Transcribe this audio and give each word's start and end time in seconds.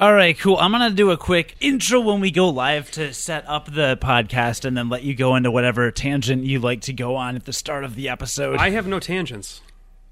All 0.00 0.14
right, 0.14 0.38
cool. 0.38 0.56
I'm 0.56 0.72
going 0.72 0.88
to 0.88 0.96
do 0.96 1.10
a 1.10 1.18
quick 1.18 1.56
intro 1.60 2.00
when 2.00 2.20
we 2.20 2.30
go 2.30 2.48
live 2.48 2.90
to 2.92 3.12
set 3.12 3.46
up 3.46 3.70
the 3.70 3.98
podcast 3.98 4.64
and 4.64 4.74
then 4.74 4.88
let 4.88 5.02
you 5.02 5.14
go 5.14 5.36
into 5.36 5.50
whatever 5.50 5.90
tangent 5.90 6.44
you 6.44 6.58
like 6.58 6.80
to 6.82 6.94
go 6.94 7.16
on 7.16 7.36
at 7.36 7.44
the 7.44 7.52
start 7.52 7.84
of 7.84 7.96
the 7.96 8.08
episode. 8.08 8.58
I 8.58 8.70
have 8.70 8.86
no 8.86 8.98
tangents. 8.98 9.60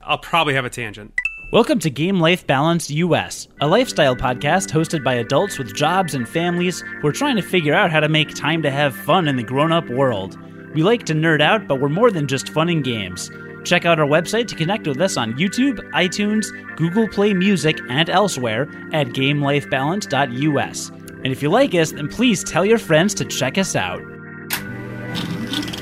I'll 0.03 0.19
probably 0.19 0.53
have 0.53 0.67
a 0.67 0.69
tangent. 0.69 1.15
Welcome 1.55 1.79
to 1.79 1.89
Game 1.89 2.21
Life 2.21 2.47
Balance 2.47 2.91
US, 2.91 3.49
a 3.63 3.67
lifestyle 3.67 4.15
podcast 4.15 4.69
hosted 4.69 5.03
by 5.03 5.15
adults 5.15 5.57
with 5.57 5.75
jobs 5.75 6.15
and 6.15 6.29
families 6.29 6.85
who 7.01 7.09
are 7.09 7.13
trying 7.13 7.37
to 7.37 7.43
figure 7.43 7.73
out 7.73 7.91
how 7.91 8.01
to 8.01 8.11
make 8.11 8.35
time 8.35 8.61
to 8.65 8.71
have 8.71 8.95
fun 8.95 9.27
in 9.27 9.37
the 9.37 9.43
grown 9.43 9.73
up 9.73 9.89
world. 9.89 10.39
We 10.75 10.83
like 10.83 11.07
to 11.07 11.15
nerd 11.15 11.41
out, 11.41 11.67
but 11.67 11.81
we're 11.81 11.89
more 11.89 12.11
than 12.11 12.27
just 12.27 12.51
fun 12.51 12.69
and 12.69 12.85
games. 12.85 13.31
Check 13.65 13.85
out 13.85 13.99
our 14.01 14.07
website 14.07 14.49
to 14.49 14.55
connect 14.55 14.87
with 14.87 15.01
us 15.01 15.17
on 15.17 15.35
YouTube, 15.35 15.79
iTunes, 15.93 16.47
Google 16.77 17.09
Play 17.09 17.35
Music, 17.35 17.79
and 17.89 18.09
elsewhere 18.09 18.63
at 18.93 19.09
GameLifeBalance.us. 19.09 20.89
And 20.91 21.27
if 21.27 21.43
you 21.43 21.51
like 21.51 21.75
us, 21.75 21.93
then 21.93 22.09
please 22.09 22.45
tell 22.45 22.65
your 22.65 22.79
friends 22.79 23.15
to 23.15 23.25
check 23.25 23.59
us 23.59 23.75
out. 23.75 24.01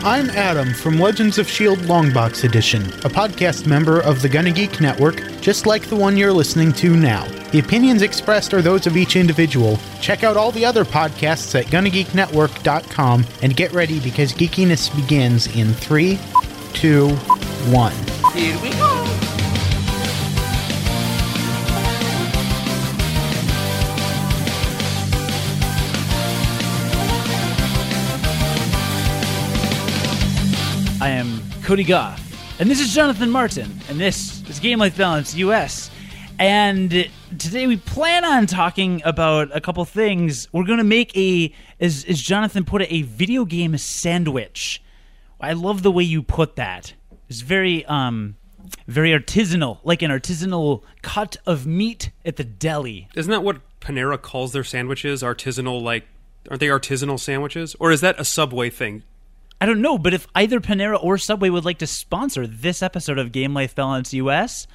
I'm 0.02 0.30
Adam 0.30 0.73
from 0.73 1.00
Legends 1.00 1.36
of 1.36 1.47
S.H.I.E.L.D. 1.48 1.83
Longbox 1.83 2.45
Edition, 2.45 2.83
a 2.83 3.10
podcast 3.10 3.66
member 3.66 4.00
of 4.02 4.22
the 4.22 4.28
Gonna 4.28 4.52
Geek 4.52 4.80
Network, 4.80 5.16
just 5.41 5.66
like 5.66 5.83
the 5.88 5.97
one 5.97 6.16
you're 6.16 6.33
listening 6.33 6.72
to 6.74 6.97
now. 6.97 7.27
The 7.50 7.58
opinions 7.58 8.02
expressed 8.02 8.55
are 8.55 8.62
those 8.62 8.86
of 8.86 8.97
each 8.97 9.16
individual. 9.16 9.80
Check 10.00 10.22
out 10.22 10.36
all 10.36 10.52
the 10.52 10.64
other 10.64 10.84
podcasts 10.84 11.58
at 11.58 11.66
GonnaGeekNetwork.com 11.66 13.27
and 13.42 13.56
get 13.56 13.72
ready 13.72 13.98
because 13.98 14.33
geekiness 14.33 14.95
begins 14.95 15.48
in 15.56 15.72
three, 15.72 16.20
two, 16.72 17.08
one. 17.66 17.93
Here 18.33 18.56
we 18.62 18.70
go. 18.70 19.02
I 31.00 31.08
am 31.08 31.41
Cody 31.62 31.83
Goff, 31.83 32.20
and 32.61 32.70
this 32.70 32.81
is 32.81 32.95
Jonathan 32.95 33.31
Martin, 33.31 33.70
and 33.89 33.98
this 33.98 34.48
is 34.48 34.61
Game 34.61 34.78
Life 34.78 34.97
Balance 34.97 35.34
US. 35.34 35.91
And 36.39 37.08
today 37.39 37.67
we 37.67 37.78
plan 37.78 38.25
on 38.25 38.47
talking 38.47 39.03
about 39.05 39.55
a 39.55 39.61
couple 39.61 39.84
things. 39.84 40.47
We're 40.53 40.64
going 40.64 40.78
to 40.78 40.84
make 40.84 41.17
a, 41.17 41.53
as, 41.80 42.05
as 42.08 42.20
Jonathan 42.20 42.64
put 42.64 42.83
it, 42.83 42.92
a 42.92 43.03
video 43.03 43.45
game 43.45 43.77
sandwich. 43.77 44.83
I 45.41 45.53
love 45.53 45.83
the 45.83 45.91
way 45.91 46.05
you 46.05 46.23
put 46.23 46.56
that. 46.56 46.95
It's 47.28 47.41
very, 47.41 47.84
um, 47.86 48.36
very 48.86 49.10
artisanal, 49.10 49.78
like 49.84 50.02
an 50.02 50.10
artisanal 50.10 50.82
cut 51.02 51.36
of 51.46 51.66
meat 51.66 52.10
at 52.24 52.36
the 52.36 52.44
deli. 52.44 53.08
Isn't 53.14 53.30
that 53.30 53.42
what 53.42 53.60
Panera 53.80 54.20
calls 54.20 54.52
their 54.52 54.64
sandwiches? 54.64 55.22
Artisanal, 55.22 55.83
like, 55.83 56.05
aren't 56.50 56.60
they 56.60 56.68
artisanal 56.68 57.18
sandwiches? 57.18 57.77
Or 57.80 57.91
is 57.91 58.00
that 58.00 58.18
a 58.18 58.24
Subway 58.24 58.70
thing? 58.70 59.02
I 59.60 59.66
don't 59.66 59.80
know, 59.80 59.96
but 59.96 60.12
if 60.12 60.27
either 60.34 60.60
Panera 60.60 61.02
or 61.02 61.16
Subway 61.16 61.48
would 61.48 61.64
like 61.64 61.78
to 61.78 61.86
sponsor 61.86 62.46
this 62.46 62.83
episode 62.83 63.18
of 63.18 63.33
Game 63.33 63.55
Life 63.55 63.74
Balance 63.74 64.12
US, 64.12 64.66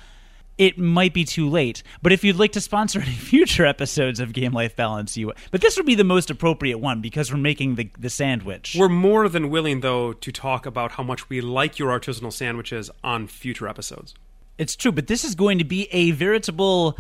it 0.58 0.78
might 0.78 1.14
be 1.14 1.24
too 1.24 1.50
late. 1.50 1.84
But 2.02 2.12
if 2.12 2.24
you'd 2.24 2.38
like 2.38 2.52
to 2.54 2.62
sponsor 2.62 3.00
any 3.02 3.12
future 3.12 3.66
episodes 3.66 4.20
of 4.20 4.34
Game 4.34 4.54
Life 4.54 4.76
Balance 4.76 5.18
US, 5.18 5.36
but 5.52 5.62
this 5.62 5.78
would 5.78 5.86
be 5.86 5.96
the 5.96 6.04
most 6.04 6.30
appropriate 6.30 6.80
one 6.80 7.02
because 7.02 7.32
we're 7.32 7.40
making 7.40 7.76
the 7.76 7.90
the 7.98 8.10
sandwich. 8.10 8.76
We're 8.78 8.90
more 8.90 9.28
than 9.30 9.50
willing, 9.50 9.82
though, 9.82 10.14
to 10.14 10.32
talk 10.32 10.66
about 10.66 10.94
how 10.94 11.04
much 11.04 11.30
we 11.30 11.42
like 11.42 11.80
your 11.80 11.98
artisanal 11.98 12.34
sandwiches 12.34 12.90
on 13.04 13.28
future 13.28 13.68
episodes. 13.68 14.14
It's 14.58 14.76
true, 14.76 14.92
but 14.92 15.08
this 15.08 15.24
is 15.24 15.34
going 15.36 15.58
to 15.58 15.64
be 15.64 15.88
a 15.92 16.12
veritable 16.12 16.98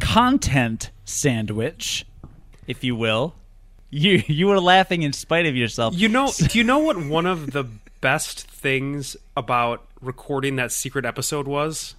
content 0.00 0.90
sandwich, 1.04 2.06
if 2.66 2.82
you 2.82 2.96
will. 2.96 3.34
You 3.90 4.22
you 4.26 4.48
were 4.48 4.60
laughing 4.60 5.02
in 5.02 5.12
spite 5.12 5.46
of 5.46 5.56
yourself. 5.56 5.94
You 5.94 6.08
know, 6.08 6.32
do 6.48 6.58
you 6.58 6.64
know 6.64 6.78
what 6.78 6.96
one 6.98 7.26
of 7.26 7.52
the 7.52 7.64
best 8.00 8.48
things 8.48 9.16
about 9.36 9.86
recording 10.00 10.56
that 10.56 10.72
secret 10.72 11.04
episode 11.04 11.46
was? 11.46 11.94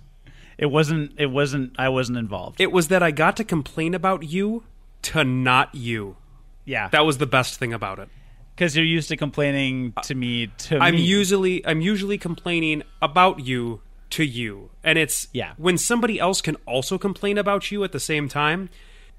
It 0.59 0.67
wasn't. 0.67 1.13
It 1.17 1.27
wasn't. 1.27 1.73
I 1.79 1.89
wasn't 1.89 2.17
involved. 2.17 2.59
It 2.61 2.71
was 2.71 2.89
that 2.89 3.01
I 3.01 3.11
got 3.11 3.35
to 3.37 3.43
complain 3.43 3.93
about 3.95 4.23
you 4.23 4.63
to 5.03 5.23
not 5.23 5.73
you. 5.73 6.17
yeah, 6.65 6.89
That 6.89 7.05
was 7.05 7.17
the 7.17 7.25
best 7.25 7.57
thing 7.57 7.73
about 7.73 7.97
it. 7.99 8.09
because 8.55 8.75
you're 8.75 8.85
used 8.85 9.07
to 9.09 9.15
complaining 9.17 9.93
to 10.03 10.13
me. 10.13 10.47
To 10.67 10.77
I'm 10.79 10.95
me. 10.95 11.01
usually 11.01 11.65
I'm 11.65 11.79
usually 11.81 12.17
complaining 12.17 12.83
about 13.01 13.39
you 13.39 13.81
to 14.11 14.23
you, 14.25 14.69
and 14.83 14.97
it's 14.99 15.27
Yeah. 15.33 15.53
when 15.57 15.77
somebody 15.77 16.19
else 16.19 16.41
can 16.41 16.55
also 16.65 16.97
complain 16.97 17.37
about 17.37 17.71
you 17.71 17.83
at 17.85 17.91
the 17.93 17.99
same 17.99 18.27
time. 18.27 18.69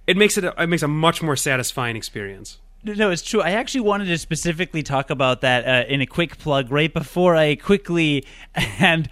It 0.07 0.17
makes 0.17 0.37
it 0.37 0.45
a, 0.45 0.63
it 0.63 0.67
makes 0.67 0.83
a 0.83 0.89
much 0.89 1.23
more 1.23 1.37
satisfying 1.37 1.97
experience. 1.97 2.59
No, 2.83 3.11
it's 3.11 3.23
true. 3.23 3.41
I 3.43 3.51
actually 3.51 3.83
wanted 3.83 4.07
to 4.07 4.17
specifically 4.19 4.83
talk 4.83 5.11
about 5.11 5.43
that 5.43 5.67
uh, 5.69 5.87
in 5.89 6.01
a 6.01 6.07
quick 6.07 6.39
plug 6.39 6.73
right 6.73 6.93
before 6.93 7.37
I 7.37 7.55
quickly, 7.57 8.25
and 8.81 9.09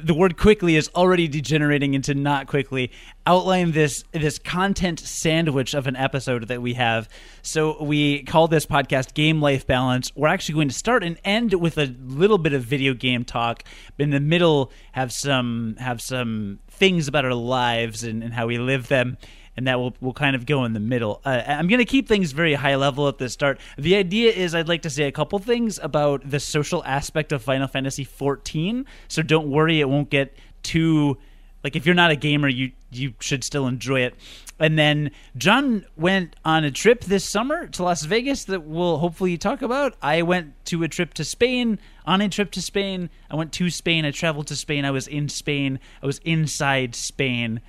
the 0.00 0.14
word 0.14 0.36
quickly 0.38 0.76
is 0.76 0.90
already 0.94 1.28
degenerating 1.28 1.94
into 1.94 2.14
not 2.14 2.46
quickly, 2.46 2.90
outline 3.26 3.72
this 3.72 4.04
this 4.12 4.38
content 4.38 4.98
sandwich 5.00 5.74
of 5.74 5.86
an 5.86 5.96
episode 5.96 6.48
that 6.48 6.62
we 6.62 6.74
have. 6.74 7.08
So 7.42 7.82
we 7.82 8.22
call 8.22 8.48
this 8.48 8.64
podcast 8.64 9.14
Game 9.14 9.40
Life 9.40 9.66
Balance. 9.66 10.10
We're 10.16 10.28
actually 10.28 10.54
going 10.54 10.68
to 10.68 10.74
start 10.74 11.04
and 11.04 11.18
end 11.24 11.54
with 11.54 11.76
a 11.76 11.94
little 12.00 12.38
bit 12.38 12.54
of 12.54 12.62
video 12.62 12.94
game 12.94 13.24
talk. 13.24 13.64
In 13.98 14.10
the 14.10 14.20
middle, 14.20 14.72
have 14.92 15.12
some 15.12 15.76
have 15.78 16.00
some 16.00 16.60
things 16.68 17.06
about 17.06 17.24
our 17.24 17.34
lives 17.34 18.02
and, 18.02 18.22
and 18.22 18.32
how 18.32 18.46
we 18.46 18.58
live 18.58 18.88
them 18.88 19.18
and 19.56 19.66
that 19.66 19.78
will 19.78 19.94
will 20.00 20.12
kind 20.12 20.36
of 20.36 20.46
go 20.46 20.64
in 20.64 20.72
the 20.72 20.80
middle. 20.80 21.20
Uh, 21.24 21.42
I'm 21.46 21.68
going 21.68 21.78
to 21.78 21.84
keep 21.84 22.08
things 22.08 22.32
very 22.32 22.54
high 22.54 22.76
level 22.76 23.08
at 23.08 23.18
the 23.18 23.28
start. 23.28 23.58
The 23.76 23.96
idea 23.96 24.32
is 24.32 24.54
I'd 24.54 24.68
like 24.68 24.82
to 24.82 24.90
say 24.90 25.04
a 25.04 25.12
couple 25.12 25.38
things 25.38 25.78
about 25.82 26.28
the 26.28 26.40
social 26.40 26.84
aspect 26.84 27.32
of 27.32 27.42
Final 27.42 27.68
Fantasy 27.68 28.04
14. 28.04 28.86
So 29.08 29.22
don't 29.22 29.50
worry, 29.50 29.80
it 29.80 29.88
won't 29.88 30.10
get 30.10 30.36
too 30.62 31.18
like 31.64 31.76
if 31.76 31.86
you're 31.86 31.94
not 31.94 32.10
a 32.10 32.16
gamer, 32.16 32.48
you 32.48 32.72
you 32.90 33.14
should 33.20 33.44
still 33.44 33.66
enjoy 33.66 34.00
it. 34.00 34.14
And 34.58 34.78
then 34.78 35.10
John 35.36 35.86
went 35.96 36.36
on 36.44 36.64
a 36.64 36.70
trip 36.70 37.04
this 37.04 37.24
summer 37.24 37.66
to 37.68 37.82
Las 37.82 38.04
Vegas 38.04 38.44
that 38.44 38.64
we'll 38.64 38.98
hopefully 38.98 39.38
talk 39.38 39.62
about. 39.62 39.94
I 40.02 40.22
went 40.22 40.64
to 40.66 40.82
a 40.82 40.88
trip 40.88 41.14
to 41.14 41.24
Spain. 41.24 41.78
On 42.04 42.20
a 42.20 42.28
trip 42.28 42.50
to 42.52 42.62
Spain, 42.62 43.10
I 43.30 43.36
went 43.36 43.52
to 43.54 43.70
Spain. 43.70 44.04
I 44.04 44.10
traveled 44.10 44.48
to 44.48 44.56
Spain. 44.56 44.84
I 44.84 44.90
was 44.90 45.06
in 45.06 45.28
Spain. 45.28 45.78
I 46.02 46.06
was 46.06 46.18
inside 46.18 46.94
Spain. 46.94 47.60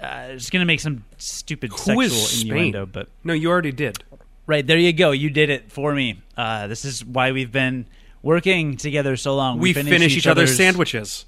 Uh, 0.00 0.28
it's 0.30 0.50
gonna 0.50 0.64
make 0.64 0.80
some 0.80 1.04
stupid 1.16 1.70
Who 1.72 1.78
sexual 1.78 2.00
is 2.02 2.30
Spain? 2.40 2.50
innuendo, 2.52 2.86
but 2.86 3.08
No, 3.24 3.32
you 3.32 3.50
already 3.50 3.72
did. 3.72 4.02
right 4.46 4.66
there 4.66 4.78
you 4.78 4.92
go. 4.92 5.10
You 5.10 5.30
did 5.30 5.50
it 5.50 5.72
for 5.72 5.92
me. 5.94 6.22
Uh, 6.36 6.66
this 6.68 6.84
is 6.84 7.04
why 7.04 7.32
we've 7.32 7.50
been 7.52 7.86
working 8.22 8.76
together 8.76 9.16
so 9.16 9.34
long. 9.34 9.58
We 9.58 9.72
finish, 9.72 10.16
each 10.16 10.26
other's 10.26 10.56
sandwiches, 10.56 11.26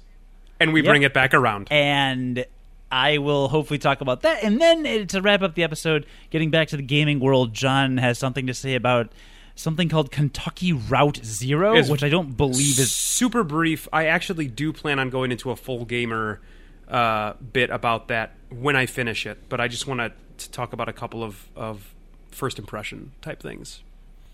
and 0.59 0.71
we 0.73 0.81
bring 0.81 1.03
it 1.03 1.13
back 1.13 1.33
around. 1.33 1.67
and 1.71 2.45
I 2.93 3.19
will 3.19 3.47
hopefully 3.47 3.77
talk 3.79 4.01
about 4.01 4.21
that. 4.23 4.43
And 4.43 4.59
then 4.59 4.85
uh, 4.85 5.05
to 5.05 5.21
wrap 5.21 5.41
up 5.41 5.55
the 5.55 5.63
episode, 5.63 6.05
getting 6.29 6.49
back 6.51 6.67
to 6.69 6.77
the 6.77 6.83
gaming 6.83 7.21
world, 7.21 7.53
John 7.53 7.97
has 7.97 8.17
something 8.19 8.47
to 8.47 8.53
say 8.53 8.75
about 8.75 9.11
something 9.55 9.87
called 9.87 10.11
Kentucky 10.11 10.73
Route 10.73 11.19
Zero, 11.23 11.81
which 11.85 12.03
I 12.03 12.09
don't 12.09 12.35
believe 12.35 12.79
is. 12.79 12.93
super 12.93 13.43
brief. 13.45 13.87
I 13.93 14.07
actually 14.07 14.47
do 14.47 14.73
plan 14.73 14.99
on 14.99 15.09
going 15.09 15.31
into 15.31 15.51
a 15.51 15.55
full 15.55 15.85
gamer 15.85 16.41
uh, 16.89 17.33
bit 17.53 17.69
about 17.69 18.09
that 18.09 18.33
when 18.51 18.75
I 18.75 18.85
finish 18.85 19.25
it, 19.25 19.49
but 19.49 19.59
I 19.59 19.67
just 19.67 19.87
want 19.87 20.13
to 20.37 20.51
talk 20.51 20.73
about 20.73 20.89
a 20.89 20.93
couple 20.93 21.23
of, 21.23 21.47
of 21.55 21.93
first 22.31 22.59
impression 22.59 23.11
type 23.21 23.41
things. 23.41 23.81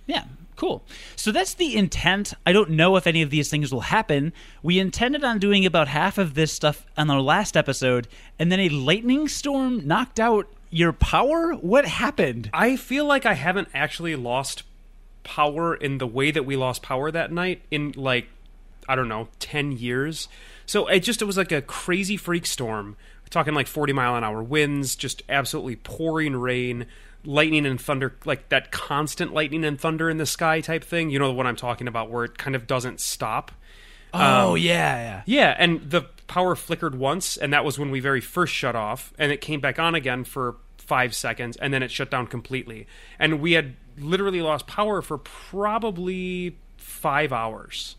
Yeah, 0.06 0.24
cool. 0.56 0.84
So 1.16 1.32
that's 1.32 1.54
the 1.54 1.76
intent. 1.76 2.34
I 2.46 2.54
don't 2.54 2.72
know 2.72 2.96
if 2.96 3.08
any 3.08 3.22
of 3.22 3.30
these 3.30 3.50
things 3.50 3.74
will 3.74 3.82
happen. 3.82 4.32
We 4.64 4.80
intended 4.80 5.24
on 5.24 5.38
doing 5.38 5.66
about 5.66 5.90
half 5.90 6.18
of 6.18 6.34
this 6.34 6.54
stuff 6.54 6.86
on 6.98 7.10
our 7.10 7.22
last 7.22 7.58
episode, 7.58 8.08
and 8.40 8.52
then 8.52 8.62
a 8.62 8.70
lightning 8.70 9.28
storm 9.28 9.86
knocked 9.86 10.20
out 10.20 10.48
your 10.70 10.94
power. 10.94 11.54
What 11.54 11.86
happened? 11.86 12.50
I 12.54 12.78
feel 12.78 13.06
like 13.06 13.26
I 13.26 13.34
haven't 13.34 13.68
actually 13.74 14.16
lost 14.16 14.64
power 15.24 15.76
in 15.76 15.98
the 15.98 16.08
way 16.08 16.32
that 16.32 16.46
we 16.46 16.56
lost 16.56 16.82
power 16.82 17.12
that 17.12 17.32
night 17.32 17.62
in 17.70 17.94
like 17.98 18.28
I 18.88 18.96
don't 18.96 19.10
know, 19.10 19.28
10 19.40 19.74
years. 19.74 20.30
So 20.66 20.88
it 20.88 21.02
just 21.02 21.22
it 21.22 21.26
was 21.26 21.38
like 21.38 21.52
a 21.52 21.62
crazy 21.62 22.18
freak 22.18 22.46
storm. 22.46 22.96
Talking 23.30 23.54
like 23.54 23.68
40 23.68 23.94
mile 23.94 24.16
an 24.16 24.24
hour 24.24 24.42
winds, 24.42 24.96
just 24.96 25.24
absolutely 25.30 25.76
pouring 25.76 26.36
rain, 26.36 26.86
lightning 27.26 27.66
and 27.66 27.80
thunder, 27.80 28.16
like 28.26 28.50
that 28.50 28.72
constant 28.72 29.34
lightning 29.34 29.66
and 29.66 29.80
thunder 29.80 30.10
in 30.10 30.18
the 30.18 30.26
sky 30.26 30.62
type 30.62 30.84
thing. 30.84 31.10
You 31.10 31.20
know 31.20 31.32
what 31.32 31.46
I'm 31.46 31.56
talking 31.56 31.88
about 31.88 32.10
where 32.10 32.24
it 32.24 32.38
kind 32.38 32.56
of 32.56 32.68
doesn't 32.68 33.02
stop. 33.02 33.52
Oh 34.14 34.52
um, 34.52 34.58
yeah, 34.58 34.96
yeah. 34.98 35.22
Yeah, 35.26 35.56
and 35.58 35.90
the 35.90 36.04
power 36.28 36.56
flickered 36.56 36.96
once, 36.96 37.38
and 37.38 37.54
that 37.54 37.66
was 37.66 37.78
when 37.78 37.92
we 37.92 38.00
very 38.00 38.22
first 38.22 38.54
shut 38.54 38.76
off, 38.76 39.14
and 39.18 39.32
it 39.32 39.42
came 39.42 39.60
back 39.60 39.80
on 39.80 39.96
again 39.96 40.24
for 40.24 40.56
five 40.78 41.14
seconds, 41.14 41.58
and 41.58 41.74
then 41.74 41.84
it 41.84 41.92
shut 41.92 42.10
down 42.10 42.28
completely. 42.28 42.88
And 43.20 43.42
we 43.42 43.54
had 43.54 43.76
literally 43.98 44.42
lost 44.42 44.68
power 44.68 45.02
for 45.02 45.18
probably 45.18 46.58
five 46.78 47.34
hours. 47.34 47.98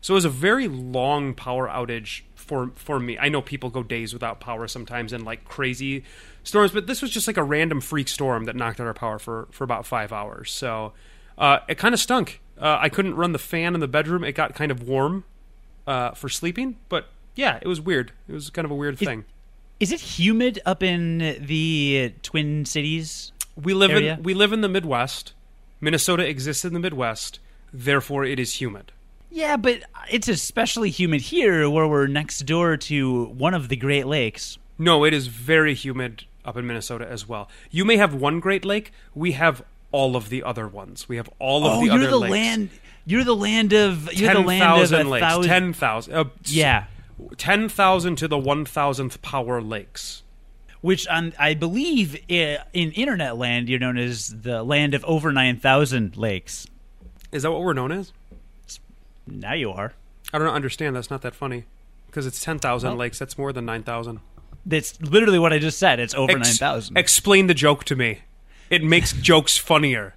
So 0.00 0.14
it 0.14 0.16
was 0.16 0.24
a 0.26 0.30
very 0.30 0.68
long 0.68 1.34
power 1.34 1.66
outage 1.68 2.22
for 2.46 2.70
for 2.74 2.98
me. 2.98 3.18
I 3.18 3.28
know 3.28 3.42
people 3.42 3.70
go 3.70 3.82
days 3.82 4.12
without 4.12 4.40
power 4.40 4.66
sometimes 4.68 5.12
and 5.12 5.24
like 5.24 5.44
crazy 5.44 6.04
storms, 6.44 6.72
but 6.72 6.86
this 6.86 7.02
was 7.02 7.10
just 7.10 7.26
like 7.26 7.36
a 7.36 7.42
random 7.42 7.80
freak 7.80 8.08
storm 8.08 8.44
that 8.44 8.56
knocked 8.56 8.80
out 8.80 8.86
our 8.86 8.94
power 8.94 9.18
for 9.18 9.48
for 9.50 9.64
about 9.64 9.86
five 9.86 10.12
hours. 10.12 10.50
So 10.50 10.92
uh, 11.38 11.58
it 11.68 11.78
kind 11.78 11.94
of 11.94 12.00
stunk. 12.00 12.40
Uh, 12.58 12.78
I 12.80 12.88
couldn't 12.88 13.16
run 13.16 13.32
the 13.32 13.38
fan 13.38 13.74
in 13.74 13.80
the 13.80 13.88
bedroom. 13.88 14.24
It 14.24 14.32
got 14.32 14.54
kind 14.54 14.70
of 14.70 14.82
warm 14.82 15.24
uh, 15.86 16.12
for 16.12 16.28
sleeping, 16.28 16.76
but 16.88 17.08
yeah, 17.34 17.58
it 17.60 17.68
was 17.68 17.80
weird. 17.80 18.12
It 18.28 18.32
was 18.32 18.50
kind 18.50 18.64
of 18.64 18.70
a 18.70 18.74
weird 18.74 18.98
thing. 18.98 19.24
Is 19.78 19.92
it 19.92 20.00
humid 20.00 20.58
up 20.64 20.82
in 20.82 21.18
the 21.38 22.14
Twin 22.22 22.64
Cities? 22.64 23.32
We 23.62 23.74
live 23.74 23.90
area? 23.90 24.14
in 24.14 24.22
we 24.22 24.32
live 24.32 24.52
in 24.52 24.62
the 24.62 24.68
Midwest. 24.68 25.34
Minnesota 25.80 26.26
exists 26.26 26.64
in 26.64 26.72
the 26.72 26.80
Midwest, 26.80 27.38
therefore 27.72 28.24
it 28.24 28.40
is 28.40 28.60
humid. 28.60 28.92
Yeah, 29.30 29.56
but 29.56 29.82
it's 30.10 30.28
especially 30.28 30.90
humid 30.90 31.20
here 31.20 31.68
where 31.68 31.86
we're 31.86 32.06
next 32.06 32.40
door 32.40 32.76
to 32.76 33.24
one 33.26 33.54
of 33.54 33.68
the 33.68 33.76
Great 33.76 34.06
Lakes. 34.06 34.58
No, 34.78 35.04
it 35.04 35.12
is 35.12 35.26
very 35.26 35.74
humid 35.74 36.24
up 36.44 36.56
in 36.56 36.66
Minnesota 36.66 37.06
as 37.10 37.28
well. 37.28 37.48
You 37.70 37.84
may 37.84 37.96
have 37.96 38.14
one 38.14 38.40
Great 38.40 38.64
Lake. 38.64 38.92
We 39.14 39.32
have 39.32 39.62
all 39.92 40.16
of 40.16 40.28
the 40.28 40.42
other 40.42 40.68
ones. 40.68 41.08
We 41.08 41.16
have 41.16 41.28
all 41.38 41.66
of 41.66 41.72
oh, 41.72 41.80
the 41.80 41.86
you're 41.86 41.94
other 41.94 42.10
the 42.10 42.18
lakes. 42.18 42.32
land. 42.32 42.70
You're 43.04 43.24
the 43.24 43.36
land 43.36 43.72
of. 43.72 44.12
You're 44.12 44.34
the 44.34 44.40
land 44.40 44.92
of 44.92 44.92
a 44.92 45.04
lakes. 45.04 45.26
thousand. 45.26 45.48
Ten 45.48 45.72
thousand. 45.72 46.14
Uh, 46.14 46.24
yeah, 46.44 46.86
ten 47.36 47.68
thousand 47.68 48.16
to 48.16 48.28
the 48.28 48.38
one 48.38 48.64
thousandth 48.64 49.22
power 49.22 49.60
lakes. 49.60 50.22
which 50.80 51.06
on 51.08 51.32
I 51.38 51.54
believe 51.54 52.16
in 52.28 52.60
internet 52.72 53.36
land 53.36 53.68
you're 53.68 53.80
known 53.80 53.98
as 53.98 54.28
the 54.28 54.62
land 54.62 54.94
of 54.94 55.04
over 55.04 55.32
nine 55.32 55.58
thousand 55.58 56.16
lakes. 56.16 56.66
Is 57.32 57.42
that 57.42 57.50
what 57.50 57.62
we're 57.62 57.72
known 57.72 57.92
as? 57.92 58.12
Now 59.26 59.54
you 59.54 59.70
are. 59.70 59.92
I 60.32 60.38
don't 60.38 60.48
understand. 60.48 60.96
That's 60.96 61.10
not 61.10 61.22
that 61.22 61.34
funny 61.34 61.64
because 62.06 62.26
it's 62.26 62.40
ten 62.40 62.58
thousand 62.58 62.90
Well- 62.90 62.98
lakes. 62.98 63.18
That's 63.18 63.36
more 63.38 63.52
than 63.52 63.64
nine 63.64 63.82
thousand. 63.82 64.20
That's 64.64 65.00
literally 65.00 65.38
what 65.38 65.52
I 65.52 65.58
just 65.60 65.78
said. 65.78 66.00
It's 66.00 66.14
over 66.14 66.32
Ex- 66.38 66.48
nine 66.48 66.56
thousand. 66.56 66.96
Explain 66.98 67.46
the 67.46 67.54
joke 67.54 67.84
to 67.84 67.96
me. 67.96 68.20
It 68.70 68.82
makes 68.82 69.12
jokes 69.22 69.56
funnier 69.56 70.14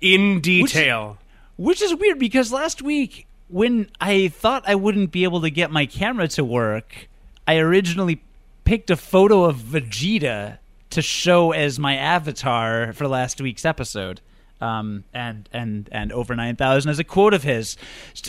in 0.00 0.40
detail. 0.40 1.18
Which 1.56 1.80
is 1.80 1.94
weird 1.94 2.18
because 2.18 2.52
last 2.52 2.82
week, 2.82 3.26
when 3.48 3.88
I 4.00 4.28
thought 4.28 4.64
I 4.66 4.74
wouldn't 4.74 5.12
be 5.12 5.22
able 5.22 5.40
to 5.42 5.50
get 5.50 5.70
my 5.70 5.86
camera 5.86 6.26
to 6.28 6.44
work, 6.44 7.08
I 7.46 7.58
originally 7.58 8.20
picked 8.64 8.90
a 8.90 8.96
photo 8.96 9.44
of 9.44 9.56
Vegeta 9.58 10.58
to 10.90 11.02
show 11.02 11.52
as 11.52 11.78
my 11.78 11.94
avatar 11.94 12.92
for 12.92 13.06
last 13.06 13.40
week's 13.40 13.64
episode. 13.64 14.20
Um, 14.60 15.04
and 15.12 15.48
and 15.52 15.88
and 15.92 16.10
over 16.12 16.34
nine 16.34 16.56
thousand 16.56 16.90
as 16.90 16.98
a 16.98 17.04
quote 17.04 17.34
of 17.34 17.42
his, 17.42 17.76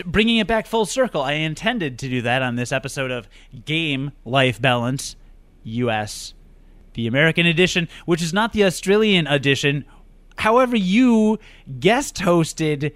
bringing 0.05 0.37
it 0.37 0.47
back 0.47 0.65
full 0.65 0.85
circle. 0.85 1.21
I 1.21 1.33
intended 1.33 1.97
to 1.99 2.09
do 2.09 2.21
that 2.23 2.41
on 2.41 2.55
this 2.55 2.71
episode 2.71 3.11
of 3.11 3.29
Game 3.63 4.11
Life 4.25 4.61
Balance, 4.61 5.15
U.S 5.63 6.33
the 6.95 7.07
American 7.07 7.45
edition, 7.45 7.87
which 8.05 8.21
is 8.21 8.33
not 8.33 8.53
the 8.53 8.63
Australian 8.63 9.27
edition. 9.27 9.85
However, 10.37 10.75
you 10.75 11.37
guest 11.79 12.17
hosted 12.17 12.93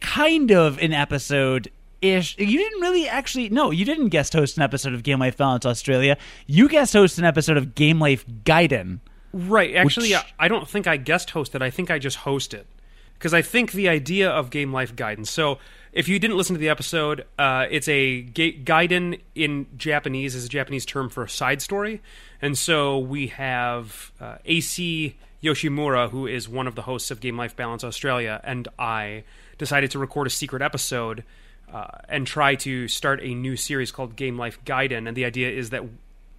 kind 0.00 0.52
of 0.52 0.78
an 0.78 0.92
episode 0.92 1.70
ish. 2.00 2.38
You 2.38 2.58
didn't 2.58 2.80
really 2.80 3.08
actually, 3.08 3.48
no, 3.48 3.70
you 3.70 3.84
didn't 3.84 4.08
guest 4.08 4.32
host 4.32 4.56
an 4.56 4.62
episode 4.62 4.94
of 4.94 5.02
Game 5.02 5.18
Life 5.18 5.36
Balance 5.36 5.66
Australia. 5.66 6.16
You 6.46 6.68
guest 6.68 6.92
host 6.92 7.18
an 7.18 7.24
episode 7.24 7.56
of 7.56 7.74
Game 7.74 7.98
Life 7.98 8.24
Gaiden. 8.44 9.00
Right. 9.32 9.74
Actually, 9.74 10.12
Which- 10.12 10.34
I 10.38 10.48
don't 10.48 10.68
think 10.68 10.86
I 10.86 10.96
guest 10.96 11.30
hosted. 11.30 11.62
I 11.62 11.70
think 11.70 11.90
I 11.90 11.98
just 11.98 12.18
hosted. 12.18 12.64
Because 13.14 13.34
I 13.34 13.42
think 13.42 13.72
the 13.72 13.88
idea 13.88 14.30
of 14.30 14.48
Game 14.48 14.72
Life 14.72 14.96
Gaiden. 14.96 15.26
So, 15.26 15.58
if 15.92 16.08
you 16.08 16.18
didn't 16.18 16.38
listen 16.38 16.54
to 16.54 16.58
the 16.60 16.70
episode, 16.70 17.26
uh, 17.38 17.66
it's 17.70 17.86
a 17.86 18.22
ga- 18.22 18.58
gaiden 18.62 19.20
in 19.34 19.66
Japanese 19.76 20.34
is 20.34 20.46
a 20.46 20.48
Japanese 20.48 20.86
term 20.86 21.10
for 21.10 21.24
a 21.24 21.28
side 21.28 21.60
story, 21.60 22.00
and 22.40 22.56
so 22.56 22.98
we 22.98 23.26
have 23.26 24.10
uh, 24.20 24.36
AC 24.46 25.16
Yoshimura, 25.42 26.10
who 26.10 26.26
is 26.26 26.48
one 26.48 26.66
of 26.66 26.76
the 26.76 26.82
hosts 26.82 27.10
of 27.10 27.20
Game 27.20 27.36
Life 27.36 27.56
Balance 27.56 27.84
Australia, 27.84 28.40
and 28.42 28.68
I 28.78 29.24
decided 29.58 29.90
to 29.90 29.98
record 29.98 30.26
a 30.26 30.30
secret 30.30 30.62
episode 30.62 31.24
uh, 31.72 31.88
and 32.08 32.26
try 32.26 32.54
to 32.54 32.88
start 32.88 33.20
a 33.22 33.34
new 33.34 33.56
series 33.56 33.92
called 33.92 34.16
Game 34.16 34.38
Life 34.38 34.58
Gaiden. 34.64 35.06
And 35.06 35.16
the 35.16 35.24
idea 35.24 35.50
is 35.50 35.70
that 35.70 35.82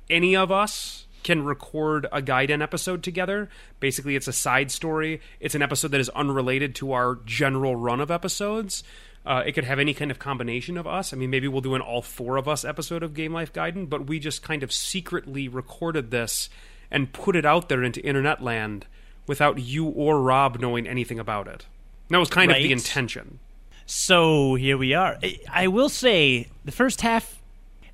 any 0.10 0.36
of 0.36 0.52
us 0.52 1.06
can 1.24 1.44
record 1.44 2.06
a 2.12 2.22
Gaiden 2.22 2.62
episode 2.62 3.04
together. 3.04 3.50
Basically, 3.80 4.16
it's 4.16 4.28
a 4.28 4.34
side 4.34 4.72
story. 4.72 5.22
It's 5.40 5.56
an 5.56 5.62
episode 5.62 5.92
that 5.92 6.02
is 6.02 6.10
unrelated 6.10 6.76
to 6.76 6.94
our 6.94 7.20
general 7.26 7.76
run 7.76 8.00
of 8.00 8.12
episodes. 8.12 8.84
Uh, 9.26 9.44
it 9.46 9.52
could 9.52 9.66
have 9.66 9.78
any 9.80 9.94
kind 9.94 10.10
of 10.10 10.18
combination 10.18 10.78
of 10.78 10.88
us. 10.88 11.14
I 11.14 11.18
mean, 11.18 11.30
maybe 11.30 11.48
we'll 11.48 11.62
do 11.62 11.76
an 11.76 11.82
all 11.82 12.02
four 12.02 12.38
of 12.38 12.48
us 12.48 12.66
episode 12.66 13.04
of 13.04 13.14
Game 13.14 13.34
Life 13.34 13.54
Gaiden, 13.54 13.88
but 13.88 14.08
we 14.08 14.20
just 14.20 14.42
kind 14.42 14.64
of 14.64 14.72
secretly 14.72 15.48
recorded 15.48 16.10
this 16.10 16.50
and 16.90 17.14
put 17.14 17.36
it 17.36 17.46
out 17.46 17.70
there 17.70 17.84
into 17.84 18.02
internet 18.02 18.42
land 18.42 18.88
without 19.28 19.60
you 19.60 19.86
or 19.86 20.22
Rob 20.22 20.60
knowing 20.60 20.88
anything 20.88 21.20
about 21.20 21.48
it. 21.48 21.66
That 22.10 22.18
was 22.18 22.30
kind 22.30 22.52
of 22.52 22.58
the 22.58 22.72
intention. 22.72 23.40
So 23.86 24.56
here 24.56 24.78
we 24.78 24.94
are. 24.94 25.18
I, 25.22 25.40
I 25.52 25.68
will 25.68 25.90
say 25.90 26.48
the 26.66 26.72
first 26.72 27.02
half, 27.02 27.40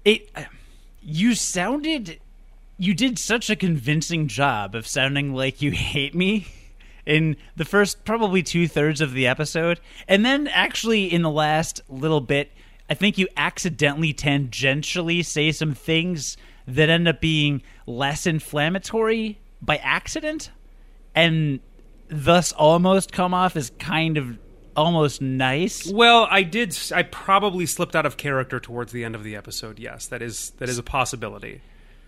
it 0.06 0.30
you 1.02 1.36
sounded, 1.36 2.20
you 2.78 2.94
did 2.94 3.18
such 3.18 3.50
a 3.50 3.56
convincing 3.56 4.28
job 4.28 4.76
of 4.76 4.88
sounding 4.88 5.34
like 5.34 5.62
you 5.62 5.72
hate 5.72 6.14
me 6.14 6.48
in 7.06 7.38
the 7.56 7.66
first 7.66 8.04
probably 8.06 8.44
two 8.44 8.68
thirds 8.68 9.02
of 9.02 9.14
the 9.14 9.26
episode, 9.26 9.80
and 10.08 10.26
then 10.26 10.48
actually 10.48 11.12
in 11.12 11.22
the 11.22 11.30
last 11.30 11.82
little 11.90 12.22
bit, 12.22 12.52
I 12.90 12.94
think 12.94 13.18
you 13.18 13.28
accidentally 13.38 14.14
tangentially 14.14 15.26
say 15.26 15.52
some 15.52 15.74
things 15.74 16.38
that 16.68 16.90
end 16.90 17.08
up 17.08 17.22
being 17.22 17.62
less 17.86 18.28
inflammatory 18.28 19.40
by 19.62 19.78
accident, 19.78 20.52
and 21.16 21.62
thus 22.10 22.52
almost 22.52 23.12
come 23.12 23.34
off 23.34 23.56
as 23.56 23.72
kind 23.80 24.18
of 24.18 24.38
almost 24.76 25.22
nice. 25.22 25.92
Well, 25.92 26.28
I 26.30 26.44
did. 26.44 26.78
I 26.94 27.04
probably 27.04 27.66
slipped 27.66 27.96
out 27.96 28.06
of 28.06 28.18
character 28.18 28.60
towards 28.60 28.92
the 28.92 29.04
end 29.04 29.16
of 29.16 29.24
the 29.24 29.36
episode. 29.36 29.80
Yes, 29.80 30.08
that 30.08 30.22
is 30.22 30.52
that 30.58 30.70
is 30.70 30.78
a 30.78 30.84
possibility. 30.84 31.62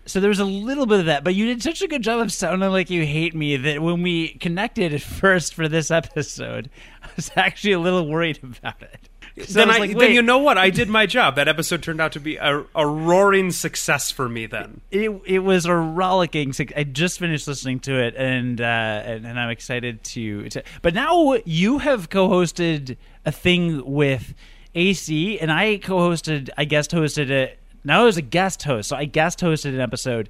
So 0.06 0.18
there 0.18 0.28
was 0.28 0.40
a 0.40 0.44
little 0.44 0.86
bit 0.86 1.00
of 1.00 1.06
that, 1.06 1.24
but 1.24 1.34
you 1.34 1.46
did 1.46 1.62
such 1.62 1.82
a 1.82 1.88
good 1.88 2.02
job 2.02 2.20
of 2.20 2.32
sounding 2.32 2.70
like 2.70 2.90
you 2.90 3.04
hate 3.04 3.34
me 3.34 3.56
that 3.56 3.80
when 3.80 4.02
we 4.02 4.34
connected 4.34 4.92
at 4.94 5.02
first 5.20 5.54
for 5.54 5.68
this 5.68 5.90
episode, 5.90 6.70
I 7.02 7.08
was 7.16 7.30
actually 7.36 7.72
a 7.72 7.78
little 7.78 8.08
worried 8.08 8.40
about 8.42 8.82
it. 8.82 9.08
So 9.46 9.60
then, 9.60 9.70
I, 9.70 9.78
like, 9.78 9.96
then 9.96 10.12
you 10.12 10.22
know 10.22 10.38
what? 10.38 10.58
I 10.58 10.70
did 10.70 10.88
my 10.88 11.06
job. 11.06 11.36
That 11.36 11.48
episode 11.48 11.82
turned 11.82 12.00
out 12.00 12.12
to 12.12 12.20
be 12.20 12.36
a, 12.36 12.64
a 12.74 12.86
roaring 12.86 13.52
success 13.52 14.10
for 14.10 14.28
me. 14.28 14.46
Then 14.46 14.80
it 14.90 15.10
it 15.24 15.38
was 15.40 15.66
a 15.66 15.74
rollicking. 15.74 16.52
I 16.76 16.84
just 16.84 17.18
finished 17.18 17.46
listening 17.46 17.80
to 17.80 17.94
it, 17.94 18.14
and 18.16 18.60
uh, 18.60 18.64
and, 18.64 19.26
and 19.26 19.38
I'm 19.38 19.50
excited 19.50 20.02
to, 20.04 20.48
to. 20.50 20.62
But 20.82 20.94
now 20.94 21.36
you 21.44 21.78
have 21.78 22.10
co-hosted 22.10 22.96
a 23.24 23.32
thing 23.32 23.84
with 23.84 24.34
AC, 24.74 25.38
and 25.38 25.50
I 25.50 25.78
co-hosted. 25.78 26.50
I 26.58 26.64
guest 26.64 26.90
hosted 26.90 27.30
it. 27.30 27.59
Now 27.84 28.02
I 28.02 28.04
was 28.04 28.16
a 28.16 28.22
guest 28.22 28.62
host, 28.64 28.88
so 28.88 28.96
I 28.96 29.04
guest 29.04 29.40
hosted 29.40 29.70
an 29.70 29.80
episode 29.80 30.28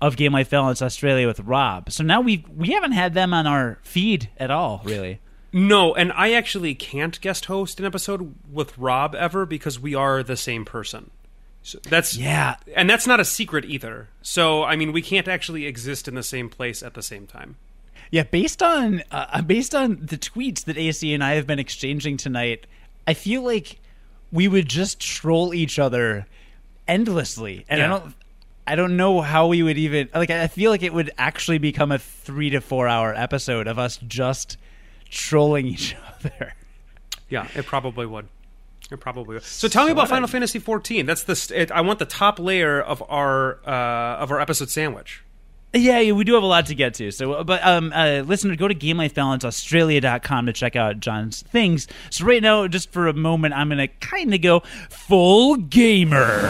of 0.00 0.16
Game 0.16 0.32
Life 0.32 0.50
Balance 0.50 0.82
Australia 0.82 1.26
with 1.26 1.40
Rob. 1.40 1.90
So 1.90 2.04
now 2.04 2.20
we 2.20 2.44
we 2.54 2.70
haven't 2.70 2.92
had 2.92 3.14
them 3.14 3.34
on 3.34 3.46
our 3.46 3.78
feed 3.82 4.30
at 4.36 4.50
all, 4.50 4.80
really. 4.84 5.20
no, 5.52 5.94
and 5.94 6.12
I 6.12 6.32
actually 6.32 6.74
can't 6.74 7.20
guest 7.20 7.46
host 7.46 7.80
an 7.80 7.86
episode 7.86 8.34
with 8.50 8.76
Rob 8.78 9.14
ever 9.14 9.46
because 9.46 9.80
we 9.80 9.94
are 9.94 10.22
the 10.22 10.36
same 10.36 10.64
person. 10.64 11.10
So 11.62 11.78
that's 11.88 12.16
Yeah, 12.16 12.56
and 12.76 12.88
that's 12.88 13.06
not 13.06 13.20
a 13.20 13.24
secret 13.24 13.64
either. 13.64 14.08
So 14.22 14.62
I 14.64 14.76
mean, 14.76 14.92
we 14.92 15.02
can't 15.02 15.26
actually 15.26 15.66
exist 15.66 16.06
in 16.06 16.14
the 16.14 16.22
same 16.22 16.48
place 16.48 16.82
at 16.82 16.94
the 16.94 17.02
same 17.02 17.26
time. 17.26 17.56
Yeah, 18.10 18.24
based 18.24 18.62
on 18.62 19.02
uh, 19.10 19.42
based 19.42 19.74
on 19.74 19.98
the 20.00 20.18
tweets 20.18 20.64
that 20.64 20.76
AC 20.76 21.12
and 21.12 21.24
I 21.24 21.34
have 21.34 21.46
been 21.46 21.58
exchanging 21.58 22.18
tonight, 22.18 22.66
I 23.06 23.14
feel 23.14 23.42
like 23.42 23.80
we 24.30 24.46
would 24.46 24.68
just 24.68 25.00
troll 25.00 25.54
each 25.54 25.78
other 25.78 26.26
endlessly, 26.88 27.64
and 27.68 27.82
I 27.82 27.86
don't. 27.88 28.14
I 28.66 28.76
don't 28.76 28.96
know 28.96 29.20
how 29.20 29.48
we 29.48 29.62
would 29.62 29.76
even 29.76 30.08
like. 30.14 30.30
I 30.30 30.46
feel 30.48 30.70
like 30.70 30.82
it 30.82 30.92
would 30.94 31.10
actually 31.18 31.58
become 31.58 31.92
a 31.92 31.98
three 31.98 32.50
to 32.50 32.60
four 32.60 32.88
hour 32.88 33.14
episode 33.14 33.66
of 33.66 33.78
us 33.78 33.98
just 34.08 34.56
trolling 35.10 35.66
each 35.66 35.94
other. 36.24 36.54
Yeah, 37.28 37.46
it 37.54 37.66
probably 37.66 38.06
would. 38.06 38.28
It 38.90 39.00
probably 39.00 39.34
would. 39.34 39.42
So 39.44 39.68
tell 39.68 39.84
me 39.86 39.92
about 39.92 40.02
what 40.02 40.08
I- 40.12 40.16
Final 40.16 40.28
Fantasy 40.28 40.60
XIV. 40.60 41.04
That's 41.06 41.24
the. 41.24 41.52
It, 41.62 41.70
I 41.72 41.80
want 41.82 41.98
the 41.98 42.04
top 42.06 42.38
layer 42.38 42.80
of 42.80 43.02
our 43.08 43.58
uh, 43.66 44.16
of 44.22 44.30
our 44.30 44.40
episode 44.40 44.70
sandwich. 44.70 45.22
Yeah, 45.74 45.98
yeah, 45.98 46.12
we 46.12 46.22
do 46.22 46.34
have 46.34 46.44
a 46.44 46.46
lot 46.46 46.66
to 46.66 46.74
get 46.76 46.94
to. 46.94 47.10
So, 47.10 47.42
but 47.42 47.64
um, 47.66 47.92
uh, 47.92 48.22
listener, 48.24 48.54
go 48.54 48.68
to 48.68 48.74
GameLifeBalanceAustralia.com 48.74 50.46
to 50.46 50.52
check 50.52 50.76
out 50.76 51.00
John's 51.00 51.42
things. 51.42 51.88
So 52.10 52.24
right 52.24 52.40
now, 52.40 52.68
just 52.68 52.92
for 52.92 53.08
a 53.08 53.12
moment, 53.12 53.54
I'm 53.54 53.68
gonna 53.68 53.88
kind 53.88 54.32
of 54.32 54.40
go 54.40 54.60
full 54.88 55.56
gamer. 55.56 56.48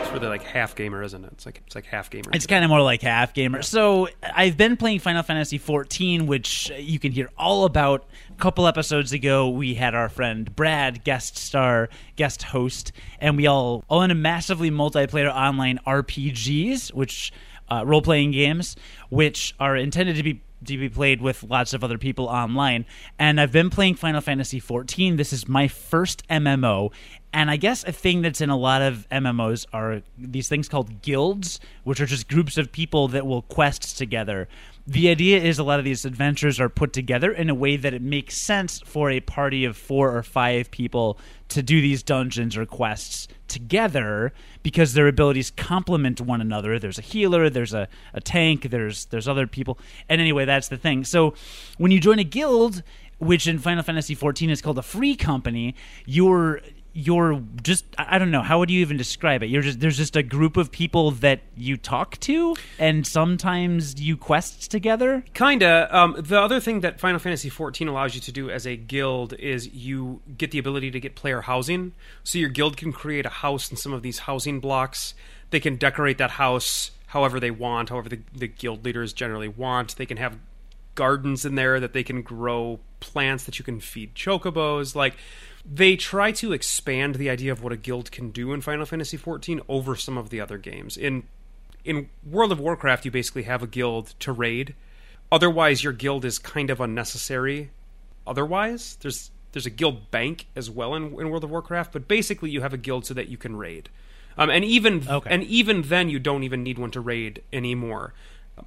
It's 0.00 0.10
really 0.10 0.28
like 0.28 0.42
half 0.42 0.74
gamer, 0.74 1.02
isn't 1.02 1.22
it? 1.22 1.32
It's 1.32 1.44
like 1.44 1.60
it's 1.66 1.74
like 1.74 1.84
half 1.84 2.08
gamer. 2.08 2.30
It's 2.32 2.46
kind 2.46 2.64
of 2.64 2.70
more 2.70 2.80
like 2.80 3.02
half 3.02 3.34
gamer. 3.34 3.60
So 3.60 4.08
I've 4.22 4.56
been 4.56 4.78
playing 4.78 5.00
Final 5.00 5.22
Fantasy 5.22 5.58
XIV, 5.58 6.26
which 6.26 6.72
you 6.78 6.98
can 6.98 7.12
hear 7.12 7.28
all 7.36 7.66
about. 7.66 8.06
Couple 8.38 8.68
episodes 8.68 9.12
ago, 9.12 9.48
we 9.48 9.74
had 9.74 9.96
our 9.96 10.08
friend 10.08 10.54
Brad 10.54 11.02
guest 11.02 11.36
star, 11.36 11.88
guest 12.14 12.44
host, 12.44 12.92
and 13.18 13.36
we 13.36 13.48
all 13.48 13.82
in 13.90 14.12
a 14.12 14.14
massively 14.14 14.70
multiplayer 14.70 15.28
online 15.28 15.80
RPGs, 15.84 16.92
which 16.92 17.32
uh, 17.68 17.82
role 17.84 18.00
playing 18.00 18.30
games, 18.30 18.76
which 19.08 19.56
are 19.58 19.74
intended 19.74 20.14
to 20.14 20.22
be 20.22 20.40
to 20.64 20.78
be 20.78 20.88
played 20.88 21.20
with 21.20 21.42
lots 21.44 21.72
of 21.74 21.82
other 21.82 21.98
people 21.98 22.26
online. 22.26 22.84
And 23.18 23.40
I've 23.40 23.52
been 23.52 23.70
playing 23.70 23.94
Final 23.96 24.20
Fantasy 24.20 24.60
XIV. 24.60 25.16
This 25.16 25.32
is 25.32 25.48
my 25.48 25.66
first 25.68 26.26
MMO. 26.28 26.92
And 27.32 27.50
I 27.50 27.56
guess 27.56 27.84
a 27.84 27.92
thing 27.92 28.22
that's 28.22 28.40
in 28.40 28.50
a 28.50 28.56
lot 28.56 28.82
of 28.82 29.06
MMOs 29.10 29.66
are 29.72 30.02
these 30.16 30.48
things 30.48 30.68
called 30.68 31.02
guilds, 31.02 31.60
which 31.84 32.00
are 32.00 32.06
just 32.06 32.28
groups 32.28 32.56
of 32.56 32.72
people 32.72 33.08
that 33.08 33.26
will 33.26 33.42
quest 33.42 33.98
together. 33.98 34.48
The 34.88 35.10
idea 35.10 35.38
is 35.38 35.58
a 35.58 35.64
lot 35.64 35.78
of 35.78 35.84
these 35.84 36.06
adventures 36.06 36.58
are 36.58 36.70
put 36.70 36.94
together 36.94 37.30
in 37.30 37.50
a 37.50 37.54
way 37.54 37.76
that 37.76 37.92
it 37.92 38.00
makes 38.00 38.40
sense 38.40 38.80
for 38.80 39.10
a 39.10 39.20
party 39.20 39.66
of 39.66 39.76
four 39.76 40.16
or 40.16 40.22
five 40.22 40.70
people 40.70 41.18
to 41.48 41.62
do 41.62 41.82
these 41.82 42.02
dungeons 42.02 42.56
or 42.56 42.64
quests 42.64 43.28
together 43.48 44.32
because 44.62 44.94
their 44.94 45.06
abilities 45.06 45.50
complement 45.50 46.22
one 46.22 46.40
another. 46.40 46.78
There's 46.78 46.98
a 46.98 47.02
healer, 47.02 47.50
there's 47.50 47.74
a, 47.74 47.86
a 48.14 48.22
tank, 48.22 48.70
there's 48.70 49.04
there's 49.04 49.28
other 49.28 49.46
people. 49.46 49.78
And 50.08 50.22
anyway, 50.22 50.46
that's 50.46 50.68
the 50.68 50.78
thing. 50.78 51.04
So 51.04 51.34
when 51.76 51.90
you 51.90 52.00
join 52.00 52.18
a 52.18 52.24
guild, 52.24 52.82
which 53.18 53.46
in 53.46 53.58
Final 53.58 53.82
Fantasy 53.82 54.16
XIV 54.16 54.48
is 54.48 54.62
called 54.62 54.78
a 54.78 54.82
free 54.82 55.16
company, 55.16 55.74
you're 56.06 56.62
you're 56.92 57.42
just 57.62 57.84
I 57.96 58.18
don't 58.18 58.30
know 58.30 58.42
how 58.42 58.58
would 58.58 58.70
you 58.70 58.80
even 58.80 58.96
describe 58.96 59.42
it. 59.42 59.46
You're 59.46 59.62
just 59.62 59.80
there's 59.80 59.96
just 59.96 60.16
a 60.16 60.22
group 60.22 60.56
of 60.56 60.72
people 60.72 61.12
that 61.12 61.40
you 61.56 61.76
talk 61.76 62.18
to, 62.20 62.56
and 62.78 63.06
sometimes 63.06 64.00
you 64.00 64.16
quest 64.16 64.70
together. 64.70 65.24
Kinda. 65.34 65.88
Um, 65.96 66.16
the 66.18 66.40
other 66.40 66.60
thing 66.60 66.80
that 66.80 66.98
Final 67.00 67.18
Fantasy 67.18 67.50
XIV 67.50 67.88
allows 67.88 68.14
you 68.14 68.20
to 68.22 68.32
do 68.32 68.50
as 68.50 68.66
a 68.66 68.76
guild 68.76 69.34
is 69.34 69.68
you 69.68 70.22
get 70.36 70.50
the 70.50 70.58
ability 70.58 70.90
to 70.90 71.00
get 71.00 71.14
player 71.14 71.42
housing. 71.42 71.92
So 72.24 72.38
your 72.38 72.48
guild 72.48 72.76
can 72.76 72.92
create 72.92 73.26
a 73.26 73.30
house 73.30 73.70
in 73.70 73.76
some 73.76 73.92
of 73.92 74.02
these 74.02 74.20
housing 74.20 74.60
blocks. 74.60 75.14
They 75.50 75.60
can 75.60 75.76
decorate 75.76 76.18
that 76.18 76.32
house 76.32 76.90
however 77.08 77.40
they 77.40 77.50
want, 77.50 77.88
however 77.88 78.08
the, 78.08 78.20
the 78.34 78.48
guild 78.48 78.84
leaders 78.84 79.12
generally 79.12 79.48
want. 79.48 79.96
They 79.96 80.06
can 80.06 80.18
have 80.18 80.38
gardens 80.94 81.44
in 81.44 81.54
there 81.54 81.78
that 81.78 81.92
they 81.92 82.02
can 82.02 82.22
grow 82.22 82.80
plants 82.98 83.44
that 83.44 83.58
you 83.58 83.64
can 83.64 83.78
feed 83.78 84.14
chocobos. 84.16 84.96
Like 84.96 85.14
they 85.70 85.96
try 85.96 86.32
to 86.32 86.52
expand 86.52 87.16
the 87.16 87.28
idea 87.28 87.52
of 87.52 87.62
what 87.62 87.72
a 87.72 87.76
guild 87.76 88.10
can 88.10 88.30
do 88.30 88.52
in 88.52 88.60
Final 88.60 88.86
Fantasy 88.86 89.18
XIV 89.18 89.60
over 89.68 89.94
some 89.96 90.16
of 90.16 90.30
the 90.30 90.40
other 90.40 90.58
games. 90.58 90.96
In 90.96 91.24
in 91.84 92.08
World 92.28 92.52
of 92.52 92.60
Warcraft, 92.60 93.04
you 93.04 93.10
basically 93.10 93.44
have 93.44 93.62
a 93.62 93.66
guild 93.66 94.14
to 94.20 94.32
raid. 94.32 94.74
Otherwise, 95.30 95.84
your 95.84 95.92
guild 95.92 96.24
is 96.24 96.38
kind 96.38 96.70
of 96.70 96.80
unnecessary. 96.80 97.70
Otherwise, 98.26 98.96
there's 99.00 99.30
there's 99.52 99.66
a 99.66 99.70
guild 99.70 100.10
bank 100.10 100.46
as 100.56 100.70
well 100.70 100.94
in, 100.94 101.04
in 101.20 101.30
World 101.30 101.44
of 101.44 101.50
Warcraft, 101.50 101.92
but 101.92 102.08
basically 102.08 102.50
you 102.50 102.60
have 102.60 102.72
a 102.74 102.78
guild 102.78 103.06
so 103.06 103.14
that 103.14 103.28
you 103.28 103.36
can 103.36 103.56
raid. 103.56 103.88
Um, 104.36 104.50
and 104.50 104.64
even 104.64 105.06
Okay. 105.08 105.30
and 105.30 105.42
even 105.44 105.82
then, 105.82 106.08
you 106.08 106.18
don't 106.18 106.44
even 106.44 106.62
need 106.62 106.78
one 106.78 106.90
to 106.92 107.00
raid 107.00 107.42
anymore. 107.52 108.14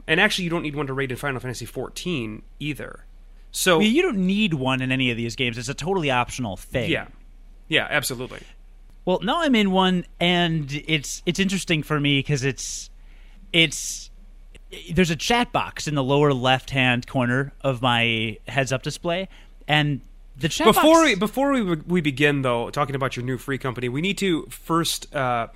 And 0.08 0.20
actually, 0.20 0.46
you 0.46 0.50
don't 0.50 0.64
need 0.64 0.76
one 0.76 0.88
to 0.88 0.94
raid 0.94 1.12
in 1.12 1.18
Final 1.18 1.40
Fantasy 1.40 1.66
XIV 1.66 2.42
either. 2.60 3.06
So 3.52 3.78
I 3.78 3.80
mean, 3.80 3.94
you 3.94 4.02
don't 4.02 4.26
need 4.26 4.54
one 4.54 4.82
in 4.82 4.92
any 4.92 5.12
of 5.12 5.18
these 5.18 5.36
games. 5.36 5.58
It's 5.58 5.70
a 5.70 5.74
totally 5.74 6.10
optional 6.10 6.58
thing. 6.58 6.90
yeah, 6.90 7.08
yeah, 7.68 7.88
absolutely. 7.90 8.40
Well, 9.06 9.20
now 9.22 9.42
I'm 9.42 9.56
in 9.56 9.72
one, 9.72 10.06
and 10.20 10.72
it's 10.88 11.22
it's 11.26 11.40
interesting 11.40 11.84
for 11.84 12.00
me 12.00 12.20
because 12.20 12.44
it's 12.44 12.90
it's 13.52 14.10
there's 14.92 15.10
a 15.10 15.16
chat 15.16 15.52
box 15.52 15.88
in 15.88 15.96
the 15.96 16.04
lower 16.04 16.34
left 16.34 16.70
hand 16.70 17.08
corner 17.08 17.52
of 17.62 17.82
my 17.82 18.38
heads 18.48 18.72
up 18.72 18.84
display, 18.84 19.28
and 19.68 20.02
the 20.38 20.50
chat 20.50 20.68
before 20.68 20.84
box. 20.84 21.04
we 21.04 21.16
before 21.16 21.52
we 21.52 21.62
we 21.64 22.02
begin 22.02 22.42
though 22.42 22.70
talking 22.70 22.96
about 22.96 23.16
your 23.16 23.26
new 23.26 23.38
free 23.38 23.58
company 23.58 23.90
we 23.90 24.02
need 24.02 24.18
to 24.18 24.44
first 24.50 25.14
uh, 25.16 25.48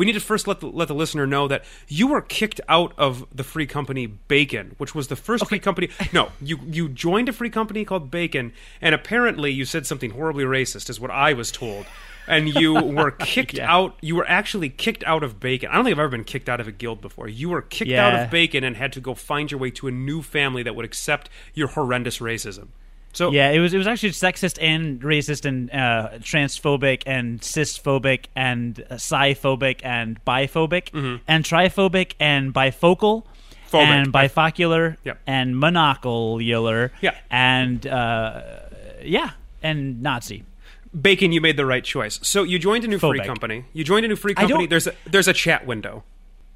we 0.00 0.06
need 0.06 0.12
to 0.14 0.20
first 0.20 0.46
let 0.48 0.60
the, 0.60 0.66
let 0.66 0.88
the 0.88 0.94
listener 0.94 1.26
know 1.26 1.46
that 1.46 1.62
you 1.86 2.06
were 2.06 2.22
kicked 2.22 2.58
out 2.70 2.94
of 2.96 3.26
the 3.34 3.44
free 3.44 3.66
company 3.66 4.06
Bacon, 4.06 4.74
which 4.78 4.94
was 4.94 5.08
the 5.08 5.16
first 5.16 5.46
free 5.46 5.58
company. 5.58 5.90
No, 6.10 6.30
you 6.40 6.58
you 6.66 6.88
joined 6.88 7.28
a 7.28 7.34
free 7.34 7.50
company 7.50 7.84
called 7.84 8.10
Bacon, 8.10 8.54
and 8.80 8.94
apparently 8.94 9.50
you 9.52 9.66
said 9.66 9.86
something 9.86 10.12
horribly 10.12 10.44
racist, 10.44 10.88
is 10.88 10.98
what 10.98 11.10
I 11.10 11.34
was 11.34 11.52
told. 11.52 11.84
And 12.26 12.48
you 12.48 12.72
were 12.98 13.10
kicked 13.10 13.54
Yeah. 13.58 13.70
out. 13.76 13.96
You 14.00 14.16
were 14.16 14.26
actually 14.26 14.70
kicked 14.70 15.04
out 15.04 15.22
of 15.22 15.38
Bacon. 15.38 15.68
I 15.70 15.74
don't 15.74 15.84
think 15.84 15.94
I've 15.96 16.00
ever 16.00 16.08
been 16.16 16.24
kicked 16.24 16.48
out 16.48 16.60
of 16.60 16.66
a 16.68 16.72
guild 16.72 17.02
before. 17.02 17.28
You 17.28 17.50
were 17.50 17.60
kicked 17.60 17.92
out 17.92 18.14
of 18.14 18.30
Bacon 18.30 18.64
and 18.64 18.76
had 18.78 18.94
to 18.94 19.00
go 19.00 19.14
find 19.14 19.50
your 19.50 19.60
way 19.60 19.70
to 19.72 19.86
a 19.86 19.90
new 19.90 20.22
family 20.22 20.62
that 20.62 20.74
would 20.74 20.86
accept 20.86 21.28
your 21.52 21.68
horrendous 21.68 22.20
racism. 22.20 22.68
So 23.12 23.30
Yeah, 23.32 23.50
it 23.50 23.58
was 23.58 23.74
it 23.74 23.78
was 23.78 23.86
actually 23.86 24.10
sexist 24.10 24.58
and 24.60 25.00
racist 25.02 25.44
and 25.44 25.70
uh, 25.70 26.18
transphobic 26.20 27.02
and 27.06 27.40
cisphobic 27.40 28.26
and 28.36 28.84
uh, 28.90 28.98
psi-phobic 28.98 29.80
and 29.82 30.24
biphobic 30.24 31.20
and 31.26 31.44
triphobic 31.44 32.12
and 32.20 32.54
bifocal 32.54 33.24
Mm-hmm. 33.70 33.76
Phobic. 33.76 34.02
and 34.02 34.12
bifocular 34.12 34.96
Yep. 35.04 35.18
and 35.28 35.54
monocular 35.54 36.90
Yeah. 37.00 37.14
and 37.30 37.86
uh, 37.86 38.42
yeah 39.04 39.30
and 39.62 40.02
Nazi. 40.02 40.42
Bacon, 41.00 41.30
you 41.30 41.40
made 41.40 41.56
the 41.56 41.64
right 41.66 41.84
choice. 41.84 42.18
So 42.22 42.42
you 42.42 42.58
joined 42.58 42.82
a 42.84 42.88
new 42.88 42.98
free 42.98 43.20
company. 43.20 43.64
You 43.72 43.84
joined 43.84 44.04
a 44.04 44.08
new 44.08 44.16
free 44.16 44.34
company. 44.34 44.66
There's 44.66 44.88
a, 44.88 44.92
there's 45.08 45.28
a 45.28 45.32
chat 45.32 45.66
window. 45.66 46.02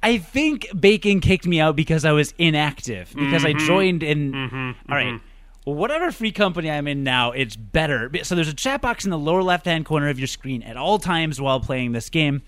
I 0.03 0.17
think 0.17 0.67
Bacon 0.77 1.21
kicked 1.21 1.47
me 1.47 1.59
out 1.61 1.77
because 1.77 2.03
I 2.03 2.11
was 2.11 2.33
inactive 2.37 3.13
because 3.15 3.43
Mm-hmm. 3.43 3.63
I 3.63 3.65
joined 3.65 4.03
in. 4.03 4.75
All 4.89 4.95
right. 4.95 5.21
Whatever 5.65 6.11
free 6.11 6.31
company 6.31 6.69
I'm 6.69 6.87
in 6.87 7.03
now, 7.03 7.31
it's 7.31 7.55
better. 7.55 8.11
So 8.23 8.35
there's 8.35 8.47
a 8.47 8.53
chat 8.53 8.81
box 8.81 9.03
in 9.03 9.11
the 9.11 9.17
lower 9.17 9.41
left 9.41 9.65
hand 9.65 9.85
corner 9.85 10.09
of 10.09 10.19
your 10.19 10.27
screen 10.27 10.61
at 10.63 10.77
all 10.77 10.99
times 10.99 11.41
while 11.41 11.59
playing 11.59 11.91
this 11.91 12.09
game. 12.09 12.43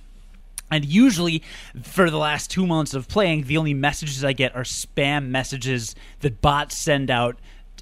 And 0.69 0.85
usually, 0.85 1.41
for 1.81 2.09
the 2.09 2.17
last 2.17 2.51
two 2.51 2.67
months 2.67 2.93
of 2.93 3.07
playing, 3.07 3.43
the 3.43 3.57
only 3.57 3.73
messages 3.73 4.23
I 4.23 4.33
get 4.33 4.55
are 4.55 4.63
spam 4.63 5.29
messages 5.29 5.95
that 6.19 6.41
bots 6.41 6.77
send 6.77 7.09
out 7.09 7.37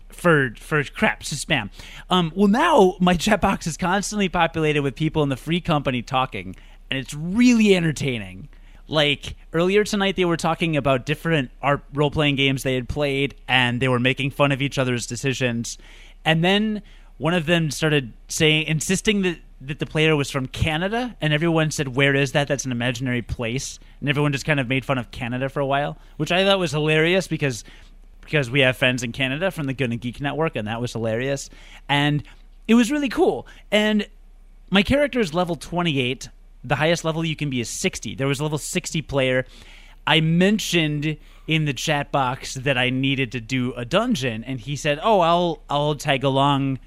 for 0.07 0.53
for 0.57 0.83
crap, 0.83 1.21
just 1.21 1.47
spam. 1.47 1.69
Um, 2.09 2.31
well, 2.35 2.47
now 2.47 2.95
my 2.99 3.13
chat 3.17 3.41
box 3.41 3.67
is 3.67 3.75
constantly 3.75 4.29
populated 4.29 4.81
with 4.81 4.95
people 4.95 5.23
in 5.23 5.29
the 5.29 5.37
free 5.37 5.61
company 5.61 6.01
talking, 6.01 6.55
and 6.89 6.97
it's 6.97 7.13
really 7.13 7.75
entertaining. 7.75 8.49
Like 8.87 9.35
earlier 9.53 9.83
tonight, 9.83 10.15
they 10.15 10.25
were 10.25 10.37
talking 10.37 10.77
about 10.77 11.05
different 11.05 11.51
art 11.61 11.83
role 11.93 12.11
playing 12.11 12.35
games 12.35 12.63
they 12.63 12.75
had 12.75 12.87
played, 12.87 13.35
and 13.47 13.81
they 13.81 13.87
were 13.87 13.99
making 13.99 14.31
fun 14.31 14.51
of 14.51 14.61
each 14.61 14.77
other's 14.77 15.07
decisions. 15.07 15.77
And 16.23 16.43
then 16.43 16.81
one 17.17 17.33
of 17.33 17.45
them 17.45 17.71
started 17.71 18.13
saying, 18.27 18.67
insisting 18.67 19.21
that 19.23 19.39
that 19.61 19.79
the 19.79 19.85
player 19.85 20.15
was 20.15 20.29
from 20.29 20.47
Canada, 20.47 21.15
and 21.21 21.33
everyone 21.33 21.71
said, 21.71 21.95
"Where 21.95 22.13
is 22.13 22.33
that? 22.33 22.47
That's 22.47 22.65
an 22.65 22.71
imaginary 22.71 23.21
place." 23.21 23.79
And 23.99 24.09
everyone 24.09 24.31
just 24.31 24.45
kind 24.45 24.59
of 24.59 24.67
made 24.67 24.85
fun 24.85 24.97
of 24.97 25.11
Canada 25.11 25.49
for 25.49 25.59
a 25.59 25.65
while, 25.65 25.97
which 26.17 26.31
I 26.31 26.43
thought 26.43 26.59
was 26.59 26.71
hilarious 26.71 27.27
because 27.27 27.63
because 28.21 28.49
we 28.49 28.61
have 28.61 28.75
friends 28.75 29.03
in 29.03 29.11
Canada 29.11 29.51
from 29.51 29.67
the 29.67 29.73
Gonna 29.73 29.97
Geek 29.97 30.19
Network, 30.19 30.55
and 30.55 30.67
that 30.67 30.81
was 30.81 30.93
hilarious. 30.93 31.49
And 31.87 32.23
it 32.67 32.73
was 32.73 32.91
really 32.91 33.09
cool. 33.09 33.47
And 33.71 34.07
my 34.71 34.83
character 34.83 35.19
is 35.19 35.33
level 35.33 35.55
28. 35.55 36.29
The 36.67 36.75
highest 36.75 37.05
level 37.05 37.23
you 37.23 37.35
can 37.35 37.49
be 37.49 37.59
is 37.59 37.69
60. 37.69 38.15
There 38.15 38.27
was 38.27 38.39
a 38.39 38.43
level 38.43 38.57
60 38.57 39.01
player. 39.03 39.45
I 40.07 40.21
mentioned 40.21 41.17
in 41.47 41.65
the 41.65 41.73
chat 41.73 42.11
box 42.11 42.55
that 42.55 42.77
I 42.77 42.89
needed 42.89 43.31
to 43.33 43.41
do 43.41 43.73
a 43.73 43.85
dungeon, 43.85 44.43
and 44.43 44.59
he 44.59 44.75
said, 44.75 44.99
"Oh, 45.01 45.19
I'll 45.21 45.61
I'll 45.69 45.95
tag 45.95 46.23
along. 46.23 46.79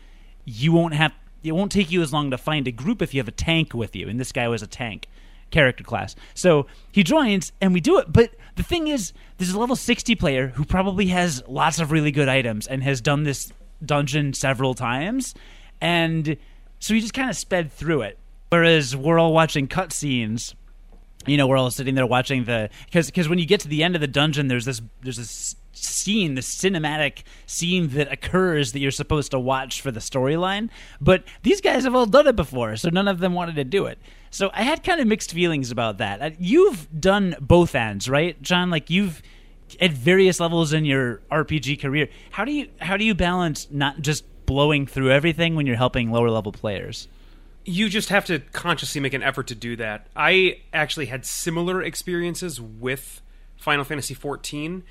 You 0.45 0.73
won't 0.73 0.95
have. 0.95 1.13
It 1.43 1.53
won't 1.53 1.73
take 1.73 1.91
you 1.91 2.03
as 2.03 2.13
long 2.13 2.31
to 2.31 2.39
find 2.39 2.67
a 2.67 2.73
group 2.73 3.03
if 3.03 3.15
you 3.15 3.21
have 3.21 3.29
a 3.29 3.33
tank 3.33 3.75
with 3.75 3.95
you." 3.95 4.09
And 4.09 4.19
this 4.19 4.33
guy 4.33 4.49
was 4.49 4.63
a 4.63 4.67
tank 4.67 5.09
character 5.51 5.85
class. 5.85 6.15
So 6.35 6.67
he 6.93 7.03
joins 7.03 7.53
and 7.61 7.73
we 7.73 7.81
do 7.81 7.99
it. 7.99 8.13
But 8.13 8.35
the 8.57 8.63
thing 8.63 8.89
is, 8.89 9.13
there's 9.39 9.51
a 9.51 9.59
level 9.59 9.77
60 9.77 10.15
player 10.15 10.49
who 10.49 10.65
probably 10.65 11.07
has 11.07 11.43
lots 11.49 11.79
of 11.79 11.91
really 11.91 12.11
good 12.11 12.29
items 12.29 12.67
and 12.67 12.83
has 12.83 13.01
done 13.01 13.23
this 13.23 13.53
dungeon 13.85 14.35
several 14.35 14.75
times. 14.75 15.35
And 15.81 16.37
so 16.81 16.95
he 16.95 17.01
just 17.01 17.15
kind 17.15 17.31
of 17.31 17.37
sped 17.37 17.73
through 17.73 18.03
it. 18.03 18.19
Whereas 18.51 18.97
we're 18.97 19.19
all 19.19 19.33
watching 19.33 19.69
cutscenes. 19.69 20.55
You 21.27 21.37
know, 21.37 21.47
we're 21.47 21.59
all 21.59 21.71
sitting 21.71 21.95
there 21.95 22.07
watching 22.07 22.45
the 22.45 22.71
because 22.87 23.07
because 23.07 23.29
when 23.29 23.39
you 23.39 23.47
get 23.47 23.61
to 23.61 23.69
the 23.69 23.83
end 23.83 23.95
of 23.95 24.01
the 24.01 24.07
dungeon, 24.07 24.49
there's 24.49 24.65
this 24.65 24.81
there's 25.03 25.17
this 25.19 25.57
scene, 25.73 26.35
this 26.35 26.55
cinematic 26.55 27.23
scene 27.47 27.89
that 27.89 28.11
occurs 28.11 28.73
that 28.73 28.81
you're 28.81 28.91
supposed 28.91 29.31
to 29.33 29.39
watch 29.39 29.81
for 29.81 29.91
the 29.91 30.01
storyline. 30.01 30.71
But 31.01 31.25
these 31.43 31.61
guys 31.61 31.85
have 31.85 31.95
all 31.95 32.07
done 32.07 32.27
it 32.27 32.37
before, 32.37 32.77
so 32.77 32.89
none 32.89 33.09
of 33.09 33.19
them 33.19 33.35
wanted 33.35 33.57
to 33.57 33.65
do 33.65 33.87
it. 33.87 33.99
So 34.31 34.51
I 34.55 34.63
had 34.63 34.83
kind 34.83 35.01
of 35.01 35.07
mixed 35.07 35.33
feelings 35.33 35.71
about 35.71 35.99
that. 35.99 36.21
Uh, 36.23 36.31
You've 36.39 36.89
done 36.99 37.37
both 37.41 37.75
ends, 37.75 38.09
right, 38.09 38.41
John? 38.43 38.71
Like 38.71 38.89
you've 38.89 39.23
at 39.81 39.93
various 39.93 40.41
levels 40.41 40.73
in 40.73 40.85
your 40.85 41.21
RPG 41.31 41.81
career. 41.81 42.09
How 42.31 42.45
do 42.45 42.53
you 42.53 42.69
how 42.81 42.97
do 42.97 43.05
you 43.05 43.15
balance 43.15 43.69
not 43.71 44.01
just 44.01 44.25
blowing 44.47 44.87
through 44.87 45.11
everything 45.11 45.55
when 45.57 45.67
you're 45.67 45.77
helping 45.77 46.11
lower 46.11 46.31
level 46.31 46.53
players? 46.53 47.09
You 47.69 47.91
just 47.91 48.09
have 48.09 48.25
to 48.25 48.39
consciously 48.39 48.99
make 48.99 49.13
an 49.13 49.23
effort 49.23 49.47
to 49.49 49.55
do 49.55 49.77
that. 49.77 50.07
I 50.17 50.61
actually 50.73 51.07
had 51.07 51.27
similar 51.27 51.83
experiences 51.83 52.59
with 52.59 53.21
Final 53.59 53.85
Fantasy 53.85 54.15
XIV. 54.15 54.83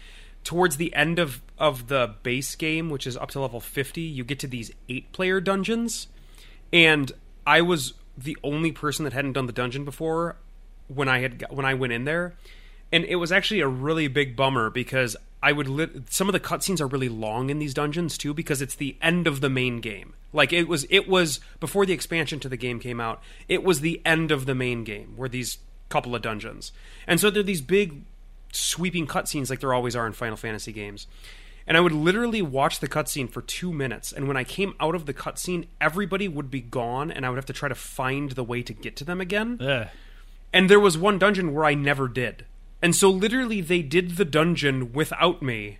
Towards 0.43 0.77
the 0.77 0.93
end 0.93 1.17
of, 1.17 1.41
of 1.57 1.87
the 1.87 2.13
base 2.21 2.55
game, 2.55 2.91
which 2.91 3.07
is 3.07 3.17
up 3.17 3.31
to 3.31 3.41
level 3.41 3.59
50, 3.59 3.99
you 3.99 4.23
get 4.23 4.37
to 4.39 4.47
these 4.47 4.71
eight 4.89 5.11
player 5.11 5.41
dungeons. 5.41 6.07
And 6.71 7.11
I 7.47 7.61
was 7.61 7.95
the 8.15 8.37
only 8.43 8.71
person 8.71 9.05
that 9.05 9.13
hadn't 9.13 9.33
done 9.33 9.47
the 9.47 9.53
dungeon 9.53 9.83
before 9.83 10.37
when 10.87 11.09
I 11.09 11.19
had 11.19 11.45
when 11.49 11.65
I 11.65 11.73
went 11.73 11.93
in 11.93 12.05
there. 12.05 12.35
And 12.91 13.03
it 13.05 13.15
was 13.15 13.31
actually 13.31 13.61
a 13.61 13.67
really 13.67 14.07
big 14.07 14.35
bummer 14.35 14.69
because 14.69 15.17
I 15.41 15.51
would 15.51 15.67
lit- 15.67 16.11
some 16.11 16.27
of 16.27 16.33
the 16.33 16.39
cutscenes 16.39 16.81
are 16.81 16.87
really 16.87 17.09
long 17.09 17.49
in 17.49 17.59
these 17.59 17.73
dungeons 17.73 18.17
too 18.17 18.33
because 18.33 18.61
it's 18.61 18.75
the 18.75 18.97
end 19.01 19.27
of 19.27 19.41
the 19.41 19.49
main 19.49 19.81
game. 19.81 20.13
Like 20.33 20.51
it 20.51 20.67
was 20.67 20.85
it 20.89 21.07
was 21.07 21.39
before 21.59 21.85
the 21.85 21.93
expansion 21.93 22.39
to 22.41 22.49
the 22.49 22.57
game 22.57 22.79
came 22.79 22.99
out. 22.99 23.21
It 23.47 23.63
was 23.63 23.81
the 23.81 24.01
end 24.05 24.31
of 24.31 24.45
the 24.45 24.55
main 24.55 24.83
game 24.83 25.13
where 25.15 25.29
these 25.29 25.59
couple 25.89 26.15
of 26.15 26.21
dungeons. 26.21 26.71
And 27.05 27.19
so 27.19 27.29
there 27.29 27.41
are 27.41 27.43
these 27.43 27.61
big 27.61 28.01
sweeping 28.51 29.07
cutscenes 29.07 29.49
like 29.49 29.59
there 29.59 29.73
always 29.73 29.95
are 29.95 30.07
in 30.07 30.13
Final 30.13 30.37
Fantasy 30.37 30.71
games. 30.71 31.07
And 31.65 31.75
I 31.75 31.81
would 31.81 31.91
literally 31.91 32.41
watch 32.41 32.79
the 32.79 32.87
cutscene 32.87 33.29
for 33.29 33.41
two 33.41 33.73
minutes. 33.73 34.13
And 34.13 34.27
when 34.27 34.37
I 34.37 34.45
came 34.45 34.73
out 34.79 34.95
of 34.95 35.05
the 35.05 35.13
cutscene, 35.13 35.67
everybody 35.81 36.29
would 36.29 36.49
be 36.49 36.61
gone, 36.61 37.11
and 37.11 37.25
I 37.25 37.29
would 37.29 37.35
have 37.35 37.45
to 37.47 37.53
try 37.53 37.67
to 37.67 37.75
find 37.75 38.31
the 38.31 38.43
way 38.43 38.63
to 38.63 38.73
get 38.73 38.95
to 38.97 39.03
them 39.03 39.19
again. 39.19 39.59
Ugh. 39.61 39.87
And 40.53 40.69
there 40.69 40.79
was 40.79 40.97
one 40.97 41.19
dungeon 41.19 41.53
where 41.53 41.65
I 41.65 41.73
never 41.73 42.07
did. 42.07 42.45
And 42.81 42.95
so 42.95 43.09
literally 43.09 43.61
they 43.61 43.81
did 43.81 44.17
the 44.17 44.25
dungeon 44.25 44.93
without 44.93 45.41
me. 45.41 45.79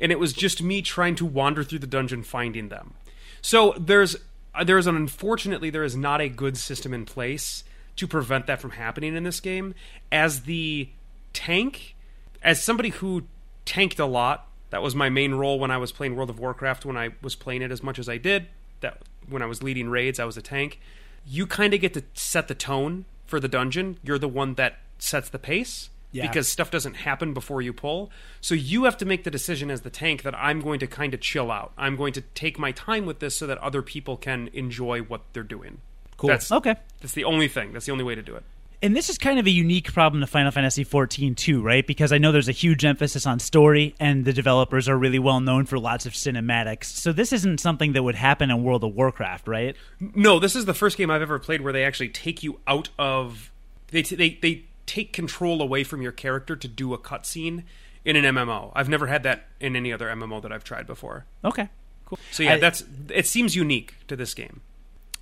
And 0.00 0.10
it 0.10 0.18
was 0.18 0.32
just 0.32 0.62
me 0.62 0.82
trying 0.82 1.14
to 1.16 1.26
wander 1.26 1.62
through 1.62 1.78
the 1.78 1.86
dungeon 1.86 2.22
finding 2.22 2.68
them. 2.68 2.94
So 3.40 3.74
there's 3.78 4.16
uh, 4.54 4.64
there's 4.64 4.86
an 4.86 4.96
unfortunately 4.96 5.70
there 5.70 5.84
is 5.84 5.96
not 5.96 6.20
a 6.20 6.28
good 6.28 6.56
system 6.56 6.92
in 6.92 7.04
place 7.04 7.64
to 7.96 8.06
prevent 8.06 8.46
that 8.46 8.60
from 8.60 8.72
happening 8.72 9.14
in 9.16 9.22
this 9.24 9.40
game. 9.40 9.74
As 10.10 10.42
the 10.42 10.88
tank, 11.32 11.94
as 12.42 12.62
somebody 12.62 12.90
who 12.90 13.24
tanked 13.64 13.98
a 13.98 14.06
lot, 14.06 14.48
that 14.70 14.82
was 14.82 14.94
my 14.94 15.08
main 15.08 15.34
role 15.34 15.58
when 15.58 15.70
I 15.70 15.76
was 15.76 15.92
playing 15.92 16.16
World 16.16 16.30
of 16.30 16.38
Warcraft 16.38 16.84
when 16.84 16.96
I 16.96 17.10
was 17.20 17.34
playing 17.34 17.62
it 17.62 17.70
as 17.70 17.82
much 17.82 17.98
as 17.98 18.08
I 18.08 18.16
did. 18.16 18.46
That 18.80 19.02
when 19.28 19.42
I 19.42 19.46
was 19.46 19.62
leading 19.62 19.88
raids, 19.88 20.18
I 20.18 20.24
was 20.24 20.36
a 20.36 20.42
tank. 20.42 20.80
You 21.24 21.46
kind 21.46 21.74
of 21.74 21.80
get 21.80 21.94
to 21.94 22.02
set 22.14 22.48
the 22.48 22.54
tone 22.54 23.04
for 23.26 23.38
the 23.38 23.48
dungeon. 23.48 23.98
You're 24.02 24.18
the 24.18 24.28
one 24.28 24.54
that 24.54 24.78
sets 24.98 25.28
the 25.28 25.38
pace 25.38 25.90
Yeah. 26.12 26.26
because 26.26 26.48
stuff 26.48 26.70
doesn't 26.70 26.94
happen 26.94 27.32
before 27.32 27.62
you 27.62 27.72
pull. 27.72 28.10
So 28.40 28.54
you 28.54 28.84
have 28.84 28.96
to 28.98 29.04
make 29.04 29.24
the 29.24 29.30
decision 29.30 29.70
as 29.70 29.80
the 29.80 29.90
tank 29.90 30.22
that 30.22 30.34
I'm 30.36 30.60
going 30.60 30.78
to 30.80 30.86
kind 30.86 31.14
of 31.14 31.20
chill 31.20 31.50
out. 31.50 31.72
I'm 31.76 31.96
going 31.96 32.12
to 32.14 32.20
take 32.20 32.58
my 32.58 32.72
time 32.72 33.06
with 33.06 33.18
this 33.18 33.36
so 33.36 33.46
that 33.46 33.58
other 33.58 33.82
people 33.82 34.16
can 34.16 34.48
enjoy 34.52 35.00
what 35.00 35.22
they're 35.32 35.42
doing. 35.42 35.78
Cool. 36.18 36.28
That's 36.28 36.52
okay. 36.52 36.76
That's 37.00 37.14
the 37.14 37.24
only 37.24 37.48
thing. 37.48 37.72
That's 37.72 37.86
the 37.86 37.92
only 37.92 38.04
way 38.04 38.14
to 38.14 38.22
do 38.22 38.36
it. 38.36 38.44
And 38.84 38.96
this 38.96 39.08
is 39.08 39.16
kind 39.16 39.38
of 39.38 39.46
a 39.46 39.50
unique 39.50 39.92
problem 39.92 40.20
to 40.22 40.26
Final 40.26 40.50
Fantasy 40.50 40.84
XIV 40.84 41.36
too, 41.36 41.62
right? 41.62 41.86
Because 41.86 42.12
I 42.12 42.18
know 42.18 42.32
there's 42.32 42.48
a 42.48 42.52
huge 42.52 42.84
emphasis 42.84 43.26
on 43.26 43.38
story, 43.38 43.94
and 44.00 44.24
the 44.24 44.32
developers 44.32 44.88
are 44.88 44.98
really 44.98 45.20
well 45.20 45.38
known 45.38 45.66
for 45.66 45.78
lots 45.78 46.04
of 46.04 46.14
cinematics. 46.14 46.86
So 46.86 47.12
this 47.12 47.32
isn't 47.32 47.60
something 47.60 47.92
that 47.92 48.02
would 48.02 48.16
happen 48.16 48.50
in 48.50 48.64
World 48.64 48.82
of 48.82 48.92
Warcraft, 48.96 49.46
right? 49.46 49.76
No, 50.00 50.40
this 50.40 50.56
is 50.56 50.64
the 50.64 50.74
first 50.74 50.98
game 50.98 51.12
I've 51.12 51.22
ever 51.22 51.38
played 51.38 51.60
where 51.60 51.72
they 51.72 51.84
actually 51.84 52.08
take 52.08 52.42
you 52.42 52.58
out 52.66 52.88
of 52.98 53.52
they 53.92 54.02
t- 54.02 54.16
they 54.16 54.30
they 54.42 54.64
take 54.94 55.12
control 55.12 55.62
away 55.62 55.84
from 55.84 56.02
your 56.02 56.12
character 56.12 56.54
to 56.56 56.68
do 56.68 56.92
a 56.92 56.98
cutscene 56.98 57.62
in 58.04 58.16
an 58.16 58.24
MMO. 58.34 58.72
I've 58.74 58.88
never 58.88 59.06
had 59.06 59.22
that 59.22 59.46
in 59.60 59.76
any 59.76 59.92
other 59.92 60.08
MMO 60.08 60.42
that 60.42 60.52
I've 60.52 60.64
tried 60.64 60.86
before. 60.86 61.24
Okay, 61.44 61.68
cool. 62.06 62.18
So 62.30 62.42
yeah, 62.42 62.54
I- 62.54 62.58
that's 62.58 62.84
it 63.08 63.26
seems 63.26 63.54
unique 63.56 63.94
to 64.08 64.16
this 64.16 64.34
game. 64.34 64.60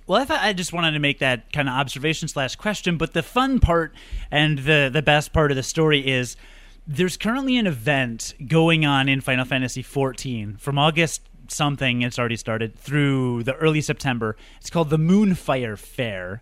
Well, 0.07 0.19
I 0.21 0.25
thought 0.25 0.41
I 0.41 0.51
just 0.53 0.73
wanted 0.73 0.91
to 0.91 0.99
make 0.99 1.19
that 1.19 1.53
kind 1.53 1.69
of 1.69 1.75
observation 1.75 2.27
slash 2.27 2.55
question, 2.55 2.97
but 2.97 3.13
the 3.13 3.23
fun 3.23 3.59
part 3.59 3.93
and 4.29 4.59
the 4.59 4.89
the 4.91 5.01
best 5.01 5.31
part 5.31 5.51
of 5.51 5.55
the 5.57 5.63
story 5.63 6.05
is 6.05 6.35
there's 6.87 7.15
currently 7.17 7.55
an 7.57 7.67
event 7.67 8.33
going 8.47 8.83
on 8.85 9.07
in 9.07 9.21
Final 9.21 9.45
Fantasy 9.45 9.83
XIV 9.83 10.59
from 10.59 10.77
August 10.79 11.21
something. 11.47 12.01
It's 12.01 12.17
already 12.17 12.35
started 12.37 12.75
through 12.75 13.43
the 13.43 13.53
early 13.55 13.81
September. 13.81 14.35
It's 14.59 14.69
called 14.69 14.89
the 14.89 14.97
Moonfire 14.97 15.77
Faire. 15.77 16.41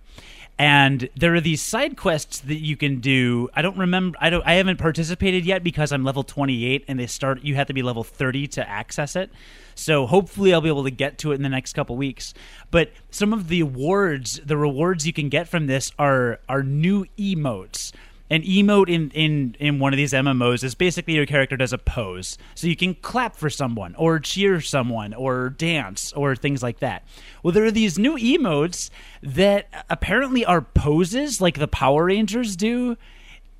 And 0.59 1.07
there 1.15 1.33
are 1.33 1.39
these 1.39 1.61
side 1.61 1.95
quests 1.95 2.39
that 2.41 2.59
you 2.59 2.75
can 2.75 2.99
do. 2.99 3.47
I 3.55 3.61
don't 3.61 3.77
remember. 3.77 4.17
I 4.19 4.29
don't. 4.29 4.45
I 4.45 4.55
haven't 4.55 4.77
participated 4.77 5.45
yet 5.45 5.63
because 5.63 5.93
I'm 5.93 6.03
level 6.03 6.21
28, 6.21 6.83
and 6.89 6.99
they 6.99 7.07
start. 7.07 7.45
You 7.45 7.55
have 7.55 7.67
to 7.67 7.73
be 7.73 7.81
level 7.81 8.03
30 8.03 8.47
to 8.47 8.69
access 8.69 9.15
it. 9.15 9.31
So 9.75 10.05
hopefully 10.05 10.53
I'll 10.53 10.59
be 10.59 10.67
able 10.67 10.83
to 10.83 10.91
get 10.91 11.17
to 11.19 11.31
it 11.31 11.35
in 11.35 11.43
the 11.43 11.49
next 11.49 11.71
couple 11.71 11.95
weeks. 11.95 12.33
But 12.71 12.91
some 13.09 13.31
of 13.31 13.47
the 13.47 13.61
awards, 13.61 14.41
the 14.45 14.57
rewards 14.57 15.07
you 15.07 15.13
can 15.13 15.29
get 15.29 15.47
from 15.47 15.67
this 15.67 15.93
are 15.97 16.41
are 16.49 16.61
new 16.61 17.05
emotes. 17.17 17.93
An 18.29 18.43
emote 18.43 18.89
in, 18.89 19.09
in, 19.11 19.55
in 19.59 19.79
one 19.79 19.93
of 19.93 19.97
these 19.97 20.13
MMOs 20.13 20.63
is 20.63 20.75
basically 20.75 21.15
your 21.15 21.25
character 21.25 21.57
does 21.57 21.73
a 21.73 21.77
pose. 21.77 22.37
So 22.55 22.67
you 22.67 22.75
can 22.75 22.95
clap 22.95 23.35
for 23.35 23.49
someone, 23.49 23.95
or 23.95 24.19
cheer 24.19 24.61
someone, 24.61 25.13
or 25.13 25.49
dance, 25.49 26.13
or 26.13 26.35
things 26.35 26.61
like 26.61 26.79
that. 26.79 27.03
Well, 27.41 27.53
there 27.53 27.65
are 27.65 27.71
these 27.71 27.97
new 27.97 28.15
emotes 28.17 28.89
that 29.23 29.67
apparently 29.89 30.45
are 30.45 30.61
poses 30.61 31.41
like 31.41 31.57
the 31.57 31.67
Power 31.67 32.05
Rangers 32.05 32.55
do 32.55 32.97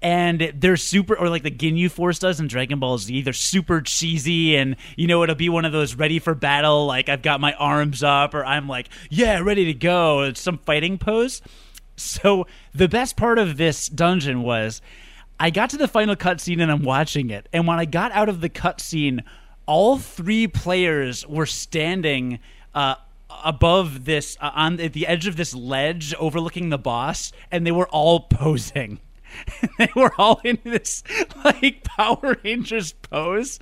and 0.02 0.54
they're 0.56 0.78
super 0.78 1.16
or 1.18 1.30
like 1.30 1.44
the 1.44 1.52
Ginyu 1.52 1.92
Force 1.92 2.20
does 2.20 2.40
in 2.40 2.48
Dragon 2.48 2.80
Ball 2.80 2.98
Z. 2.98 3.22
They're 3.22 3.34
super 3.34 3.82
cheesy, 3.82 4.56
and 4.56 4.76
you 4.96 5.08
know 5.08 5.24
it'll 5.24 5.36
be 5.36 5.50
one 5.50 5.66
of 5.66 5.72
those 5.72 5.96
ready 5.96 6.20
for 6.20 6.34
battle, 6.34 6.86
like 6.86 7.10
I've 7.10 7.22
got 7.22 7.42
my 7.42 7.54
arms 7.54 8.04
up, 8.04 8.34
or 8.34 8.46
I'm 8.46 8.68
like, 8.68 8.90
yeah, 9.10 9.40
ready 9.40 9.66
to 9.66 9.74
go. 9.74 10.22
It's 10.22 10.40
some 10.40 10.58
fighting 10.60 10.98
pose. 10.98 11.42
So 12.00 12.48
the 12.74 12.88
best 12.88 13.16
part 13.16 13.38
of 13.38 13.58
this 13.58 13.88
dungeon 13.88 14.42
was 14.42 14.82
I 15.40 15.50
got 15.50 15.70
to 15.72 15.78
the 15.78 15.88
final 15.88 16.16
cutscene 16.16 16.62
and 16.62 16.72
I'm 16.72 16.84
watching 16.84 17.30
it, 17.30 17.48
and 17.54 17.68
when 17.68 17.80
I 17.80 17.86
got 17.86 18.12
out 18.12 18.30
of 18.30 18.42
the 18.42 18.50
cutscene, 18.50 19.24
all 19.66 19.98
three 19.98 20.48
players 20.48 21.28
were 21.28 21.46
standing. 21.46 22.40
Uh, 22.74 22.96
above 23.44 24.06
this 24.06 24.36
uh, 24.42 24.52
on 24.54 24.78
the 24.78 25.08
edge 25.08 25.28
of 25.28 25.36
this 25.36 25.54
ledge 25.54 26.14
overlooking 26.16 26.70
the 26.70 26.78
boss 26.78 27.32
and 27.52 27.66
they 27.66 27.72
were 27.72 27.88
all 27.90 28.22
posing 28.22 29.00
they 29.78 29.90
were 29.96 30.12
all 30.18 30.42
in 30.44 30.60
this 30.64 31.04
like 31.44 31.84
Power 31.84 32.38
Rangers 32.44 32.94
pose. 32.94 33.60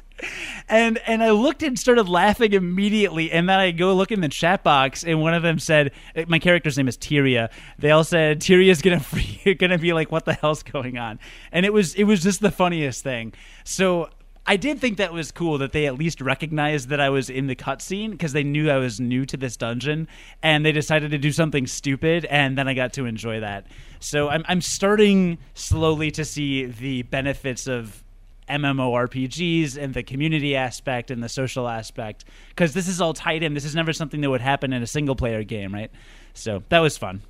And 0.68 0.98
and 1.06 1.24
I 1.24 1.32
looked 1.32 1.62
and 1.62 1.78
started 1.78 2.10
laughing 2.10 2.54
immediately, 2.54 3.32
and 3.32 3.48
then 3.48 3.60
I 3.60 3.72
go 3.72 3.94
look 3.94 4.12
in 4.12 4.22
the 4.22 4.30
chat 4.30 4.64
box, 4.64 5.04
and 5.04 5.22
one 5.22 5.36
of 5.36 5.44
them 5.44 5.60
said, 5.60 5.92
eh, 6.16 6.26
"My 6.28 6.40
character's 6.40 6.76
name 6.76 6.88
is 6.88 6.98
Tyria." 6.98 7.50
They 7.78 7.92
all 7.92 8.04
said 8.04 8.42
Tyria's 8.42 8.82
gonna 8.82 9.00
free, 9.02 9.56
gonna 9.60 9.78
be 9.78 9.94
like, 9.94 10.12
"What 10.12 10.26
the 10.26 10.34
hell's 10.34 10.64
going 10.64 10.98
on?" 10.98 11.20
And 11.52 11.66
it 11.66 11.74
was 11.74 11.94
it 11.94 12.06
was 12.06 12.24
just 12.24 12.42
the 12.42 12.52
funniest 12.52 13.04
thing. 13.04 13.34
So 13.64 14.10
I 14.50 14.56
did 14.56 14.80
think 14.80 14.98
that 14.98 15.12
was 15.12 15.32
cool 15.32 15.58
that 15.58 15.74
they 15.74 15.88
at 15.88 15.98
least 15.98 16.22
recognized 16.22 16.88
that 16.88 17.02
I 17.02 17.10
was 17.10 17.30
in 17.30 17.48
the 17.48 17.56
cutscene 17.56 18.12
because 18.12 18.32
they 18.32 18.46
knew 18.46 18.72
I 18.72 18.78
was 18.78 18.98
new 18.98 19.26
to 19.26 19.36
this 19.36 19.58
dungeon, 19.58 20.08
and 20.42 20.66
they 20.66 20.72
decided 20.72 21.12
to 21.12 21.18
do 21.18 21.34
something 21.34 21.68
stupid, 21.68 22.24
and 22.26 22.58
then 22.58 22.66
I 22.66 22.74
got 22.74 22.94
to 22.94 23.06
enjoy 23.06 23.42
that. 23.42 23.68
So 24.00 24.30
I'm 24.30 24.44
I'm 24.48 24.62
starting 24.62 25.38
slowly 25.54 26.12
to 26.12 26.26
see 26.26 26.66
the 26.66 27.04
benefits 27.04 27.68
of 27.68 28.04
MMORPGs 28.50 29.78
and 29.78 29.94
the 29.94 30.04
community 30.04 30.56
aspect 30.56 31.12
and 31.12 31.22
the 31.22 31.30
social 31.30 31.68
aspect 31.68 32.26
because 32.50 32.74
this 32.74 32.88
is 32.88 33.02
all 33.02 33.14
tied 33.14 33.44
in. 33.44 33.54
This 33.54 33.66
is 33.66 33.76
never 33.76 33.94
something 33.94 34.22
that 34.22 34.30
would 34.30 34.42
happen 34.42 34.74
in 34.74 34.82
a 34.82 34.88
single 34.88 35.16
player 35.16 35.44
game, 35.44 35.74
right? 35.74 35.92
So 36.34 36.64
that 36.70 36.80
was 36.80 36.98
fun. 36.98 37.22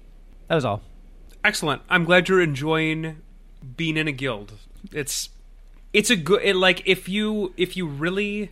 That 0.47 0.56
was 0.56 0.65
all. 0.65 0.82
Excellent. 1.43 1.82
I'm 1.89 2.03
glad 2.03 2.30
you're 2.30 2.41
enjoying 2.41 3.21
being 3.75 3.97
in 3.97 4.08
a 4.08 4.12
guild. 4.12 4.53
It's 4.91 5.30
it's 5.93 6.10
a 6.10 6.15
good 6.15 6.41
it, 6.43 6.56
like 6.56 6.84
if 6.86 7.10
you 7.10 7.53
if 7.58 7.75
you 7.75 7.88
really 7.88 8.51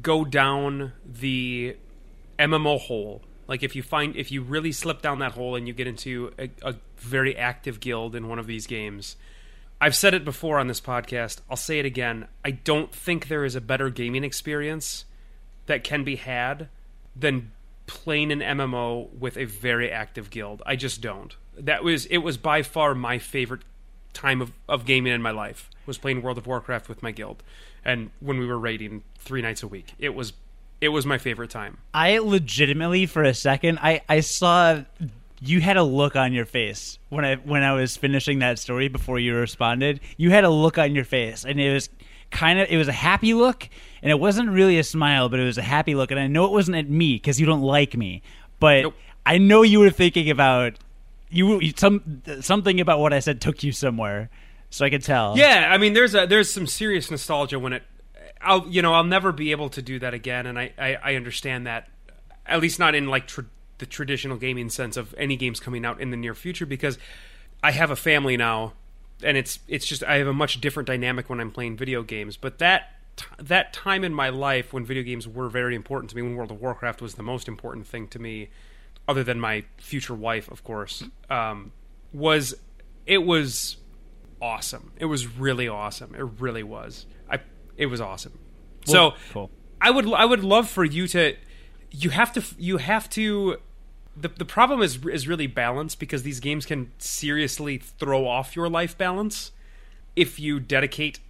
go 0.00 0.24
down 0.24 0.92
the 1.04 1.76
MMO 2.38 2.80
hole, 2.80 3.22
like 3.46 3.62
if 3.62 3.76
you 3.76 3.82
find 3.82 4.16
if 4.16 4.32
you 4.32 4.42
really 4.42 4.72
slip 4.72 5.02
down 5.02 5.18
that 5.18 5.32
hole 5.32 5.56
and 5.56 5.66
you 5.66 5.74
get 5.74 5.86
into 5.86 6.32
a, 6.38 6.48
a 6.62 6.74
very 7.00 7.36
active 7.36 7.80
guild 7.80 8.14
in 8.14 8.28
one 8.28 8.38
of 8.38 8.46
these 8.46 8.66
games. 8.66 9.16
I've 9.80 9.94
said 9.94 10.14
it 10.14 10.24
before 10.24 10.58
on 10.58 10.66
this 10.66 10.80
podcast. 10.80 11.40
I'll 11.48 11.56
say 11.56 11.78
it 11.78 11.86
again. 11.86 12.26
I 12.44 12.50
don't 12.50 12.92
think 12.92 13.28
there 13.28 13.44
is 13.44 13.54
a 13.54 13.60
better 13.60 13.90
gaming 13.90 14.24
experience 14.24 15.04
that 15.66 15.84
can 15.84 16.02
be 16.02 16.16
had 16.16 16.68
than 17.14 17.52
playing 17.86 18.32
an 18.32 18.40
MMO 18.40 19.12
with 19.14 19.36
a 19.36 19.44
very 19.44 19.90
active 19.90 20.30
guild. 20.30 20.62
I 20.66 20.76
just 20.76 21.00
don't. 21.00 21.36
That 21.56 21.84
was 21.84 22.06
it 22.06 22.18
was 22.18 22.36
by 22.36 22.62
far 22.62 22.94
my 22.94 23.18
favorite 23.18 23.62
time 24.12 24.40
of, 24.40 24.52
of 24.68 24.84
gaming 24.84 25.12
in 25.12 25.22
my 25.22 25.30
life 25.30 25.70
was 25.86 25.98
playing 25.98 26.22
World 26.22 26.38
of 26.38 26.46
Warcraft 26.46 26.88
with 26.88 27.02
my 27.02 27.12
guild. 27.12 27.42
And 27.84 28.10
when 28.20 28.38
we 28.38 28.46
were 28.46 28.58
raiding 28.58 29.04
three 29.18 29.42
nights 29.42 29.62
a 29.62 29.68
week. 29.68 29.94
It 29.98 30.14
was 30.14 30.32
it 30.80 30.88
was 30.90 31.06
my 31.06 31.18
favorite 31.18 31.50
time. 31.50 31.78
I 31.92 32.18
legitimately, 32.18 33.06
for 33.06 33.24
a 33.24 33.34
second, 33.34 33.78
I, 33.82 34.02
I 34.08 34.20
saw 34.20 34.82
you 35.40 35.60
had 35.60 35.76
a 35.76 35.82
look 35.82 36.16
on 36.16 36.32
your 36.32 36.44
face 36.44 36.98
when 37.08 37.24
I 37.24 37.36
when 37.36 37.62
I 37.62 37.72
was 37.72 37.96
finishing 37.96 38.40
that 38.40 38.58
story 38.58 38.88
before 38.88 39.18
you 39.18 39.34
responded. 39.34 40.00
You 40.16 40.30
had 40.30 40.44
a 40.44 40.50
look 40.50 40.78
on 40.78 40.94
your 40.94 41.04
face, 41.04 41.44
and 41.44 41.60
it 41.60 41.72
was 41.72 41.88
kind 42.30 42.58
of 42.58 42.68
it 42.70 42.76
was 42.76 42.88
a 42.88 42.92
happy 42.92 43.34
look, 43.34 43.68
and 44.02 44.10
it 44.10 44.18
wasn't 44.18 44.50
really 44.50 44.78
a 44.78 44.84
smile, 44.84 45.28
but 45.28 45.40
it 45.40 45.44
was 45.44 45.58
a 45.58 45.62
happy 45.62 45.94
look. 45.94 46.10
And 46.10 46.20
I 46.20 46.26
know 46.26 46.44
it 46.44 46.52
wasn't 46.52 46.76
at 46.76 46.88
me 46.88 47.14
because 47.14 47.40
you 47.40 47.46
don't 47.46 47.62
like 47.62 47.96
me, 47.96 48.22
but 48.58 48.82
Nope. 48.82 48.94
I 49.24 49.38
know 49.38 49.62
you 49.62 49.78
were 49.80 49.90
thinking 49.90 50.30
about 50.30 50.74
you, 51.30 51.72
some 51.76 52.22
something 52.40 52.80
about 52.80 53.00
what 53.00 53.12
I 53.12 53.20
said 53.20 53.40
took 53.40 53.62
you 53.62 53.72
somewhere, 53.72 54.30
so 54.70 54.84
I 54.84 54.90
could 54.90 55.02
tell. 55.02 55.36
Yeah, 55.36 55.68
I 55.70 55.78
mean, 55.78 55.92
there's 55.92 56.14
a 56.14 56.26
there's 56.26 56.52
some 56.52 56.66
serious 56.66 57.10
nostalgia 57.10 57.58
when 57.58 57.74
it. 57.74 57.82
I'll 58.40 58.66
you 58.68 58.82
know 58.82 58.94
I'll 58.94 59.04
never 59.04 59.32
be 59.32 59.50
able 59.50 59.68
to 59.70 59.82
do 59.82 59.98
that 59.98 60.14
again, 60.14 60.46
and 60.46 60.58
I 60.58 60.72
I, 60.78 60.94
I 60.94 61.14
understand 61.16 61.66
that, 61.66 61.88
at 62.46 62.60
least 62.60 62.78
not 62.78 62.94
in 62.94 63.08
like 63.08 63.26
tra- 63.26 63.46
the 63.78 63.86
traditional 63.86 64.36
gaming 64.36 64.68
sense 64.68 64.96
of 64.96 65.14
any 65.16 65.36
games 65.36 65.60
coming 65.60 65.84
out 65.84 66.00
in 66.00 66.10
the 66.10 66.16
near 66.16 66.34
future 66.34 66.66
because 66.66 66.98
I 67.62 67.72
have 67.72 67.90
a 67.90 67.96
family 67.96 68.36
now, 68.36 68.74
and 69.22 69.36
it's 69.36 69.60
it's 69.68 69.86
just 69.86 70.04
I 70.04 70.16
have 70.16 70.26
a 70.26 70.32
much 70.32 70.60
different 70.60 70.86
dynamic 70.86 71.28
when 71.28 71.40
I'm 71.40 71.50
playing 71.50 71.76
video 71.76 72.02
games. 72.02 72.36
But 72.36 72.58
that 72.58 72.92
t- 73.16 73.26
that 73.38 73.72
time 73.72 74.04
in 74.04 74.14
my 74.14 74.28
life 74.28 74.72
when 74.72 74.84
video 74.84 75.02
games 75.02 75.26
were 75.26 75.48
very 75.48 75.74
important 75.74 76.10
to 76.10 76.16
me, 76.16 76.22
when 76.22 76.36
World 76.36 76.50
of 76.50 76.60
Warcraft 76.60 77.02
was 77.02 77.14
the 77.14 77.22
most 77.22 77.48
important 77.48 77.86
thing 77.86 78.08
to 78.08 78.18
me, 78.18 78.50
other 79.06 79.24
than 79.24 79.40
my 79.40 79.64
future 79.78 80.14
wife, 80.14 80.50
of 80.50 80.62
course, 80.64 81.04
um, 81.30 81.72
was 82.12 82.54
it 83.06 83.18
was 83.24 83.78
awesome. 84.40 84.92
It 84.98 85.06
was 85.06 85.26
really 85.26 85.68
awesome. 85.68 86.14
It 86.14 86.24
really 86.40 86.62
was. 86.62 87.06
I 87.28 87.40
it 87.76 87.86
was 87.86 88.00
awesome. 88.00 88.38
so 88.84 89.14
cool. 89.32 89.50
I 89.80 89.90
would 89.90 90.12
I 90.12 90.24
would 90.24 90.44
love 90.44 90.68
for 90.68 90.84
you 90.84 91.08
to 91.08 91.36
you 91.90 92.10
have 92.10 92.32
to 92.34 92.42
you 92.58 92.76
have 92.78 93.08
to 93.10 93.58
the 94.20 94.28
the 94.28 94.44
problem 94.44 94.82
is 94.82 95.04
is 95.06 95.28
really 95.28 95.46
balance 95.46 95.94
because 95.94 96.22
these 96.22 96.40
games 96.40 96.66
can 96.66 96.90
seriously 96.98 97.78
throw 97.78 98.26
off 98.26 98.56
your 98.56 98.68
life 98.68 98.96
balance 98.96 99.52
if 100.16 100.40
you 100.40 100.58
dedicate 100.58 101.20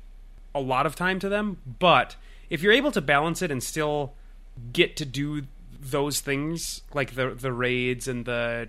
a 0.55 0.61
lot 0.61 0.87
of 0.87 0.97
time 0.97 1.19
to 1.21 1.29
them, 1.29 1.59
but 1.79 2.17
if 2.49 2.63
you're 2.63 2.73
able 2.73 2.91
to 2.93 3.01
balance 3.01 3.43
it 3.43 3.51
and 3.51 3.63
still 3.63 4.15
get 4.73 4.97
to 4.97 5.05
do 5.05 5.43
those 5.81 6.21
things 6.21 6.83
like 6.95 7.15
the 7.15 7.31
the 7.31 7.53
raids 7.53 8.09
and 8.09 8.25
the 8.25 8.69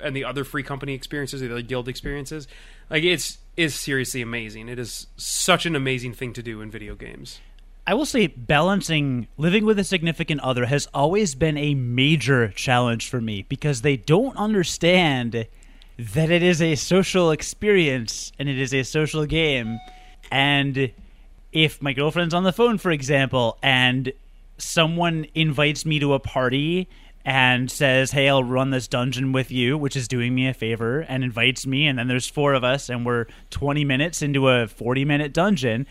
and 0.00 0.14
the 0.14 0.24
other 0.24 0.44
free 0.44 0.62
company 0.62 0.94
experiences, 0.94 1.40
the 1.40 1.50
other 1.50 1.62
guild 1.62 1.88
experiences, 1.88 2.46
like 2.88 3.02
it's 3.02 3.38
is 3.56 3.74
seriously 3.74 4.22
amazing. 4.22 4.68
It 4.68 4.78
is 4.78 5.08
such 5.16 5.66
an 5.66 5.74
amazing 5.74 6.14
thing 6.14 6.32
to 6.34 6.42
do 6.42 6.60
in 6.60 6.70
video 6.70 6.94
games. 6.94 7.40
I 7.88 7.94
will 7.94 8.04
say 8.04 8.26
balancing 8.26 9.28
living 9.38 9.64
with 9.64 9.78
a 9.78 9.82
significant 9.82 10.42
other 10.42 10.66
has 10.66 10.86
always 10.92 11.34
been 11.34 11.56
a 11.56 11.74
major 11.74 12.48
challenge 12.48 13.08
for 13.08 13.18
me 13.18 13.46
because 13.48 13.80
they 13.80 13.96
don't 13.96 14.36
understand 14.36 15.46
that 15.98 16.30
it 16.30 16.42
is 16.42 16.60
a 16.60 16.74
social 16.74 17.30
experience 17.30 18.30
and 18.38 18.46
it 18.46 18.58
is 18.58 18.74
a 18.74 18.82
social 18.82 19.24
game. 19.24 19.78
And 20.30 20.92
if 21.50 21.80
my 21.80 21.94
girlfriend's 21.94 22.34
on 22.34 22.44
the 22.44 22.52
phone, 22.52 22.76
for 22.76 22.90
example, 22.90 23.56
and 23.62 24.12
someone 24.58 25.24
invites 25.34 25.86
me 25.86 25.98
to 25.98 26.12
a 26.12 26.20
party 26.20 26.90
and 27.24 27.70
says, 27.70 28.10
"Hey, 28.10 28.28
I'll 28.28 28.44
run 28.44 28.68
this 28.68 28.86
dungeon 28.86 29.32
with 29.32 29.50
you," 29.50 29.78
which 29.78 29.96
is 29.96 30.08
doing 30.08 30.34
me 30.34 30.46
a 30.46 30.52
favor, 30.52 31.06
and 31.08 31.24
invites 31.24 31.66
me, 31.66 31.86
and 31.86 31.98
then 31.98 32.06
there's 32.08 32.28
four 32.28 32.52
of 32.52 32.64
us, 32.64 32.90
and 32.90 33.06
we're 33.06 33.24
20 33.48 33.82
minutes 33.82 34.20
into 34.20 34.50
a 34.50 34.66
40 34.66 35.06
minute 35.06 35.32
dungeon, 35.32 35.86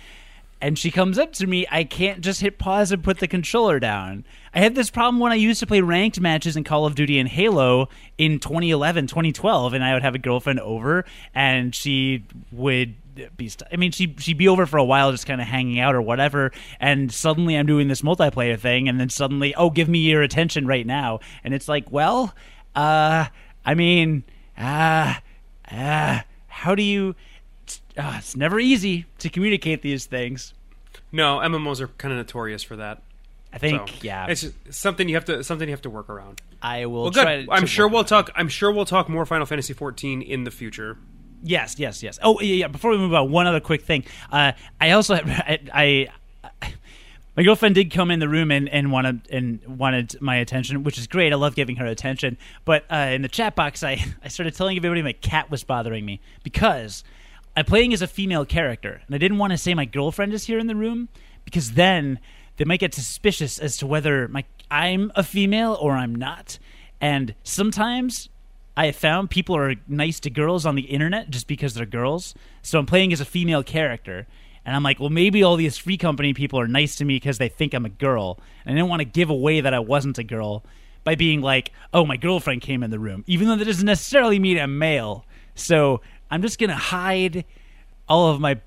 and 0.61 0.77
she 0.77 0.91
comes 0.91 1.17
up 1.17 1.33
to 1.33 1.47
me, 1.47 1.65
I 1.69 1.83
can't 1.83 2.21
just 2.21 2.41
hit 2.41 2.57
pause 2.57 2.91
and 2.91 3.03
put 3.03 3.19
the 3.19 3.27
controller 3.27 3.79
down. 3.79 4.25
I 4.53 4.59
had 4.59 4.75
this 4.75 4.89
problem 4.89 5.19
when 5.19 5.31
I 5.31 5.35
used 5.35 5.59
to 5.59 5.67
play 5.67 5.81
ranked 5.81 6.19
matches 6.19 6.55
in 6.55 6.63
Call 6.63 6.85
of 6.85 6.95
Duty 6.95 7.19
and 7.19 7.29
Halo 7.29 7.89
in 8.17 8.39
2011, 8.39 9.07
2012, 9.07 9.73
and 9.73 9.83
I 9.83 9.93
would 9.93 10.03
have 10.03 10.15
a 10.15 10.19
girlfriend 10.19 10.59
over, 10.59 11.05
and 11.33 11.75
she 11.75 12.23
would 12.51 12.95
be 13.35 13.49
st- 13.49 13.67
I 13.73 13.77
mean 13.77 13.91
she 13.91 14.15
she'd 14.19 14.37
be 14.37 14.47
over 14.47 14.67
for 14.67 14.77
a 14.77 14.83
while 14.83 15.11
just 15.11 15.25
kind 15.25 15.41
of 15.41 15.47
hanging 15.47 15.79
out 15.79 15.95
or 15.95 16.03
whatever 16.03 16.51
and 16.79 17.11
suddenly 17.11 17.55
I'm 17.55 17.65
doing 17.65 17.87
this 17.87 18.03
multiplayer 18.03 18.59
thing 18.59 18.87
and 18.87 18.99
then 18.99 19.09
suddenly 19.09 19.55
oh 19.55 19.71
give 19.71 19.89
me 19.89 19.97
your 19.97 20.21
attention 20.21 20.67
right 20.67 20.85
now 20.85 21.21
and 21.43 21.51
it's 21.51 21.67
like 21.67 21.91
well 21.91 22.35
uh 22.75 23.25
I 23.65 23.73
mean 23.73 24.23
uh, 24.57 25.15
uh, 25.71 26.19
how 26.47 26.75
do 26.75 26.83
you 26.83 27.15
uh, 27.97 28.15
it's 28.17 28.35
never 28.35 28.59
easy 28.59 29.05
to 29.19 29.29
communicate 29.29 29.81
these 29.81 30.05
things 30.05 30.53
No, 31.11 31.37
MMOs 31.39 31.79
are 31.81 31.87
kind 31.99 32.11
of 32.11 32.17
notorious 32.17 32.63
for 32.63 32.75
that. 32.77 33.01
I 33.53 33.59
think 33.59 33.87
So, 33.87 33.95
yeah 34.01 34.27
it's 34.27 34.45
something 34.71 35.07
you 35.07 35.15
have 35.15 35.25
to 35.25 35.43
something 35.43 35.67
you 35.69 35.73
have 35.73 35.81
to 35.83 35.89
work 35.89 36.09
around. 36.09 36.41
I 36.61 36.85
will 36.85 37.03
Well, 37.03 37.11
try 37.11 37.37
good. 37.37 37.45
to 37.47 37.51
I'm 37.53 37.65
sure 37.65 37.87
we'll 37.87 37.99
on 37.99 38.05
it. 38.05 38.09
talk. 38.09 38.31
I'm 38.35 38.49
sure 38.49 38.71
we'll 38.71 38.85
talk 38.85 39.07
more 39.09 39.25
Final 39.25 39.45
Fantasy 39.45 39.73
14 39.73 40.21
in 40.21 40.43
the 40.43 40.51
future. 40.51 40.97
Yes, 41.43 41.77
yes, 41.79 42.01
yes. 42.01 42.17
Oh, 42.23 42.39
yeah, 42.41 42.55
yeah. 42.55 42.67
Before 42.67 42.89
we 42.91 42.97
move 42.97 43.13
on, 43.13 43.31
one 43.31 43.45
other 43.45 43.59
quick 43.59 43.83
thing. 43.83 44.03
Uh, 44.31 44.51
I 44.81 44.91
also, 44.91 45.13
I, 45.23 45.59
I, 45.71 46.07
my 47.37 47.43
girlfriend 47.43 47.75
did 47.75 47.91
come 47.91 48.09
in 48.09 48.19
the 48.19 48.27
room 48.27 48.49
and, 48.51 48.67
and 48.69 48.91
wanted 48.91 49.21
and 49.31 49.63
wanted 49.67 50.19
my 50.19 50.37
attention, 50.37 50.83
which 50.83 50.97
is 50.97 51.05
great. 51.05 51.31
I 51.31 51.35
love 51.35 51.53
giving 51.55 51.75
her 51.75 51.85
attention. 51.85 52.37
But 52.65 52.85
uh, 52.91 53.11
in 53.13 53.21
the 53.21 53.27
chat 53.29 53.55
box, 53.55 53.83
I, 53.83 54.03
I 54.23 54.27
started 54.29 54.55
telling 54.55 54.77
everybody 54.77 55.03
my 55.03 55.13
cat 55.13 55.51
was 55.51 55.63
bothering 55.63 56.03
me 56.05 56.19
because 56.43 57.03
I'm 57.57 57.65
playing 57.65 57.91
as 57.91 58.03
a 58.03 58.07
female 58.07 58.45
character, 58.45 59.01
and 59.07 59.15
I 59.15 59.17
didn't 59.17 59.39
want 59.39 59.49
to 59.49 59.57
say 59.57 59.73
my 59.73 59.85
girlfriend 59.85 60.31
is 60.31 60.45
here 60.45 60.59
in 60.59 60.67
the 60.67 60.75
room 60.75 61.09
because 61.43 61.71
then 61.71 62.19
they 62.57 62.65
might 62.65 62.79
get 62.79 62.93
suspicious 62.93 63.57
as 63.57 63.77
to 63.77 63.87
whether 63.87 64.27
my 64.27 64.45
I'm 64.69 65.11
a 65.15 65.23
female 65.23 65.75
or 65.81 65.93
I'm 65.93 66.13
not. 66.13 66.59
And 67.01 67.33
sometimes 67.41 68.29
I 68.75 68.85
have 68.85 68.95
found 68.95 69.31
people 69.31 69.57
are 69.57 69.73
nice 69.87 70.19
to 70.19 70.29
girls 70.29 70.67
on 70.67 70.75
the 70.75 70.83
internet 70.83 71.31
just 71.31 71.47
because 71.47 71.73
they're 71.73 71.87
girls. 71.87 72.35
So 72.61 72.77
I'm 72.77 72.85
playing 72.85 73.11
as 73.11 73.21
a 73.21 73.25
female 73.25 73.63
character. 73.63 74.27
And 74.63 74.75
I'm 74.75 74.83
like, 74.83 74.99
well, 74.99 75.09
maybe 75.09 75.41
all 75.41 75.55
these 75.55 75.77
free 75.77 75.97
company 75.97 76.35
people 76.35 76.59
are 76.59 76.67
nice 76.67 76.95
to 76.97 77.05
me 77.05 77.15
because 77.15 77.39
they 77.39 77.49
think 77.49 77.73
I'm 77.73 77.85
a 77.85 77.89
girl. 77.89 78.39
And 78.65 78.73
I 78.73 78.75
didn't 78.75 78.89
want 78.89 78.99
to 78.99 79.05
give 79.05 79.31
away 79.31 79.61
that 79.61 79.73
I 79.73 79.79
wasn't 79.79 80.19
a 80.19 80.23
girl 80.23 80.63
by 81.03 81.15
being 81.15 81.41
like, 81.41 81.71
oh, 81.91 82.05
my 82.05 82.17
girlfriend 82.17 82.61
came 82.61 82.83
in 82.83 82.91
the 82.91 82.99
room, 82.99 83.23
even 83.25 83.47
though 83.47 83.55
that 83.55 83.65
doesn't 83.65 83.85
necessarily 83.85 84.37
mean 84.37 84.59
I'm 84.59 84.77
male. 84.77 85.25
So 85.55 86.01
I'm 86.29 86.41
just 86.41 86.59
going 86.59 86.69
to 86.69 86.75
hide 86.75 87.45
all 88.09 88.29
of 88.31 88.39
my 88.39 88.59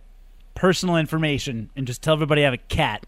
personal 0.55 0.97
information 0.97 1.71
and 1.77 1.87
just 1.87 2.03
tell 2.03 2.15
everybody 2.15 2.43
I 2.43 2.45
have 2.45 2.55
a 2.55 2.59
cat 2.59 3.07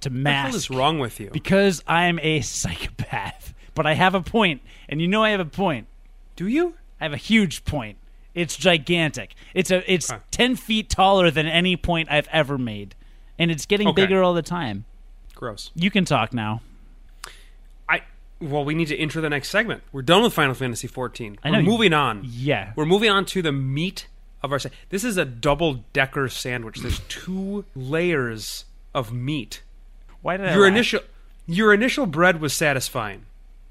to 0.00 0.08
What 0.10 0.14
the 0.24 0.30
hell 0.30 0.42
mask 0.42 0.46
What 0.52 0.54
is 0.56 0.70
wrong 0.70 0.98
with 0.98 1.20
you? 1.20 1.30
because 1.30 1.82
I'm 1.86 2.18
a 2.20 2.40
psychopath. 2.42 3.52
But 3.74 3.84
I 3.86 3.92
have 3.92 4.14
a 4.14 4.22
point, 4.22 4.62
and 4.88 5.02
you 5.02 5.06
know 5.08 5.22
I 5.22 5.30
have 5.30 5.40
a 5.40 5.44
point. 5.44 5.86
Do 6.34 6.46
you? 6.48 6.74
I 6.98 7.04
have 7.04 7.12
a 7.12 7.18
huge 7.18 7.64
point. 7.66 7.98
It's 8.34 8.56
gigantic. 8.56 9.34
It's 9.52 9.70
a 9.70 9.90
it's 9.92 10.10
Okay. 10.10 10.22
ten 10.30 10.56
feet 10.56 10.88
taller 10.88 11.30
than 11.30 11.46
any 11.46 11.76
point 11.76 12.10
I've 12.10 12.28
ever 12.32 12.56
made, 12.56 12.94
and 13.38 13.50
it's 13.50 13.66
getting 13.66 13.88
Okay. 13.88 14.02
bigger 14.02 14.22
all 14.22 14.32
the 14.32 14.40
time. 14.42 14.86
Gross. 15.34 15.70
You 15.74 15.90
can 15.90 16.06
talk 16.06 16.32
now. 16.32 16.62
Well, 18.40 18.64
we 18.64 18.74
need 18.74 18.88
to 18.88 18.96
enter 18.98 19.20
the 19.20 19.30
next 19.30 19.48
segment. 19.48 19.82
We're 19.92 20.02
done 20.02 20.22
with 20.22 20.32
Final 20.34 20.54
Fantasy 20.54 20.86
14. 20.86 21.38
I 21.42 21.50
know 21.50 21.58
We're 21.58 21.64
moving 21.64 21.92
on. 21.94 22.22
Yeah. 22.24 22.72
We're 22.76 22.84
moving 22.86 23.08
on 23.10 23.24
to 23.26 23.40
the 23.42 23.52
meat 23.52 24.08
of 24.42 24.52
our. 24.52 24.58
sa- 24.58 24.68
This 24.90 25.04
is 25.04 25.16
a 25.16 25.24
double 25.24 25.84
decker 25.94 26.28
sandwich. 26.28 26.80
There's 26.80 27.00
two 27.08 27.64
layers 27.74 28.66
of 28.94 29.12
meat. 29.12 29.62
Why 30.22 30.36
did 30.36 30.46
I 30.48 30.54
Your 30.54 30.62
laugh? 30.64 30.72
initial 30.72 31.00
your 31.46 31.72
initial 31.72 32.06
bread 32.06 32.40
was 32.40 32.52
satisfying. 32.52 33.24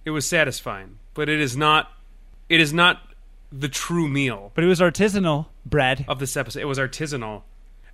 It 0.05 0.11
was 0.11 0.25
satisfying, 0.27 0.97
but 1.13 1.29
it 1.29 1.39
is 1.39 1.55
not. 1.57 1.91
It 2.49 2.59
is 2.59 2.73
not 2.73 3.01
the 3.51 3.67
true 3.69 4.07
meal 4.07 4.51
But 4.55 4.63
it 4.63 4.67
was 4.67 4.79
artisanal 4.81 5.47
bread. 5.65 6.05
of 6.07 6.19
this 6.19 6.35
episode. 6.37 6.59
It 6.61 6.65
was 6.65 6.77
artisanal. 6.79 7.43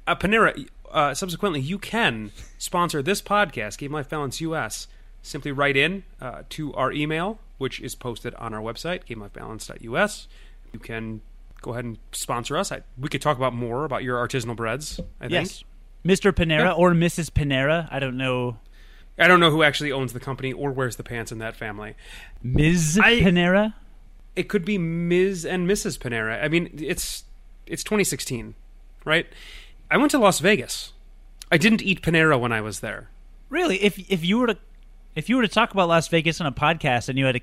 Uh, 0.08 0.16
Panera. 0.16 0.68
Uh, 0.90 1.14
subsequently, 1.14 1.60
you 1.62 1.78
can 1.78 2.32
sponsor 2.58 3.02
this 3.02 3.22
podcast, 3.22 3.78
Game 3.78 3.92
Life 3.94 4.10
Balance 4.10 4.42
US. 4.42 4.88
Simply 5.22 5.52
write 5.52 5.78
in 5.78 6.04
uh, 6.20 6.44
to 6.50 6.74
our 6.74 6.92
email, 6.92 7.40
which 7.58 7.80
is 7.80 7.94
posted 7.96 8.34
on 8.36 8.54
our 8.54 8.62
website, 8.62 9.06
GameLifeBalance.us. 9.06 10.28
You 10.74 10.80
can 10.80 11.22
go 11.62 11.72
ahead 11.72 11.86
and 11.86 11.98
sponsor 12.12 12.58
us. 12.58 12.72
I, 12.72 12.82
we 12.98 13.08
could 13.10 13.22
talk 13.22 13.38
about 13.38 13.54
more 13.54 13.86
about 13.86 14.04
your 14.04 14.18
artisanal 14.26 14.56
breads. 14.56 15.00
I 15.20 15.28
think. 15.28 15.32
Yes, 15.34 15.64
Mr. 16.04 16.32
Panera 16.32 16.60
Yeah. 16.66 16.72
or 16.74 16.92
Mrs. 16.94 17.30
Panera. 17.30 17.88
I 17.92 18.00
don't 18.00 18.18
know. 18.18 18.58
I 19.20 19.28
don't 19.28 19.40
know 19.40 19.52
who 19.52 19.62
actually 19.62 19.92
owns 19.92 20.14
the 20.14 20.20
company 20.20 20.52
or 20.54 20.72
wears 20.72 20.96
the 20.96 21.04
pants 21.04 21.32
in 21.32 21.38
that 21.38 21.56
family. 21.56 21.96
Ms. 22.42 23.00
I- 23.02 23.20
Panera. 23.20 23.74
it 24.36 24.50
could 24.50 24.66
be 24.66 24.78
Ms. 24.80 25.46
and 25.46 25.70
Mrs. 25.70 26.00
Panera. 26.00 26.44
I 26.44 26.48
mean, 26.48 26.70
it's 26.82 27.26
it's 27.68 27.84
2016, 27.84 28.56
right? 29.06 29.28
I 29.92 29.98
went 29.98 30.10
to 30.12 30.18
Las 30.20 30.40
Vegas. 30.40 30.94
I 31.52 31.58
didn't 31.58 31.84
eat 31.84 32.02
Panera 32.02 32.40
when 32.40 32.52
I 32.52 32.62
was 32.62 32.80
there. 32.80 33.10
Really, 33.50 33.84
if 33.84 34.00
if 34.10 34.26
you 34.26 34.40
were 34.40 34.48
to 34.48 34.58
if 35.15 35.30
you 35.30 35.36
were 35.36 35.41
to 35.41 35.47
talk 35.47 35.71
about 35.71 35.89
Las 35.89 36.08
Vegas 36.08 36.39
on 36.41 36.47
a 36.47 36.52
podcast 36.52 37.10
and 37.10 37.17
you 37.17 37.26
had 37.26 37.36
to 37.36 37.41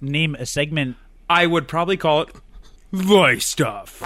name 0.00 0.34
a 0.34 0.46
segment, 0.46 0.96
I 1.28 1.46
would 1.46 1.68
probably 1.68 1.96
call 1.96 2.22
it 2.22 2.30
Vice 2.92 3.46
Stuff. 3.46 4.00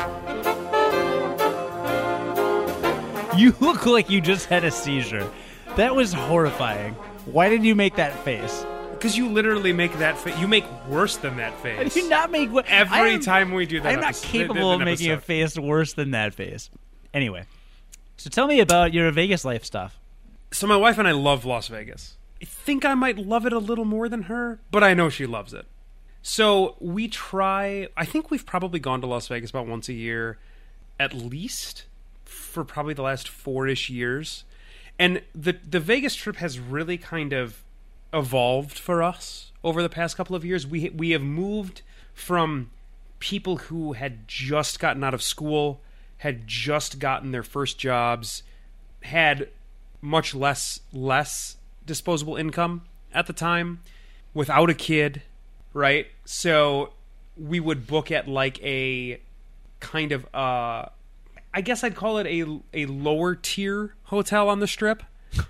you 3.36 3.54
look 3.60 3.86
like 3.86 4.10
you 4.10 4.20
just 4.20 4.46
had 4.46 4.64
a 4.64 4.70
seizure. 4.70 5.28
That 5.76 5.94
was 5.94 6.12
horrifying. 6.12 6.94
Why 7.24 7.48
did 7.48 7.64
you 7.64 7.74
make 7.74 7.96
that 7.96 8.16
face? 8.24 8.64
Because 8.92 9.16
you 9.18 9.28
literally 9.28 9.72
make 9.72 9.92
that 9.98 10.16
face. 10.16 10.38
You 10.38 10.46
make 10.46 10.64
worse 10.88 11.16
than 11.16 11.36
that 11.38 11.58
face. 11.62 11.78
I 11.96 12.00
do 12.00 12.08
not 12.08 12.30
make 12.30 12.50
what 12.52 12.66
Every 12.66 13.14
am- 13.14 13.20
time 13.20 13.52
we 13.52 13.66
do 13.66 13.80
that 13.80 13.92
I'm 13.92 14.00
not 14.00 14.14
capable 14.14 14.72
of 14.72 14.80
making 14.80 15.10
a 15.10 15.20
face 15.20 15.58
worse 15.58 15.92
than 15.94 16.12
that 16.12 16.34
face. 16.34 16.70
Anyway, 17.12 17.44
so 18.16 18.30
tell 18.30 18.46
me 18.46 18.60
about 18.60 18.92
your 18.92 19.10
Vegas 19.10 19.44
life 19.44 19.64
stuff. 19.64 19.98
So 20.52 20.66
my 20.66 20.76
wife 20.76 20.98
and 20.98 21.06
I 21.08 21.12
love 21.12 21.44
Las 21.44 21.68
Vegas. 21.68 22.16
Think 22.44 22.84
I 22.84 22.94
might 22.94 23.18
love 23.18 23.46
it 23.46 23.52
a 23.52 23.58
little 23.58 23.84
more 23.84 24.08
than 24.08 24.22
her, 24.22 24.60
but 24.70 24.82
I 24.82 24.94
know 24.94 25.08
she 25.08 25.26
loves 25.26 25.52
it. 25.52 25.66
So 26.22 26.76
we 26.80 27.08
try. 27.08 27.88
I 27.96 28.04
think 28.04 28.30
we've 28.30 28.46
probably 28.46 28.80
gone 28.80 29.00
to 29.02 29.06
Las 29.06 29.28
Vegas 29.28 29.50
about 29.50 29.66
once 29.66 29.88
a 29.88 29.92
year, 29.92 30.38
at 30.98 31.12
least 31.12 31.84
for 32.24 32.64
probably 32.64 32.94
the 32.94 33.02
last 33.02 33.28
four-ish 33.28 33.90
years. 33.90 34.44
And 34.98 35.22
the 35.34 35.56
the 35.68 35.80
Vegas 35.80 36.14
trip 36.14 36.36
has 36.36 36.58
really 36.58 36.96
kind 36.96 37.32
of 37.32 37.62
evolved 38.12 38.78
for 38.78 39.02
us 39.02 39.52
over 39.62 39.82
the 39.82 39.88
past 39.88 40.16
couple 40.16 40.36
of 40.36 40.44
years. 40.44 40.66
We 40.66 40.88
we 40.90 41.10
have 41.10 41.22
moved 41.22 41.82
from 42.14 42.70
people 43.18 43.56
who 43.56 43.94
had 43.94 44.28
just 44.28 44.78
gotten 44.78 45.02
out 45.02 45.14
of 45.14 45.22
school, 45.22 45.80
had 46.18 46.46
just 46.46 46.98
gotten 46.98 47.32
their 47.32 47.42
first 47.42 47.78
jobs, 47.78 48.42
had 49.02 49.48
much 50.00 50.34
less 50.34 50.80
less 50.92 51.56
disposable 51.86 52.36
income 52.36 52.82
at 53.12 53.26
the 53.26 53.32
time, 53.32 53.80
without 54.32 54.70
a 54.70 54.74
kid, 54.74 55.22
right? 55.72 56.06
So 56.24 56.92
we 57.36 57.60
would 57.60 57.86
book 57.86 58.10
at 58.10 58.28
like 58.28 58.62
a 58.62 59.20
kind 59.80 60.12
of 60.12 60.24
uh 60.34 60.86
I 61.52 61.60
guess 61.60 61.84
I'd 61.84 61.94
call 61.94 62.18
it 62.18 62.26
a 62.26 62.60
a 62.72 62.86
lower 62.86 63.34
tier 63.34 63.94
hotel 64.04 64.48
on 64.48 64.60
the 64.60 64.66
strip. 64.66 65.02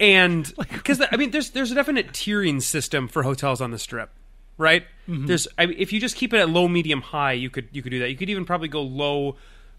And 0.00 0.52
because 0.58 1.00
I 1.12 1.16
mean, 1.16 1.30
there's 1.30 1.50
there's 1.50 1.70
a 1.70 1.74
definite 1.76 2.08
tiering 2.08 2.60
system 2.60 3.06
for 3.06 3.22
hotels 3.22 3.60
on 3.60 3.70
the 3.70 3.78
strip, 3.78 4.10
right? 4.58 4.84
There's 5.26 5.46
I 5.56 5.66
mean, 5.66 5.76
if 5.78 5.92
you 5.92 6.00
just 6.00 6.16
keep 6.16 6.34
it 6.34 6.38
at 6.38 6.50
low, 6.50 6.66
medium, 6.66 7.00
high, 7.00 7.32
you 7.32 7.48
could 7.48 7.68
you 7.70 7.80
could 7.80 7.90
do 7.90 8.00
that. 8.00 8.10
You 8.10 8.16
could 8.16 8.28
even 8.28 8.44
probably 8.44 8.66
go 8.66 8.82
low, 8.82 9.36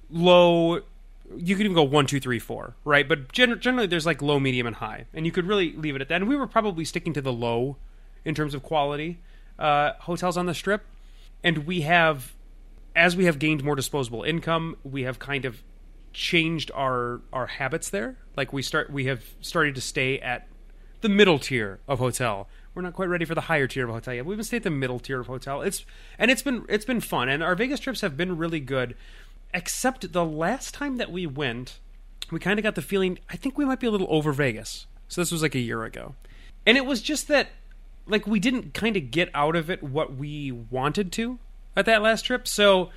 low. 0.10 0.79
You 1.35 1.55
could 1.55 1.65
even 1.65 1.75
go 1.75 1.83
one, 1.83 2.05
two, 2.05 2.19
three, 2.19 2.39
four, 2.39 2.75
right? 2.83 3.07
But 3.07 3.31
gen- 3.31 3.59
generally, 3.59 3.88
there's 3.88 4.05
like 4.05 4.21
low, 4.21 4.39
medium, 4.39 4.67
and 4.67 4.75
high, 4.75 5.05
and 5.13 5.25
you 5.25 5.31
could 5.31 5.47
really 5.47 5.73
leave 5.73 5.95
it 5.95 6.01
at 6.01 6.09
that. 6.09 6.15
And 6.21 6.27
we 6.27 6.35
were 6.35 6.47
probably 6.47 6.85
sticking 6.85 7.13
to 7.13 7.21
the 7.21 7.33
low 7.33 7.77
in 8.23 8.35
terms 8.35 8.53
of 8.53 8.63
quality 8.63 9.19
uh, 9.57 9.93
hotels 10.01 10.38
on 10.38 10.45
the 10.45 10.53
strip, 10.53 10.83
and 11.43 11.65
we 11.65 11.81
have 11.81 12.33
as 12.95 13.15
we 13.15 13.25
have 13.25 13.39
gained 13.39 13.63
more 13.63 13.75
disposable 13.75 14.23
income, 14.23 14.77
we 14.83 15.03
have 15.03 15.19
kind 15.19 15.45
of 15.45 15.63
changed 16.13 16.71
our 16.73 17.21
our 17.33 17.47
habits 17.47 17.89
there. 17.89 18.17
Like 18.38 18.53
we 18.53 18.61
start 18.61 18.89
we 18.89 19.05
have 19.05 19.23
started 19.41 19.75
to 19.75 19.81
stay 19.81 20.19
at 20.19 20.47
the 21.01 21.09
middle 21.09 21.39
tier 21.39 21.79
of 21.88 21.99
hotel. 21.99 22.47
We're 22.73 22.81
not 22.81 22.93
quite 22.93 23.09
ready 23.09 23.25
for 23.25 23.35
the 23.35 23.41
higher 23.41 23.67
tier 23.67 23.85
of 23.85 23.93
hotel 23.93 24.13
yet. 24.13 24.25
We've 24.25 24.38
been 24.38 24.43
staying 24.43 24.59
at 24.59 24.63
the 24.63 24.69
middle 24.69 24.99
tier 24.99 25.19
of 25.19 25.27
hotel. 25.27 25.61
It's 25.61 25.85
and 26.17 26.31
it's 26.31 26.41
been 26.41 26.65
it's 26.69 26.85
been 26.85 27.01
fun 27.01 27.29
and 27.29 27.43
our 27.43 27.55
Vegas 27.55 27.79
trips 27.79 28.01
have 28.01 28.15
been 28.15 28.38
really 28.38 28.59
good. 28.59 28.95
Except 29.56 30.12
the 30.12 30.26
last 30.26 30.76
time 30.76 30.98
that 30.98 31.12
we 31.12 31.26
went, 31.26 31.80
we 32.30 32.39
kind 32.39 32.60
of 32.60 32.63
got 32.63 32.76
the 32.76 32.82
feeling 32.84 33.18
I 33.30 33.38
think 33.38 33.58
we 33.58 33.65
might 33.65 33.80
be 33.80 33.88
a 33.88 33.91
little 33.91 34.08
over 34.10 34.32
Vegas. 34.32 34.86
So 35.08 35.22
this 35.22 35.32
was 35.32 35.41
like 35.41 35.56
a 35.56 35.60
year 35.60 35.84
ago. 35.84 36.13
And 36.65 36.78
it 36.78 36.86
was 36.86 37.02
just 37.02 37.28
that 37.30 37.48
like 38.08 38.28
we 38.28 38.39
didn't 38.39 38.74
kind 38.74 38.96
of 38.98 39.12
get 39.12 39.30
out 39.34 39.56
of 39.56 39.70
it 39.70 39.82
what 39.82 40.15
we 40.15 40.52
wanted 40.52 41.12
to 41.13 41.39
at 41.76 41.86
that 41.86 42.02
last 42.02 42.24
trip. 42.24 42.48
So 42.48 42.91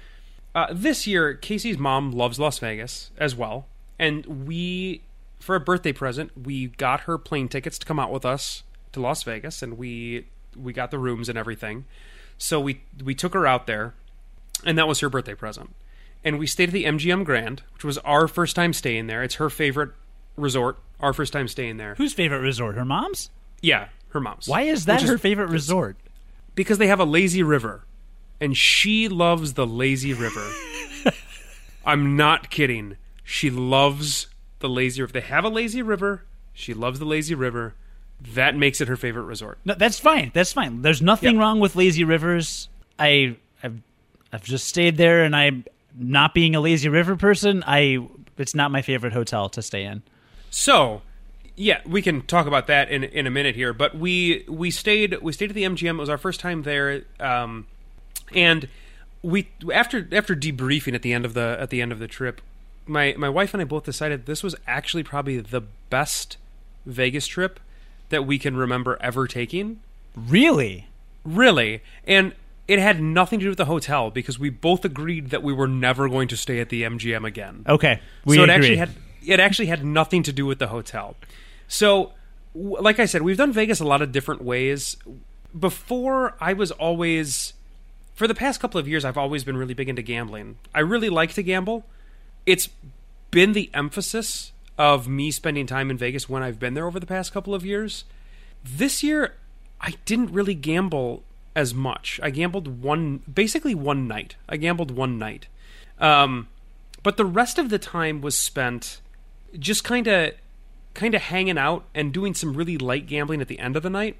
uh, 0.55 0.67
this 0.73 1.07
year, 1.07 1.35
Casey's 1.35 1.79
mom 1.79 2.13
loves 2.13 2.39
Las 2.39 2.59
Vegas 2.59 3.11
as 3.19 3.37
well, 3.37 3.67
and 3.99 4.47
we, 4.47 5.03
for 5.39 5.55
a 5.55 5.61
birthday 5.61 5.93
present, 5.93 6.31
we 6.37 6.69
got 6.69 7.01
her 7.01 7.19
plane 7.19 7.49
tickets 7.49 7.79
to 7.79 7.87
come 7.87 8.01
out 8.01 8.11
with 8.11 8.25
us 8.25 8.63
to 8.93 9.01
Las 9.01 9.23
Vegas, 9.23 9.63
and 9.63 9.79
we 9.79 10.27
we 10.57 10.73
got 10.73 10.91
the 10.91 10.99
rooms 10.99 11.29
and 11.29 11.39
everything. 11.39 11.85
So 12.39 12.59
we 12.59 12.81
we 13.03 13.15
took 13.15 13.35
her 13.35 13.47
out 13.47 13.67
there, 13.67 13.95
and 14.65 14.77
that 14.79 14.89
was 14.89 15.01
her 15.01 15.09
birthday 15.09 15.35
present. 15.35 15.75
And 16.25 16.39
we 16.39 16.47
stayed 16.47 16.71
at 16.71 16.73
the 16.73 16.85
MGM 16.85 17.25
Grand, 17.25 17.63
which 17.75 17.85
was 17.85 17.99
our 17.99 18.27
first 18.29 18.57
time 18.57 18.73
staying 18.73 19.07
there. 19.07 19.23
It's 19.23 19.37
her 19.37 19.49
favorite 19.51 19.91
resort. 20.37 20.79
Our 21.01 21.13
first 21.13 21.33
time 21.33 21.47
staying 21.49 21.77
there. 21.77 21.95
Whose 21.95 22.13
favorite 22.13 22.41
resort? 22.41 22.75
Her 22.75 22.85
mom's? 22.85 23.31
Yeah, 23.63 23.89
her 24.11 24.21
mom's. 24.21 24.49
Why 24.49 24.63
is 24.63 24.85
that 24.87 25.03
her 25.03 25.19
favorite 25.19 25.49
resort? 25.51 25.97
because 26.55 26.79
they 26.79 26.89
have 26.89 26.99
a 26.99 27.05
lazy 27.05 27.41
river 27.45 27.85
and 28.41 28.57
she 28.57 29.07
loves 29.09 29.53
the 29.53 29.65
lazy 29.65 30.13
river 30.13 30.45
i'm 31.87 32.17
not 32.17 32.51
kidding 32.51 32.97
she 33.23 33.49
loves 33.49 34.27
the 34.59 34.69
lazy 34.69 35.01
river 35.01 35.13
they 35.13 35.21
have 35.21 35.45
a 35.45 35.49
lazy 35.49 35.83
river 35.83 36.25
she 36.53 36.75
loves 36.75 36.99
the 36.99 37.05
lazy 37.05 37.33
river 37.35 37.75
that 38.35 38.57
makes 38.57 38.81
it 38.81 38.89
her 38.89 38.97
favorite 38.97 39.23
resort 39.23 39.57
No, 39.65 39.75
that's 39.75 40.01
fine. 40.01 40.33
That's 40.35 40.53
fine. 40.53 40.83
There's 40.83 41.01
nothing 41.01 41.37
Yeah. 41.37 41.41
wrong 41.43 41.61
with 41.61 41.77
lazy 41.77 42.03
rivers. 42.03 42.69
I, 42.99 43.37
I've, 43.63 43.81
I've 44.33 44.43
just 44.43 44.67
stayed 44.67 44.97
there, 44.97 45.23
and 45.23 45.37
I'm 45.37 45.65
not 45.99 46.33
being 46.35 46.55
a 46.55 46.61
lazy 46.61 46.89
river 46.89 47.17
person. 47.17 47.63
I, 47.67 48.07
it's 48.37 48.55
not 48.55 48.71
my 48.71 48.83
favorite 48.83 49.13
hotel 49.13 49.49
to 49.51 49.61
stay 49.63 49.85
in. 49.85 50.03
so 50.51 51.03
yeah 51.61 51.81
we 51.85 52.01
can 52.01 52.23
talk 52.23 52.47
about 52.47 52.69
that 52.69 52.89
in 52.89 53.03
in 53.03 53.27
a 53.27 53.31
minute 53.31 53.57
here 53.57 53.73
but 53.73 53.97
we 53.99 54.45
we 54.49 54.71
stayed 54.71 55.21
we 55.21 55.33
stayed 55.33 55.51
at 55.51 55.57
the 55.57 55.65
mgm 55.65 55.97
it 55.97 55.99
was 55.99 56.09
our 56.09 56.17
first 56.17 56.39
time 56.39 56.63
there 56.63 57.03
um 57.19 57.67
and 58.33 58.69
we 59.23 59.49
after 59.75 60.07
after 60.13 60.37
debriefing 60.37 60.95
at 60.95 61.03
the 61.03 61.13
end 61.13 61.25
of 61.25 61.35
the 61.35 61.57
at 61.59 61.71
the 61.71 61.83
end 61.83 61.91
of 61.91 61.99
the 61.99 62.07
trip 62.07 62.41
my 62.87 63.13
my 63.19 63.29
wife 63.29 63.53
and 63.55 63.61
I 63.61 63.65
both 63.65 63.83
decided 63.85 64.27
this 64.27 64.45
was 64.45 64.55
actually 64.69 65.03
probably 65.03 65.41
the 65.41 65.63
best 65.91 66.37
Vegas 66.87 67.27
trip 67.27 67.59
that 68.11 68.25
we 68.25 68.39
can 68.39 68.57
remember 68.57 68.97
ever 69.01 69.27
taking 69.27 69.81
Really? 70.15 70.87
really 71.25 71.83
and 72.07 72.35
it 72.69 72.79
had 72.79 73.03
nothing 73.03 73.41
to 73.41 73.45
do 73.45 73.49
with 73.49 73.59
the 73.59 73.65
hotel 73.65 74.11
because 74.11 74.39
we 74.39 74.51
both 74.51 74.85
agreed 74.85 75.31
that 75.31 75.43
we 75.43 75.53
were 75.53 75.67
never 75.67 76.09
going 76.09 76.29
to 76.29 76.37
stay 76.37 76.61
at 76.61 76.69
the 76.69 76.83
MGM 76.83 77.27
again 77.27 77.65
Okay. 77.67 78.01
We 78.25 78.37
so 78.37 78.43
it 78.43 78.51
agree. 78.51 78.55
actually 78.55 78.77
had 78.77 78.91
it 79.27 79.41
actually 79.41 79.67
had 79.67 79.85
nothing 79.85 80.23
to 80.23 80.33
do 80.33 80.47
with 80.47 80.59
the 80.59 80.69
hotel. 80.69 81.17
So, 81.67 82.13
like 82.55 82.99
I 82.99 83.05
said, 83.05 83.23
we've 83.23 83.37
done 83.37 83.53
Vegas 83.53 83.81
a 83.81 83.85
lot 83.85 84.01
of 84.01 84.13
different 84.13 84.43
ways. 84.43 84.97
Before, 85.59 86.37
I 86.41 86.53
was 86.53 86.71
always 86.71 87.55
for 88.15 88.27
the 88.27 88.35
past 88.35 88.61
couple 88.61 88.81
of 88.81 88.89
years, 88.89 89.05
I've 89.05 89.19
always 89.19 89.45
been 89.45 89.57
really 89.57 89.75
big 89.75 89.89
into 89.89 90.03
gambling. 90.03 90.59
I 90.75 90.81
really 90.81 91.09
like 91.09 91.35
to 91.35 91.43
gamble. 91.43 91.85
It's 92.47 92.69
been 93.31 93.53
the 93.53 93.71
emphasis 93.75 94.53
of 94.77 95.09
me 95.09 95.31
spending 95.31 95.67
time 95.67 95.91
in 95.91 95.99
Vegas 95.99 96.29
when 96.29 96.43
I've 96.43 96.59
been 96.59 96.75
there 96.75 96.87
over 96.87 96.99
the 96.99 97.07
past 97.07 97.33
couple 97.33 97.55
of 97.55 97.65
years. 97.65 98.05
This 98.65 99.03
year, 99.03 99.35
I 99.81 99.95
didn't 100.05 100.33
really 100.33 100.55
gamble 100.55 101.23
as 101.59 101.75
much. 101.75 102.21
I 102.23 102.31
gambled 102.31 102.83
one, 102.83 103.19
basically 103.33 103.75
one 103.75 104.07
night. 104.07 104.37
I 104.49 104.57
gambled 104.57 104.93
one 104.93 105.19
night. 105.19 105.49
Um, 105.99 106.47
but 107.03 107.17
the 107.17 107.25
rest 107.25 107.59
of 107.59 107.69
the 107.69 107.81
time 107.81 108.21
was 108.21 108.39
spent 108.39 109.01
just 109.59 109.83
kind 109.83 110.07
of 110.07 110.35
kind 110.95 111.17
of 111.17 111.23
hanging 111.23 111.59
out 111.59 111.85
and 111.95 112.13
doing 112.13 112.33
some 112.35 112.55
really 112.55 112.79
light 112.79 113.07
gambling 113.09 113.41
at 113.41 113.49
the 113.49 113.59
end 113.59 113.77
of 113.77 113.83
the 113.83 113.91
night. 113.91 114.17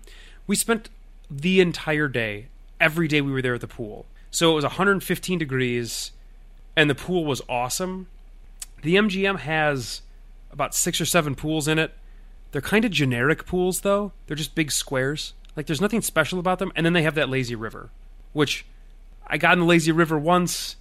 We 0.49 0.57
spent 0.57 0.91
the 1.31 1.61
entire 1.61 2.09
day, 2.09 2.49
every 2.81 3.07
day 3.07 3.21
we 3.21 3.31
were 3.31 3.43
there 3.43 3.55
at 3.55 3.61
the 3.61 3.69
pool. 3.69 4.07
So 4.33 4.51
it 4.51 4.55
was 4.55 4.65
115 4.65 5.39
degrees 5.39 6.11
and 6.75 6.91
the 6.91 6.95
pool 6.97 7.25
was 7.25 7.41
awesome. 7.49 8.09
The 8.83 8.97
MGM 8.97 9.41
has 9.41 10.03
about 10.51 10.75
6 10.75 11.01
or 11.01 11.07
7 11.07 11.37
pools 11.37 11.69
in 11.69 11.79
it. 11.79 11.95
They're 12.51 12.61
kind 12.61 12.85
of 12.85 12.91
generic 12.91 13.47
pools 13.47 13.83
though. 13.83 14.11
They're 14.27 14.37
just 14.37 14.57
big 14.57 14.73
squares. 14.73 15.35
Like 15.59 15.67
there's 15.67 15.81
nothing 15.81 16.03
special 16.03 16.39
about 16.39 16.61
them 16.61 16.71
and 16.77 16.87
then 16.87 16.93
they 16.93 17.03
have 17.03 17.17
that 17.17 17.29
lazy 17.29 17.57
river, 17.57 17.91
which 18.33 18.65
I 19.27 19.39
got 19.39 19.55
in 19.55 19.59
the 19.59 19.65
lazy 19.67 19.91
river 19.91 20.17
once. 20.17 20.77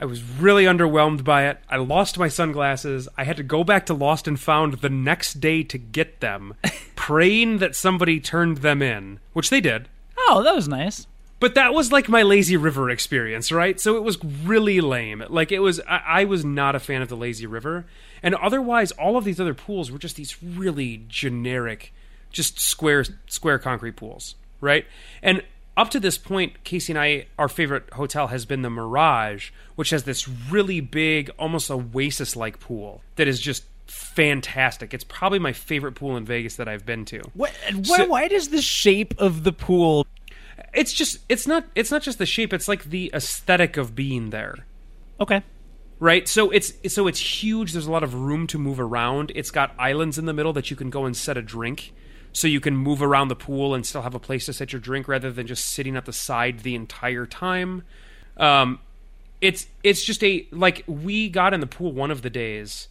I 0.00 0.06
was 0.06 0.24
really 0.24 0.64
underwhelmed 0.64 1.22
by 1.22 1.46
it. 1.46 1.58
I 1.70 1.76
lost 1.76 2.18
my 2.18 2.26
sunglasses. 2.26 3.08
I 3.16 3.22
had 3.22 3.36
to 3.36 3.44
go 3.44 3.62
back 3.62 3.86
to 3.86 3.94
Lost 3.94 4.26
and 4.26 4.38
Found 4.40 4.74
the 4.74 4.90
next 4.90 5.34
day 5.34 5.62
to 5.62 5.78
get 5.78 6.18
them, 6.18 6.54
praying 6.96 7.58
that 7.58 7.76
somebody 7.76 8.18
turned 8.18 8.56
them 8.56 8.82
in, 8.82 9.20
which 9.34 9.50
they 9.50 9.60
did. 9.60 9.88
Oh, 10.18 10.42
that 10.42 10.56
was 10.56 10.66
nice. 10.66 11.06
But 11.38 11.54
that 11.54 11.72
was 11.72 11.92
like 11.92 12.08
my 12.08 12.22
lazy 12.22 12.56
river 12.56 12.90
experience, 12.90 13.52
right? 13.52 13.78
So 13.78 13.96
it 13.96 14.02
was 14.02 14.18
really 14.24 14.80
lame. 14.80 15.22
Like 15.28 15.52
it 15.52 15.60
was, 15.60 15.80
I, 15.88 16.02
I 16.04 16.24
was 16.24 16.44
not 16.44 16.74
a 16.74 16.80
fan 16.80 17.02
of 17.02 17.08
the 17.08 17.16
lazy 17.16 17.46
river, 17.46 17.86
and 18.20 18.34
otherwise, 18.34 18.90
all 18.90 19.16
of 19.16 19.22
these 19.22 19.38
other 19.38 19.54
pools 19.54 19.92
were 19.92 19.98
just 19.98 20.16
these 20.16 20.42
really 20.42 21.04
generic, 21.06 21.92
just 22.30 22.60
square 22.60 23.04
square 23.26 23.58
concrete 23.58 23.96
pools, 23.96 24.34
right? 24.60 24.84
And 25.22 25.42
up 25.76 25.90
to 25.90 26.00
this 26.00 26.18
point, 26.18 26.64
Casey 26.64 26.92
and 26.92 26.98
I, 26.98 27.26
our 27.38 27.48
favorite 27.48 27.92
hotel 27.92 28.26
has 28.28 28.44
been 28.44 28.62
the 28.62 28.70
Mirage, 28.70 29.50
which 29.76 29.90
has 29.90 30.02
this 30.04 30.28
really 30.28 30.80
big, 30.80 31.30
almost 31.38 31.70
oasis 31.70 32.34
like 32.34 32.58
pool 32.58 33.02
that 33.16 33.28
is 33.28 33.40
just 33.40 33.64
fantastic. 33.86 34.92
It's 34.92 35.04
probably 35.04 35.38
my 35.38 35.52
favorite 35.52 35.92
pool 35.92 36.16
in 36.16 36.24
Vegas 36.24 36.56
that 36.56 36.68
I've 36.68 36.84
been 36.84 37.04
to. 37.06 37.20
What, 37.34 37.52
why, 37.72 37.96
So- 37.98 38.06
why 38.08 38.28
does 38.28 38.48
the 38.48 38.60
shape 38.62 39.14
of 39.18 39.44
the 39.44 39.52
pool? 39.52 40.06
It's 40.74 40.92
just 40.92 41.18
it's 41.28 41.46
not 41.46 41.64
it's 41.74 41.90
not 41.90 42.02
just 42.02 42.18
the 42.18 42.26
shape, 42.26 42.52
it's 42.52 42.68
like 42.68 42.84
the 42.84 43.10
aesthetic 43.14 43.76
of 43.76 43.94
being 43.94 44.30
there. 44.30 44.66
Okay. 45.20 45.42
right 46.00 46.28
so 46.28 46.50
it's 46.50 46.72
so 46.92 47.06
it's 47.08 47.18
huge 47.18 47.72
there's 47.72 47.86
a 47.86 47.90
lot 47.90 48.04
of 48.04 48.14
room 48.14 48.46
to 48.46 48.56
move 48.58 48.78
around 48.78 49.32
it's 49.34 49.50
got 49.50 49.74
islands 49.80 50.16
in 50.16 50.26
the 50.26 50.32
middle 50.32 50.52
that 50.52 50.70
you 50.70 50.76
can 50.76 50.90
go 50.90 51.04
and 51.06 51.16
set 51.16 51.36
a 51.36 51.42
drink 51.42 51.92
so 52.38 52.46
you 52.46 52.60
can 52.60 52.76
move 52.76 53.02
around 53.02 53.28
the 53.28 53.36
pool 53.36 53.74
and 53.74 53.86
still 53.86 54.02
have 54.02 54.14
a 54.14 54.18
place 54.20 54.46
to 54.46 54.52
set 54.52 54.72
your 54.72 54.80
drink 54.80 55.08
rather 55.08 55.32
than 55.32 55.46
just 55.46 55.64
sitting 55.64 55.96
at 55.96 56.04
the 56.04 56.12
side 56.12 56.60
the 56.60 56.74
entire 56.74 57.26
time 57.26 57.82
um 58.36 58.78
it's 59.40 59.66
it's 59.82 60.04
just 60.04 60.22
a 60.24 60.46
like 60.50 60.84
we 60.86 61.28
got 61.28 61.54
in 61.54 61.60
the 61.60 61.66
pool 61.66 61.92
one 61.92 62.10
of 62.10 62.22
the 62.22 62.30
days 62.30 62.88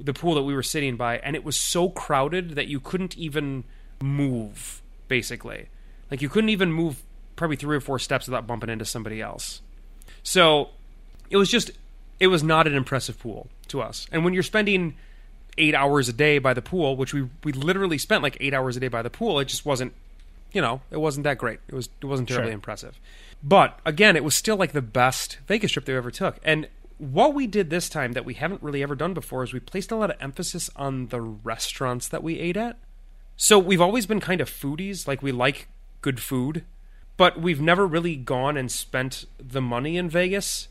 the 0.00 0.12
pool 0.12 0.34
that 0.34 0.42
we 0.42 0.54
were 0.54 0.62
sitting 0.62 0.96
by 0.96 1.18
and 1.18 1.36
it 1.36 1.44
was 1.44 1.56
so 1.56 1.88
crowded 1.88 2.50
that 2.50 2.66
you 2.66 2.80
couldn't 2.80 3.16
even 3.16 3.64
move 4.00 4.82
basically 5.08 5.68
like 6.12 6.20
you 6.20 6.28
couldn't 6.28 6.50
even 6.50 6.70
move 6.70 7.02
probably 7.36 7.56
three 7.56 7.76
or 7.76 7.80
four 7.80 7.98
steps 7.98 8.26
without 8.26 8.46
bumping 8.46 8.70
into 8.70 8.84
somebody 8.84 9.20
else. 9.20 9.62
So 10.22 10.68
it 11.30 11.36
was 11.36 11.50
just 11.50 11.70
it 12.20 12.26
was 12.28 12.42
not 12.42 12.66
an 12.66 12.74
impressive 12.74 13.18
pool 13.18 13.48
to 13.68 13.80
us. 13.80 14.06
And 14.12 14.24
when 14.24 14.34
you're 14.34 14.42
spending 14.42 14.94
eight 15.58 15.74
hours 15.74 16.08
a 16.08 16.12
day 16.12 16.38
by 16.38 16.54
the 16.54 16.62
pool, 16.62 16.96
which 16.96 17.12
we 17.14 17.28
we 17.44 17.52
literally 17.52 17.98
spent 17.98 18.22
like 18.22 18.36
eight 18.40 18.54
hours 18.54 18.76
a 18.76 18.80
day 18.80 18.88
by 18.88 19.02
the 19.02 19.10
pool, 19.10 19.38
it 19.40 19.46
just 19.46 19.64
wasn't 19.66 19.92
you 20.52 20.60
know, 20.60 20.82
it 20.90 20.98
wasn't 20.98 21.24
that 21.24 21.38
great. 21.38 21.60
It 21.68 21.74
was 21.74 21.88
it 22.00 22.06
wasn't 22.06 22.28
terribly 22.28 22.48
Sure. 22.50 22.54
impressive. 22.54 23.00
But 23.42 23.78
again, 23.84 24.16
it 24.16 24.24
was 24.24 24.34
still 24.36 24.56
like 24.56 24.72
the 24.72 24.82
best 24.82 25.38
Vegas 25.46 25.72
trip 25.72 25.84
they 25.84 25.94
ever 25.96 26.10
took. 26.10 26.38
And 26.44 26.68
what 26.98 27.34
we 27.34 27.46
did 27.46 27.70
this 27.70 27.88
time 27.88 28.12
that 28.12 28.24
we 28.24 28.34
haven't 28.34 28.62
really 28.62 28.82
ever 28.82 28.94
done 28.94 29.14
before 29.14 29.42
is 29.42 29.52
we 29.52 29.58
placed 29.60 29.90
a 29.90 29.96
lot 29.96 30.10
of 30.10 30.16
emphasis 30.20 30.70
on 30.76 31.08
the 31.08 31.20
restaurants 31.20 32.06
that 32.08 32.22
we 32.22 32.38
ate 32.38 32.56
at. 32.56 32.78
So 33.36 33.58
we've 33.58 33.80
always 33.80 34.06
been 34.06 34.20
kind 34.20 34.40
of 34.40 34.48
foodies, 34.48 35.08
like 35.08 35.22
we 35.22 35.32
like 35.32 35.66
good 36.00 36.20
food, 36.20 36.64
but 37.16 37.40
we've 37.40 37.60
never 37.60 37.86
really 37.86 38.14
gone 38.14 38.56
and 38.56 38.70
spent 38.70 39.24
the 39.38 39.60
money 39.62 39.96
in 39.96 40.08
Vegas 40.08 40.68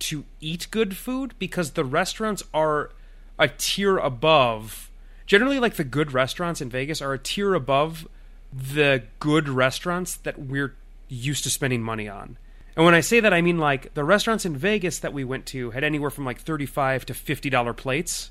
to 0.00 0.24
eat 0.40 0.66
good 0.70 0.96
food 0.96 1.34
because 1.38 1.72
the 1.72 1.84
restaurants 1.84 2.42
are 2.54 2.90
a 3.40 3.48
tier 3.48 3.98
above. 3.98 4.88
Generally, 5.26 5.58
like 5.58 5.74
the 5.74 5.84
good 5.84 6.12
restaurants 6.12 6.60
in 6.60 6.68
Vegas 6.70 7.02
are 7.02 7.12
a 7.12 7.18
tier 7.18 7.54
above 7.54 8.06
the 8.52 9.02
good 9.18 9.48
restaurants 9.48 10.16
that 10.18 10.38
we're 10.38 10.76
used 11.08 11.42
to 11.44 11.50
spending 11.50 11.82
money 11.82 12.08
on. 12.08 12.36
And 12.76 12.84
when 12.84 12.94
I 12.94 13.00
say 13.00 13.20
that, 13.20 13.32
I 13.32 13.40
mean 13.42 13.58
like 13.58 13.94
the 13.94 14.04
restaurants 14.04 14.44
in 14.44 14.56
Vegas 14.56 15.00
that 15.00 15.12
we 15.12 15.24
went 15.24 15.46
to 15.46 15.70
had 15.70 15.82
anywhere 15.84 16.10
from 16.10 16.24
like 16.24 16.40
thirty-five 16.40 17.04
to 17.06 17.14
fifty 17.14 17.50
dollar 17.50 17.72
plates, 17.72 18.30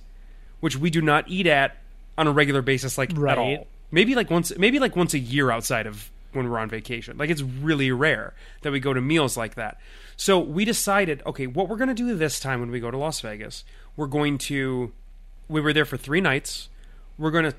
which 0.60 0.78
we 0.78 0.90
do 0.90 1.02
not 1.02 1.26
eat 1.28 1.48
at 1.48 1.78
on 2.18 2.28
a 2.28 2.32
regular 2.32 2.62
basis, 2.62 2.98
like 2.98 3.12
Right. 3.16 3.32
at 3.34 3.38
all. 3.38 3.68
Maybe 3.92 4.14
like 4.16 4.30
once, 4.30 4.56
maybe 4.58 4.80
like 4.80 4.96
once 4.96 5.14
a 5.14 5.20
year 5.20 5.52
outside 5.52 5.88
of 5.88 6.10
when 6.34 6.50
we're 6.50 6.60
on 6.60 6.70
vacation. 6.70 7.18
Like 7.18 7.30
it's 7.30 7.42
really 7.42 7.92
rare 7.92 8.34
that 8.62 8.72
we 8.72 8.80
go 8.80 8.94
to 8.94 9.02
meals 9.02 9.36
like 9.36 9.56
that. 9.56 9.80
So 10.16 10.38
we 10.40 10.64
decided, 10.66 11.24
okay, 11.26 11.48
what 11.48 11.70
we're 11.70 11.78
going 11.78 11.88
to 11.90 11.94
do 11.96 12.14
this 12.16 12.40
time 12.40 12.60
when 12.60 12.72
we 12.72 12.80
go 12.80 12.92
to 12.92 12.98
Las 12.98 13.22
Vegas, 13.22 13.64
we're 13.96 14.08
going 14.08 14.38
to. 14.40 14.92
We 15.50 15.60
were 15.60 15.74
there 15.74 15.86
for 15.86 15.98
three 15.98 16.22
nights. 16.22 16.70
We're 17.18 17.32
going 17.32 17.46
to 17.46 17.56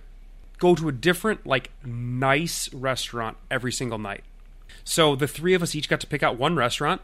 go 0.59 0.75
to 0.75 0.89
a 0.89 0.93
different, 0.93 1.47
like, 1.47 1.71
nice 1.85 2.73
restaurant 2.73 3.37
every 3.51 3.73
single 3.73 3.99
night. 3.99 4.25
So 4.85 5.17
the 5.17 5.29
three 5.29 5.53
of 5.53 5.63
us 5.63 5.75
each 5.75 5.89
got 5.89 6.01
to 6.01 6.07
pick 6.07 6.23
out 6.23 6.39
one 6.39 6.57
restaurant, 6.57 7.03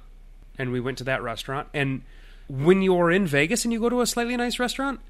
and 0.59 0.73
we 0.73 0.81
went 0.81 0.99
to 0.99 1.05
that 1.05 1.23
restaurant. 1.23 1.69
And 1.75 2.03
when 2.49 2.83
you're 2.83 3.11
in 3.11 3.27
Vegas 3.27 3.65
and 3.65 3.73
you 3.73 3.81
go 3.81 3.89
to 3.89 4.01
a 4.01 4.07
slightly 4.07 4.37
nice 4.37 4.59
restaurant, 4.59 5.01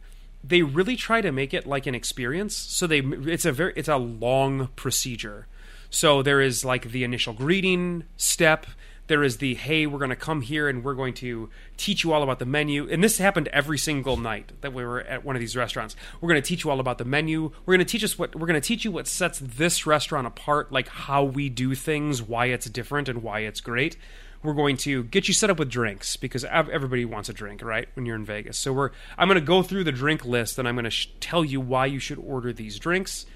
they 0.42 0.62
really 0.62 0.96
try 0.96 1.20
to 1.20 1.32
make 1.32 1.52
it 1.52 1.66
like 1.66 1.86
an 1.86 1.94
experience. 1.94 2.56
So 2.56 2.86
they 2.86 3.00
it's 3.00 3.44
a 3.44 3.52
very 3.52 3.72
it's 3.76 3.88
a 3.88 3.96
long 3.96 4.68
procedure. 4.76 5.46
So 5.90 6.22
there 6.22 6.40
is 6.40 6.64
like 6.64 6.90
the 6.90 7.04
initial 7.04 7.32
greeting 7.32 8.04
step. 8.16 8.66
There 9.08 9.22
is 9.22 9.36
the 9.36 9.54
hey, 9.54 9.86
we're 9.86 9.98
going 9.98 10.10
to 10.10 10.16
come 10.16 10.40
here 10.40 10.68
and 10.68 10.82
we're 10.82 10.94
going 10.94 11.14
to 11.14 11.48
teach 11.76 12.02
you 12.02 12.12
all 12.12 12.22
about 12.22 12.38
the 12.38 12.46
menu. 12.46 12.88
And 12.90 13.04
this 13.04 13.18
happened 13.18 13.48
every 13.48 13.78
single 13.78 14.16
night 14.16 14.52
that 14.62 14.72
we 14.72 14.84
were 14.84 15.00
at 15.02 15.24
one 15.24 15.36
of 15.36 15.40
these 15.40 15.56
restaurants. 15.56 15.94
We're 16.20 16.28
going 16.28 16.42
to 16.42 16.46
teach 16.46 16.64
you 16.64 16.70
all 16.70 16.80
about 16.80 16.98
the 16.98 17.04
menu. 17.04 17.52
We're 17.64 17.76
going 17.76 17.86
to 17.86 17.90
teach 17.90 18.02
us 18.02 18.18
what 18.18 18.34
we're 18.34 18.46
going 18.46 18.60
to 18.60 18.66
teach 18.66 18.84
you 18.84 18.90
what 18.90 19.06
sets 19.06 19.38
this 19.38 19.86
restaurant 19.86 20.26
apart, 20.26 20.72
like 20.72 20.88
how 20.88 21.22
we 21.24 21.48
do 21.48 21.74
things, 21.74 22.20
why 22.22 22.46
it's 22.46 22.68
different 22.68 23.08
and 23.08 23.22
why 23.22 23.40
it's 23.40 23.60
great. 23.60 23.96
We're 24.42 24.54
going 24.54 24.76
to 24.78 25.04
get 25.04 25.28
you 25.28 25.34
set 25.34 25.50
up 25.50 25.58
with 25.58 25.70
drinks 25.70 26.16
because 26.16 26.44
everybody 26.44 27.04
wants 27.04 27.28
a 27.28 27.32
drink, 27.32 27.62
right? 27.62 27.88
When 27.94 28.06
you're 28.06 28.16
in 28.16 28.24
Vegas. 28.24 28.58
So 28.58 28.72
we're 28.72 28.90
I'm 29.16 29.28
going 29.28 29.40
to 29.40 29.46
go 29.46 29.62
through 29.62 29.84
the 29.84 29.92
drink 29.92 30.24
list 30.24 30.58
and 30.58 30.68
I'm 30.68 30.74
going 30.74 30.84
to 30.84 30.90
sh- 30.90 31.08
tell 31.20 31.44
you 31.44 31.60
why 31.60 31.86
you 31.86 31.98
should 31.98 32.18
order 32.18 32.52
these 32.52 32.78
drinks. 32.78 33.26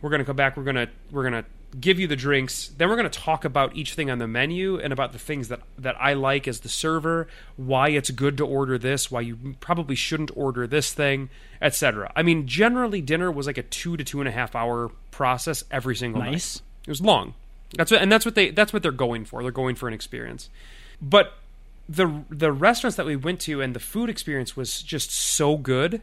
We're 0.00 0.10
going 0.10 0.20
to 0.20 0.24
come 0.24 0.36
back. 0.36 0.56
We're 0.56 0.64
going 0.64 0.76
to 0.76 0.88
we're 1.10 1.28
going 1.28 1.44
to 1.44 1.48
give 1.78 1.98
you 1.98 2.06
the 2.06 2.16
drinks. 2.16 2.68
Then 2.76 2.88
we're 2.88 2.96
going 2.96 3.10
to 3.10 3.18
talk 3.18 3.44
about 3.44 3.76
each 3.76 3.94
thing 3.94 4.10
on 4.10 4.18
the 4.18 4.26
menu 4.26 4.78
and 4.78 4.92
about 4.92 5.12
the 5.12 5.18
things 5.18 5.48
that 5.48 5.60
that 5.78 5.96
I 6.00 6.12
like 6.12 6.46
as 6.46 6.60
the 6.60 6.68
server, 6.68 7.28
why 7.56 7.88
it's 7.88 8.10
good 8.10 8.36
to 8.38 8.46
order 8.46 8.78
this, 8.78 9.10
why 9.10 9.20
you 9.20 9.56
probably 9.60 9.94
shouldn't 9.94 10.30
order 10.36 10.66
this 10.66 10.92
thing, 10.92 11.30
etc. 11.60 12.12
I 12.14 12.22
mean, 12.22 12.46
generally 12.46 13.00
dinner 13.00 13.30
was 13.30 13.46
like 13.46 13.58
a 13.58 13.62
two 13.62 13.96
to 13.96 14.04
two 14.04 14.20
and 14.20 14.28
a 14.28 14.32
half 14.32 14.54
hour 14.54 14.90
process 15.10 15.64
every 15.70 15.96
single 15.96 16.20
night. 16.20 16.60
It 16.86 16.90
was 16.90 17.00
long. 17.00 17.34
That's 17.76 17.90
what, 17.90 18.02
and 18.02 18.12
that's 18.12 18.24
what 18.24 18.34
they 18.34 18.50
that's 18.50 18.72
what 18.72 18.82
they're 18.82 18.92
going 18.92 19.24
for. 19.24 19.42
They're 19.42 19.50
going 19.50 19.76
for 19.76 19.88
an 19.88 19.94
experience. 19.94 20.50
But 21.00 21.34
the 21.88 22.24
the 22.28 22.52
restaurants 22.52 22.96
that 22.96 23.06
we 23.06 23.16
went 23.16 23.40
to 23.40 23.60
and 23.60 23.74
the 23.74 23.80
food 23.80 24.10
experience 24.10 24.56
was 24.56 24.82
just 24.82 25.10
so 25.10 25.56
good 25.56 26.02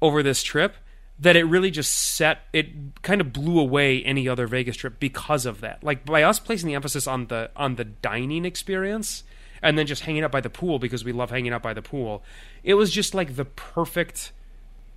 over 0.00 0.22
this 0.22 0.42
trip 0.42 0.76
that 1.20 1.36
it 1.36 1.44
really 1.44 1.70
just 1.70 1.94
set 1.94 2.40
it 2.52 3.02
kind 3.02 3.20
of 3.20 3.32
blew 3.32 3.60
away 3.60 4.02
any 4.02 4.28
other 4.28 4.46
Vegas 4.46 4.76
trip 4.76 4.98
because 4.98 5.46
of 5.46 5.60
that. 5.60 5.84
Like 5.84 6.04
by 6.04 6.22
us 6.22 6.38
placing 6.38 6.68
the 6.68 6.74
emphasis 6.74 7.06
on 7.06 7.26
the 7.26 7.50
on 7.56 7.76
the 7.76 7.84
dining 7.84 8.44
experience 8.44 9.22
and 9.62 9.78
then 9.78 9.86
just 9.86 10.02
hanging 10.02 10.24
out 10.24 10.32
by 10.32 10.40
the 10.40 10.50
pool 10.50 10.78
because 10.78 11.04
we 11.04 11.12
love 11.12 11.30
hanging 11.30 11.52
out 11.52 11.62
by 11.62 11.74
the 11.74 11.82
pool. 11.82 12.22
It 12.64 12.74
was 12.74 12.90
just 12.90 13.14
like 13.14 13.36
the 13.36 13.44
perfect 13.44 14.32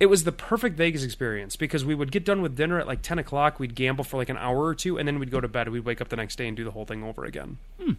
it 0.00 0.06
was 0.06 0.24
the 0.24 0.32
perfect 0.32 0.76
Vegas 0.76 1.04
experience 1.04 1.56
because 1.56 1.84
we 1.84 1.94
would 1.94 2.10
get 2.10 2.24
done 2.24 2.42
with 2.42 2.56
dinner 2.56 2.80
at 2.80 2.86
like 2.86 3.02
10 3.02 3.18
o'clock. 3.18 3.60
We'd 3.60 3.74
gamble 3.74 4.04
for 4.04 4.16
like 4.16 4.28
an 4.28 4.36
hour 4.36 4.64
or 4.64 4.74
two, 4.74 4.98
and 4.98 5.06
then 5.06 5.18
we'd 5.18 5.30
go 5.30 5.40
to 5.40 5.48
bed. 5.48 5.68
We'd 5.68 5.84
wake 5.84 6.00
up 6.00 6.08
the 6.08 6.16
next 6.16 6.36
day 6.36 6.48
and 6.48 6.56
do 6.56 6.64
the 6.64 6.72
whole 6.72 6.84
thing 6.84 7.04
over 7.04 7.24
again. 7.24 7.58
Hmm. 7.80 7.92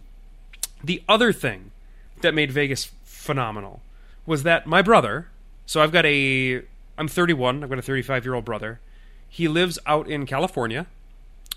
The 0.84 1.02
other 1.08 1.32
thing 1.32 1.70
that 2.20 2.34
made 2.34 2.52
Vegas 2.52 2.90
phenomenal 3.04 3.80
was 4.26 4.42
that 4.42 4.66
my 4.66 4.82
brother, 4.82 5.28
so 5.64 5.80
I've 5.80 5.92
got 5.92 6.04
a, 6.04 6.62
I'm 6.98 7.08
31, 7.08 7.62
I've 7.62 7.68
got 7.70 7.78
a 7.78 7.82
35 7.82 8.24
year 8.24 8.34
old 8.34 8.44
brother. 8.44 8.80
He 9.28 9.48
lives 9.48 9.78
out 9.86 10.08
in 10.08 10.24
California, 10.26 10.86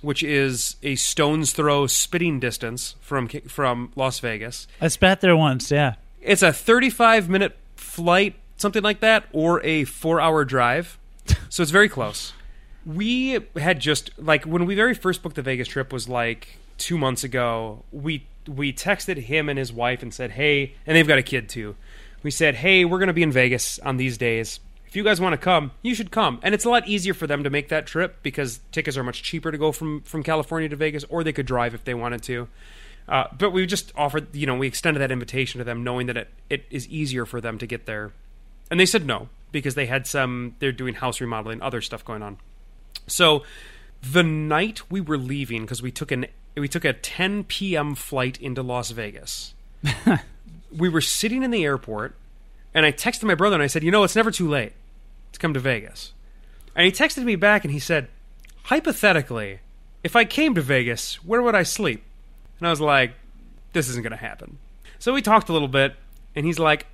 which 0.01 0.23
is 0.23 0.75
a 0.83 0.95
stone's 0.95 1.53
throw 1.53 1.87
spitting 1.87 2.39
distance 2.39 2.95
from 2.99 3.27
from 3.27 3.91
Las 3.95 4.19
Vegas. 4.19 4.67
I 4.81 4.87
spat 4.87 5.21
there 5.21 5.37
once. 5.37 5.71
Yeah. 5.71 5.95
It's 6.21 6.41
a 6.41 6.51
35 6.51 7.29
minute 7.29 7.57
flight, 7.75 8.35
something 8.57 8.83
like 8.83 8.99
that, 8.99 9.25
or 9.31 9.63
a 9.63 9.85
four 9.85 10.19
hour 10.19 10.45
drive. 10.45 10.97
So 11.49 11.63
it's 11.63 11.71
very 11.71 11.89
close. 11.89 12.33
We 12.85 13.39
had 13.55 13.79
just 13.79 14.11
like 14.17 14.45
when 14.45 14.65
we 14.65 14.75
very 14.75 14.93
first 14.93 15.21
booked 15.21 15.35
the 15.35 15.41
Vegas 15.41 15.67
trip 15.67 15.91
was 15.93 16.07
like 16.09 16.57
two 16.77 16.97
months 16.97 17.23
ago. 17.23 17.83
We 17.91 18.25
we 18.47 18.73
texted 18.73 19.17
him 19.17 19.49
and 19.49 19.59
his 19.59 19.71
wife 19.71 20.01
and 20.01 20.13
said, 20.13 20.31
"Hey," 20.31 20.73
and 20.87 20.95
they've 20.95 21.07
got 21.07 21.17
a 21.19 21.23
kid 21.23 21.49
too. 21.49 21.75
We 22.23 22.31
said, 22.31 22.55
"Hey, 22.55 22.85
we're 22.85 22.97
going 22.97 23.07
to 23.07 23.13
be 23.13 23.23
in 23.23 23.31
Vegas 23.31 23.79
on 23.79 23.97
these 23.97 24.17
days. 24.17 24.59
If 24.89 24.95
you 24.95 25.03
guys 25.03 25.21
want 25.21 25.33
to 25.33 25.37
come, 25.37 25.71
you 25.81 25.95
should 25.95 26.11
come." 26.11 26.39
And 26.43 26.53
it's 26.53 26.65
a 26.65 26.69
lot 26.69 26.87
easier 26.87 27.13
for 27.13 27.27
them 27.27 27.43
to 27.43 27.49
make 27.49 27.69
that 27.69 27.85
trip 27.85 28.21
because 28.23 28.59
tickets 28.71 28.97
are 28.97 29.03
much 29.03 29.23
cheaper 29.23 29.51
to 29.51 29.57
go 29.57 29.71
from 29.71 30.01
from 30.01 30.23
California 30.23 30.67
to 30.67 30.75
Vegas, 30.75 31.05
or 31.05 31.23
they 31.23 31.33
could 31.33 31.45
drive 31.45 31.73
if 31.73 31.83
they 31.85 31.93
wanted 31.93 32.23
to. 32.23 32.47
Uh, 33.09 33.25
but 33.35 33.51
we 33.51 33.65
just 33.65 33.91
offered, 33.95 34.33
you 34.35 34.45
know, 34.45 34.55
we 34.55 34.67
extended 34.67 34.99
that 34.99 35.11
invitation 35.11 35.57
to 35.57 35.63
them, 35.63 35.83
knowing 35.83 36.05
that 36.07 36.15
it, 36.15 36.29
it 36.49 36.65
is 36.69 36.87
easier 36.89 37.25
for 37.25 37.41
them 37.41 37.57
to 37.57 37.65
get 37.65 37.87
there. 37.87 38.13
And 38.69 38.79
they 38.79 38.85
said 38.85 39.05
no 39.05 39.29
because 39.51 39.73
they 39.73 39.87
had 39.87 40.05
some, 40.05 40.55
they're 40.59 40.71
doing 40.71 40.93
house 40.93 41.19
remodeling, 41.19 41.59
other 41.59 41.81
stuff 41.81 42.05
going 42.05 42.21
on. 42.21 42.37
So 43.07 43.43
the 44.01 44.21
night 44.21 44.91
we 44.91 45.01
were 45.01 45.17
leaving, 45.17 45.63
because 45.63 45.81
we 45.81 45.91
took 45.91 46.11
an 46.11 46.27
we 46.55 46.67
took 46.67 46.85
a 46.85 46.93
10 46.93 47.45
p.m. 47.45 47.95
flight 47.95 48.39
into 48.41 48.61
Las 48.61 48.91
Vegas. 48.91 49.53
we 50.75 50.89
were 50.89 51.01
sitting 51.01 51.41
in 51.41 51.51
the 51.51 51.63
airport, 51.63 52.15
and 52.73 52.85
I 52.85 52.91
texted 52.91 53.23
my 53.23 53.35
brother 53.35 53.55
and 53.55 53.63
I 53.63 53.67
said, 53.67 53.83
"You 53.83 53.91
know, 53.91 54.03
it's 54.03 54.15
never 54.15 54.31
too 54.31 54.47
late 54.47 54.73
to 55.31 55.39
come 55.39 55.53
to 55.53 55.59
Vegas." 55.59 56.13
And 56.75 56.85
he 56.85 56.91
texted 56.91 57.23
me 57.23 57.35
back 57.35 57.63
and 57.63 57.73
he 57.73 57.79
said, 57.79 58.07
"Hypothetically, 58.63 59.59
if 60.03 60.15
I 60.15 60.25
came 60.25 60.55
to 60.55 60.61
Vegas, 60.61 61.23
where 61.25 61.41
would 61.41 61.55
I 61.55 61.63
sleep?" 61.63 62.03
And 62.59 62.67
I 62.67 62.71
was 62.71 62.81
like, 62.81 63.13
"This 63.73 63.89
isn't 63.89 64.03
going 64.03 64.11
to 64.11 64.17
happen." 64.17 64.57
So 64.97 65.13
we 65.13 65.21
talked 65.21 65.49
a 65.49 65.53
little 65.53 65.67
bit, 65.67 65.95
and 66.35 66.45
he's 66.45 66.59
like, 66.59 66.85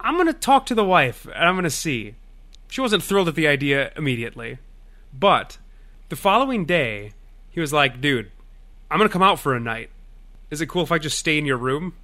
"I'm 0.00 0.14
going 0.14 0.26
to 0.26 0.32
talk 0.32 0.66
to 0.66 0.74
the 0.74 0.84
wife, 0.84 1.26
and 1.26 1.44
I'm 1.44 1.54
going 1.54 1.64
to 1.64 1.70
see." 1.70 2.14
She 2.68 2.80
wasn't 2.80 3.02
thrilled 3.02 3.28
at 3.28 3.34
the 3.34 3.48
idea 3.48 3.92
immediately, 3.96 4.58
but 5.12 5.56
the 6.10 6.16
following 6.16 6.66
day, 6.66 7.12
he 7.50 7.60
was 7.60 7.72
like, 7.72 8.00
"Dude, 8.00 8.30
I'm 8.90 8.98
going 8.98 9.08
to 9.08 9.12
come 9.12 9.22
out 9.22 9.40
for 9.40 9.54
a 9.54 9.60
night. 9.60 9.90
Is 10.50 10.60
it 10.60 10.68
cool 10.68 10.82
if 10.82 10.92
I 10.92 10.98
just 10.98 11.18
stay 11.18 11.38
in 11.38 11.46
your 11.46 11.56
room?" 11.56 11.94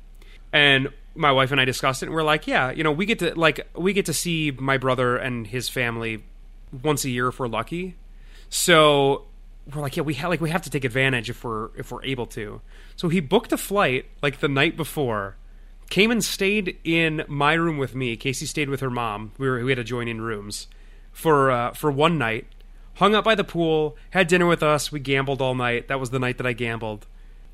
And 0.53 0.88
my 1.14 1.33
wife 1.33 1.53
and 1.53 1.61
I 1.61 1.64
discussed 1.64 2.03
it, 2.03 2.07
and 2.07 2.14
we're 2.14 2.22
like, 2.22 2.46
"Yeah, 2.46 2.70
you 2.70 2.85
know, 2.85 2.92
we 2.92 3.07
get 3.07 3.18
to 3.20 3.38
like 3.38 3.66
we 3.77 3.92
get 3.92 4.07
to 4.07 4.12
see 4.14 4.50
my 4.50 4.79
brother 4.79 5.16
and 5.16 5.46
his 5.46 5.68
family 5.68 6.24
once 6.83 7.05
a 7.05 7.11
year 7.11 7.29
if 7.29 7.38
we're 7.38 7.48
lucky." 7.48 7.96
So 8.48 9.24
we're 9.72 9.81
like, 9.81 9.96
yeah, 9.96 10.03
we 10.03 10.14
ha- 10.14 10.29
like 10.29 10.40
we 10.40 10.50
have 10.50 10.62
to 10.62 10.70
take 10.70 10.85
advantage 10.85 11.31
if 11.31 11.44
we're 11.44 11.70
if 11.77 11.90
we're 11.90 12.05
able 12.05 12.27
to. 12.27 12.61
So 12.96 13.09
he 13.09 13.20
booked 13.20 13.53
a 13.53 13.57
flight 13.57 14.07
like 14.22 14.40
the 14.40 14.48
night 14.48 14.77
before, 14.77 15.37
came 15.90 16.11
and 16.11 16.22
stayed 16.22 16.79
in 16.85 17.24
my 17.29 17.55
room 17.55 17.79
with 17.79 17.94
me. 17.94 18.16
Casey 18.16 18.46
stayed 18.46 18.69
with 18.69 18.81
her 18.81 18.90
mom. 18.90 19.33
We 19.38 19.48
were 19.48 19.65
we 19.65 19.71
had 19.71 19.79
adjoining 19.79 20.21
rooms 20.21 20.69
for 21.12 21.50
uh, 21.50 21.73
for 21.73 21.90
one 21.90 22.19
night. 22.19 22.46
Hung 22.98 23.17
up 23.17 23.25
by 23.25 23.35
the 23.35 23.42
pool, 23.42 23.96
had 24.10 24.29
dinner 24.29 24.46
with 24.46 24.62
us. 24.62 24.92
We 24.92 25.00
gambled 25.00 25.42
all 25.42 25.56
night. 25.56 25.88
That 25.88 25.98
was 25.98 26.10
the 26.10 26.21
night 26.21 26.37
that 26.37 26.46
I 26.46 26.52
gambled, 26.52 27.06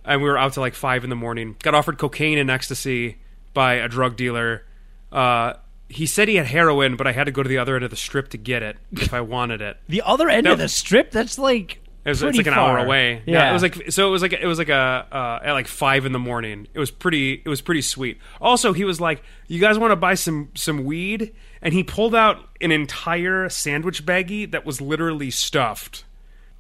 and 0.05 0.21
we 0.21 0.29
were 0.29 0.37
out 0.37 0.53
till 0.53 0.63
like 0.63 0.75
five 0.75 1.05
in 1.05 1.11
the 1.11 1.17
morning. 1.17 1.57
Got 1.63 1.75
offered 1.75 1.97
cocaine 1.97 2.39
and 2.39 2.51
ecstasy 2.51 3.19
by 3.55 3.75
a 3.75 3.89
drug 3.89 4.17
dealer. 4.17 4.65
Uh, 5.13 5.55
he 5.89 6.07
said 6.07 6.29
he 6.29 6.37
had 6.37 6.47
heroin, 6.47 6.97
but 6.97 7.07
I 7.07 7.13
had 7.13 7.25
to 7.25 7.33
go 7.33 7.43
to 7.43 7.49
the 7.49 7.59
other 7.59 7.75
end 7.75 7.85
of 7.85 7.91
the 7.91 7.97
strip 7.97 8.29
to 8.29 8.39
get 8.39 8.63
it 8.63 8.77
if 8.93 9.13
I 9.13 9.21
wanted 9.23 9.61
it. 9.61 9.77
The 9.89 10.03
other 10.03 10.29
end 10.29 10.47
of 10.47 10.59
the 10.59 10.69
strip. 10.69 11.11
That's 11.11 11.37
like 11.39 11.81
It 12.05 12.09
was, 12.11 12.19
it's 12.23 12.23
Pretty 12.23 12.39
like 12.39 12.47
an 12.47 12.55
hour 12.55 12.77
far. 12.77 12.85
away. 12.87 13.23
Yeah. 13.27 13.51
it 13.51 13.53
was 13.53 13.63
like 13.63 13.91
so. 13.91 14.07
It 14.07 14.11
was 14.13 14.23
like 14.23 14.33
it 14.33 14.47
was 14.47 14.59
like 14.59 14.69
a 14.69 15.07
uh, 15.11 15.41
at 15.45 15.53
like 15.53 15.67
five 15.67 16.07
in 16.07 16.13
the 16.13 16.19
morning. 16.21 16.69
It 16.75 16.79
was 16.79 16.91
pretty. 16.93 17.43
It 17.45 17.49
was 17.49 17.61
pretty 17.61 17.83
sweet. 17.83 18.19
Also, 18.41 18.73
he 18.73 18.85
was 18.85 19.01
like, 19.01 19.23
"You 19.49 19.59
guys 19.61 19.79
want 19.79 19.91
to 19.91 19.97
buy 19.97 20.15
some 20.15 20.51
some 20.55 20.85
weed?" 20.85 21.35
And 21.61 21.75
he 21.75 21.83
pulled 21.83 22.15
out 22.15 22.39
an 22.61 22.71
entire 22.73 23.49
sandwich 23.49 24.07
baggie 24.07 24.51
that 24.53 24.65
was 24.65 24.81
literally 24.81 25.31
stuffed 25.33 26.05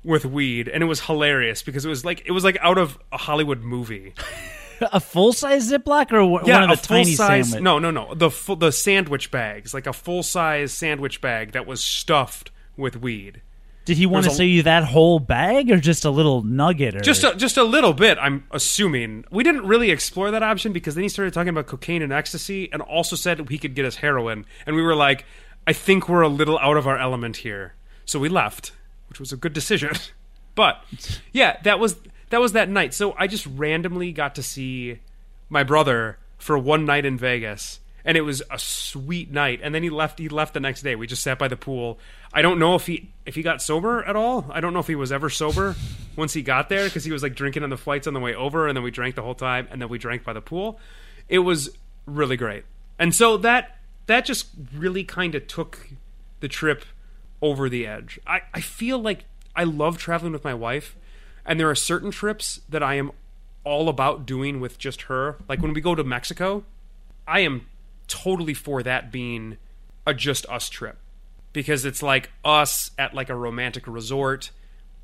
with 0.02 0.24
weed, 0.26 0.66
and 0.66 0.82
it 0.82 0.86
was 0.86 1.02
hilarious 1.02 1.62
because 1.62 1.84
it 1.86 1.88
was 1.88 2.04
like 2.04 2.22
it 2.26 2.32
was 2.32 2.42
like 2.42 2.58
out 2.60 2.78
of 2.78 2.98
a 3.12 3.16
Hollywood 3.16 3.62
movie. 3.62 4.12
A 4.92 5.00
full 5.00 5.32
size 5.32 5.70
Ziploc 5.70 6.12
or 6.12 6.24
one 6.26 6.46
Yeah, 6.46 6.64
of 6.64 6.70
a 6.70 6.76
the 6.76 6.82
tiny 6.86 7.04
full 7.04 7.14
size. 7.16 7.46
sandwich? 7.50 7.62
No, 7.62 7.78
no, 7.78 7.90
no. 7.90 8.14
The 8.14 8.30
fu- 8.30 8.56
the 8.56 8.72
sandwich 8.72 9.30
bags, 9.30 9.74
like 9.74 9.86
a 9.86 9.92
full 9.92 10.22
size 10.22 10.72
sandwich 10.72 11.20
bag 11.20 11.52
that 11.52 11.66
was 11.66 11.82
stuffed 11.84 12.50
with 12.76 12.96
weed. 13.00 13.42
Did 13.86 13.96
he 13.96 14.06
want 14.06 14.24
to 14.26 14.30
sell 14.30 14.46
you 14.46 14.62
that 14.64 14.84
whole 14.84 15.18
bag 15.18 15.70
or 15.70 15.78
just 15.78 16.04
a 16.04 16.10
little 16.10 16.42
nugget? 16.42 16.94
Or 16.94 17.00
Just 17.00 17.24
a, 17.24 17.34
just 17.34 17.56
a 17.56 17.64
little 17.64 17.92
bit, 17.92 18.18
I'm 18.20 18.44
assuming. 18.52 19.24
We 19.30 19.42
didn't 19.42 19.66
really 19.66 19.90
explore 19.90 20.30
that 20.30 20.42
option 20.42 20.72
because 20.72 20.94
then 20.94 21.02
he 21.02 21.08
started 21.08 21.34
talking 21.34 21.48
about 21.48 21.66
cocaine 21.66 22.02
and 22.02 22.12
ecstasy 22.12 22.70
and 22.72 22.82
also 22.82 23.16
said 23.16 23.48
he 23.48 23.58
could 23.58 23.74
get 23.74 23.84
us 23.86 23.96
heroin. 23.96 24.44
And 24.66 24.76
we 24.76 24.82
were 24.82 24.94
like, 24.94 25.24
I 25.66 25.72
think 25.72 26.08
we're 26.08 26.20
a 26.22 26.28
little 26.28 26.58
out 26.60 26.76
of 26.76 26.86
our 26.86 26.98
element 26.98 27.38
here. 27.38 27.74
So 28.04 28.18
we 28.20 28.28
left, 28.28 28.72
which 29.08 29.18
was 29.18 29.32
a 29.32 29.36
good 29.36 29.52
decision. 29.52 29.92
But 30.56 30.84
yeah, 31.32 31.58
that 31.62 31.78
was 31.78 31.96
that 32.30 32.40
was 32.40 32.52
that 32.52 32.68
night. 32.68 32.94
So 32.94 33.14
I 33.18 33.26
just 33.26 33.46
randomly 33.46 34.12
got 34.12 34.34
to 34.36 34.42
see 34.42 35.00
my 35.48 35.62
brother 35.62 36.18
for 36.38 36.58
one 36.58 36.84
night 36.84 37.04
in 37.04 37.18
Vegas. 37.18 37.80
And 38.02 38.16
it 38.16 38.22
was 38.22 38.42
a 38.50 38.58
sweet 38.58 39.30
night. 39.30 39.60
And 39.62 39.74
then 39.74 39.82
he 39.82 39.90
left 39.90 40.18
he 40.18 40.30
left 40.30 40.54
the 40.54 40.60
next 40.60 40.82
day. 40.82 40.96
We 40.96 41.06
just 41.06 41.22
sat 41.22 41.38
by 41.38 41.48
the 41.48 41.56
pool. 41.56 41.98
I 42.32 42.40
don't 42.40 42.58
know 42.58 42.74
if 42.74 42.86
he 42.86 43.10
if 43.26 43.34
he 43.34 43.42
got 43.42 43.60
sober 43.60 44.02
at 44.04 44.16
all. 44.16 44.46
I 44.50 44.60
don't 44.60 44.72
know 44.72 44.80
if 44.80 44.86
he 44.86 44.94
was 44.94 45.12
ever 45.12 45.28
sober 45.28 45.76
once 46.16 46.32
he 46.32 46.40
got 46.40 46.70
there 46.70 46.86
because 46.86 47.04
he 47.04 47.12
was 47.12 47.22
like 47.22 47.34
drinking 47.34 47.62
on 47.62 47.68
the 47.68 47.76
flights 47.76 48.06
on 48.06 48.14
the 48.14 48.20
way 48.20 48.34
over 48.34 48.66
and 48.66 48.76
then 48.76 48.82
we 48.82 48.90
drank 48.90 49.16
the 49.16 49.22
whole 49.22 49.34
time 49.34 49.68
and 49.70 49.82
then 49.82 49.90
we 49.90 49.98
drank 49.98 50.24
by 50.24 50.32
the 50.32 50.40
pool. 50.40 50.80
It 51.28 51.40
was 51.40 51.76
really 52.06 52.38
great. 52.38 52.64
And 52.98 53.14
so 53.14 53.36
that 53.38 53.76
that 54.06 54.24
just 54.24 54.48
really 54.74 55.04
kind 55.04 55.34
of 55.34 55.46
took 55.46 55.90
the 56.40 56.48
trip 56.48 56.84
over 57.42 57.68
the 57.68 57.86
edge. 57.86 58.18
I, 58.26 58.42
I 58.52 58.60
feel 58.60 58.98
like 58.98 59.24
I 59.54 59.64
love 59.64 59.98
traveling 59.98 60.32
with 60.32 60.44
my 60.44 60.54
wife, 60.54 60.96
and 61.46 61.58
there 61.58 61.68
are 61.70 61.74
certain 61.74 62.10
trips 62.10 62.60
that 62.68 62.82
I 62.82 62.94
am 62.94 63.12
all 63.64 63.88
about 63.88 64.26
doing 64.26 64.60
with 64.60 64.78
just 64.78 65.02
her. 65.02 65.36
Like 65.48 65.60
when 65.60 65.72
we 65.72 65.80
go 65.80 65.94
to 65.94 66.04
Mexico, 66.04 66.64
I 67.26 67.40
am 67.40 67.66
totally 68.08 68.54
for 68.54 68.82
that 68.82 69.12
being 69.12 69.56
a 70.06 70.14
just 70.14 70.46
us 70.46 70.68
trip 70.68 70.96
because 71.52 71.84
it's 71.84 72.02
like 72.02 72.30
us 72.44 72.90
at 72.98 73.14
like 73.14 73.28
a 73.28 73.34
romantic 73.36 73.86
resort. 73.86 74.50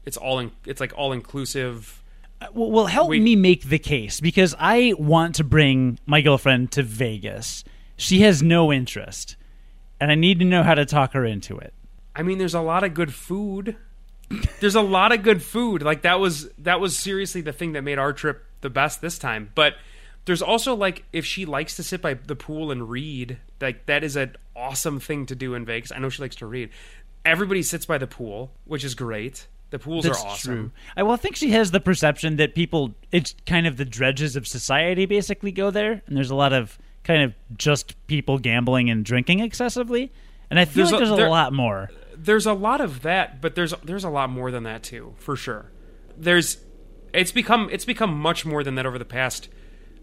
It's 0.04 0.16
all 0.16 0.38
in, 0.38 0.52
it's 0.64 0.80
like 0.80 0.92
all 0.96 1.12
inclusive. 1.12 2.02
Uh, 2.40 2.46
well, 2.52 2.70
well, 2.70 2.86
help 2.86 3.08
We- 3.10 3.20
me 3.20 3.36
make 3.36 3.68
the 3.68 3.78
case 3.78 4.20
because 4.20 4.54
I 4.58 4.94
want 4.98 5.34
to 5.36 5.44
bring 5.44 5.98
my 6.06 6.20
girlfriend 6.20 6.72
to 6.72 6.82
Vegas. 6.82 7.64
She 7.96 8.20
has 8.20 8.42
no 8.42 8.72
interest, 8.72 9.36
and 9.98 10.10
I 10.10 10.14
need 10.16 10.38
to 10.40 10.44
know 10.44 10.62
how 10.62 10.74
to 10.74 10.84
talk 10.84 11.12
her 11.14 11.24
into 11.24 11.56
it. 11.58 11.72
I 12.14 12.22
mean, 12.22 12.38
there's 12.38 12.54
a 12.54 12.60
lot 12.60 12.84
of 12.84 12.92
good 12.94 13.12
food. 13.14 13.76
There's 14.60 14.74
a 14.74 14.80
lot 14.82 15.12
of 15.12 15.22
good 15.22 15.42
food. 15.42 15.82
Like 15.82 16.02
that 16.02 16.18
was 16.20 16.48
that 16.58 16.80
was 16.80 16.98
seriously 16.98 17.40
the 17.40 17.52
thing 17.52 17.72
that 17.72 17.82
made 17.82 17.98
our 17.98 18.12
trip 18.12 18.44
the 18.60 18.70
best 18.70 19.00
this 19.00 19.18
time. 19.18 19.50
But 19.54 19.74
there's 20.24 20.42
also 20.42 20.74
like 20.74 21.04
if 21.12 21.24
she 21.24 21.46
likes 21.46 21.76
to 21.76 21.82
sit 21.82 22.02
by 22.02 22.14
the 22.14 22.34
pool 22.36 22.70
and 22.70 22.90
read, 22.90 23.38
like 23.60 23.86
that 23.86 24.02
is 24.02 24.16
an 24.16 24.36
awesome 24.56 24.98
thing 25.00 25.26
to 25.26 25.34
do 25.36 25.54
in 25.54 25.64
Vegas. 25.64 25.92
I 25.92 25.98
know 25.98 26.08
she 26.08 26.22
likes 26.22 26.36
to 26.36 26.46
read. 26.46 26.70
Everybody 27.24 27.62
sits 27.62 27.86
by 27.86 27.98
the 27.98 28.06
pool, 28.06 28.50
which 28.64 28.84
is 28.84 28.94
great. 28.94 29.46
The 29.70 29.78
pools 29.80 30.04
That's 30.04 30.20
are 30.22 30.26
awesome. 30.28 30.54
true. 30.54 30.70
I 30.96 31.02
well, 31.02 31.12
I 31.14 31.16
think 31.16 31.36
she 31.36 31.50
has 31.50 31.70
the 31.72 31.80
perception 31.80 32.36
that 32.36 32.54
people, 32.54 32.94
it's 33.10 33.34
kind 33.46 33.66
of 33.66 33.76
the 33.76 33.84
dredges 33.84 34.36
of 34.36 34.46
society, 34.46 35.06
basically 35.06 35.50
go 35.50 35.70
there, 35.72 36.02
and 36.06 36.16
there's 36.16 36.30
a 36.30 36.36
lot 36.36 36.52
of 36.52 36.78
kind 37.02 37.22
of 37.24 37.34
just 37.58 37.94
people 38.06 38.38
gambling 38.38 38.90
and 38.90 39.04
drinking 39.04 39.40
excessively. 39.40 40.12
And 40.50 40.60
I 40.60 40.64
feel 40.66 40.84
There's 40.86 40.92
like 40.92 41.02
a- 41.02 41.04
there's 41.06 41.10
a 41.12 41.16
there- 41.16 41.30
lot 41.30 41.52
more. 41.52 41.90
There's 42.16 42.46
a 42.46 42.52
lot 42.52 42.80
of 42.80 43.02
that, 43.02 43.40
but 43.40 43.54
there's 43.54 43.74
there's 43.84 44.04
a 44.04 44.10
lot 44.10 44.30
more 44.30 44.50
than 44.50 44.62
that 44.64 44.82
too, 44.82 45.14
for 45.18 45.36
sure. 45.36 45.70
There's 46.16 46.58
it's 47.12 47.32
become 47.32 47.68
it's 47.70 47.84
become 47.84 48.16
much 48.18 48.44
more 48.44 48.62
than 48.62 48.74
that 48.76 48.86
over 48.86 48.98
the 48.98 49.04
past 49.04 49.48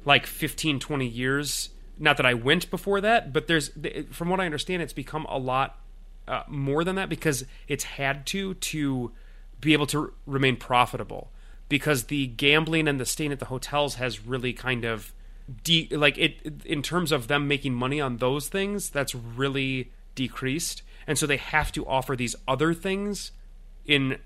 like 0.06 0.26
15 0.26 0.80
20 0.80 1.08
years. 1.08 1.70
Not 2.00 2.18
that 2.18 2.26
I 2.26 2.34
went 2.34 2.70
before 2.70 3.02
that, 3.02 3.32
but 3.32 3.48
there's 3.48 3.72
from 4.12 4.30
what 4.30 4.40
I 4.40 4.46
understand 4.46 4.82
it's 4.82 4.94
become 4.94 5.26
a 5.30 5.38
lot 5.38 5.80
uh, 6.28 6.44
more 6.48 6.84
than 6.84 6.96
that 6.96 7.10
because 7.10 7.46
it's 7.68 7.84
had 7.84 8.26
to 8.28 8.56
to 8.56 9.12
be 9.60 9.74
able 9.74 9.88
to 9.88 10.14
remain 10.26 10.58
profitable 10.58 11.32
because 11.70 12.06
the 12.06 12.28
gambling 12.28 12.88
and 12.88 13.00
the 13.00 13.06
staying 13.06 13.32
at 13.32 13.40
the 13.40 13.46
hotels 13.46 13.96
has 13.96 14.26
really 14.26 14.54
kind 14.54 14.86
of 14.86 15.14
de- 15.64 15.88
like 15.92 16.18
it 16.18 16.64
in 16.66 16.82
terms 16.82 17.12
of 17.12 17.28
them 17.28 17.48
making 17.48 17.74
money 17.74 18.00
on 18.00 18.18
those 18.18 18.48
things 18.48 18.90
that's 18.90 19.16
really 19.16 19.92
decreased 20.16 20.84
and 21.08 21.18
so 21.18 21.26
they 21.26 21.38
have 21.38 21.72
to 21.74 21.86
offer 21.86 22.16
these 22.16 22.36
other 22.48 22.74
things 22.74 23.32
in 23.86 24.18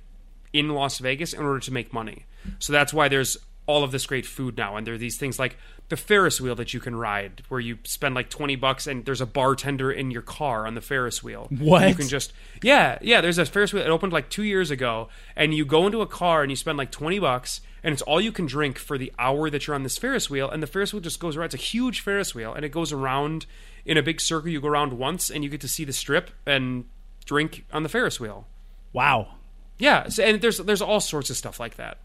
in 0.53 0.69
Las 0.69 0.99
Vegas 0.99 1.33
in 1.33 1.43
order 1.43 1.59
to 1.59 1.71
make 1.71 1.93
money. 1.93 2.25
So 2.59 2.71
that's 2.73 2.93
why 2.93 3.07
there's 3.07 3.37
all 3.65 3.83
of 3.83 3.91
this 3.91 4.05
great 4.05 4.25
food 4.25 4.57
now, 4.57 4.77
and 4.77 4.87
there 4.87 4.93
are 4.93 4.97
these 4.97 5.17
things 5.17 5.37
like 5.37 5.57
the 5.89 5.97
Ferris 5.97 6.39
wheel 6.39 6.55
that 6.55 6.73
you 6.73 6.79
can 6.79 6.95
ride, 6.95 7.43
where 7.49 7.59
you 7.59 7.77
spend 7.83 8.15
like 8.15 8.29
twenty 8.29 8.55
bucks, 8.55 8.87
and 8.87 9.05
there's 9.05 9.21
a 9.21 9.25
bartender 9.25 9.91
in 9.91 10.09
your 10.09 10.21
car 10.21 10.65
on 10.65 10.73
the 10.73 10.81
Ferris 10.81 11.21
wheel. 11.21 11.47
What? 11.57 11.87
you 11.87 11.95
can 11.95 12.07
just 12.07 12.33
yeah 12.63 12.97
yeah. 13.01 13.21
There's 13.21 13.37
a 13.37 13.45
Ferris 13.45 13.73
wheel. 13.73 13.83
It 13.83 13.89
opened 13.89 14.13
like 14.13 14.29
two 14.29 14.43
years 14.43 14.71
ago, 14.71 15.09
and 15.35 15.53
you 15.53 15.65
go 15.65 15.85
into 15.85 16.01
a 16.01 16.07
car 16.07 16.41
and 16.41 16.51
you 16.51 16.55
spend 16.55 16.77
like 16.77 16.91
twenty 16.91 17.19
bucks, 17.19 17.61
and 17.83 17.93
it's 17.93 18.01
all 18.01 18.19
you 18.19 18.31
can 18.31 18.45
drink 18.45 18.77
for 18.77 18.97
the 18.97 19.11
hour 19.17 19.49
that 19.49 19.67
you're 19.67 19.75
on 19.75 19.83
this 19.83 19.97
Ferris 19.97 20.29
wheel, 20.29 20.49
and 20.49 20.61
the 20.61 20.67
Ferris 20.67 20.93
wheel 20.93 21.01
just 21.01 21.19
goes 21.19 21.35
around. 21.35 21.45
It's 21.45 21.55
a 21.55 21.57
huge 21.57 22.01
Ferris 22.01 22.33
wheel, 22.33 22.53
and 22.53 22.65
it 22.65 22.69
goes 22.69 22.91
around 22.91 23.45
in 23.85 23.97
a 23.97 24.03
big 24.03 24.19
circle. 24.19 24.49
You 24.49 24.61
go 24.61 24.67
around 24.67 24.93
once, 24.93 25.29
and 25.29 25.43
you 25.43 25.49
get 25.49 25.61
to 25.61 25.67
see 25.67 25.85
the 25.85 25.93
strip 25.93 26.31
and 26.45 26.85
drink 27.25 27.65
on 27.71 27.83
the 27.83 27.89
Ferris 27.89 28.19
wheel. 28.19 28.47
Wow. 28.93 29.35
Yeah, 29.77 30.07
so, 30.09 30.23
and 30.23 30.41
there's 30.41 30.57
there's 30.57 30.81
all 30.81 30.99
sorts 30.99 31.29
of 31.29 31.37
stuff 31.37 31.59
like 31.59 31.75
that. 31.75 31.99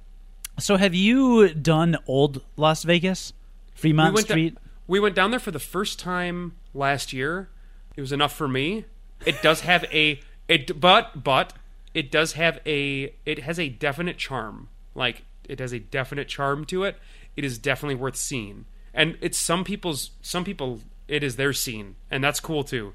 So 0.59 0.77
have 0.77 0.95
you 0.95 1.55
done 1.55 1.97
old 2.07 2.43
Las 2.57 2.83
Vegas, 2.83 3.33
Fremont 3.75 4.15
went 4.15 4.27
Street? 4.27 4.55
Da- 4.55 4.61
we 4.87 5.01
went 5.01 5.15
down 5.15 5.31
there 5.31 5.41
for 5.41 5.51
the 5.51 5.59
first 5.59 5.99
time 5.99 6.55
last 6.75 7.13
year. 7.13 7.49
It 7.97 8.01
was 8.01 8.13
enough 8.13 8.35
for 8.35 8.49
me. 8.49 8.85
It 9.25 9.41
does 9.43 9.61
have 9.63 9.85
a 9.85 10.21
it, 10.49 10.79
but 10.79 11.25
but 11.25 11.55
it 11.95 12.11
does 12.11 12.35
have 12.35 12.61
a 12.67 13.15
it 13.25 13.41
has 13.41 13.59
a 13.59 13.69
definite 13.69 14.19
charm. 14.19 14.69
Like 14.95 15.25
it 15.49 15.59
has 15.61 15.73
a 15.73 15.79
definite 15.79 16.29
charm 16.29 16.65
to 16.67 16.85
it. 16.85 16.97
It 17.37 17.45
is 17.45 17.59
definitely 17.59 17.95
worth 17.95 18.17
seeing, 18.17 18.67
and 18.93 19.17
it's 19.21 19.39
some 19.39 19.65
people's 19.65 20.11
some 20.21 20.45
people 20.45 20.81
it 21.09 21.23
is 21.23 21.37
their 21.37 21.53
scene, 21.53 21.97
and 22.11 22.23
that's 22.23 22.41
cool 22.41 22.65
too. 22.65 22.95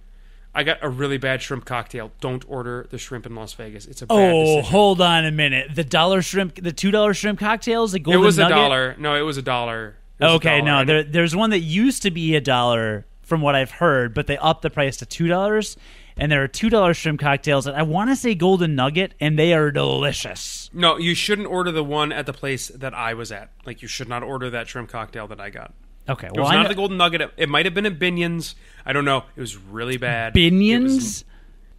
I 0.56 0.64
got 0.64 0.80
a 0.82 0.90
really 0.90 1.18
bad 1.20 1.42
shrimp 1.44 1.66
cocktail. 1.66 2.12
Don't 2.20 2.44
order 2.48 2.88
the 2.90 2.98
shrimp 2.98 3.28
in 3.28 3.36
Las 3.36 3.54
Vegas. 3.54 3.86
It's 3.86 4.02
a 4.02 4.08
bad 4.08 4.16
oh, 4.34 4.42
decision. 4.56 4.72
hold 4.72 5.02
on 5.02 5.26
a 5.26 5.32
minute. 5.32 5.76
The 5.76 5.84
dollar 5.84 6.24
shrimp, 6.24 6.56
the 6.56 6.72
two 6.72 6.90
dollar 6.90 7.14
shrimp 7.14 7.40
cocktails, 7.40 7.92
the 7.92 8.00
golden. 8.00 8.22
Nugget. 8.22 8.24
It 8.24 8.26
was 8.26 8.38
a 8.40 8.42
nugget? 8.42 8.56
dollar. 8.56 8.96
No, 8.98 9.16
it 9.16 9.22
was 9.22 9.38
a 9.38 9.44
dollar. 9.44 9.98
Was 10.20 10.32
a 10.32 10.34
Okay, 10.36 10.62
dollar. 10.62 10.86
no, 10.86 10.86
there, 10.86 11.04
there's 11.04 11.36
one 11.36 11.52
that 11.52 11.60
used 11.60 12.02
to 12.04 12.12
be 12.12 12.36
a 12.36 12.42
dollar 12.42 13.06
from 13.22 13.42
what 13.42 13.54
I've 13.54 13.70
heard, 13.70 14.16
but 14.16 14.26
they 14.26 14.38
upped 14.38 14.64
the 14.64 14.72
price 14.72 14.98
to 14.98 15.06
two 15.06 15.28
dollars. 15.28 15.78
And 16.20 16.32
there 16.32 16.44
are 16.44 16.48
two 16.48 16.72
dollar 16.72 16.96
shrimp 16.96 17.20
cocktails 17.20 17.66
that 17.66 17.76
I 17.76 17.84
want 17.84 18.10
to 18.10 18.16
say 18.16 18.34
golden 18.34 18.74
nugget, 18.74 19.14
and 19.20 19.38
they 19.38 19.54
are 19.54 19.70
delicious. 19.70 20.67
No, 20.78 20.98
you 20.98 21.16
shouldn't 21.16 21.48
order 21.48 21.72
the 21.72 21.84
one 21.84 22.12
at 22.12 22.26
the 22.28 22.34
place 22.34 22.68
that 22.70 22.94
I 22.94 23.14
was 23.16 23.32
at. 23.32 23.50
Like, 23.66 23.82
you 23.82 23.88
should 23.88 24.08
not 24.08 24.22
order 24.22 24.50
that 24.52 24.68
shrimp 24.68 24.90
cocktail 24.90 25.28
that 25.28 25.40
I 25.42 25.50
got. 25.50 25.74
Okay, 26.08 26.28
It 26.28 26.34
well, 26.34 26.44
was 26.46 26.52
I 26.52 26.56
not 26.56 26.64
know- 26.64 26.70
the 26.70 26.76
Golden 26.76 26.98
Nugget. 26.98 27.22
It, 27.22 27.32
it 27.36 27.50
might 27.50 27.66
have 27.66 27.74
been 27.74 27.86
at 27.86 27.98
Binion's. 28.00 28.56
I 28.86 28.94
don't 28.94 29.04
know. 29.04 29.24
It 29.36 29.42
was 29.42 29.58
really 29.58 29.98
bad. 29.98 30.38
It 30.38 30.54
was- 30.54 30.54
Binions. 30.54 31.24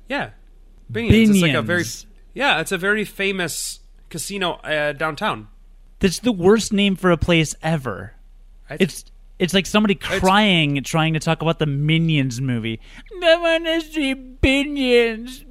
yeah, 0.08 0.30
Binion's. 0.92 1.30
It's 1.30 1.40
like 1.42 1.52
a 1.52 1.54
Binions. 1.56 1.64
very 1.64 1.84
yeah. 2.34 2.60
It's 2.60 2.72
a 2.72 2.76
very 2.78 3.04
famous 3.04 3.80
casino 4.10 4.54
uh, 4.64 4.92
downtown. 4.92 5.48
That's 6.00 6.18
the 6.18 6.32
worst 6.32 6.72
name 6.72 6.94
for 6.96 7.10
a 7.10 7.16
place 7.16 7.54
ever. 7.62 8.14
I- 8.68 8.76
It's 8.80 9.04
it's 9.38 9.54
like 9.54 9.66
somebody 9.66 9.94
crying 9.94 10.82
trying 10.82 11.14
to 11.14 11.20
talk 11.20 11.40
about 11.40 11.58
the 11.60 11.66
Minions 11.66 12.40
movie. 12.40 12.80
I 13.22 13.36
want 13.36 13.64
to 13.66 13.80
see 13.80 14.14
Minions. 14.42 15.44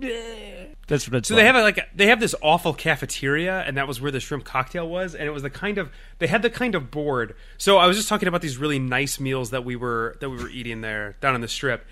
That's 0.88 1.08
what 1.08 1.18
it's 1.18 1.28
So 1.28 1.36
like. 1.36 1.42
they 1.42 1.46
have 1.48 1.56
a, 1.56 1.62
like 1.62 1.78
a- 1.78 1.88
they 1.96 2.08
have 2.08 2.20
this 2.20 2.34
awful 2.42 2.74
cafeteria, 2.74 3.62
and 3.62 3.76
that 3.78 3.88
was 3.88 4.00
where 4.00 4.12
the 4.12 4.20
shrimp 4.22 4.46
cocktail 4.46 4.88
was, 4.88 5.16
and 5.16 5.28
it 5.28 5.32
was 5.32 5.44
the 5.44 5.50
kind 5.50 5.78
of 5.78 5.92
they 6.20 6.28
had 6.28 6.42
the 6.42 6.50
kind 6.50 6.76
of 6.76 6.90
board. 6.92 7.36
So 7.58 7.78
I 7.78 7.88
was 7.88 7.98
just 7.98 8.08
talking 8.10 8.28
about 8.28 8.42
these 8.42 8.58
really 8.58 8.80
nice 8.80 9.20
meals 9.20 9.50
that 9.50 9.66
we 9.66 9.76
were 9.76 10.16
that 10.22 10.30
we 10.30 10.38
were 10.38 10.50
eating 10.50 10.82
there 10.82 11.18
down 11.22 11.36
on 11.36 11.42
the 11.42 11.48
strip. 11.48 11.86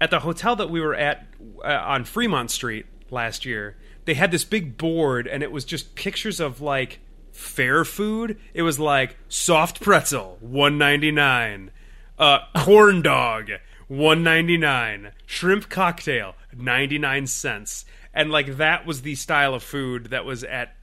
At 0.00 0.10
the 0.10 0.20
hotel 0.20 0.56
that 0.56 0.68
we 0.70 0.80
were 0.80 0.94
at 0.94 1.26
uh, 1.64 1.68
on 1.68 2.04
Fremont 2.04 2.50
Street 2.50 2.84
last 3.10 3.46
year, 3.46 3.76
they 4.04 4.14
had 4.14 4.30
this 4.30 4.44
big 4.44 4.76
board, 4.76 5.26
and 5.26 5.42
it 5.42 5.50
was 5.50 5.64
just 5.64 5.94
pictures 5.94 6.38
of 6.40 6.60
like 6.60 7.00
fair 7.32 7.84
food. 7.84 8.38
It 8.52 8.62
was 8.62 8.78
like 8.78 9.16
soft 9.28 9.80
pretzel, 9.80 10.36
one 10.40 10.76
ninety 10.76 11.10
nine, 11.12 11.70
uh, 12.18 12.40
corn 12.58 13.00
dog, 13.00 13.50
one 13.88 14.22
ninety 14.22 14.58
nine, 14.58 15.12
shrimp 15.24 15.70
cocktail, 15.70 16.34
ninety 16.54 16.98
nine 16.98 17.26
cents, 17.26 17.84
and 18.14 18.30
like 18.30 18.56
that 18.56 18.86
was 18.86 19.02
the 19.02 19.14
style 19.16 19.52
of 19.52 19.62
food 19.62 20.06
that 20.06 20.24
was 20.24 20.42
at 20.44 20.74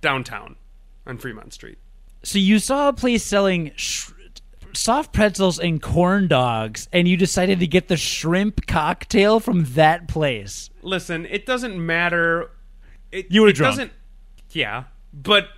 downtown 0.00 0.56
on 1.06 1.18
Fremont 1.18 1.52
Street. 1.52 1.78
So 2.22 2.38
you 2.38 2.58
saw 2.58 2.88
a 2.88 2.92
place 2.92 3.24
selling 3.24 3.72
sh- 3.74 4.10
soft 4.72 5.12
pretzels 5.12 5.58
and 5.58 5.80
corn 5.82 6.28
dogs, 6.28 6.88
and 6.92 7.08
you 7.08 7.16
decided 7.16 7.60
to 7.60 7.66
get 7.66 7.88
the 7.88 7.96
shrimp 7.96 8.66
cocktail 8.66 9.40
from 9.40 9.64
that 9.74 10.08
place. 10.08 10.70
Listen, 10.82 11.26
it 11.26 11.46
doesn't 11.46 11.84
matter. 11.84 12.50
It, 13.10 13.26
You 13.30 13.42
were 13.42 13.48
it 13.48 13.56
drunk. 13.56 13.72
Doesn't, 13.72 13.92
yeah, 14.50 14.84
but 15.12 15.48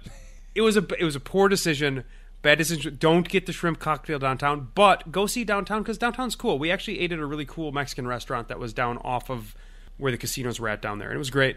it 0.55 0.62
was 0.62 0.77
a 0.77 0.87
it 0.99 1.05
was 1.05 1.16
a 1.16 1.20
poor 1.20 1.49
decision. 1.49 2.05
Bad 2.43 2.59
decision. 2.59 2.97
Don't 3.01 3.29
get 3.29 3.47
the 3.47 3.53
shrimp 3.53 3.81
cocktail 3.81 4.18
downtown, 4.18 4.68
but 4.74 5.11
go 5.11 5.27
see 5.27 5.43
downtown 5.43 5.83
because 5.83 5.99
downtown's 5.99 6.37
cool. 6.37 6.59
We 6.59 6.70
actually 6.70 7.01
ate 7.01 7.11
at 7.11 7.18
a 7.18 7.27
really 7.27 7.47
cool 7.47 7.72
Mexican 7.72 8.07
restaurant 8.07 8.49
that 8.49 8.59
was 8.59 8.72
down 8.72 8.99
off 8.99 9.31
of 9.31 9.57
where 9.99 10.13
the 10.13 10.19
casinos 10.19 10.61
were 10.61 10.69
at 10.69 10.83
down 10.83 10.99
there, 10.99 11.09
and 11.09 11.17
it 11.17 11.19
was 11.19 11.31
great. 11.31 11.57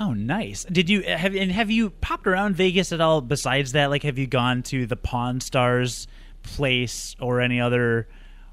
Oh, 0.00 0.12
nice. 0.12 0.64
Did 0.64 0.88
you 0.88 1.02
have 1.02 1.34
and 1.34 1.50
have 1.50 1.70
you 1.70 1.90
popped 1.90 2.26
around 2.26 2.54
Vegas 2.54 2.92
at 2.92 3.00
all? 3.00 3.20
Besides 3.20 3.72
that, 3.72 3.90
like, 3.90 4.04
have 4.04 4.18
you 4.18 4.26
gone 4.26 4.62
to 4.64 4.86
the 4.86 4.96
Pawn 4.96 5.40
Stars 5.40 6.06
place 6.42 7.16
or 7.20 7.40
any 7.40 7.60
other 7.60 8.08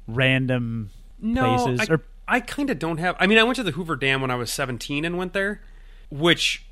random 0.08 0.90
No, 1.20 1.42
places? 1.42 1.88
I, 1.88 1.94
or 1.94 2.04
I 2.28 2.40
kind 2.40 2.70
of 2.72 2.80
don't 2.80 2.98
have. 2.98 3.16
I 3.20 3.28
mean, 3.28 3.38
I 3.38 3.44
went 3.44 3.58
to 3.58 3.64
the 3.64 3.72
Hoover 3.72 3.96
Dam 3.96 4.22
when 4.22 4.32
I 4.32 4.36
was 4.36 4.52
17 4.52 5.06
and 5.06 5.18
went 5.18 5.34
there, 5.34 5.62
which 6.10 6.66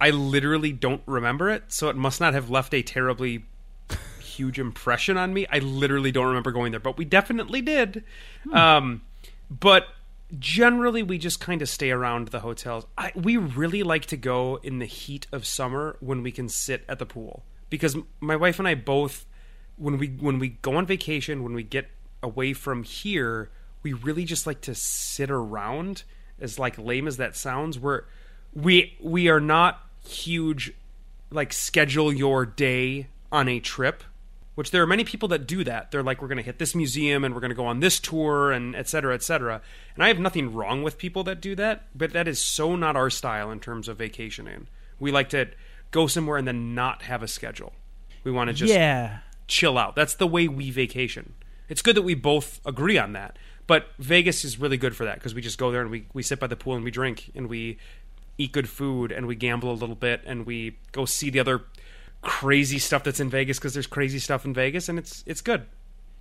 I 0.00 0.10
literally 0.10 0.72
don't 0.72 1.02
remember 1.06 1.48
it. 1.48 1.64
So 1.68 1.88
it 1.88 1.96
must 1.96 2.20
not 2.20 2.34
have 2.34 2.50
left 2.50 2.74
a 2.74 2.82
terribly 2.82 3.44
huge 4.20 4.58
impression 4.58 5.16
on 5.16 5.32
me. 5.32 5.46
I 5.50 5.58
literally 5.60 6.12
don't 6.12 6.26
remember 6.26 6.52
going 6.52 6.72
there, 6.72 6.80
but 6.80 6.98
we 6.98 7.04
definitely 7.04 7.62
did. 7.62 8.04
Um, 8.52 9.02
but 9.50 9.88
generally, 10.38 11.02
we 11.02 11.18
just 11.18 11.40
kind 11.40 11.62
of 11.62 11.68
stay 11.68 11.90
around 11.90 12.28
the 12.28 12.40
hotels. 12.40 12.86
I, 12.96 13.12
we 13.14 13.36
really 13.36 13.82
like 13.82 14.06
to 14.06 14.16
go 14.16 14.58
in 14.62 14.78
the 14.78 14.86
heat 14.86 15.26
of 15.32 15.46
summer 15.46 15.96
when 16.00 16.22
we 16.22 16.32
can 16.32 16.48
sit 16.48 16.84
at 16.88 16.98
the 16.98 17.06
pool 17.06 17.44
because 17.70 17.96
my 18.20 18.36
wife 18.36 18.58
and 18.58 18.68
I 18.68 18.74
both 18.74 19.26
when 19.76 19.96
we 19.96 20.08
when 20.08 20.38
we 20.38 20.48
go 20.48 20.76
on 20.76 20.84
vacation 20.84 21.42
when 21.42 21.54
we 21.54 21.62
get 21.62 21.88
away 22.22 22.52
from 22.52 22.82
here 22.82 23.50
we 23.82 23.94
really 23.94 24.24
just 24.24 24.46
like 24.46 24.60
to 24.60 24.74
sit 24.74 25.30
around 25.30 26.02
as 26.38 26.58
like 26.58 26.76
lame 26.76 27.08
as 27.08 27.16
that 27.16 27.34
sounds 27.34 27.78
we're 27.78 28.02
we 28.52 28.96
we 29.00 29.28
are 29.28 29.40
not 29.40 29.80
huge 30.06 30.74
like 31.30 31.52
schedule 31.52 32.12
your 32.12 32.44
day 32.44 33.06
on 33.32 33.48
a 33.48 33.58
trip 33.58 34.02
which 34.60 34.70
there 34.70 34.82
are 34.82 34.86
many 34.86 35.04
people 35.04 35.28
that 35.28 35.46
do 35.46 35.64
that 35.64 35.90
they're 35.90 36.02
like 36.02 36.20
we're 36.22 36.28
going 36.28 36.36
to 36.36 36.42
hit 36.42 36.58
this 36.58 36.74
museum 36.74 37.24
and 37.24 37.34
we're 37.34 37.40
going 37.40 37.50
to 37.50 37.56
go 37.56 37.66
on 37.66 37.80
this 37.80 37.98
tour 37.98 38.52
and 38.52 38.76
et 38.76 38.88
cetera 38.88 39.14
et 39.14 39.22
cetera 39.22 39.60
and 39.94 40.04
i 40.04 40.08
have 40.08 40.18
nothing 40.18 40.52
wrong 40.52 40.82
with 40.82 40.98
people 40.98 41.24
that 41.24 41.40
do 41.40 41.54
that 41.54 41.86
but 41.94 42.12
that 42.12 42.28
is 42.28 42.42
so 42.42 42.76
not 42.76 42.94
our 42.94 43.10
style 43.10 43.50
in 43.50 43.58
terms 43.58 43.88
of 43.88 43.98
vacationing 43.98 44.68
we 44.98 45.10
like 45.10 45.28
to 45.28 45.48
go 45.90 46.06
somewhere 46.06 46.36
and 46.36 46.46
then 46.46 46.74
not 46.74 47.02
have 47.02 47.22
a 47.22 47.28
schedule 47.28 47.72
we 48.24 48.30
want 48.30 48.48
to 48.48 48.54
just 48.54 48.72
yeah, 48.72 49.18
chill 49.46 49.78
out. 49.78 49.94
That's 49.94 50.14
the 50.14 50.26
way 50.26 50.48
we 50.48 50.70
vacation. 50.70 51.34
It's 51.68 51.82
good 51.82 51.96
that 51.96 52.02
we 52.02 52.14
both 52.14 52.60
agree 52.66 52.98
on 52.98 53.12
that. 53.12 53.38
But 53.66 53.88
Vegas 53.98 54.44
is 54.44 54.58
really 54.58 54.76
good 54.76 54.96
for 54.96 55.04
that 55.04 55.16
because 55.16 55.34
we 55.34 55.42
just 55.42 55.58
go 55.58 55.70
there 55.70 55.82
and 55.82 55.90
we, 55.90 56.06
we 56.12 56.22
sit 56.22 56.40
by 56.40 56.48
the 56.48 56.56
pool 56.56 56.74
and 56.74 56.84
we 56.84 56.90
drink 56.90 57.30
and 57.34 57.48
we 57.48 57.78
eat 58.36 58.52
good 58.52 58.68
food 58.68 59.12
and 59.12 59.26
we 59.26 59.36
gamble 59.36 59.70
a 59.70 59.74
little 59.74 59.94
bit 59.94 60.22
and 60.26 60.44
we 60.44 60.78
go 60.92 61.04
see 61.04 61.30
the 61.30 61.38
other 61.38 61.62
crazy 62.22 62.78
stuff 62.78 63.04
that's 63.04 63.20
in 63.20 63.30
Vegas 63.30 63.58
because 63.58 63.74
there's 63.74 63.86
crazy 63.86 64.18
stuff 64.18 64.44
in 64.44 64.52
Vegas 64.54 64.88
and 64.88 64.98
it's 64.98 65.24
it's 65.26 65.40
good. 65.40 65.66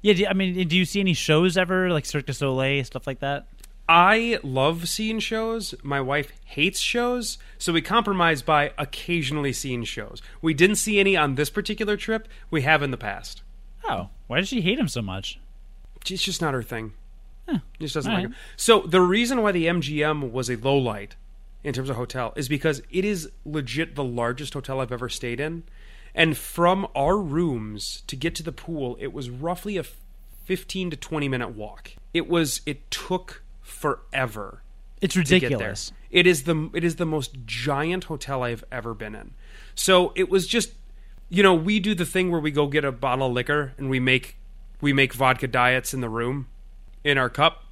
yeah. 0.01 0.13
Do, 0.13 0.25
I 0.27 0.33
mean, 0.33 0.67
do 0.67 0.77
you 0.77 0.85
see 0.85 0.99
any 0.99 1.13
shows 1.13 1.57
ever 1.57 1.89
like 1.91 2.05
Cirque 2.05 2.25
du 2.25 2.33
Soleil 2.33 2.83
stuff 2.83 3.05
like 3.07 3.19
that? 3.19 3.47
I 3.87 4.39
love 4.43 4.87
seeing 4.87 5.19
shows. 5.19 5.73
My 5.81 5.99
wife 5.99 6.31
hates 6.45 6.79
shows, 6.79 7.39
so 7.57 7.73
we 7.73 7.81
compromise 7.81 8.43
by 8.43 8.71
occasionally 8.77 9.51
seeing 9.51 9.83
shows. 9.83 10.21
We 10.43 10.53
didn't 10.53 10.75
see 10.75 10.99
any 10.99 11.17
on 11.17 11.33
this 11.35 11.49
particular 11.49 11.97
trip. 11.97 12.27
We 12.51 12.61
have 12.61 12.83
in 12.83 12.91
the 12.91 12.97
past. 12.97 13.41
Oh, 13.89 14.09
why 14.27 14.37
does 14.39 14.47
she 14.49 14.61
hate 14.61 14.77
him 14.77 14.87
so 14.87 15.01
much? 15.01 15.39
It's 16.07 16.21
just 16.23 16.39
not 16.41 16.53
her 16.53 16.61
thing. 16.63 16.93
It 17.47 17.61
just 17.79 17.95
doesn't 17.95 18.11
All 18.11 18.15
like 18.17 18.25
right. 18.27 18.31
him. 18.31 18.39
So 18.57 18.81
the 18.81 19.01
reason 19.01 19.41
why 19.41 19.51
the 19.51 19.65
MGM 19.65 20.31
was 20.31 20.51
a 20.51 20.55
low 20.55 20.77
light 20.77 21.15
in 21.63 21.73
terms 21.73 21.89
of 21.89 21.95
hotel 21.95 22.31
is 22.35 22.47
because 22.47 22.83
it 22.91 23.03
is 23.03 23.31
legit 23.43 23.95
the 23.95 24.03
largest 24.03 24.53
hotel 24.53 24.79
I've 24.81 24.91
ever 24.91 25.09
stayed 25.09 25.39
in. 25.39 25.63
And 26.19 26.35
from 26.35 26.85
our 26.95 27.17
rooms 27.17 28.03
to 28.07 28.17
get 28.17 28.35
to 28.35 28.43
the 28.43 28.51
pool, 28.51 28.97
it 28.99 29.13
was 29.13 29.29
roughly 29.29 29.77
a 29.77 29.83
15 30.43 30.89
to 30.89 30.97
20 30.97 31.29
minute 31.29 31.55
walk. 31.55 31.93
It 32.13 32.27
was 32.27 32.59
it 32.65 32.91
took 32.91 33.41
forever 33.61 34.61
It's 34.99 35.13
to 35.13 35.21
get 35.23 35.29
there. 35.29 35.49
ridiculous. 35.49 35.93
It 36.11 36.27
is 36.27 36.43
the 36.43 36.69
it 36.73 36.83
is 36.83 36.97
the 36.97 37.05
most 37.05 37.37
giant 37.45 38.03
hotel 38.03 38.43
I've 38.43 38.65
ever 38.69 38.93
been 38.93 39.15
in. 39.15 39.31
So 39.75 40.11
it 40.17 40.29
was 40.29 40.45
just 40.45 40.73
you 41.29 41.41
know, 41.41 41.53
we 41.53 41.79
do 41.79 41.95
the 41.95 42.05
thing 42.05 42.31
where 42.31 42.41
we 42.41 42.51
go 42.51 42.67
get 42.67 42.83
a 42.83 42.91
bottle 42.91 43.27
of 43.27 43.33
liquor 43.33 43.73
and 43.77 43.89
we 43.89 44.01
make 44.01 44.35
we 44.81 44.91
make 44.91 45.13
vodka 45.13 45.47
diets 45.47 45.93
in 45.93 46.01
the 46.01 46.09
room 46.09 46.47
in 47.01 47.17
our 47.17 47.29
cup. 47.29 47.63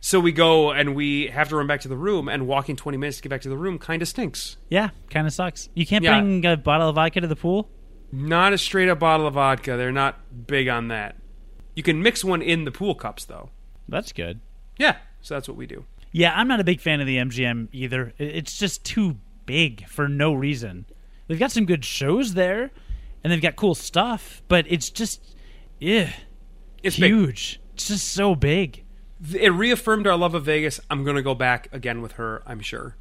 So 0.00 0.18
we 0.20 0.32
go 0.32 0.72
and 0.72 0.94
we 0.94 1.26
have 1.28 1.48
to 1.50 1.56
run 1.56 1.66
back 1.66 1.80
to 1.82 1.88
the 1.88 1.96
room 1.96 2.28
and 2.28 2.46
walking 2.46 2.74
20 2.76 2.96
minutes 2.98 3.18
to 3.18 3.22
get 3.22 3.28
back 3.28 3.42
to 3.42 3.48
the 3.48 3.56
room 3.56 3.78
kind 3.78 4.00
of 4.02 4.08
stinks. 4.08 4.56
Yeah, 4.68 4.90
kind 5.10 5.26
of 5.26 5.32
sucks. 5.32 5.68
You 5.74 5.86
can't 5.86 6.02
Yeah. 6.04 6.20
bring 6.20 6.44
a 6.46 6.56
bottle 6.56 6.88
of 6.88 6.94
vodka 6.94 7.20
to 7.20 7.26
the 7.26 7.36
pool. 7.36 7.68
Not 8.12 8.52
a 8.52 8.58
straight 8.58 8.88
up 8.88 8.98
bottle 8.98 9.26
of 9.26 9.34
vodka. 9.34 9.76
They're 9.76 9.92
not 9.92 10.46
big 10.46 10.68
on 10.68 10.88
that. 10.88 11.16
You 11.76 11.82
can 11.82 12.02
mix 12.02 12.24
one 12.24 12.42
in 12.42 12.64
the 12.64 12.72
pool 12.72 12.94
cups 12.94 13.24
though. 13.24 13.50
That's 13.88 14.12
good. 14.12 14.40
Yeah, 14.78 14.96
so 15.20 15.34
that's 15.34 15.46
what 15.48 15.56
we 15.56 15.66
do. 15.66 15.84
Yeah, 16.12 16.32
I'm 16.34 16.48
not 16.48 16.58
a 16.60 16.64
big 16.64 16.80
fan 16.80 17.00
of 17.00 17.06
the 17.06 17.18
MGM 17.18 17.68
either. 17.72 18.12
I- 18.18 18.22
It's 18.22 18.58
just 18.58 18.84
too 18.84 19.18
big 19.46 19.86
for 19.86 20.08
no 20.08 20.32
reason. 20.32 20.86
They've 21.28 21.38
got 21.38 21.52
some 21.52 21.66
good 21.66 21.84
shows 21.84 22.34
there, 22.34 22.70
and 23.22 23.32
they've 23.32 23.40
got 23.40 23.54
cool 23.54 23.74
stuff, 23.76 24.42
but 24.48 24.64
it's 24.68 24.90
just, 24.90 25.36
yeah, 25.78 26.10
It's 26.82 26.98
big. 26.98 27.12
huge. 27.12 27.60
It's 27.74 27.86
just 27.88 28.08
so 28.08 28.34
big. 28.34 28.82
It 29.34 29.50
reaffirmed 29.50 30.06
our 30.06 30.16
love 30.16 30.34
of 30.34 30.44
Vegas. 30.44 30.80
I'm 30.90 31.04
going 31.04 31.16
to 31.16 31.22
go 31.22 31.34
back 31.34 31.68
again 31.72 32.00
with 32.00 32.12
her, 32.12 32.42
I'm 32.46 32.60
sure. 32.60 32.96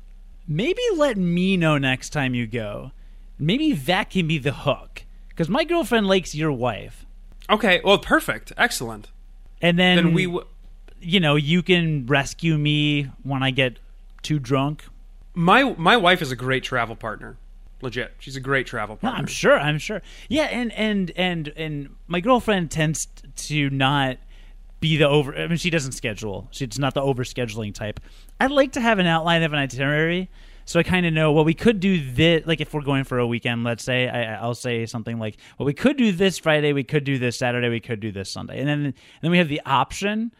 Maybe 0.48 0.82
let 0.96 1.16
me 1.18 1.56
know 1.58 1.78
next 1.78 2.10
time 2.10 2.34
you 2.34 2.46
go. 2.48 2.92
Maybe 3.38 3.72
that 3.74 4.10
can 4.10 4.28
be 4.28 4.38
the 4.38 4.52
hook. 4.52 5.04
Because 5.30 5.48
my 5.48 5.64
girlfriend 5.64 6.08
likes 6.08 6.36
your 6.36 6.52
wife. 6.52 7.06
Okay, 7.50 7.80
well, 7.84 7.98
perfect. 7.98 8.52
Excellent. 8.58 9.10
And 9.62 9.80
then, 9.80 9.96
Then 9.98 10.14
we 10.14 10.26
w- 10.26 10.46
you 11.02 11.20
know, 11.22 11.36
you 11.36 11.64
can 11.64 12.06
rescue 12.06 12.58
me 12.58 13.04
when 13.24 13.42
I 13.42 13.52
get 13.52 13.80
too 14.22 14.40
drunk. 14.40 14.84
my 15.34 15.64
my 15.78 15.96
wife 15.96 16.22
is 16.22 16.32
a 16.32 16.36
great 16.36 16.64
travel 16.64 16.96
partner. 16.98 17.38
Legit. 17.82 18.14
She's 18.20 18.36
a 18.36 18.42
great 18.42 18.68
travel 18.68 18.96
No, 19.02 19.08
partner. 19.10 19.20
I'm 19.22 19.28
sure. 19.28 19.58
I'm 19.58 19.78
sure. 19.78 20.02
Yeah, 20.28 20.44
and 20.52 20.74
and 20.74 21.12
and 21.16 21.48
and 21.56 21.96
my 22.08 22.20
girlfriend 22.20 22.70
tends 22.72 23.08
to 23.48 23.70
not 23.70 24.18
be 24.80 24.98
the 24.98 25.08
over. 25.08 25.36
I 25.36 25.48
mean, 25.48 25.58
she 25.58 25.70
doesn't 25.70 25.94
schedule. 25.94 26.48
She's 26.52 26.80
not 26.80 26.94
the 26.94 27.02
over 27.02 27.24
scheduling 27.24 27.74
type. 27.74 28.00
I'd 28.40 28.52
like 28.52 28.74
to 28.74 28.82
have 28.82 29.00
an 29.00 29.06
outline 29.06 29.44
of 29.44 29.54
an 29.54 29.60
itinerary, 29.60 30.30
so 30.66 30.80
I 30.80 30.84
kind 30.84 31.06
of 31.06 31.14
know. 31.14 31.32
Well, 31.32 31.46
we 31.46 31.54
could 31.54 31.80
do 31.80 32.12
this. 32.12 32.46
Like 32.46 32.62
if 32.62 32.74
we're 32.74 32.82
going 32.82 33.04
for 33.04 33.20
a 33.20 33.28
weekend, 33.28 33.64
let's 33.64 33.84
say, 33.84 34.08
I, 34.08 34.36
I'll 34.36 34.56
say 34.56 34.86
something 34.86 35.20
like, 35.20 35.38
"Well, 35.58 35.66
we 35.66 35.74
could 35.74 35.98
do 35.98 36.12
this 36.12 36.38
Friday. 36.38 36.74
We 36.74 36.84
could 36.84 37.04
do 37.04 37.18
this 37.18 37.38
Saturday. 37.38 37.70
We 37.70 37.80
could 37.80 38.00
do 38.00 38.12
this 38.12 38.32
Sunday," 38.32 38.60
and 38.60 38.68
then 38.68 38.86
and 38.86 38.94
then 39.22 39.32
we 39.32 39.38
have 39.38 39.50
the 39.50 39.62
option. 39.66 40.32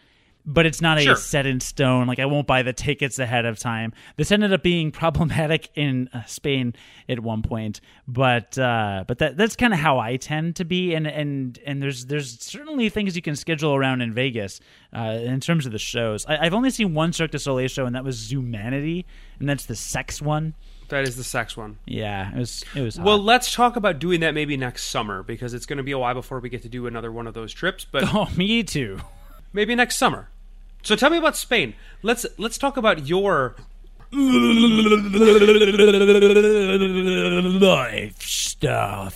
But 0.46 0.66
it's 0.66 0.82
not 0.82 0.98
a 0.98 1.02
Sure. 1.02 1.16
set 1.16 1.46
in 1.46 1.60
stone. 1.60 2.08
Like 2.08 2.18
I 2.18 2.26
won't 2.26 2.48
buy 2.48 2.64
the 2.64 2.74
tickets 2.74 3.20
ahead 3.20 3.46
of 3.46 3.60
time. 3.60 3.94
This 4.16 4.32
ended 4.32 4.52
up 4.54 4.64
being 4.64 4.90
problematic 5.04 5.70
in 5.76 6.10
uh, 6.14 6.24
Spain 6.24 6.74
at 7.08 7.20
one 7.20 7.42
point, 7.44 7.82
but 8.08 8.58
uh, 8.58 9.04
but 9.08 9.20
that 9.20 9.38
that's 9.38 9.56
kind 9.56 9.74
of 9.74 9.80
how 9.80 10.00
I 10.00 10.16
tend 10.18 10.56
to 10.56 10.66
be. 10.66 10.94
And 10.96 11.06
and 11.06 11.60
and 11.66 11.84
there's 11.84 12.06
there's 12.06 12.40
certainly 12.40 12.90
things 12.90 13.16
you 13.16 13.22
can 13.22 13.36
schedule 13.36 13.76
around 13.76 14.02
in 14.02 14.14
Vegas 14.14 14.60
uh, 14.96 15.20
in 15.22 15.40
terms 15.40 15.66
of 15.66 15.72
the 15.72 15.78
shows. 15.78 16.26
I, 16.26 16.46
I've 16.46 16.54
only 16.54 16.72
seen 16.72 16.94
one 16.94 17.14
Cirque 17.14 17.32
du 17.32 17.38
Soleil 17.40 17.68
show, 17.68 17.86
and 17.86 17.96
that 17.96 18.04
was 18.04 18.18
Zumanity, 18.32 19.06
and 19.40 19.48
that's 19.48 19.66
the 19.66 19.76
sex 19.76 20.22
one. 20.22 20.56
That 20.88 21.04
is 21.04 21.16
the 21.16 21.24
sex 21.24 21.56
one. 21.56 21.78
Yeah, 21.86 22.34
it 22.34 22.40
was 22.40 22.64
it 22.74 22.82
was. 22.82 22.96
hot. 22.98 23.06
Well, 23.06 23.20
let's 23.20 23.54
talk 23.54 23.76
about 23.76 24.00
doing 24.00 24.22
that 24.22 24.34
maybe 24.34 24.58
next 24.58 24.86
summer 24.86 25.22
because 25.22 25.54
it's 25.54 25.68
going 25.68 25.78
to 25.78 25.84
be 25.84 25.92
a 25.92 26.00
while 26.00 26.16
before 26.16 26.40
we 26.40 26.50
get 26.50 26.64
to 26.64 26.70
do 26.70 26.88
another 26.88 27.12
one 27.12 27.28
of 27.28 27.36
those 27.36 27.54
trips, 27.54 27.86
but 27.86 28.04
oh, 28.16 28.28
me 28.36 28.64
too. 28.64 29.00
Maybe 29.54 29.76
next 29.76 29.98
summer. 29.98 30.30
So 30.84 30.96
tell 30.96 31.10
me 31.10 31.18
about 31.18 31.36
Spain. 31.36 31.74
Let's 32.02 32.26
let's 32.38 32.58
talk 32.58 32.78
about 32.78 33.08
your 33.08 33.56
Life 36.92 38.22
stuff. 38.22 39.14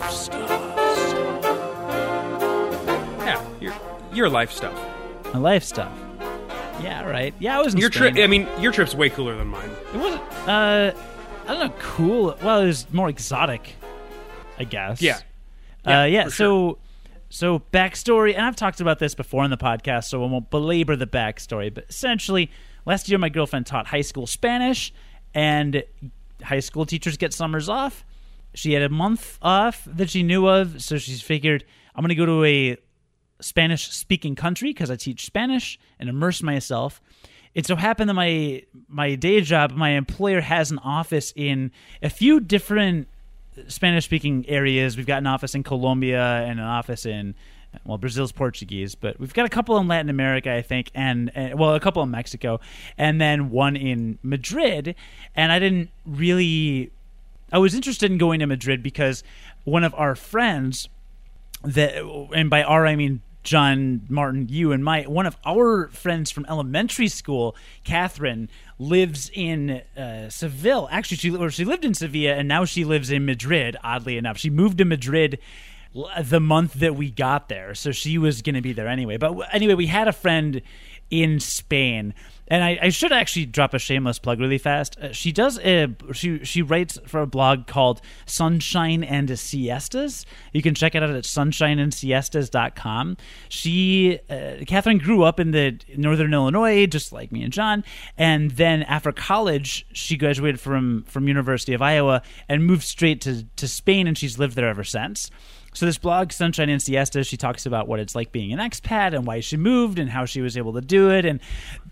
yeah, 3.19 3.43
your 3.59 3.73
your 4.13 4.29
life 4.29 4.51
stuff. 4.51 4.77
My 5.33 5.39
life 5.39 5.63
stuff. 5.63 5.91
Yeah, 6.81 7.03
right. 7.09 7.33
Yeah, 7.39 7.57
I 7.57 7.61
was 7.63 7.73
in 7.73 7.79
Your 7.79 7.89
trip 7.89 8.15
I 8.17 8.27
mean, 8.27 8.47
your 8.59 8.71
trip's 8.71 8.93
way 8.93 9.09
cooler 9.09 9.35
than 9.35 9.47
mine. 9.47 9.69
It 9.93 9.97
wasn't. 9.97 10.21
Uh, 10.47 10.93
I 11.45 11.47
don't 11.47 11.59
know. 11.59 11.73
Cool. 11.79 12.37
Well, 12.43 12.61
it 12.61 12.67
was 12.67 12.91
more 12.93 13.09
exotic, 13.09 13.75
I 14.59 14.63
guess. 14.65 15.01
Yeah. 15.01 15.19
Uh, 15.85 16.03
yeah. 16.03 16.27
So, 16.29 16.77
so 17.33 17.63
backstory, 17.73 18.35
and 18.35 18.45
I've 18.45 18.55
talked 18.55 18.79
about 18.79 18.99
this 18.99 19.15
before 19.15 19.43
on 19.43 19.49
the 19.49 19.57
podcast, 19.57 20.03
so 20.03 20.23
I 20.23 20.27
won't 20.27 20.51
belabor 20.51 20.95
the 20.95 21.07
backstory. 21.07 21.73
But 21.73 21.85
essentially, 21.89 22.51
last 22.85 23.09
year 23.09 23.17
my 23.17 23.29
girlfriend 23.29 23.65
taught 23.65 23.87
high 23.87 24.01
school 24.01 24.27
Spanish, 24.27 24.93
and 25.33 25.83
high 26.43 26.59
school 26.59 26.85
teachers 26.85 27.17
get 27.17 27.33
summers 27.33 27.67
off. 27.67 28.05
she 28.53 28.73
had 28.73 28.83
a 28.83 28.89
month 28.89 29.39
off 29.41 29.83
that 29.87 30.11
she 30.11 30.21
knew 30.21 30.47
of, 30.47 30.79
so 30.79 30.99
she's 30.99 31.23
figured 31.23 31.65
I'm 31.95 32.03
going 32.03 32.09
to 32.09 32.15
go 32.15 32.27
to 32.27 32.43
a 32.43 32.77
Spanish 33.41 33.89
speaking 33.89 34.35
country 34.35 34.69
because 34.69 34.91
I 34.91 34.95
teach 34.95 35.25
Spanish 35.25 35.79
and 35.99 36.09
immerse 36.09 36.43
myself. 36.43 37.01
It 37.55 37.65
so 37.65 37.75
happened 37.75 38.11
that 38.11 38.15
my 38.15 38.61
my 38.87 39.15
day 39.15 39.41
job, 39.41 39.71
my 39.71 39.89
employer 39.89 40.41
has 40.41 40.69
an 40.69 40.77
office 40.77 41.33
in 41.35 41.71
a 42.03 42.11
few 42.11 42.39
different 42.39 43.07
Spanish 43.67 44.05
speaking 44.05 44.45
areas. 44.47 44.97
We've 44.97 45.05
got 45.05 45.19
an 45.19 45.27
office 45.27 45.55
in 45.55 45.63
Colombia 45.63 46.23
and 46.23 46.59
an 46.59 46.65
office 46.65 47.05
in 47.05 47.35
well, 47.85 47.97
Brazil's 47.97 48.31
Portuguese, 48.31 48.95
but 48.95 49.19
we've 49.19 49.33
got 49.33 49.45
a 49.45 49.49
couple 49.49 49.77
in 49.77 49.87
Latin 49.87 50.09
America, 50.09 50.53
I 50.53 50.61
think, 50.61 50.91
and, 50.93 51.31
and, 51.35 51.57
well, 51.57 51.73
a 51.73 51.79
couple 51.79 52.03
in 52.03 52.11
Mexico, 52.11 52.59
and 52.97 53.19
then 53.19 53.49
one 53.49 53.75
in 53.75 54.19
Madrid. 54.21 54.95
And 55.35 55.51
I 55.51 55.59
didn't 55.59 55.89
really, 56.05 56.91
I 57.51 57.57
was 57.57 57.73
interested 57.73 58.11
in 58.11 58.17
going 58.17 58.39
to 58.39 58.45
Madrid 58.45 58.83
because 58.83 59.23
one 59.63 59.83
of 59.83 59.93
our 59.95 60.15
friends 60.15 60.89
that, 61.63 61.95
and 62.35 62.49
by 62.49 62.63
our 62.63 62.85
I 62.85 62.95
mean 62.95 63.21
John, 63.43 64.01
Martin, 64.09 64.47
you, 64.49 64.71
and 64.71 64.83
my 64.83 65.03
one 65.03 65.25
of 65.25 65.37
our 65.45 65.89
friends 65.89 66.31
from 66.31 66.45
elementary 66.47 67.09
school, 67.09 67.55
Catherine, 67.83 68.49
lives 68.79 69.29
in 69.33 69.81
uh, 69.97 70.29
Seville. 70.29 70.87
Actually, 70.91 71.17
she 71.17 71.35
or 71.35 71.49
she 71.49 71.65
lived 71.65 71.85
in 71.85 71.93
Sevilla, 71.93 72.33
and 72.33 72.47
now 72.47 72.65
she 72.65 72.85
lives 72.85 73.11
in 73.11 73.25
Madrid. 73.25 73.75
Oddly 73.83 74.17
enough, 74.17 74.37
she 74.37 74.49
moved 74.49 74.77
to 74.77 74.85
Madrid 74.85 75.39
the 76.21 76.39
month 76.39 76.73
that 76.73 76.95
we 76.95 77.11
got 77.11 77.49
there, 77.49 77.75
so 77.75 77.91
she 77.91 78.17
was 78.17 78.41
going 78.41 78.55
to 78.55 78.61
be 78.61 78.73
there 78.73 78.87
anyway. 78.87 79.17
But 79.17 79.53
anyway, 79.53 79.75
we 79.75 79.87
had 79.87 80.07
a 80.07 80.13
friend 80.13 80.61
in 81.09 81.39
Spain 81.39 82.13
and 82.47 82.63
I, 82.63 82.77
I, 82.81 82.89
should 82.89 83.11
actually 83.11 83.45
drop 83.45 83.73
a 83.73 83.79
shameless 83.79 84.19
plug 84.19 84.39
really 84.39 84.57
fast. 84.57 84.97
Uh, 84.99 85.11
she 85.13 85.31
does 85.31 85.57
a, 85.59 85.87
she 86.11 86.43
she 86.43 86.61
writes 86.61 86.99
for 87.07 87.21
a 87.21 87.27
blog 87.27 87.67
called 87.67 88.01
Sunshine 88.25 89.03
and 89.03 89.29
Siestas. 89.29 90.25
You 90.51 90.61
can 90.61 90.75
check 90.75 90.93
it 90.93 91.01
out 91.01 91.09
at 91.09 91.23
sunshineandsiestas.com. 91.23 93.17
She 93.49 94.19
uh, 94.29 94.65
Catherine 94.67 94.97
grew 94.97 95.23
up 95.23 95.39
in 95.39 95.51
the 95.51 95.79
northern 95.95 96.33
Illinois, 96.33 96.85
just 96.85 97.13
like 97.13 97.31
me 97.31 97.43
and 97.43 97.53
John, 97.53 97.83
and 98.17 98.51
then 98.51 98.83
after 98.83 99.11
college, 99.11 99.85
she 99.93 100.17
graduated 100.17 100.59
from 100.59 101.03
from 101.07 101.27
University 101.27 101.73
of 101.73 101.81
Iowa 101.81 102.21
and 102.49 102.65
moved 102.65 102.83
straight 102.83 103.21
to 103.21 103.45
to 103.55 103.67
Spain, 103.67 104.05
and 104.05 104.17
she's 104.17 104.37
lived 104.37 104.55
there 104.55 104.67
ever 104.67 104.83
since. 104.83 105.31
So 105.73 105.85
this 105.85 105.97
blog, 105.97 106.31
Sunshine 106.31 106.69
and 106.69 106.81
Siesta, 106.81 107.23
she 107.23 107.37
talks 107.37 107.65
about 107.65 107.87
what 107.87 107.99
it's 107.99 108.15
like 108.15 108.31
being 108.31 108.53
an 108.53 108.59
expat 108.59 109.13
and 109.13 109.25
why 109.25 109.39
she 109.39 109.57
moved 109.57 109.99
and 109.99 110.09
how 110.09 110.25
she 110.25 110.41
was 110.41 110.57
able 110.57 110.73
to 110.73 110.81
do 110.81 111.09
it 111.09 111.25
and 111.25 111.39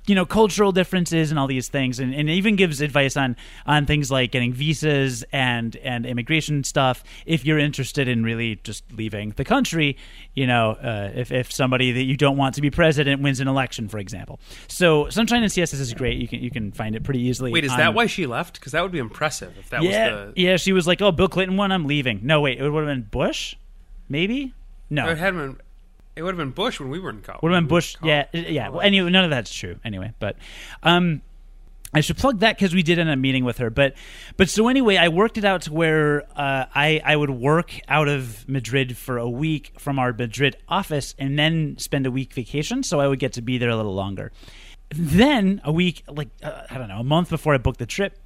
you 0.08 0.16
know 0.16 0.26
cultural 0.26 0.72
differences 0.72 1.32
and 1.32 1.40
all 1.40 1.48
these 1.48 1.68
things. 1.68 2.00
And, 2.00 2.14
and 2.14 2.30
even 2.30 2.56
gives 2.56 2.82
advice 2.82 3.18
on 3.18 3.36
on 3.66 3.86
things 3.86 4.12
like 4.12 4.32
getting 4.32 4.54
visas 4.54 5.24
and 5.32 5.76
and 5.78 6.06
immigration 6.06 6.64
stuff 6.64 7.04
if 7.26 7.46
you're 7.46 7.60
interested 7.60 8.08
in 8.08 8.24
really 8.24 8.58
just 8.64 8.84
leaving 8.94 9.32
the 9.32 9.44
country 9.44 9.98
you 10.34 10.48
know 10.48 10.72
uh, 10.72 11.12
if, 11.14 11.32
if 11.32 11.52
somebody 11.52 11.92
that 11.92 12.04
you 12.04 12.16
don't 12.16 12.38
want 12.38 12.56
to 12.56 12.62
be 12.62 12.70
president 12.70 13.22
wins 13.22 13.40
an 13.40 13.48
election 13.48 13.88
for 13.88 13.98
example. 13.98 14.40
So 14.68 15.10
sunshine 15.10 15.44
and 15.44 15.52
siestas 15.52 15.80
is 15.80 15.94
great. 15.94 16.18
You 16.18 16.28
can 16.28 16.42
you 16.42 16.52
can 16.52 16.72
find 16.72 16.96
it 16.96 17.04
pretty 17.04 17.22
easily 17.22 17.52
wait 17.52 17.66
is 17.66 17.72
on, 17.72 17.78
that 17.80 17.94
why 17.94 18.06
she 18.06 18.26
left? 18.26 18.60
Because 18.60 18.72
that 18.74 18.82
would 18.82 18.92
be 18.92 19.00
impressive 19.00 19.58
if 19.58 19.70
that 19.70 19.84
yeah, 19.84 20.26
was 20.26 20.34
the 20.36 20.42
yeah 20.42 20.58
she 20.58 20.74
was 20.74 20.88
like 20.88 21.02
oh 21.02 21.12
bill 21.12 21.28
clinton 21.28 21.58
won 21.58 21.72
i'm 21.72 21.86
leaving. 21.86 22.20
No 22.24 22.42
wait 22.42 22.60
it 22.60 22.70
would 22.70 22.88
have 22.88 22.96
been 22.96 23.08
bush 23.10 23.56
maybe 24.12 24.53
no 24.89 25.09
it 25.09 25.18
had 25.18 25.34
been 25.34 25.57
it 26.16 26.24
would 26.24 26.32
have 26.32 26.38
been 26.38 26.51
Bush 26.51 26.80
when 26.80 26.89
we 26.89 26.99
were 26.99 27.09
in 27.09 27.22
college. 27.22 27.41
Would 27.41 27.53
have 27.53 27.62
been 27.62 27.70
Bush. 27.70 27.95
Yeah, 28.03 28.26
yeah. 28.34 28.70
Well, 28.70 28.82
anyway, 28.82 29.09
none 29.09 29.24
of 29.24 29.30
that's 29.30 29.53
true. 29.53 29.78
Anyway, 29.84 30.14
but 30.20 30.36
um, 30.84 31.22
I 31.93 32.01
should 32.01 32.18
plug 32.18 32.39
that 32.39 32.57
because 32.57 32.74
we 32.74 32.84
did 32.84 32.99
end 32.99 33.09
up 33.09 33.18
meeting 33.18 33.43
with 33.43 33.57
her. 33.57 33.70
But 33.70 33.95
but 34.38 34.49
so 34.49 34.68
anyway, 34.68 34.97
I 34.97 35.07
worked 35.09 35.38
it 35.38 35.45
out 35.45 35.64
to 35.64 35.74
where 35.74 36.24
uh, 36.38 36.66
I 36.74 37.01
I 37.03 37.16
would 37.16 37.30
work 37.30 37.80
out 37.88 38.07
of 38.07 38.47
Madrid 38.47 38.97
for 38.97 39.18
a 39.18 39.30
week 39.30 39.74
from 39.78 39.99
our 39.99 40.14
Madrid 40.14 40.57
office, 40.68 41.16
and 41.18 41.39
then 41.39 41.78
spend 41.78 42.05
a 42.05 42.12
week 42.12 42.34
vacation. 42.34 42.84
So 42.84 42.99
I 42.99 43.07
would 43.07 43.20
get 43.20 43.34
to 43.34 43.41
be 43.41 43.57
there 43.57 43.70
a 43.70 43.76
little 43.76 43.95
longer. 43.95 44.32
Then 44.89 45.62
a 45.64 45.72
week, 45.72 46.03
like 46.09 46.30
uh, 46.43 46.64
I 46.70 46.78
don't 46.78 46.89
know, 46.89 46.99
a 46.99 47.03
month 47.03 47.30
before 47.30 47.53
I 47.53 47.57
booked 47.57 47.80
the 47.80 47.86
trip, 47.86 48.18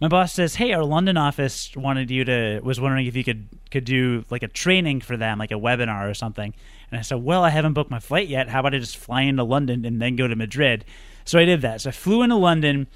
my 0.00 0.08
boss 0.08 0.32
says, 0.32 0.56
"Hey, 0.56 0.72
our 0.72 0.84
London 0.84 1.16
office 1.16 1.74
wanted 1.74 2.10
you 2.10 2.24
to 2.24 2.60
was 2.62 2.80
wondering 2.80 3.06
if 3.06 3.16
you 3.16 3.24
could 3.24 3.48
could 3.70 3.84
do 3.84 4.24
like 4.30 4.42
a 4.42 4.48
training 4.48 5.00
for 5.00 5.16
them, 5.16 5.38
like 5.38 5.50
a 5.50 5.54
webinar 5.54 6.08
or 6.08 6.14
something." 6.14 6.52
And 6.90 6.98
I 6.98 7.02
said, 7.02 7.22
"Well, 7.22 7.42
I 7.44 7.50
haven't 7.50 7.72
booked 7.72 7.90
my 7.90 7.98
flight 7.98 8.28
yet. 8.28 8.48
How 8.48 8.60
about 8.60 8.74
I 8.74 8.78
just 8.78 8.96
fly 8.96 9.22
into 9.22 9.44
London 9.44 9.84
and 9.84 10.00
then 10.00 10.16
go 10.16 10.28
to 10.28 10.36
Madrid?" 10.36 10.84
So 11.24 11.38
I 11.38 11.44
did 11.44 11.62
that. 11.62 11.80
So 11.80 11.88
I 11.88 11.92
flew 11.92 12.22
into 12.22 12.36
London, 12.36 12.86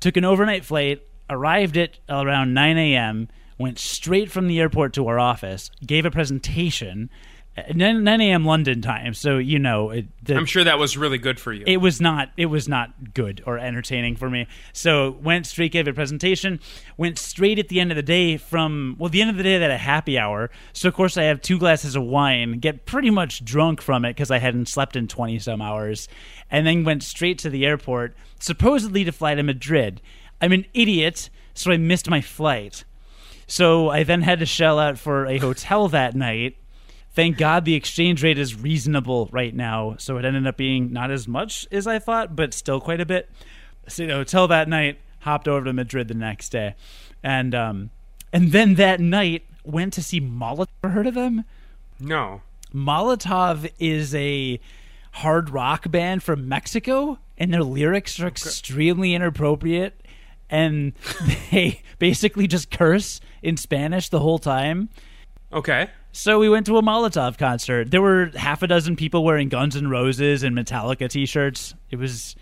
took 0.00 0.16
an 0.16 0.24
overnight 0.24 0.64
flight, 0.64 1.02
arrived 1.28 1.76
at 1.76 1.98
around 2.08 2.54
9 2.54 2.78
a.m., 2.78 3.28
went 3.58 3.78
straight 3.78 4.30
from 4.30 4.48
the 4.48 4.60
airport 4.60 4.92
to 4.94 5.06
our 5.08 5.18
office, 5.18 5.70
gave 5.84 6.06
a 6.06 6.10
presentation 6.10 7.10
9, 7.74 8.04
9 8.04 8.20
a.m. 8.20 8.44
London 8.44 8.82
time, 8.82 9.14
so 9.14 9.38
you 9.38 9.58
know. 9.58 9.90
It, 9.90 10.06
the, 10.22 10.36
I'm 10.36 10.44
sure 10.44 10.64
that 10.64 10.78
was 10.78 10.96
really 10.98 11.16
good 11.16 11.40
for 11.40 11.54
you. 11.54 11.64
It 11.66 11.78
was 11.78 12.00
not. 12.00 12.30
It 12.36 12.46
was 12.46 12.68
not 12.68 13.14
good 13.14 13.42
or 13.46 13.58
entertaining 13.58 14.16
for 14.16 14.28
me. 14.28 14.46
So 14.74 15.12
went 15.22 15.46
straight, 15.46 15.72
gave 15.72 15.88
a 15.88 15.94
presentation, 15.94 16.60
went 16.98 17.18
straight 17.18 17.58
at 17.58 17.68
the 17.68 17.80
end 17.80 17.90
of 17.90 17.96
the 17.96 18.02
day 18.02 18.36
from 18.36 18.96
well, 18.98 19.08
the 19.08 19.22
end 19.22 19.30
of 19.30 19.38
the 19.38 19.42
day 19.42 19.56
that 19.58 19.70
a 19.70 19.78
happy 19.78 20.18
hour. 20.18 20.50
So 20.74 20.88
of 20.88 20.94
course 20.94 21.16
I 21.16 21.24
have 21.24 21.40
two 21.40 21.58
glasses 21.58 21.96
of 21.96 22.02
wine, 22.02 22.58
get 22.58 22.84
pretty 22.84 23.10
much 23.10 23.42
drunk 23.42 23.80
from 23.80 24.04
it 24.04 24.10
because 24.10 24.30
I 24.30 24.38
hadn't 24.38 24.68
slept 24.68 24.94
in 24.94 25.08
20 25.08 25.38
some 25.38 25.62
hours, 25.62 26.08
and 26.50 26.66
then 26.66 26.84
went 26.84 27.02
straight 27.02 27.38
to 27.38 27.50
the 27.50 27.64
airport, 27.64 28.14
supposedly 28.38 29.02
to 29.04 29.12
fly 29.12 29.34
to 29.34 29.42
Madrid. 29.42 30.02
I'm 30.42 30.52
an 30.52 30.66
idiot, 30.74 31.30
so 31.54 31.72
I 31.72 31.78
missed 31.78 32.10
my 32.10 32.20
flight. 32.20 32.84
So 33.46 33.88
I 33.88 34.02
then 34.02 34.22
had 34.22 34.40
to 34.40 34.46
shell 34.46 34.78
out 34.78 34.98
for 34.98 35.24
a 35.24 35.38
hotel 35.38 35.88
that 35.88 36.14
night 36.14 36.56
Thank 37.16 37.38
God 37.38 37.64
the 37.64 37.74
exchange 37.74 38.22
rate 38.22 38.36
is 38.36 38.54
reasonable 38.54 39.30
right 39.32 39.54
now, 39.54 39.96
so 39.98 40.18
it 40.18 40.26
ended 40.26 40.46
up 40.46 40.58
being 40.58 40.92
not 40.92 41.10
as 41.10 41.26
much 41.26 41.66
as 41.72 41.86
I 41.86 41.98
thought, 41.98 42.36
but 42.36 42.52
still 42.52 42.78
quite 42.78 43.00
a 43.00 43.06
bit. 43.06 43.30
Stayed 43.88 44.10
at 44.10 44.14
a 44.14 44.16
hotel 44.16 44.46
that 44.48 44.68
night, 44.68 44.98
hopped 45.20 45.48
over 45.48 45.64
to 45.64 45.72
Madrid 45.72 46.08
the 46.08 46.14
next 46.14 46.50
day, 46.50 46.74
and 47.22 47.54
um, 47.54 47.88
and 48.34 48.52
then 48.52 48.74
that 48.74 49.00
night 49.00 49.46
went 49.64 49.94
to 49.94 50.02
see 50.02 50.20
Molotov. 50.20 50.68
Ever 50.84 50.92
heard 50.92 51.06
of 51.06 51.14
them? 51.14 51.44
No. 51.98 52.42
Molotov 52.74 53.70
is 53.78 54.14
a 54.14 54.60
hard 55.12 55.48
rock 55.48 55.90
band 55.90 56.22
from 56.22 56.46
Mexico, 56.46 57.18
and 57.38 57.50
their 57.50 57.62
lyrics 57.62 58.20
are 58.20 58.26
extremely 58.26 59.14
inappropriate, 59.14 60.02
and 60.50 60.92
they 61.50 61.80
basically 61.98 62.46
just 62.46 62.70
curse 62.70 63.22
in 63.42 63.56
Spanish 63.56 64.10
the 64.10 64.20
whole 64.20 64.38
time. 64.38 64.90
Okay. 65.50 65.88
So 66.16 66.38
we 66.38 66.48
went 66.48 66.64
to 66.64 66.78
a 66.78 66.82
Molotov 66.82 67.36
concert. 67.36 67.90
There 67.90 68.00
were 68.00 68.30
half 68.34 68.62
a 68.62 68.66
dozen 68.66 68.96
people 68.96 69.22
wearing 69.22 69.50
Guns 69.50 69.76
N' 69.76 69.88
Roses 69.88 70.42
and 70.42 70.56
Metallica 70.56 71.10
T-shirts. 71.10 71.74
It 71.90 71.96
was 71.96 72.34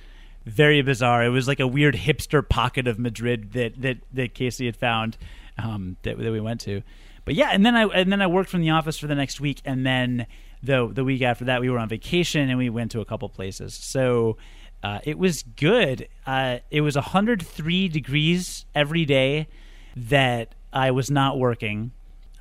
very 0.46 0.80
bizarre. 0.80 1.24
It 1.24 1.30
was 1.30 1.48
like 1.48 1.58
a 1.58 1.66
weird 1.66 1.96
hipster 1.96 2.48
pocket 2.48 2.86
of 2.86 3.00
Madrid 3.00 3.52
that 3.54 3.82
that, 3.82 3.96
that 4.12 4.32
Casey 4.32 4.66
had 4.66 4.76
found 4.76 5.16
um, 5.58 5.96
that 6.04 6.16
that 6.18 6.30
we 6.30 6.38
went 6.38 6.60
to. 6.62 6.82
But 7.24 7.34
yeah, 7.34 7.48
and 7.50 7.66
then 7.66 7.74
I 7.74 7.86
and 7.86 8.12
then 8.12 8.22
I 8.22 8.28
worked 8.28 8.48
from 8.48 8.60
the 8.60 8.70
office 8.70 8.96
for 8.96 9.08
the 9.08 9.16
next 9.16 9.40
week, 9.40 9.60
and 9.64 9.84
then 9.84 10.28
the 10.62 10.86
the 10.86 11.02
week 11.02 11.22
after 11.22 11.46
that 11.46 11.60
we 11.60 11.68
were 11.68 11.80
on 11.80 11.88
vacation 11.88 12.48
and 12.48 12.56
we 12.56 12.70
went 12.70 12.92
to 12.92 13.00
a 13.00 13.04
couple 13.04 13.28
places. 13.28 13.74
So. 13.74 14.36
Uh, 14.82 15.00
it 15.04 15.18
was 15.18 15.42
good. 15.42 16.06
Uh, 16.26 16.58
it 16.70 16.82
was 16.82 16.94
103 16.94 17.88
degrees 17.88 18.66
every 18.74 19.06
day 19.06 19.48
that 19.96 20.54
I 20.74 20.90
was 20.90 21.10
not 21.10 21.38
working 21.38 21.92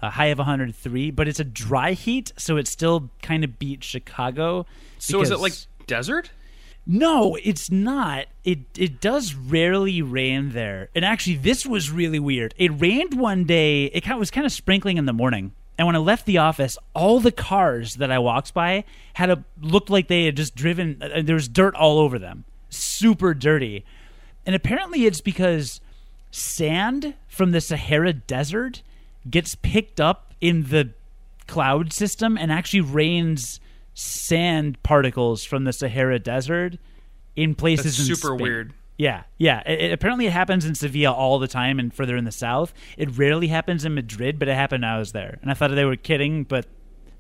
a 0.04 0.10
high 0.10 0.26
of 0.26 0.38
103, 0.38 1.12
but 1.12 1.30
it's 1.30 1.40
a 1.40 1.46
dry 1.46 1.94
heat, 1.94 2.34
so 2.38 2.58
it 2.58 2.68
still 2.68 3.10
kind 3.22 3.46
of 3.46 3.58
beat 3.58 3.86
Chicago. 3.86 4.66
So 5.00 5.22
is 5.22 5.32
it 5.32 5.40
like 5.40 5.54
desert? 5.88 6.32
No, 6.86 7.38
it's 7.42 7.72
not. 7.72 8.26
It 8.44 8.60
it 8.78 9.00
does 9.00 9.34
rarely 9.34 10.02
rain 10.02 10.52
there. 10.52 10.90
And 10.94 11.06
actually, 11.06 11.38
this 11.38 11.66
was 11.66 11.90
really 11.90 12.20
weird. 12.20 12.54
It 12.58 12.70
rained 12.70 13.18
one 13.18 13.46
day. 13.46 13.86
It 13.86 14.06
was 14.18 14.30
kind 14.30 14.46
of 14.46 14.52
sprinkling 14.52 14.98
in 14.98 15.06
the 15.06 15.14
morning. 15.14 15.54
And 15.78 15.88
when 15.88 15.96
I 15.96 16.00
left 16.00 16.26
the 16.26 16.38
office, 16.38 16.78
all 16.94 17.22
the 17.22 17.32
cars 17.32 17.96
that 17.96 18.12
I 18.12 18.20
walked 18.20 18.54
by 18.54 18.84
had 19.14 19.30
a 19.30 19.46
looked 19.62 19.90
like 19.90 20.10
they 20.10 20.26
had 20.26 20.36
just 20.36 20.54
driven. 20.54 21.02
Uh, 21.02 21.22
there 21.24 21.36
was 21.36 21.48
dirt 21.48 21.76
all 21.76 21.98
over 22.00 22.20
them, 22.20 22.44
super 22.70 23.34
dirty. 23.34 23.86
And 24.46 24.54
apparently, 24.54 25.06
it's 25.06 25.22
because 25.22 25.80
sand 26.30 27.14
from 27.30 27.52
the 27.52 27.62
Sahara 27.62 28.12
Desert 28.12 28.82
gets 29.30 29.56
picked 29.56 30.00
up 30.00 30.34
in 30.42 30.64
the 30.70 30.92
cloud 31.48 31.94
system 31.94 32.38
and 32.38 32.52
actually 32.52 32.82
rains 32.82 33.60
sand 33.94 34.82
particles 34.84 35.44
from 35.44 35.64
the 35.64 35.74
Sahara 35.74 36.20
Desert 36.20 36.78
in 37.36 37.56
places 37.56 37.98
That's 37.98 38.10
in 38.10 38.16
super 38.16 38.36
Spain. 38.36 38.42
weird. 38.42 38.74
Yeah, 38.98 39.24
yeah. 39.38 39.62
It, 39.66 39.82
it, 39.82 39.92
apparently, 39.92 40.28
it 40.28 40.34
happens 40.34 40.66
in 40.66 40.76
Sevilla 40.76 41.12
all 41.12 41.40
the 41.40 41.48
time 41.48 41.80
and 41.80 41.94
further 41.94 42.16
in 42.16 42.26
the 42.26 42.32
south. 42.32 42.74
It 42.98 43.18
rarely 43.18 43.48
happens 43.48 43.86
in 43.86 43.94
Madrid, 43.96 44.38
but 44.38 44.48
it 44.48 44.56
happened 44.56 44.84
when 44.84 44.92
I 44.92 45.00
was 45.00 45.12
there. 45.12 45.40
And 45.42 45.50
I 45.50 45.54
thought 45.54 45.72
they 45.72 45.86
were 45.86 45.96
kidding, 45.96 46.44
but 46.44 46.68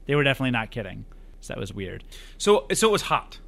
they 0.06 0.16
were 0.16 0.24
definitely 0.24 0.51
not 0.51 0.72
kidding. 0.72 1.06
So 1.41 1.54
that 1.54 1.60
was 1.60 1.74
weird. 1.74 2.04
So, 2.38 2.68
so 2.74 2.89
it 2.89 2.91
was 2.91 3.01
hot. 3.04 3.39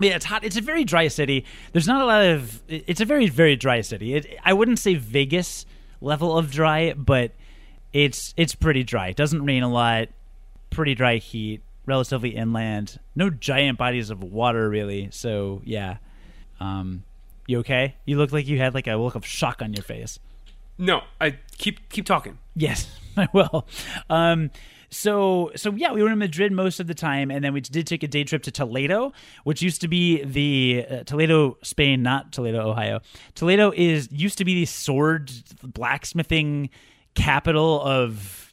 Yeah, 0.00 0.16
it's 0.16 0.24
hot. 0.24 0.44
It's 0.44 0.56
a 0.56 0.60
very 0.60 0.84
dry 0.84 1.08
city. 1.08 1.44
There's 1.72 1.86
not 1.86 2.00
a 2.00 2.06
lot 2.06 2.24
of. 2.24 2.62
It's 2.68 3.00
a 3.00 3.04
very, 3.04 3.28
very 3.28 3.56
dry 3.56 3.80
city. 3.80 4.14
It, 4.14 4.38
I 4.44 4.52
wouldn't 4.52 4.78
say 4.78 4.94
Vegas 4.94 5.66
level 6.00 6.36
of 6.36 6.50
dry, 6.50 6.94
but 6.94 7.32
it's 7.94 8.34
it's 8.36 8.54
pretty 8.54 8.82
dry. 8.82 9.08
It 9.08 9.16
doesn't 9.16 9.46
rain 9.46 9.62
a 9.62 9.70
lot. 9.70 10.08
Pretty 10.68 10.94
dry 10.94 11.16
heat. 11.16 11.62
Relatively 11.86 12.30
inland. 12.30 12.98
No 13.14 13.30
giant 13.30 13.78
bodies 13.78 14.10
of 14.10 14.22
water 14.22 14.68
really. 14.68 15.08
So 15.12 15.62
yeah. 15.64 15.98
Um, 16.60 17.04
you 17.46 17.60
okay? 17.60 17.94
You 18.04 18.18
look 18.18 18.32
like 18.32 18.46
you 18.46 18.58
had 18.58 18.74
like 18.74 18.86
a 18.86 18.96
look 18.96 19.14
of 19.14 19.24
shock 19.24 19.62
on 19.62 19.72
your 19.72 19.84
face. 19.84 20.18
No, 20.76 21.02
I 21.20 21.38
keep 21.56 21.88
keep 21.88 22.04
talking. 22.04 22.38
Yes, 22.56 22.88
I 23.16 23.28
will. 23.32 23.66
Um, 24.10 24.50
so 24.90 25.52
so 25.54 25.70
yeah, 25.72 25.92
we 25.92 26.02
were 26.02 26.10
in 26.10 26.18
Madrid 26.18 26.50
most 26.50 26.80
of 26.80 26.88
the 26.88 26.94
time, 26.94 27.30
and 27.30 27.44
then 27.44 27.52
we 27.52 27.60
did 27.60 27.86
take 27.86 28.02
a 28.02 28.08
day 28.08 28.24
trip 28.24 28.42
to 28.44 28.50
Toledo, 28.50 29.12
which 29.44 29.62
used 29.62 29.80
to 29.82 29.88
be 29.88 30.24
the 30.24 30.86
uh, 30.90 31.04
Toledo, 31.04 31.58
Spain, 31.62 32.02
not 32.02 32.32
Toledo, 32.32 32.68
Ohio. 32.68 33.00
Toledo 33.36 33.72
is 33.76 34.08
used 34.10 34.38
to 34.38 34.44
be 34.44 34.54
the 34.54 34.66
sword 34.66 35.30
blacksmithing 35.62 36.70
capital 37.14 37.80
of 37.80 38.44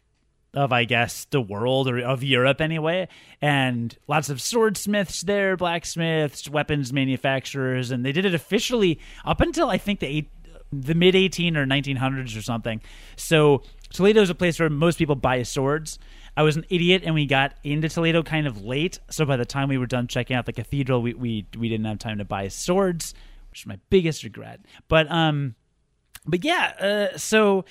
of 0.53 0.73
I 0.73 0.83
guess 0.83 1.25
the 1.25 1.41
world 1.41 1.87
or 1.87 1.99
of 1.99 2.23
Europe 2.23 2.59
anyway, 2.59 3.07
and 3.41 3.97
lots 4.07 4.29
of 4.29 4.41
swordsmiths 4.41 5.21
there, 5.21 5.55
blacksmiths, 5.55 6.49
weapons 6.49 6.91
manufacturers, 6.91 7.91
and 7.91 8.05
they 8.05 8.11
did 8.11 8.25
it 8.25 8.33
officially 8.33 8.99
up 9.23 9.39
until 9.41 9.69
I 9.69 9.77
think 9.77 9.99
the 9.99 10.07
eight, 10.07 10.29
the 10.71 10.93
mid 10.93 11.15
18 11.15 11.55
or 11.55 11.65
1900s 11.65 12.37
or 12.37 12.41
something. 12.41 12.81
So 13.15 13.63
Toledo 13.93 14.21
is 14.21 14.29
a 14.29 14.35
place 14.35 14.59
where 14.59 14.69
most 14.69 14.97
people 14.97 15.15
buy 15.15 15.43
swords. 15.43 15.99
I 16.35 16.43
was 16.43 16.55
an 16.55 16.65
idiot, 16.69 17.03
and 17.05 17.13
we 17.13 17.25
got 17.25 17.53
into 17.63 17.89
Toledo 17.89 18.23
kind 18.23 18.47
of 18.47 18.63
late. 18.63 18.99
So 19.09 19.25
by 19.25 19.37
the 19.37 19.45
time 19.45 19.69
we 19.69 19.77
were 19.77 19.87
done 19.87 20.07
checking 20.07 20.35
out 20.35 20.45
the 20.45 20.53
cathedral, 20.53 21.01
we 21.01 21.13
we, 21.13 21.45
we 21.57 21.69
didn't 21.69 21.85
have 21.85 21.99
time 21.99 22.17
to 22.17 22.25
buy 22.25 22.47
swords, 22.49 23.13
which 23.49 23.61
is 23.61 23.67
my 23.67 23.79
biggest 23.89 24.23
regret. 24.23 24.61
But 24.87 25.09
um, 25.11 25.55
but 26.25 26.43
yeah, 26.43 27.09
uh, 27.13 27.17
so 27.17 27.65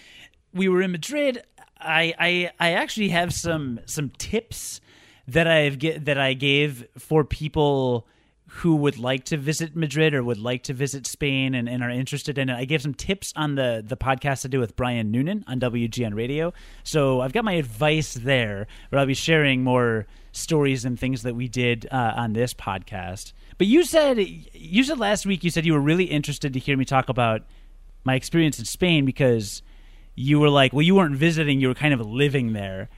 we 0.53 0.69
were 0.69 0.83
in 0.83 0.93
Madrid. 0.93 1.43
I 1.79 2.15
I 2.19 2.51
I 2.59 2.73
actually 2.73 3.09
have 3.11 3.33
some 3.33 3.81
some 3.87 4.11
tips 4.11 4.81
that 5.29 5.47
I've 5.47 5.79
get 5.79 6.05
that 6.05 6.19
I 6.19 6.35
gave 6.35 6.87
for 6.99 7.25
people 7.25 8.07
who 8.53 8.75
would 8.75 8.99
like 8.99 9.23
to 9.23 9.37
visit 9.37 9.77
Madrid 9.77 10.13
or 10.13 10.25
would 10.25 10.39
like 10.39 10.65
to 10.65 10.75
visit 10.75 11.07
Spain 11.07 11.55
and, 11.55 11.69
and 11.69 11.85
are 11.85 11.91
interested 11.91 12.37
in 12.37 12.49
it. 12.49 12.57
I 12.57 12.65
gave 12.65 12.83
some 12.83 12.95
tips 12.95 13.33
on 13.37 13.55
the 13.55 13.83
the 13.87 13.97
podcast 13.97 14.45
I 14.45 14.49
do 14.49 14.59
with 14.59 14.75
Brian 14.75 15.11
Noonan 15.11 15.45
on 15.47 15.61
WGN 15.61 16.15
Radio. 16.15 16.53
So 16.83 17.21
I've 17.21 17.33
got 17.33 17.45
my 17.45 17.53
advice 17.53 18.15
there, 18.15 18.67
but 18.91 18.99
I'll 18.99 19.07
be 19.07 19.15
sharing 19.15 19.63
more 19.63 20.07
stories 20.33 20.85
and 20.85 20.99
things 20.99 21.23
that 21.23 21.37
we 21.37 21.47
did 21.47 21.87
uh, 21.91 22.15
on 22.17 22.33
this 22.33 22.53
podcast. 22.53 23.33
But 23.57 23.69
you 23.69 23.85
said 23.85 24.19
you 24.19 24.83
said 24.83 24.99
last 24.99 25.27
week 25.27 25.45
you 25.45 25.51
said 25.51 25.65
you 25.65 25.73
were 25.73 25.81
really 25.81 26.05
interested 26.05 26.53
to 26.53 26.59
hear 26.59 26.77
me 26.77 26.85
talk 26.85 27.09
about 27.09 27.43
my 28.03 28.17
experience 28.17 28.59
in 28.59 28.65
Spain 28.65 29.05
because 29.05 29.63
you 30.21 30.39
were 30.39 30.51
like, 30.51 30.73
well, 30.73 30.83
you 30.83 30.95
weren't 30.95 31.17
visiting, 31.17 31.61
you 31.61 31.69
were 31.69 31.75
kind 31.75 31.95
of 31.95 32.01
living 32.01 32.53
there, 32.53 32.89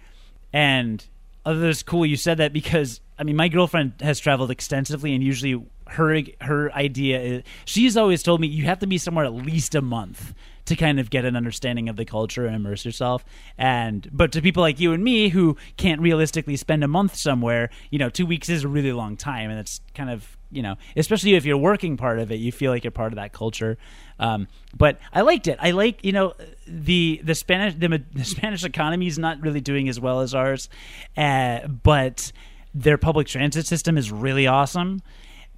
and 0.52 1.06
other 1.46 1.68
it's 1.68 1.82
cool 1.82 2.06
you 2.06 2.16
said 2.16 2.38
that 2.38 2.52
because 2.52 3.00
I 3.18 3.24
mean 3.24 3.36
my 3.36 3.48
girlfriend 3.48 3.94
has 4.00 4.20
traveled 4.20 4.50
extensively 4.50 5.14
and 5.14 5.22
usually 5.22 5.64
her 5.88 6.20
her 6.40 6.72
idea 6.72 7.20
is 7.20 7.42
she's 7.64 7.96
always 7.96 8.22
told 8.22 8.40
me 8.40 8.46
you 8.46 8.64
have 8.64 8.78
to 8.78 8.86
be 8.86 8.96
somewhere 8.96 9.24
at 9.24 9.34
least 9.34 9.74
a 9.74 9.82
month 9.82 10.34
to 10.66 10.76
kind 10.76 11.00
of 11.00 11.10
get 11.10 11.24
an 11.24 11.36
understanding 11.36 11.88
of 11.88 11.96
the 11.96 12.04
culture 12.04 12.46
and 12.46 12.54
immerse 12.54 12.84
yourself 12.84 13.24
and 13.58 14.08
but 14.12 14.32
to 14.32 14.40
people 14.40 14.62
like 14.62 14.80
you 14.80 14.92
and 14.92 15.02
me 15.02 15.28
who 15.28 15.56
can't 15.76 16.00
realistically 16.00 16.56
spend 16.56 16.84
a 16.84 16.88
month 16.88 17.14
somewhere 17.14 17.70
you 17.90 17.98
know 17.98 18.08
2 18.08 18.26
weeks 18.26 18.48
is 18.48 18.64
a 18.64 18.68
really 18.68 18.92
long 18.92 19.16
time 19.16 19.50
and 19.50 19.58
it's 19.58 19.80
kind 19.94 20.10
of 20.10 20.36
you 20.50 20.62
know 20.62 20.76
especially 20.96 21.34
if 21.34 21.44
you're 21.44 21.56
working 21.56 21.96
part 21.96 22.18
of 22.18 22.30
it 22.30 22.36
you 22.36 22.52
feel 22.52 22.70
like 22.70 22.84
you're 22.84 22.90
part 22.90 23.12
of 23.12 23.16
that 23.16 23.32
culture 23.32 23.76
um, 24.22 24.46
but 24.76 24.98
I 25.12 25.22
liked 25.22 25.48
it. 25.48 25.58
I 25.60 25.72
like 25.72 26.04
you 26.04 26.12
know 26.12 26.34
the 26.66 27.20
the 27.24 27.34
Spanish 27.34 27.74
the, 27.74 28.02
the 28.12 28.24
Spanish 28.24 28.64
economy 28.64 29.08
is 29.08 29.18
not 29.18 29.40
really 29.40 29.60
doing 29.60 29.88
as 29.88 29.98
well 29.98 30.20
as 30.20 30.34
ours, 30.34 30.68
uh, 31.16 31.66
but 31.66 32.32
their 32.72 32.96
public 32.96 33.26
transit 33.26 33.66
system 33.66 33.98
is 33.98 34.10
really 34.10 34.46
awesome. 34.46 35.02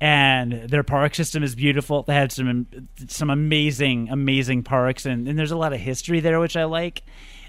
And 0.00 0.68
their 0.68 0.82
park 0.82 1.14
system 1.14 1.42
is 1.42 1.54
beautiful. 1.54 2.02
They 2.02 2.14
had 2.14 2.32
some 2.32 2.88
some 3.08 3.30
amazing, 3.30 4.08
amazing 4.10 4.64
parks, 4.64 5.06
and, 5.06 5.28
and 5.28 5.38
there's 5.38 5.52
a 5.52 5.56
lot 5.56 5.72
of 5.72 5.80
history 5.80 6.20
there, 6.20 6.40
which 6.40 6.56
I 6.56 6.64
like. 6.64 7.02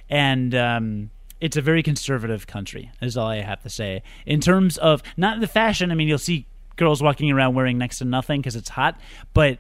And 0.10 0.54
um, 0.56 1.10
it's 1.42 1.58
a 1.58 1.62
very 1.62 1.84
conservative 1.84 2.48
country, 2.48 2.92
is 3.02 3.18
all 3.18 3.28
I 3.28 3.42
have 3.42 3.62
to 3.64 3.70
say. 3.70 4.04
In 4.26 4.40
terms 4.40 4.78
of 4.78 5.02
not 5.18 5.40
the 5.40 5.48
fashion, 5.48 5.92
I 5.92 5.96
mean, 5.96 6.08
you'll 6.08 6.18
see 6.18 6.48
girls 6.76 7.02
walking 7.02 7.32
around 7.32 7.56
wearing 7.56 7.78
next 7.78 7.98
to 8.00 8.06
nothing 8.06 8.42
because 8.42 8.56
it's 8.56 8.70
hot, 8.70 9.00
but 9.34 9.60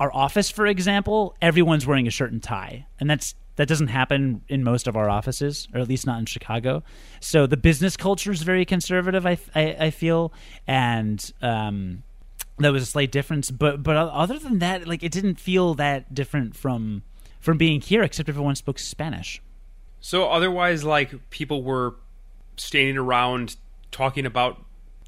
our 0.00 0.12
office, 0.12 0.50
for 0.50 0.66
example, 0.66 1.36
everyone's 1.40 1.86
wearing 1.86 2.06
a 2.06 2.10
shirt 2.10 2.32
and 2.32 2.42
tie, 2.42 2.86
and 2.98 3.08
that's 3.08 3.34
that 3.56 3.68
doesn't 3.68 3.88
happen 3.88 4.42
in 4.48 4.64
most 4.64 4.88
of 4.88 4.96
our 4.96 5.08
offices, 5.08 5.68
or 5.72 5.80
at 5.80 5.88
least 5.88 6.06
not 6.06 6.18
in 6.18 6.26
Chicago. 6.26 6.82
So 7.20 7.46
the 7.46 7.56
business 7.56 7.96
culture 7.96 8.32
is 8.32 8.42
very 8.42 8.64
conservative. 8.64 9.26
I, 9.26 9.38
I, 9.54 9.76
I 9.78 9.90
feel, 9.90 10.32
and 10.66 11.32
um, 11.40 12.02
that 12.58 12.72
was 12.72 12.82
a 12.82 12.86
slight 12.86 13.10
difference. 13.12 13.50
But 13.50 13.82
but 13.82 13.96
other 13.96 14.38
than 14.38 14.58
that, 14.60 14.86
like 14.86 15.02
it 15.02 15.12
didn't 15.12 15.40
feel 15.40 15.74
that 15.74 16.14
different 16.14 16.56
from 16.56 17.02
from 17.40 17.58
being 17.58 17.80
here, 17.80 18.02
except 18.02 18.28
everyone 18.28 18.54
spoke 18.56 18.78
Spanish. 18.78 19.40
So 20.00 20.28
otherwise, 20.28 20.84
like 20.84 21.30
people 21.30 21.62
were 21.62 21.94
standing 22.56 22.96
around 22.96 23.56
talking 23.90 24.26
about 24.26 24.62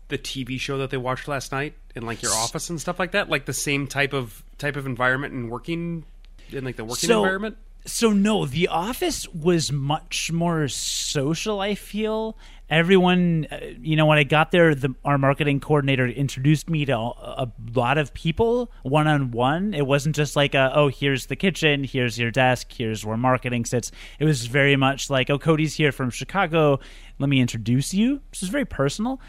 the 0.08 0.18
TV 0.18 0.58
show 0.60 0.78
that 0.78 0.90
they 0.90 0.96
watched 0.96 1.28
last 1.28 1.50
night 1.52 1.74
in 1.94 2.04
like 2.06 2.22
your 2.22 2.32
office 2.32 2.70
and 2.70 2.80
stuff 2.80 2.98
like 2.98 3.12
that, 3.12 3.28
like 3.28 3.46
the 3.46 3.52
same 3.52 3.86
type 3.86 4.12
of 4.12 4.42
type 4.58 4.76
of 4.76 4.86
environment 4.86 5.34
and 5.34 5.50
working 5.50 6.04
in 6.50 6.64
like 6.64 6.76
the 6.76 6.84
working 6.84 7.08
So- 7.08 7.18
environment. 7.22 7.58
So 7.88 8.10
no, 8.12 8.46
the 8.46 8.66
office 8.66 9.28
was 9.28 9.70
much 9.70 10.32
more 10.32 10.66
social. 10.66 11.60
I 11.60 11.76
feel 11.76 12.36
everyone, 12.68 13.46
uh, 13.50 13.58
you 13.80 13.96
know, 13.96 14.06
when 14.06 14.18
I 14.18 14.24
got 14.24 14.50
there, 14.50 14.74
the, 14.74 14.94
our 15.04 15.18
marketing 15.18 15.60
coordinator 15.60 16.06
introduced 16.06 16.68
me 16.68 16.84
to 16.86 16.96
a, 16.96 16.98
a 16.98 17.52
lot 17.74 17.98
of 17.98 18.12
people 18.14 18.70
one 18.82 19.06
on 19.06 19.30
one. 19.30 19.74
It 19.74 19.86
wasn't 19.86 20.16
just 20.16 20.36
like, 20.36 20.54
a, 20.54 20.72
oh, 20.74 20.88
here's 20.88 21.26
the 21.26 21.36
kitchen, 21.36 21.84
here's 21.84 22.18
your 22.18 22.30
desk, 22.30 22.72
here's 22.72 23.04
where 23.04 23.16
marketing 23.16 23.64
sits. 23.64 23.92
It 24.18 24.24
was 24.24 24.46
very 24.46 24.76
much 24.76 25.10
like, 25.10 25.30
oh, 25.30 25.38
Cody's 25.38 25.74
here 25.74 25.92
from 25.92 26.10
Chicago. 26.10 26.80
Let 27.18 27.28
me 27.28 27.40
introduce 27.40 27.94
you. 27.94 28.20
This 28.30 28.42
is 28.42 28.48
very 28.48 28.64
personal. 28.64 29.20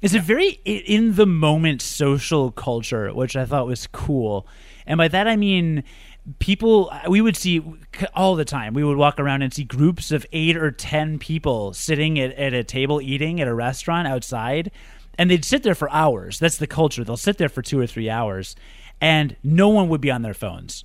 It's 0.00 0.14
a 0.14 0.20
very 0.20 0.60
in 0.64 1.14
the 1.14 1.26
moment 1.26 1.80
social 1.80 2.50
culture, 2.50 3.12
which 3.14 3.36
I 3.36 3.46
thought 3.46 3.66
was 3.66 3.86
cool. 3.86 4.46
And 4.86 4.98
by 4.98 5.08
that 5.08 5.26
I 5.26 5.36
mean 5.36 5.82
people 6.38 6.92
we 7.08 7.20
would 7.20 7.36
see 7.36 7.62
all 8.14 8.34
the 8.34 8.44
time. 8.44 8.74
We 8.74 8.84
would 8.84 8.96
walk 8.96 9.18
around 9.20 9.42
and 9.42 9.52
see 9.52 9.64
groups 9.64 10.10
of 10.10 10.26
8 10.32 10.56
or 10.56 10.70
10 10.70 11.18
people 11.18 11.72
sitting 11.72 12.18
at, 12.18 12.32
at 12.32 12.54
a 12.54 12.64
table 12.64 13.00
eating 13.00 13.40
at 13.40 13.48
a 13.48 13.54
restaurant 13.54 14.08
outside 14.08 14.70
and 15.18 15.30
they'd 15.30 15.44
sit 15.44 15.62
there 15.62 15.74
for 15.74 15.90
hours. 15.90 16.38
That's 16.38 16.56
the 16.56 16.66
culture. 16.66 17.04
They'll 17.04 17.16
sit 17.16 17.38
there 17.38 17.48
for 17.48 17.62
2 17.62 17.78
or 17.78 17.86
3 17.86 18.08
hours 18.08 18.56
and 19.00 19.36
no 19.42 19.68
one 19.68 19.88
would 19.88 20.00
be 20.00 20.10
on 20.10 20.22
their 20.22 20.34
phones. 20.34 20.84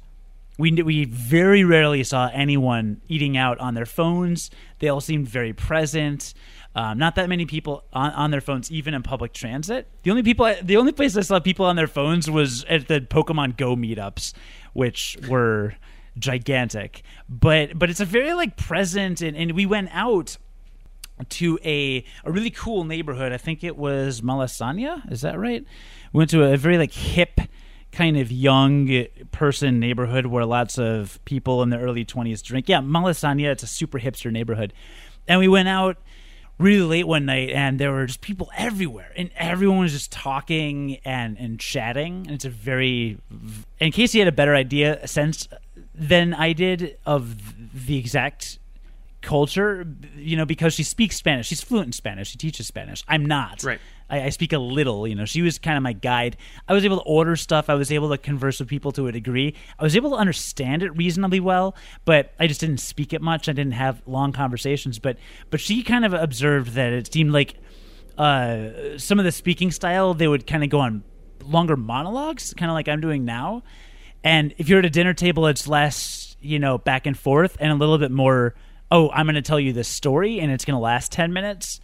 We 0.60 0.74
we 0.84 1.06
very 1.06 1.64
rarely 1.64 2.04
saw 2.04 2.30
anyone 2.34 3.00
eating 3.08 3.38
out 3.38 3.58
on 3.60 3.76
their 3.76 3.86
phones. 3.86 4.52
They 4.80 4.90
all 4.90 5.00
seemed 5.00 5.30
very 5.30 5.54
present. 5.54 6.34
Um, 6.76 6.98
not 6.98 7.16
that 7.16 7.30
many 7.30 7.46
people 7.46 7.86
on, 7.94 8.12
on 8.12 8.32
their 8.32 8.42
phones, 8.42 8.70
even 8.70 8.94
in 8.94 9.02
public 9.02 9.32
transit. 9.32 9.88
The 10.04 10.12
only 10.12 10.22
people, 10.22 10.54
the 10.62 10.76
only 10.76 10.92
place 10.92 11.16
I 11.16 11.22
saw 11.22 11.40
people 11.40 11.66
on 11.66 11.78
their 11.78 11.88
phones 11.88 12.30
was 12.30 12.66
at 12.66 12.90
the 12.90 13.00
Pokemon 13.00 13.56
Go 13.56 13.78
meetups, 13.78 14.34
which 14.74 15.18
were 15.30 15.76
gigantic. 16.18 17.04
But 17.30 17.80
but 17.80 17.90
it's 17.90 18.02
a 18.02 18.06
very 18.06 18.34
like 18.34 18.58
present, 18.58 19.22
and, 19.22 19.38
and 19.38 19.54
we 19.54 19.66
went 19.66 19.90
out 19.94 20.38
to 21.30 21.58
a 21.64 22.04
a 22.26 22.32
really 22.32 22.52
cool 22.52 22.84
neighborhood. 22.84 23.32
I 23.32 23.38
think 23.38 23.64
it 23.64 23.78
was 23.78 24.20
Malasaña. 24.20 25.10
Is 25.10 25.22
that 25.22 25.40
right? 25.40 25.64
We 26.12 26.18
went 26.18 26.30
to 26.32 26.44
a 26.44 26.58
very 26.58 26.78
like 26.78 26.92
hip 26.92 27.40
kind 27.92 28.18
of 28.18 28.32
young 28.32 29.06
person 29.32 29.80
neighborhood 29.80 30.28
where 30.28 30.46
lots 30.46 30.78
of 30.78 31.20
people 31.26 31.64
in 31.64 31.70
their 31.70 31.82
early 31.82 32.06
20s 32.06 32.44
drink. 32.44 32.70
Yeah, 32.70 32.80
Malasaña, 32.80 33.52
it's 33.52 33.64
a 33.64 33.68
super 33.68 34.00
hipster 34.00 34.32
neighborhood. 34.32 34.74
And 35.28 35.40
we 35.40 35.48
went 35.48 35.68
out 35.68 35.98
really 36.58 36.82
late 36.82 37.08
one 37.08 37.26
night 37.26 37.50
and 37.52 37.80
there 37.80 37.92
were 37.92 38.06
just 38.06 38.20
people 38.20 38.52
everywhere 38.58 39.14
and 39.16 39.32
everyone 39.38 39.80
was 39.80 39.94
just 39.94 40.12
talking 40.12 40.98
and 41.06 41.38
and 41.40 41.58
chatting 41.58 42.26
and 42.26 42.32
it's 42.32 42.44
a 42.44 42.50
very 42.50 43.18
in 43.80 43.94
case 43.94 44.14
you 44.14 44.20
had 44.20 44.28
a 44.28 44.32
better 44.34 44.54
idea 44.54 45.08
sense 45.08 45.48
than 45.96 46.34
I 46.34 46.52
did 46.52 46.98
of 47.06 47.86
the 47.88 47.98
exact 47.98 48.60
culture, 49.22 49.86
you 50.16 50.38
know, 50.38 50.46
because 50.46 50.74
she 50.74 50.84
speaks 50.84 51.16
Spanish. 51.16 51.48
She's 51.48 51.62
fluent 51.62 51.88
in 51.88 51.94
Spanish. 51.94 52.30
She 52.30 52.38
teaches 52.38 52.68
Spanish. 52.68 53.04
I'm 53.08 53.26
not. 53.26 53.64
Right. 53.64 53.80
I, 54.10 54.24
I 54.24 54.30
speak 54.30 54.54
a 54.54 54.60
little. 54.60 55.08
You 55.08 55.16
know, 55.16 55.26
she 55.26 55.42
was 55.42 55.60
kind 55.60 55.78
of 55.78 55.84
my 55.84 55.94
guide. 55.94 56.38
I 56.68 56.74
was 56.74 56.86
able 56.86 56.98
to 56.98 57.04
order 57.04 57.36
stuff. 57.36 57.70
I 57.70 57.76
was 57.76 57.92
able 57.92 58.10
to 58.10 58.18
converse 58.18 58.60
with 58.60 58.70
people 58.70 58.92
to 58.94 59.08
a 59.08 59.12
degree. 59.12 59.56
I 59.78 59.84
was 59.84 59.96
able 59.96 60.12
to 60.12 60.16
understand 60.16 60.84
it 60.84 60.96
reasonably 60.96 61.40
well, 61.40 61.76
but 62.06 62.34
I 62.40 62.48
just 62.48 62.60
didn't 62.60 62.80
speak 62.80 63.14
it 63.14 63.22
much. 63.22 63.50
I 63.50 63.54
didn't 63.54 63.74
have 63.74 64.02
long 64.06 64.32
conversations. 64.32 65.00
But 65.00 65.18
but 65.50 65.60
she 65.60 65.84
kind 65.84 66.06
of 66.06 66.14
observed 66.14 66.74
that 66.74 66.94
it 66.94 67.12
seemed 67.12 67.32
like 67.32 67.56
uh, 68.18 68.98
some 68.98 69.20
of 69.20 69.26
the 69.26 69.32
speaking 69.32 69.72
style 69.72 70.14
they 70.14 70.28
would 70.28 70.46
kind 70.46 70.64
of 70.64 70.70
go 70.70 70.80
on 70.80 71.04
longer 71.44 71.78
monologues, 71.78 72.54
kind 72.54 72.70
of 72.70 72.74
like 72.74 72.88
I'm 72.88 73.02
doing 73.02 73.26
now. 73.26 73.64
And 74.24 74.54
if 74.58 74.68
you're 74.68 74.80
at 74.80 74.86
a 74.86 74.90
dinner 74.90 75.14
table, 75.14 75.48
it's 75.48 75.68
less, 75.68 76.36
you 76.42 76.60
know, 76.60 76.78
back 76.78 77.06
and 77.06 77.18
forth 77.18 77.56
and 77.60 77.72
a 77.72 77.76
little 77.76 77.98
bit 77.98 78.12
more 78.12 78.56
oh, 78.92 79.10
I'm 79.12 79.26
going 79.26 79.36
to 79.36 79.42
tell 79.42 79.60
you 79.60 79.74
this 79.74 79.88
story 79.88 80.40
and 80.40 80.52
it's 80.52 80.66
going 80.66 80.76
to 80.76 80.82
last 80.82 81.12
10 81.12 81.32
minutes 81.32 81.80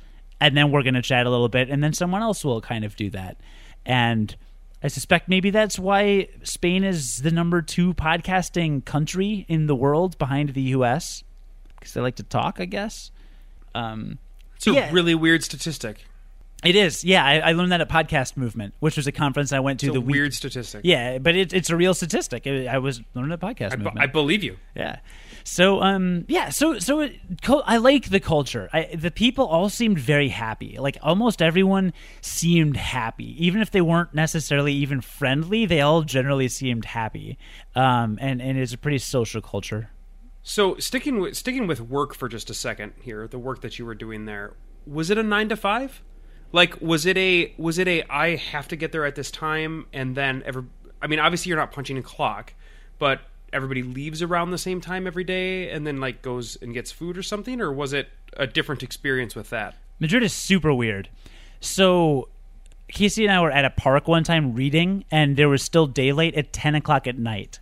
and 0.46 0.56
then 0.56 0.72
we're 0.72 0.84
going 0.84 0.93
to 0.93 1.02
chat 1.02 1.26
a 1.26 1.30
little 1.30 1.50
bit 1.50 1.70
and 1.70 1.84
then 1.84 1.93
someone 1.93 2.22
else 2.22 2.46
will 2.46 2.62
kind 2.62 2.86
of 2.86 2.96
do 2.96 3.10
that. 3.12 3.38
And 3.86 4.36
I 4.84 4.88
suspect 4.89 5.28
maybe 5.30 5.50
that's 5.50 5.80
why 5.80 6.28
Spain 6.43 6.84
is 6.84 7.18
the 7.24 7.32
number 7.32 7.62
2 7.62 7.93
podcasting 7.96 8.86
country 8.86 9.46
in 9.48 9.66
the 9.68 9.76
world 9.76 10.18
behind 10.18 10.50
the 10.50 10.62
US 10.78 11.24
because 11.80 11.93
they 11.93 12.02
like 12.02 12.16
to 12.18 12.24
talk, 12.24 12.58
I 12.60 12.66
guess. 12.66 13.12
Um 13.74 14.20
It's 14.56 14.68
a 14.68 14.74
yeah. 14.74 14.91
really 14.91 15.16
weird 15.16 15.43
statistic. 15.43 16.06
it 16.64 16.76
is. 16.76 17.04
Yeah, 17.04 17.24
I, 17.26 17.39
I 17.39 17.52
learned 17.54 17.72
that 17.72 17.82
at 17.82 17.89
Podcast 17.89 18.38
Movement, 18.38 18.74
which 18.80 18.98
was 18.98 19.06
a 19.08 19.12
conference 19.12 19.52
I 19.52 19.60
went 19.60 19.80
to 19.82 19.88
It's 19.88 19.93
the 19.93 20.00
a 20.00 20.02
week 20.02 20.14
weird 20.16 20.34
statistic. 20.34 20.82
Yeah, 20.84 21.18
but 21.20 21.36
it, 21.36 21.54
it's 21.54 21.70
a 21.70 21.76
real 21.76 21.93
statistic. 21.93 22.48
I 22.48 22.66
I 22.68 22.78
was 22.80 23.02
learning 23.14 23.34
at 23.34 23.39
podcast 23.39 23.74
I, 23.74 23.76
movement. 23.78 24.00
I 24.00 24.08
believe 24.08 24.43
you. 24.43 24.58
yeah. 24.76 24.98
So 25.48 25.80
um 25.82 26.26
yeah 26.28 26.50
so 26.50 26.80
so 26.80 27.02
it, 27.02 27.20
I 27.48 27.78
like 27.78 28.10
the 28.10 28.20
culture. 28.20 28.68
I, 28.74 28.96
the 28.96 29.12
people 29.12 29.46
all 29.46 29.70
seemed 29.70 30.00
very 30.00 30.30
happy. 30.30 30.78
Like 30.80 30.98
almost 31.04 31.39
everyone 31.39 31.93
seemed 32.20 32.76
happy, 32.76 33.46
even 33.46 33.62
if 33.62 33.70
they 33.70 33.82
weren't 33.82 34.14
necessarily 34.16 34.74
even 34.74 35.02
friendly. 35.02 35.68
They 35.68 35.82
all 35.82 36.02
generally 36.02 36.48
seemed 36.48 36.86
happy. 36.86 37.38
Um 37.76 38.18
and 38.20 38.41
and 38.41 38.58
it's 38.58 38.74
a 38.74 38.78
pretty 38.78 38.98
social 38.98 39.39
culture. 39.39 39.91
So 40.41 40.78
sticking 40.78 41.20
with 41.20 41.38
sticking 41.38 41.68
with 41.68 41.80
work 41.80 42.16
for 42.16 42.28
just 42.28 42.50
a 42.50 42.56
second 42.56 42.93
here, 43.02 43.28
the 43.28 43.39
work 43.39 43.62
that 43.62 43.78
you 43.78 43.86
were 43.86 43.96
doing 43.96 44.26
there, 44.26 44.56
was 44.88 45.12
it 45.12 45.20
a 45.20 45.24
nine 45.24 45.50
to 45.50 45.56
five? 45.56 46.02
Like 46.52 46.82
was 46.82 47.06
it 47.06 47.18
a 47.18 47.54
was 47.60 47.78
it 47.78 47.88
a 47.88 48.04
I 48.10 48.38
have 48.38 48.68
to 48.70 48.76
get 48.76 48.91
there 48.91 49.06
at 49.06 49.14
this 49.14 49.30
time 49.30 49.86
and 49.93 50.16
then 50.16 50.41
ever? 50.43 50.66
I 51.04 51.06
mean 51.06 51.20
obviously 51.20 51.50
you're 51.50 51.60
not 51.60 51.72
punching 51.72 52.00
a 52.00 52.04
clock, 52.04 52.56
but 52.98 53.22
everybody 53.56 53.82
leaves 53.82 54.22
around 54.22 54.51
the 54.51 54.58
same 54.58 54.82
time 54.82 55.08
every 55.08 55.24
day 55.24 55.72
and 55.72 55.88
then 55.88 55.99
like 55.99 56.22
goes 56.22 56.58
and 56.62 56.74
gets 56.74 56.91
food 56.91 57.18
or 57.18 57.24
something, 57.24 57.62
or 57.62 57.72
was 57.72 57.93
it 57.93 58.10
a 58.38 58.45
different 58.45 58.84
experience 58.84 59.36
with 59.36 59.49
that? 59.49 59.76
Madrid 59.99 60.22
is 60.24 60.34
super 60.34 60.74
weird. 60.74 61.10
So 61.62 62.28
Casey 62.89 63.26
and 63.26 63.34
I 63.34 63.41
were 63.41 63.51
at 63.51 63.66
a 63.66 63.70
park 63.70 64.08
one 64.08 64.24
time 64.24 64.53
reading, 64.53 65.06
and 65.10 65.38
there 65.38 65.49
was 65.49 65.64
still 65.64 65.88
daylight 65.88 66.36
at 66.36 66.53
ten 66.53 66.76
o'clock 66.76 67.08
at 67.08 67.18
night. 67.18 67.60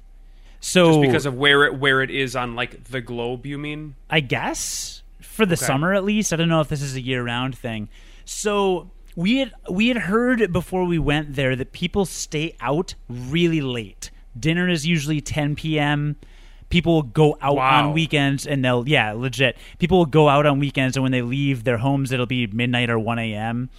So 0.59 0.87
Just 0.87 1.01
because 1.01 1.25
of 1.25 1.35
where 1.37 1.65
it 1.65 1.79
where 1.79 2.01
it 2.01 2.09
is 2.09 2.35
on 2.35 2.55
like 2.55 2.85
the 2.85 3.01
globe, 3.01 3.45
you 3.45 3.57
mean? 3.57 3.95
I 4.09 4.19
guess 4.19 5.03
for 5.21 5.45
the 5.45 5.57
summer 5.57 5.93
at 5.93 6.03
least. 6.03 6.33
I 6.33 6.35
don't 6.35 6.49
know 6.49 6.61
if 6.61 6.69
this 6.69 6.81
is 6.81 6.95
a 6.95 7.01
year-round 7.01 7.57
thing. 7.57 7.89
So 8.25 8.89
we 9.15 9.39
had 9.39 9.53
we 9.69 9.89
had 9.89 9.97
heard 9.97 10.51
before 10.51 10.85
we 10.85 10.99
went 10.99 11.35
there 11.35 11.55
that 11.55 11.71
people 11.71 12.05
stay 12.05 12.55
out 12.59 12.95
really 13.09 13.61
late. 13.61 14.09
Dinner 14.39 14.67
is 14.69 14.85
usually 14.85 15.21
10 15.21 15.55
p.m. 15.55 16.15
People 16.69 16.95
will 16.95 17.01
go 17.03 17.37
out 17.41 17.55
Wow. 17.57 17.87
on 17.87 17.93
weekends 17.93 18.47
and 18.47 18.63
they'll 18.65 18.87
yeah 18.87 19.11
legit. 19.11 19.57
People 19.79 19.99
will 19.99 20.05
go 20.07 20.27
out 20.29 20.45
on 20.45 20.59
weekends 20.59 20.97
and 20.97 21.03
when 21.03 21.11
they 21.11 21.21
leave 21.21 21.63
their 21.65 21.77
homes 21.77 22.11
it'll 22.11 22.25
be 22.25 22.47
midnight 22.47 22.89
or 22.89 22.97
1 22.97 23.19
a.m. 23.19 23.69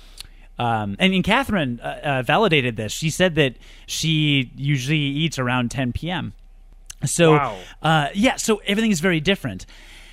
Um, 0.59 0.95
and, 1.01 1.13
and 1.13 1.25
Catherine 1.25 1.81
uh, 1.81 2.01
uh, 2.05 2.23
validated 2.23 2.77
this. 2.77 2.93
She 2.93 3.11
said 3.11 3.35
that 3.35 3.57
she 3.87 4.53
usually 4.55 4.99
eats 5.01 5.39
around 5.39 5.73
10 5.73 5.93
p.m. 5.93 6.33
So, 7.05 7.33
Wow. 7.33 7.59
uh, 7.83 8.09
yeah, 8.15 8.37
so 8.37 8.63
everything 8.65 8.93
is 8.93 9.01
very 9.01 9.19
different. 9.21 9.67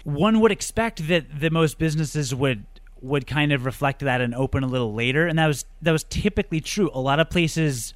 One 0.03 0.39
would 0.39 0.51
expect 0.51 1.07
that 1.09 1.39
the 1.39 1.51
most 1.51 1.77
businesses 1.77 2.33
would 2.33 2.65
would 3.01 3.25
kind 3.27 3.51
of 3.51 3.65
reflect 3.65 3.99
that 4.01 4.21
and 4.21 4.33
open 4.35 4.63
a 4.63 4.67
little 4.67 4.93
later, 4.93 5.27
and 5.27 5.37
that 5.37 5.45
was 5.47 5.65
that 5.83 5.91
was 5.91 6.03
typically 6.05 6.59
true. 6.59 6.89
A 6.93 6.99
lot 6.99 7.19
of 7.19 7.29
places. 7.29 7.93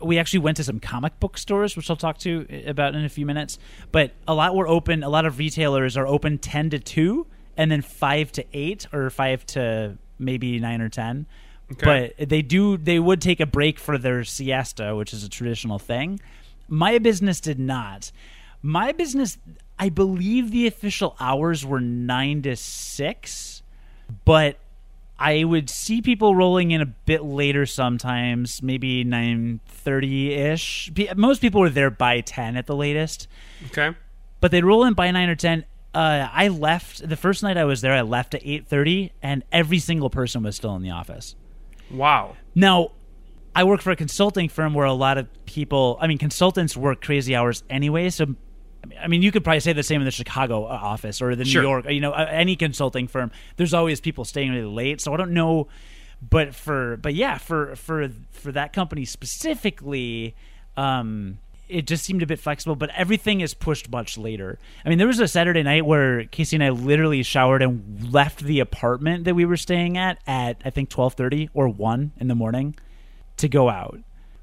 We 0.00 0.18
actually 0.18 0.40
went 0.40 0.56
to 0.58 0.64
some 0.64 0.80
comic 0.80 1.18
book 1.20 1.36
stores, 1.38 1.76
which 1.76 1.90
I'll 1.90 1.96
talk 1.96 2.18
to 2.18 2.46
about 2.66 2.94
in 2.94 3.04
a 3.04 3.08
few 3.08 3.26
minutes. 3.26 3.58
But 3.90 4.12
a 4.26 4.34
lot 4.34 4.54
were 4.54 4.68
open. 4.68 5.02
A 5.02 5.08
lot 5.08 5.26
of 5.26 5.38
retailers 5.38 5.96
are 5.96 6.06
open 6.06 6.38
ten 6.38 6.70
to 6.70 6.78
two, 6.78 7.26
and 7.56 7.70
then 7.70 7.82
five 7.82 8.30
to 8.32 8.44
eight, 8.52 8.86
or 8.92 9.10
five 9.10 9.44
to 9.46 9.98
maybe 10.18 10.58
nine 10.60 10.80
or 10.80 10.88
ten. 10.88 11.26
Okay. 11.72 12.14
But 12.18 12.28
they 12.28 12.42
do. 12.42 12.76
They 12.76 12.98
would 12.98 13.20
take 13.20 13.40
a 13.40 13.46
break 13.46 13.78
for 13.78 13.98
their 13.98 14.24
siesta, 14.24 14.94
which 14.94 15.12
is 15.12 15.24
a 15.24 15.28
traditional 15.28 15.78
thing. 15.78 16.20
My 16.68 16.98
business 16.98 17.40
did 17.40 17.58
not. 17.58 18.12
My 18.62 18.92
business, 18.92 19.38
I 19.78 19.88
believe 19.88 20.50
the 20.50 20.66
official 20.66 21.16
hours 21.20 21.64
were 21.64 21.80
nine 21.80 22.42
to 22.42 22.56
six, 22.56 23.62
but 24.24 24.58
I 25.18 25.42
would 25.44 25.68
see 25.68 26.00
people 26.00 26.34
rolling 26.36 26.70
in 26.70 26.80
a 26.80 26.86
bit 26.86 27.24
later 27.24 27.66
sometimes, 27.66 28.62
maybe 28.62 29.02
nine 29.04 29.60
thirty 29.66 30.32
ish. 30.34 30.90
Most 31.16 31.40
people 31.40 31.60
were 31.60 31.70
there 31.70 31.90
by 31.90 32.20
ten 32.20 32.56
at 32.56 32.66
the 32.66 32.76
latest, 32.76 33.26
Okay. 33.66 33.96
but 34.40 34.50
they'd 34.50 34.64
roll 34.64 34.84
in 34.84 34.94
by 34.94 35.10
nine 35.10 35.28
or 35.28 35.34
ten. 35.34 35.64
Uh, 35.94 36.28
I 36.32 36.48
left 36.48 37.08
the 37.08 37.16
first 37.16 37.42
night 37.42 37.56
I 37.56 37.64
was 37.64 37.80
there. 37.80 37.92
I 37.92 38.02
left 38.02 38.34
at 38.34 38.42
eight 38.44 38.68
thirty, 38.68 39.12
and 39.22 39.42
every 39.50 39.78
single 39.80 40.10
person 40.10 40.42
was 40.42 40.54
still 40.54 40.76
in 40.76 40.82
the 40.82 40.90
office. 40.90 41.34
Wow. 41.90 42.36
Now, 42.54 42.92
I 43.56 43.64
work 43.64 43.80
for 43.80 43.90
a 43.90 43.96
consulting 43.96 44.48
firm 44.48 44.74
where 44.74 44.86
a 44.86 44.92
lot 44.92 45.18
of 45.18 45.26
people, 45.46 45.98
I 46.00 46.06
mean, 46.06 46.18
consultants 46.18 46.76
work 46.76 47.00
crazy 47.02 47.34
hours 47.34 47.64
anyway. 47.68 48.10
So, 48.10 48.36
I 49.00 49.08
mean, 49.08 49.22
you 49.22 49.30
could 49.32 49.44
probably 49.44 49.60
say 49.60 49.72
the 49.72 49.82
same 49.82 50.00
in 50.00 50.04
the 50.04 50.10
Chicago 50.10 50.64
uh, 50.64 50.68
office 50.68 51.20
or 51.20 51.34
the 51.36 51.44
Sure. 51.44 51.62
New 51.62 51.68
York, 51.68 51.90
you 51.90 52.00
know, 52.00 52.12
uh, 52.12 52.26
any 52.30 52.56
consulting 52.56 53.08
firm. 53.08 53.30
There's 53.56 53.74
always 53.74 54.00
people 54.00 54.24
staying 54.24 54.50
really 54.52 54.64
late. 54.64 55.00
So 55.00 55.12
I 55.12 55.16
don't 55.16 55.32
know, 55.32 55.68
but 56.20 56.54
for, 56.54 56.96
but 56.96 57.14
yeah, 57.14 57.38
for 57.38 57.76
for 57.76 58.08
for 58.30 58.52
that 58.52 58.72
company 58.72 59.04
specifically, 59.04 60.34
um, 60.76 61.38
it 61.68 61.86
just 61.86 62.04
seemed 62.04 62.22
a 62.22 62.26
bit 62.26 62.38
flexible. 62.40 62.76
But 62.76 62.90
everything 62.96 63.40
is 63.40 63.54
pushed 63.54 63.90
much 63.90 64.16
later. 64.16 64.58
I 64.84 64.88
mean, 64.88 64.98
there 64.98 65.06
was 65.06 65.20
a 65.20 65.28
Saturday 65.28 65.62
night 65.62 65.84
where 65.84 66.24
Casey 66.24 66.56
and 66.56 66.64
I 66.64 66.70
literally 66.70 67.22
showered 67.22 67.62
and 67.62 68.12
left 68.12 68.40
the 68.40 68.60
apartment 68.60 69.24
that 69.24 69.34
we 69.34 69.44
were 69.44 69.56
staying 69.56 69.98
at 69.98 70.18
at 70.26 70.60
I 70.64 70.70
think 70.70 70.88
twelve 70.88 71.14
thirty 71.14 71.50
or 71.54 71.68
one 71.68 72.12
in 72.18 72.28
the 72.28 72.34
morning 72.34 72.74
to 73.36 73.48
go 73.48 73.68
out. 73.68 74.00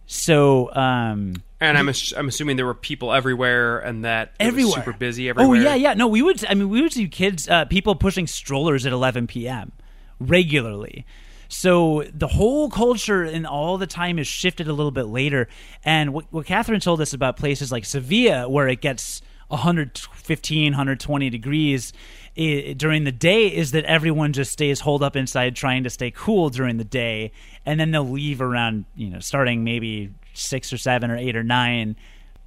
So, 0.08 0.74
um, 0.76 1.42
And 1.62 1.78
I'm 1.78 1.88
ass- 1.88 2.14
I'm 2.16 2.28
assuming 2.28 2.58
there 2.58 2.66
were 2.66 2.74
people 2.74 3.14
everywhere, 3.14 3.80
and 3.80 4.04
that 4.04 4.34
it 4.40 4.44
was 4.46 4.48
everywhere, 4.54 4.74
super 4.76 4.94
busy 4.94 5.28
Oh 5.28 5.32
everywhere. 5.32 5.62
yeah, 5.62 5.76
yeah. 5.76 5.94
No, 5.94 6.08
we 6.08 6.22
would. 6.22 6.44
I 6.46 6.54
mean, 6.54 6.70
we 6.70 6.82
would 6.82 6.92
see 6.92 7.08
kids, 7.08 7.48
uh, 7.48 7.66
people 7.66 7.96
pushing 7.96 8.28
strollers 8.28 8.86
at 8.86 8.92
11 8.92 9.28
p.m. 9.28 9.72
regularly. 10.20 11.06
So 11.48 12.04
the 12.14 12.28
whole 12.28 12.70
culture 12.70 13.24
and 13.24 13.46
all 13.48 13.78
the 13.78 13.88
time 13.88 14.20
is 14.20 14.28
shifted 14.28 14.68
a 14.68 14.74
little 14.74 14.92
bit 14.92 15.06
later. 15.06 15.48
And 15.84 16.12
what, 16.14 16.26
what 16.32 16.46
Catherine 16.46 16.80
told 16.80 17.00
us 17.02 17.14
about 17.14 17.38
places 17.38 17.72
like 17.72 17.86
Sevilla, 17.86 18.50
where 18.50 18.68
it 18.68 18.82
gets 18.82 19.22
115, 19.50 20.72
120 20.74 21.30
degrees 21.30 21.94
i 22.38 22.74
during 22.76 23.06
the 23.06 23.12
day, 23.14 23.48
is 23.48 23.72
that 23.72 23.86
everyone 23.86 24.34
just 24.34 24.52
stays 24.52 24.82
holed 24.82 25.02
up 25.04 25.16
inside 25.16 25.56
trying 25.56 25.84
to 25.84 25.90
stay 25.90 26.12
cool 26.12 26.50
during 26.50 26.78
the 26.78 26.84
day, 26.84 27.32
and 27.66 27.80
then 27.80 27.92
they'll 27.92 28.10
leave 28.10 28.42
around, 28.42 28.84
you 28.96 29.10
know, 29.10 29.20
starting 29.20 29.64
maybe 29.64 30.12
six 30.38 30.72
or 30.72 30.78
seven 30.78 31.12
or 31.12 31.18
eight 31.18 31.36
or 31.36 31.44
nine 31.44 31.96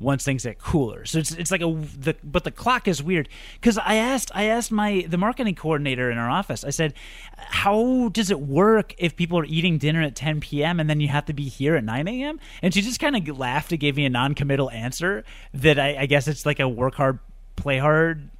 once 0.00 0.24
things 0.24 0.44
get 0.44 0.58
cooler. 0.58 1.04
So 1.04 1.18
it's 1.18 1.32
it's 1.32 1.50
like 1.50 1.60
a 1.60 1.66
the 1.66 2.16
but 2.22 2.44
the 2.44 2.50
clock 2.50 2.86
is 2.86 3.02
weird 3.02 3.28
because 3.54 3.78
I 3.78 3.96
asked 3.96 4.30
I 4.34 4.44
asked 4.44 4.70
my 4.70 5.04
the 5.08 5.18
marketing 5.18 5.54
coordinator 5.54 6.10
in 6.10 6.18
our 6.18 6.30
office. 6.30 6.64
I 6.64 6.70
said, 6.70 6.94
"How 7.36 8.08
does 8.10 8.30
it 8.30 8.40
work 8.40 8.94
if 8.98 9.16
people 9.16 9.38
are 9.38 9.44
eating 9.44 9.78
dinner 9.78 10.02
at 10.02 10.14
10 10.14 10.40
p.m. 10.40 10.78
and 10.78 10.88
then 10.88 11.00
you 11.00 11.08
have 11.08 11.24
to 11.26 11.32
be 11.32 11.48
here 11.48 11.74
at 11.74 11.84
9 11.84 12.06
a.m.?" 12.08 12.38
And 12.62 12.72
she 12.72 12.80
just 12.80 13.00
kind 13.00 13.16
of 13.16 13.38
laughed 13.38 13.72
and 13.72 13.80
gave 13.80 13.96
me 13.96 14.04
a 14.04 14.10
non-committal 14.10 14.70
answer 14.70 15.24
that 15.54 15.78
I, 15.78 15.96
I 16.00 16.06
guess 16.06 16.28
it's 16.28 16.46
like 16.46 16.60
a 16.60 16.68
work 16.68 16.94
hard, 16.94 17.18
play 17.56 17.78
hard 17.78 18.30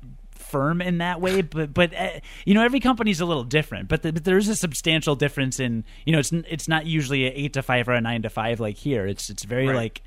firm 0.49 0.81
in 0.83 0.99
that 0.99 1.21
way 1.21 1.43
but 1.43 1.73
but 1.75 1.95
uh, 1.95 2.09
you 2.45 2.55
know 2.55 2.63
every 2.63 2.81
company's 2.81 3.21
a 3.21 3.25
little 3.27 3.45
different 3.45 3.89
but, 3.89 4.03
the, 4.03 4.13
but 4.13 4.25
there's 4.25 4.49
a 4.49 4.57
substantial 4.57 5.15
difference 5.15 5.61
in 5.61 5.85
you 6.07 6.13
know 6.13 6.19
it's 6.19 6.33
it's 6.33 6.69
not 6.69 6.87
usually 6.87 7.27
a 7.27 7.31
8 7.31 7.53
to 7.55 7.63
5 7.63 7.89
or 7.89 7.93
a 7.93 8.01
9 8.01 8.23
to 8.23 8.31
5 8.31 8.61
like 8.61 8.77
here 8.77 9.07
it's 9.07 9.31
it's 9.31 9.45
very 9.45 9.67
Right. 9.69 9.77
like 9.77 10.03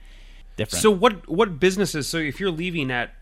different 0.57 0.81
So 0.81 0.91
what 0.91 1.29
what 1.29 1.59
businesses? 1.59 2.07
So 2.07 2.17
if 2.17 2.39
you're 2.39 2.51
leaving 2.51 2.91
at, 2.91 3.13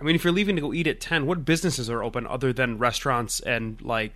I 0.00 0.04
mean, 0.04 0.14
if 0.16 0.24
you're 0.24 0.32
leaving 0.32 0.56
to 0.56 0.62
go 0.62 0.72
eat 0.72 0.86
at 0.88 1.00
ten, 1.00 1.26
what 1.26 1.44
businesses 1.44 1.88
are 1.88 2.02
open 2.02 2.26
other 2.26 2.52
than 2.52 2.76
restaurants 2.78 3.38
and 3.40 3.80
like 3.82 4.12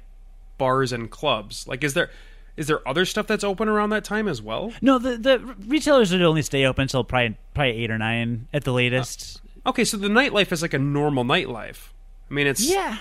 bars 0.59 0.92
and 0.92 1.09
clubs? 1.11 1.68
Like, 1.68 1.84
is 1.84 1.94
there 1.94 2.11
is 2.57 2.66
there 2.66 2.86
other 2.88 3.04
stuff 3.04 3.26
that's 3.28 3.44
open 3.44 3.68
around 3.68 3.90
that 3.90 4.02
time 4.02 4.26
as 4.26 4.42
well? 4.42 4.72
No, 4.82 4.98
the 4.98 5.16
the 5.16 5.38
retailers 5.68 6.11
would 6.11 6.22
only 6.22 6.42
stay 6.42 6.64
open 6.64 6.82
until 6.82 7.04
probably 7.04 7.36
probably 7.54 7.72
eight 7.84 7.90
or 7.90 7.98
nine 7.98 8.48
at 8.52 8.64
the 8.64 8.72
latest. 8.72 9.40
Okay, 9.64 9.84
so 9.84 9.96
the 9.96 10.09
nightlife 10.09 10.50
is 10.52 10.61
like 10.62 10.74
a 10.74 10.78
normal 10.78 11.24
nightlife. 11.24 11.88
I 12.31 12.35
mean, 12.35 12.47
it's 12.47 12.68
yeah, 12.68 12.99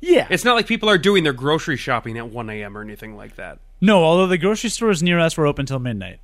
yeah. 0.00 0.26
It's 0.30 0.44
not 0.44 0.54
like 0.54 0.66
people 0.66 0.88
are 0.88 0.98
doing 0.98 1.24
their 1.24 1.32
grocery 1.32 1.76
shopping 1.76 2.16
at 2.18 2.28
one 2.28 2.48
a.m. 2.50 2.76
or 2.76 2.82
anything 2.82 3.16
like 3.16 3.36
that. 3.36 3.58
no, 3.80 4.02
although 4.04 4.26
the 4.26 4.38
grocery 4.38 4.70
stores 4.70 5.02
near 5.02 5.18
us 5.18 5.36
were 5.36 5.46
open 5.46 5.66
till 5.66 5.78
midnight. 5.78 6.20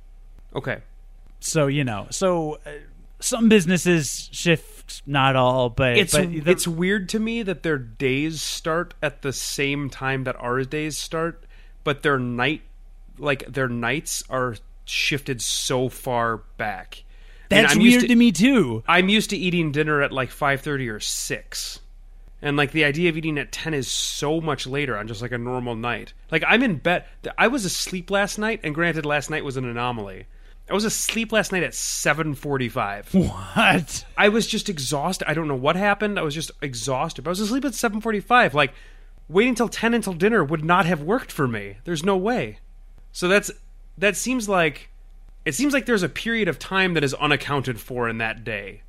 Okay, 0.55 0.79
So 1.39 1.67
you 1.67 1.83
know, 1.83 2.07
so 2.09 2.55
uh, 2.65 2.71
some 3.19 3.49
businesses 3.49 4.29
shift, 4.31 5.03
not 5.05 5.35
all, 5.35 5.69
but 5.69 5.97
it's 5.97 6.13
but 6.13 6.31
the- 6.31 6.49
it's 6.49 6.67
weird 6.67 7.09
to 7.09 7.19
me 7.19 7.43
that 7.43 7.61
their 7.63 7.77
days 7.77 8.41
start 8.41 8.93
at 9.03 9.21
the 9.21 9.31
same 9.33 9.89
time 9.89 10.23
that 10.23 10.35
our 10.39 10.63
days 10.63 10.97
start, 10.97 11.43
but 11.83 12.01
their 12.01 12.17
night, 12.17 12.61
like 13.17 13.45
their 13.51 13.67
nights, 13.67 14.23
are 14.29 14.55
shifted 14.85 15.41
so 15.41 15.87
far 15.89 16.37
back. 16.57 17.03
That's 17.49 17.73
I'm 17.73 17.81
used 17.81 17.99
weird 18.01 18.09
to, 18.09 18.15
me 18.15 18.31
too. 18.31 18.83
I'm 18.87 19.09
used 19.09 19.29
to 19.31 19.37
eating 19.37 19.71
dinner 19.71 20.01
at 20.01 20.11
like 20.11 20.31
five 20.31 20.61
thirty 20.61 20.87
or 20.89 20.99
six, 20.99 21.79
And 22.41 22.55
like 22.55 22.71
the 22.71 22.85
idea 22.85 23.09
of 23.09 23.17
eating 23.17 23.37
at 23.37 23.51
10 23.51 23.73
is 23.73 23.91
so 23.91 24.39
much 24.39 24.65
later 24.65 24.97
on 24.97 25.07
just 25.07 25.21
like 25.21 25.31
a 25.31 25.37
normal 25.37 25.75
night. 25.75 26.13
Like 26.31 26.43
I'm 26.47 26.63
in 26.63 26.77
bed. 26.77 27.05
I 27.37 27.47
was 27.47 27.65
asleep 27.65 28.09
last 28.09 28.37
night, 28.37 28.61
and 28.63 28.73
granted, 28.73 29.05
last 29.05 29.29
night 29.29 29.43
was 29.43 29.57
an 29.57 29.65
anomaly. 29.65 30.25
I 30.69 30.73
was 30.73 30.85
asleep 30.85 31.31
last 31.31 31.51
night 31.51 31.63
at 31.63 31.73
7:45. 31.73 33.13
What? 33.13 34.05
I 34.15 34.29
was 34.29 34.47
just 34.47 34.69
exhausted. 34.69 35.29
I 35.29 35.33
don't 35.33 35.47
know 35.47 35.55
what 35.55 35.75
happened. 35.75 36.19
I 36.19 36.21
was 36.21 36.35
just 36.35 36.51
exhausted. 36.61 37.23
But 37.23 37.29
I 37.29 37.31
was 37.31 37.39
asleep 37.39 37.65
at 37.65 37.73
7:45. 37.73 38.53
Like 38.53 38.73
waiting 39.27 39.55
till 39.55 39.69
10 39.69 39.93
until 39.93 40.13
dinner 40.13 40.43
would 40.43 40.63
not 40.63 40.85
have 40.85 41.01
worked 41.01 41.31
for 41.31 41.47
me. 41.47 41.77
There's 41.85 42.03
no 42.03 42.15
way. 42.17 42.59
So 43.11 43.27
that's 43.27 43.51
that 43.97 44.15
seems 44.15 44.47
like 44.47 44.89
it 45.45 45.55
seems 45.55 45.73
like 45.73 45.85
there's 45.85 46.03
a 46.03 46.09
period 46.09 46.47
of 46.47 46.59
time 46.59 46.93
that 46.93 47.03
is 47.03 47.13
unaccounted 47.15 47.79
for 47.79 48.07
in 48.07 48.19
that 48.19 48.43
day. 48.43 48.83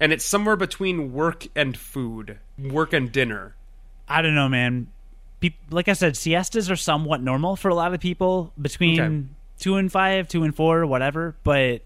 And 0.00 0.12
it's 0.12 0.24
somewhere 0.24 0.56
between 0.56 1.12
work 1.12 1.46
and 1.54 1.76
food, 1.76 2.38
work 2.58 2.92
and 2.94 3.12
dinner. 3.12 3.54
I 4.08 4.22
don't 4.22 4.34
know, 4.34 4.48
man. 4.48 4.88
Peop 5.40 5.54
like 5.70 5.88
I 5.88 5.92
said, 5.92 6.16
siestas 6.16 6.70
are 6.70 6.76
somewhat 6.76 7.22
normal 7.22 7.54
for 7.56 7.68
a 7.68 7.74
lot 7.74 7.94
of 7.94 8.00
people 8.00 8.52
between 8.60 9.00
Okay. 9.00 9.24
two 9.58 9.76
and 9.76 9.92
five, 9.92 10.26
two 10.28 10.42
and 10.42 10.54
four, 10.56 10.84
whatever. 10.86 11.36
But 11.44 11.82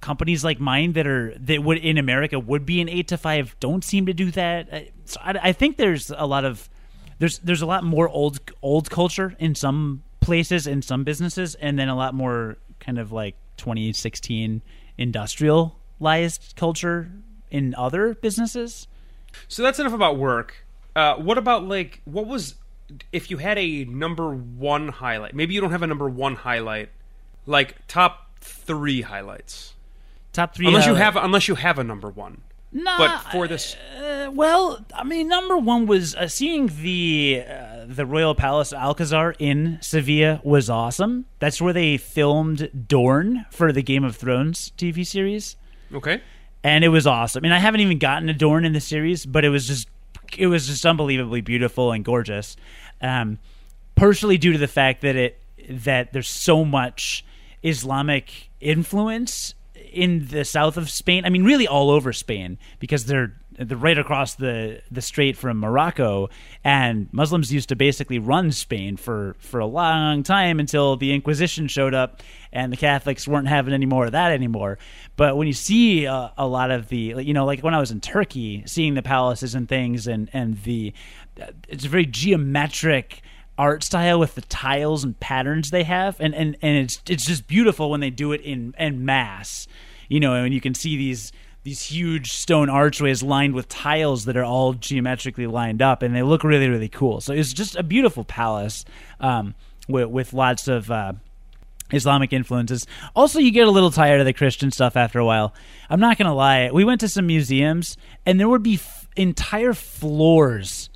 companies 0.00 0.44
like 0.44 0.60
mine 0.60 0.92
that 0.92 1.06
are 1.08 1.34
that 1.38 1.62
would 1.62 1.78
in 1.78 1.98
America 1.98 2.38
would 2.38 2.64
be 2.64 2.80
an 2.80 2.88
eight 2.88 3.08
to 3.08 3.16
five 3.18 3.56
don't 3.58 3.82
seem 3.84 4.06
to 4.06 4.12
do 4.14 4.30
that. 4.30 4.88
So 5.04 5.20
I, 5.22 5.38
I 5.42 5.52
think 5.52 5.76
there's 5.76 6.10
a 6.16 6.26
lot 6.26 6.44
of 6.44 6.68
there's 7.18 7.38
there's 7.40 7.62
a 7.62 7.66
lot 7.66 7.82
more 7.84 8.08
old 8.08 8.38
old 8.62 8.88
culture 8.90 9.34
in 9.40 9.54
some 9.56 10.02
places 10.20 10.66
in 10.68 10.82
some 10.82 11.02
businesses, 11.04 11.54
and 11.56 11.78
then 11.78 11.88
a 11.88 11.96
lot 11.96 12.14
more 12.14 12.56
kind 12.80 12.98
of 12.98 13.10
like 13.12 13.34
2016 13.56 14.62
industrialized 14.96 16.54
culture 16.56 17.10
in 17.50 17.74
other 17.74 18.14
businesses. 18.14 18.88
So 19.46 19.62
that's 19.62 19.78
enough 19.78 19.92
about 19.92 20.16
work. 20.16 20.66
Uh, 20.96 21.16
what 21.16 21.38
about 21.38 21.64
like 21.64 22.00
what 22.04 22.26
was 22.26 22.54
if 23.12 23.30
you 23.30 23.36
had 23.38 23.58
a 23.58 23.84
number 23.84 24.34
one 24.34 24.88
highlight? 24.88 25.34
Maybe 25.34 25.54
you 25.54 25.60
don't 25.60 25.70
have 25.70 25.82
a 25.82 25.86
number 25.86 26.08
one 26.08 26.34
highlight, 26.34 26.88
like 27.46 27.76
top 27.86 28.38
three 28.40 29.02
highlights. 29.02 29.74
Top 30.32 30.54
three, 30.54 30.66
Unless 30.66 30.86
you 30.86 30.92
uh, 30.92 30.96
have 30.96 31.16
unless 31.16 31.48
you 31.48 31.54
have 31.54 31.78
a 31.78 31.84
number 31.84 32.08
one. 32.08 32.42
Nah, 32.70 32.98
But 32.98 33.18
for 33.32 33.48
this, 33.48 33.76
Uh, 33.98 34.30
well, 34.30 34.84
I 34.94 35.02
mean, 35.02 35.26
number 35.28 35.56
one 35.56 35.86
was 35.86 36.14
uh, 36.14 36.28
seeing 36.28 36.66
the 36.82 37.42
uh, 37.48 37.86
the 37.86 38.04
royal 38.04 38.34
palace 38.34 38.74
Alcazar 38.74 39.34
in 39.38 39.78
Sevilla 39.80 40.40
was 40.44 40.68
awesome. 40.68 41.24
That's 41.38 41.62
where 41.62 41.72
they 41.72 41.96
filmed 41.96 42.86
Dorne 42.88 43.46
for 43.50 43.72
the 43.72 43.82
Game 43.82 44.04
of 44.04 44.16
Thrones 44.16 44.72
TV 44.76 45.06
series, 45.06 45.56
okay, 45.94 46.20
and 46.62 46.84
it 46.84 46.88
was 46.88 47.06
awesome. 47.06 47.44
And 47.44 47.54
I 47.54 47.58
haven't 47.58 47.80
even 47.80 47.98
gotten 47.98 48.28
to 48.28 48.34
Dorne 48.34 48.64
in 48.64 48.72
the 48.72 48.80
series, 48.80 49.26
but 49.26 49.44
it 49.44 49.50
was 49.50 49.66
just 49.66 49.88
it 50.36 50.46
was 50.46 50.66
just 50.66 50.84
unbelievably 50.84 51.40
beautiful 51.42 51.92
and 51.92 52.04
gorgeous. 52.04 52.56
Um, 53.00 53.38
partially 53.94 54.38
due 54.38 54.52
to 54.52 54.58
the 54.58 54.68
fact 54.68 55.02
that 55.02 55.16
it 55.16 55.40
that 55.68 56.12
there's 56.12 56.28
so 56.28 56.64
much 56.64 57.24
Islamic 57.62 58.50
influence 58.60 59.54
in 59.92 60.26
the 60.28 60.44
south 60.44 60.76
of 60.76 60.90
Spain. 60.90 61.24
I 61.24 61.30
mean, 61.30 61.44
really 61.44 61.66
all 61.66 61.90
over 61.90 62.12
Spain 62.12 62.58
because 62.78 63.06
they're 63.06 63.34
they're 63.58 63.76
right 63.76 63.98
across 63.98 64.36
the 64.36 64.80
the 64.90 65.02
strait 65.02 65.36
from 65.36 65.58
Morocco, 65.58 66.30
and 66.62 67.08
Muslims 67.12 67.52
used 67.52 67.68
to 67.70 67.76
basically 67.76 68.18
run 68.18 68.52
Spain 68.52 68.96
for 68.96 69.34
for 69.40 69.60
a 69.60 69.66
long 69.66 70.22
time 70.22 70.60
until 70.60 70.96
the 70.96 71.12
Inquisition 71.12 71.66
showed 71.66 71.94
up, 71.94 72.22
and 72.52 72.72
the 72.72 72.76
Catholics 72.76 73.26
weren't 73.26 73.48
having 73.48 73.74
any 73.74 73.86
more 73.86 74.06
of 74.06 74.12
that 74.12 74.30
anymore. 74.32 74.78
But 75.16 75.36
when 75.36 75.46
you 75.46 75.52
see 75.52 76.06
uh, 76.06 76.28
a 76.38 76.46
lot 76.46 76.70
of 76.70 76.88
the, 76.88 77.14
you 77.18 77.34
know, 77.34 77.44
like 77.44 77.60
when 77.60 77.74
I 77.74 77.80
was 77.80 77.90
in 77.90 78.00
Turkey, 78.00 78.62
seeing 78.66 78.94
the 78.94 79.02
palaces 79.02 79.54
and 79.54 79.68
things, 79.68 80.06
and 80.06 80.30
and 80.32 80.62
the, 80.62 80.92
it's 81.68 81.84
a 81.84 81.88
very 81.88 82.06
geometric 82.06 83.22
art 83.58 83.82
style 83.82 84.20
with 84.20 84.36
the 84.36 84.42
tiles 84.42 85.02
and 85.02 85.18
patterns 85.18 85.70
they 85.70 85.82
have 85.82 86.16
and 86.20 86.32
and 86.32 86.56
and 86.62 86.78
it's 86.78 87.02
it's 87.08 87.26
just 87.26 87.48
beautiful 87.48 87.90
when 87.90 87.98
they 87.98 88.08
do 88.08 88.30
it 88.30 88.40
in 88.42 88.72
in 88.78 89.04
mass 89.04 89.66
you 90.08 90.20
know 90.20 90.34
and 90.34 90.54
you 90.54 90.60
can 90.60 90.74
see 90.74 90.96
these 90.96 91.32
these 91.68 91.82
huge 91.82 92.32
stone 92.32 92.70
archways 92.70 93.22
lined 93.22 93.52
with 93.52 93.68
tiles 93.68 94.24
that 94.24 94.38
are 94.38 94.44
all 94.44 94.72
geometrically 94.72 95.46
lined 95.46 95.82
up 95.82 96.02
and 96.02 96.16
they 96.16 96.22
look 96.22 96.42
really 96.42 96.66
really 96.70 96.88
cool 96.88 97.20
so 97.20 97.34
it's 97.34 97.52
just 97.52 97.76
a 97.76 97.82
beautiful 97.82 98.24
palace 98.24 98.86
um 99.20 99.54
with 99.86 100.08
with 100.08 100.32
lots 100.32 100.66
of 100.66 100.90
uh 100.90 101.12
Islamic 101.90 102.34
influences. 102.34 102.86
Also, 103.16 103.38
you 103.38 103.50
get 103.50 103.66
a 103.66 103.70
little 103.70 103.90
tired 103.90 104.20
of 104.20 104.26
the 104.26 104.34
Christian 104.34 104.70
stuff 104.70 104.94
after 104.94 105.18
a 105.18 105.24
while. 105.24 105.54
I'm 105.88 106.00
not 106.00 106.18
going 106.18 106.26
to 106.26 106.34
lie. 106.34 106.70
We 106.70 106.84
went 106.84 107.00
to 107.00 107.08
some 107.08 107.26
museums, 107.26 107.96
and 108.26 108.38
there 108.38 108.46
would 108.46 108.62
be 108.62 108.74
f- 108.74 109.08
entire 109.16 109.72
floors 109.72 110.90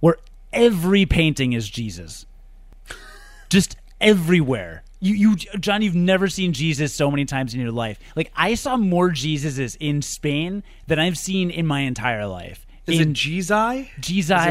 where 0.00 0.16
every 0.52 1.06
painting 1.06 1.52
is 1.52 1.70
Jesus. 1.70 2.26
Just 3.50 3.76
everywhere. 4.00 4.82
You, 5.04 5.14
you, 5.14 5.36
John, 5.58 5.82
you've 5.82 5.96
never 5.96 6.28
seen 6.28 6.52
Jesus 6.52 6.94
so 6.94 7.10
many 7.10 7.24
times 7.24 7.54
in 7.54 7.60
your 7.60 7.72
life. 7.72 7.98
Like 8.14 8.30
I 8.36 8.54
saw 8.54 8.76
more 8.76 9.10
Jesuses 9.10 9.76
in 9.80 10.00
Spain 10.00 10.62
than 10.86 11.00
I've 11.00 11.18
seen 11.18 11.50
in 11.50 11.66
my 11.66 11.80
entire 11.80 12.24
life. 12.26 12.64
is 12.86 13.00
in 13.00 13.10
it 13.10 13.14
Jesus? 13.14 13.86
Jesus? 13.98 14.46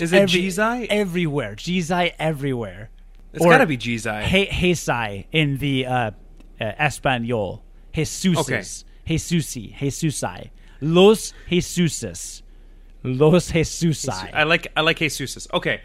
Is 0.00 0.12
it 0.14 0.28
Jesus? 0.28 0.86
Everywhere, 0.88 1.54
Jesus 1.56 2.10
everywhere. 2.18 2.88
It's 3.34 3.44
got 3.44 3.58
to 3.58 3.66
be 3.66 3.76
Jesus. 3.76 4.24
He- 4.26 4.46
Jesai 4.46 5.26
in 5.30 5.58
the 5.58 5.84
uh, 5.84 6.10
uh, 6.58 6.64
Espanol. 6.78 7.62
Jesuses. 7.92 8.38
Okay. 8.38 9.14
Jesusi. 9.14 9.74
Jesusai. 9.76 10.50
Los 10.80 11.34
Jesuses. 11.50 12.40
Los 13.02 13.52
Jesusai. 13.52 14.30
I 14.32 14.44
like 14.44 14.68
I 14.74 14.80
like 14.80 14.96
Jesus's. 14.98 15.46
Okay, 15.52 15.82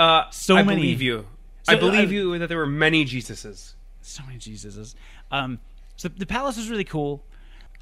uh, 0.00 0.24
So 0.30 0.56
I 0.56 0.62
many. 0.64 0.80
believe 0.80 1.00
you. 1.00 1.26
So, 1.62 1.72
I 1.72 1.76
believe 1.76 2.08
uh, 2.08 2.12
you 2.12 2.38
that 2.38 2.48
there 2.48 2.58
were 2.58 2.66
many 2.66 3.04
Jesuses. 3.04 3.74
so 4.02 4.22
many 4.26 4.38
Jesuses. 4.38 4.94
Um, 5.30 5.58
so 5.96 6.08
the 6.08 6.26
palace 6.26 6.56
was 6.56 6.70
really 6.70 6.84
cool. 6.84 7.22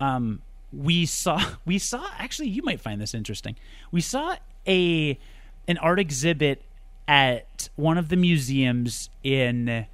Um, 0.01 0.43
we 0.73 1.07
saw 1.07 1.41
we 1.65 1.79
saw 1.79 2.07
actually 2.19 2.49
you 2.49 2.63
might 2.63 2.81
find 2.81 3.01
this 3.01 3.15
interesting. 3.15 3.57
We 3.93 4.01
saw 4.01 4.37
a 4.67 5.19
an 5.69 5.79
art 5.79 5.99
exhibit 6.01 6.63
at 7.07 7.69
one 7.77 7.97
of 7.99 8.09
the 8.09 8.17
museums 8.17 9.09
in 9.23 9.87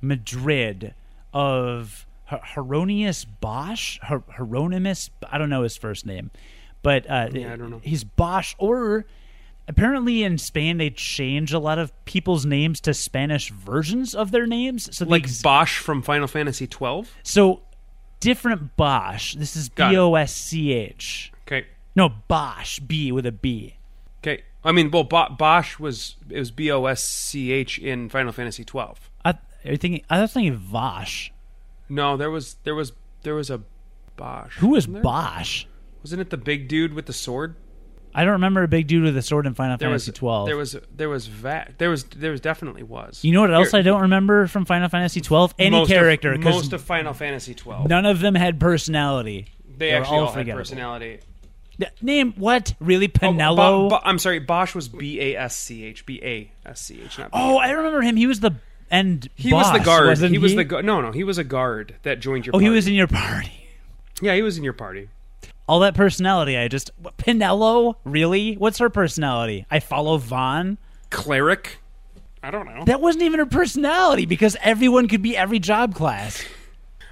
Madrid 0.00 0.94
of 1.32 2.06
Her- 2.26 2.40
Hieronymus 2.42 3.24
Bosch, 3.24 3.98
Her- 4.02 4.22
Hieronymus. 4.36 5.10
I 5.30 5.38
don't 5.38 5.50
know 5.50 5.62
his 5.62 5.76
first 5.76 6.06
name, 6.06 6.30
but 6.82 7.08
uh, 7.10 7.28
Yeah, 7.32 7.52
I 7.52 7.56
don't 7.56 7.70
know. 7.70 7.80
He's 7.82 8.04
Bosch, 8.04 8.54
or 8.58 9.04
apparently 9.68 10.22
in 10.22 10.38
Spain 10.38 10.78
they 10.78 10.90
change 10.90 11.52
a 11.52 11.58
lot 11.58 11.78
of 11.78 11.92
people's 12.04 12.44
names 12.46 12.80
to 12.82 12.94
Spanish 12.94 13.50
versions 13.50 14.14
of 14.14 14.30
their 14.30 14.46
names. 14.46 14.94
So 14.96 15.04
Like 15.04 15.24
ex- 15.24 15.42
Bosch 15.42 15.78
from 15.78 16.02
Final 16.02 16.26
Fantasy 16.26 16.66
twelve. 16.66 17.10
so 17.22 17.62
different 18.20 18.76
Bosch. 18.76 19.34
This 19.34 19.56
is 19.56 19.68
B 19.68 19.96
O 19.96 20.14
S 20.14 20.34
C 20.34 20.72
H. 20.72 21.32
Okay, 21.46 21.66
No, 21.94 22.08
Bosch, 22.28 22.78
B 22.78 23.12
with 23.12 23.26
a 23.26 23.32
B. 23.32 23.76
okay. 24.22 24.42
I 24.66 24.72
mean, 24.72 24.90
well, 24.90 25.04
Bo- 25.04 25.28
Bosch 25.38 25.78
was 25.78 26.16
it 26.30 26.38
was 26.38 26.50
B 26.50 26.70
O 26.72 26.86
S 26.86 27.04
C 27.06 27.52
H 27.52 27.78
in 27.78 28.08
Final 28.08 28.32
Fantasy 28.32 28.64
twelve. 28.64 29.10
I, 29.24 29.30
are 29.32 29.72
you 29.72 29.76
thinking? 29.76 30.04
I 30.08 30.20
was 30.22 30.32
thinking 30.32 30.54
Vosh. 30.56 31.30
No, 31.88 32.16
there 32.16 32.30
was 32.30 32.56
there 32.64 32.74
was 32.74 32.92
there 33.24 33.34
was 33.34 33.50
a 33.50 33.60
Bosch. 34.16 34.56
Who 34.58 34.68
was? 34.68 34.86
Bosch? 34.86 35.66
Wasn't 36.02 36.20
it 36.20 36.30
the 36.30 36.36
big 36.38 36.68
dude 36.68 36.94
with 36.94 37.06
the 37.06 37.12
sword? 37.12 37.56
I 38.14 38.22
don't 38.24 38.34
remember 38.34 38.62
a 38.62 38.68
big 38.68 38.86
dude 38.86 39.02
with 39.04 39.16
a 39.16 39.22
sword 39.22 39.46
in 39.46 39.54
Final 39.54 39.76
There 39.76 39.88
Fantasy 39.88 40.12
was 40.12 40.18
twelve. 40.18 40.46
There 40.46 40.56
was 40.56 40.76
there 40.94 41.08
was 41.08 41.26
va- 41.26 41.68
there 41.78 41.90
was 41.90 42.04
there 42.04 42.30
was 42.30 42.40
definitely 42.40 42.82
was. 42.84 43.24
You 43.24 43.32
know 43.32 43.40
what 43.40 43.52
else 43.52 43.72
Here- 43.72 43.80
I 43.80 43.82
don't 43.82 44.02
remember 44.02 44.46
from 44.46 44.64
Final 44.64 44.88
Fantasy 44.88 45.20
twelve? 45.20 45.54
Any 45.58 45.76
most 45.76 45.88
character, 45.88 46.32
of, 46.34 46.40
most 46.40 46.72
of 46.72 46.82
Final 46.82 47.12
Fantasy 47.12 47.54
twelve. 47.54 47.88
none 47.88 48.06
of 48.06 48.20
them 48.20 48.34
had 48.34 48.60
personality. 48.60 49.48
they 49.76 49.92
were 49.92 49.98
actually 50.00 50.18
all, 50.18 50.32
had 50.32 50.48
personality. 50.48 51.20
Name 52.00 52.34
what? 52.36 52.72
Really, 52.78 53.06
Oh, 53.06 53.18
Penelo? 53.18 53.56
Bo- 53.56 53.88
Bo- 53.88 54.00
I'm 54.04 54.20
sorry, 54.20 54.38
Bosch 54.38 54.76
was 54.76 54.88
B 54.88 55.20
A 55.20 55.36
S 55.36 55.56
C 55.56 55.82
H 55.84 56.06
B 56.06 56.20
A 56.22 56.52
S 56.68 56.80
C 56.82 57.00
H. 57.04 57.18
Not 57.18 57.32
B 57.32 57.36
A. 57.38 57.40
oh, 57.42 57.56
I 57.56 57.70
remember 57.70 58.00
him. 58.00 58.14
He 58.16 58.28
was 58.28 58.38
the 58.38 58.52
and 58.92 59.28
he 59.34 59.52
was 59.52 59.72
the 59.72 59.80
guard. 59.80 60.06
wasn't 60.06 60.30
He 60.30 60.38
was 60.38 60.54
the 60.54 60.62
gu- 60.62 60.82
no 60.82 61.00
no. 61.00 61.10
He 61.10 61.24
was 61.24 61.38
a 61.38 61.42
guard 61.44 61.96
that 62.04 62.20
joined 62.20 62.46
your. 62.46 62.52
Party. 62.52 62.64
Oh, 62.64 62.68
he 62.70 62.74
was 62.74 62.86
in 62.86 62.94
your 62.94 63.08
party. 63.08 63.66
Yeah, 64.22 64.36
he 64.36 64.42
was 64.42 64.56
in 64.56 64.62
your 64.62 64.72
party. 64.72 65.08
All 65.66 65.80
that 65.80 65.94
personality. 65.94 66.56
I 66.58 66.68
just 66.68 66.90
Penelo, 67.16 67.94
really? 68.04 68.54
What's 68.54 68.78
her 68.78 68.90
personality? 68.90 69.66
I 69.70 69.80
follow 69.80 70.18
Vaughn. 70.18 70.78
Cleric. 71.10 71.78
I 72.42 72.50
don't 72.50 72.66
know. 72.66 72.84
That 72.84 73.00
wasn't 73.00 73.24
even 73.24 73.38
her 73.40 73.46
personality 73.46 74.26
because 74.26 74.56
everyone 74.62 75.08
could 75.08 75.22
be 75.22 75.36
every 75.36 75.58
job 75.58 75.94
class. 75.94 76.44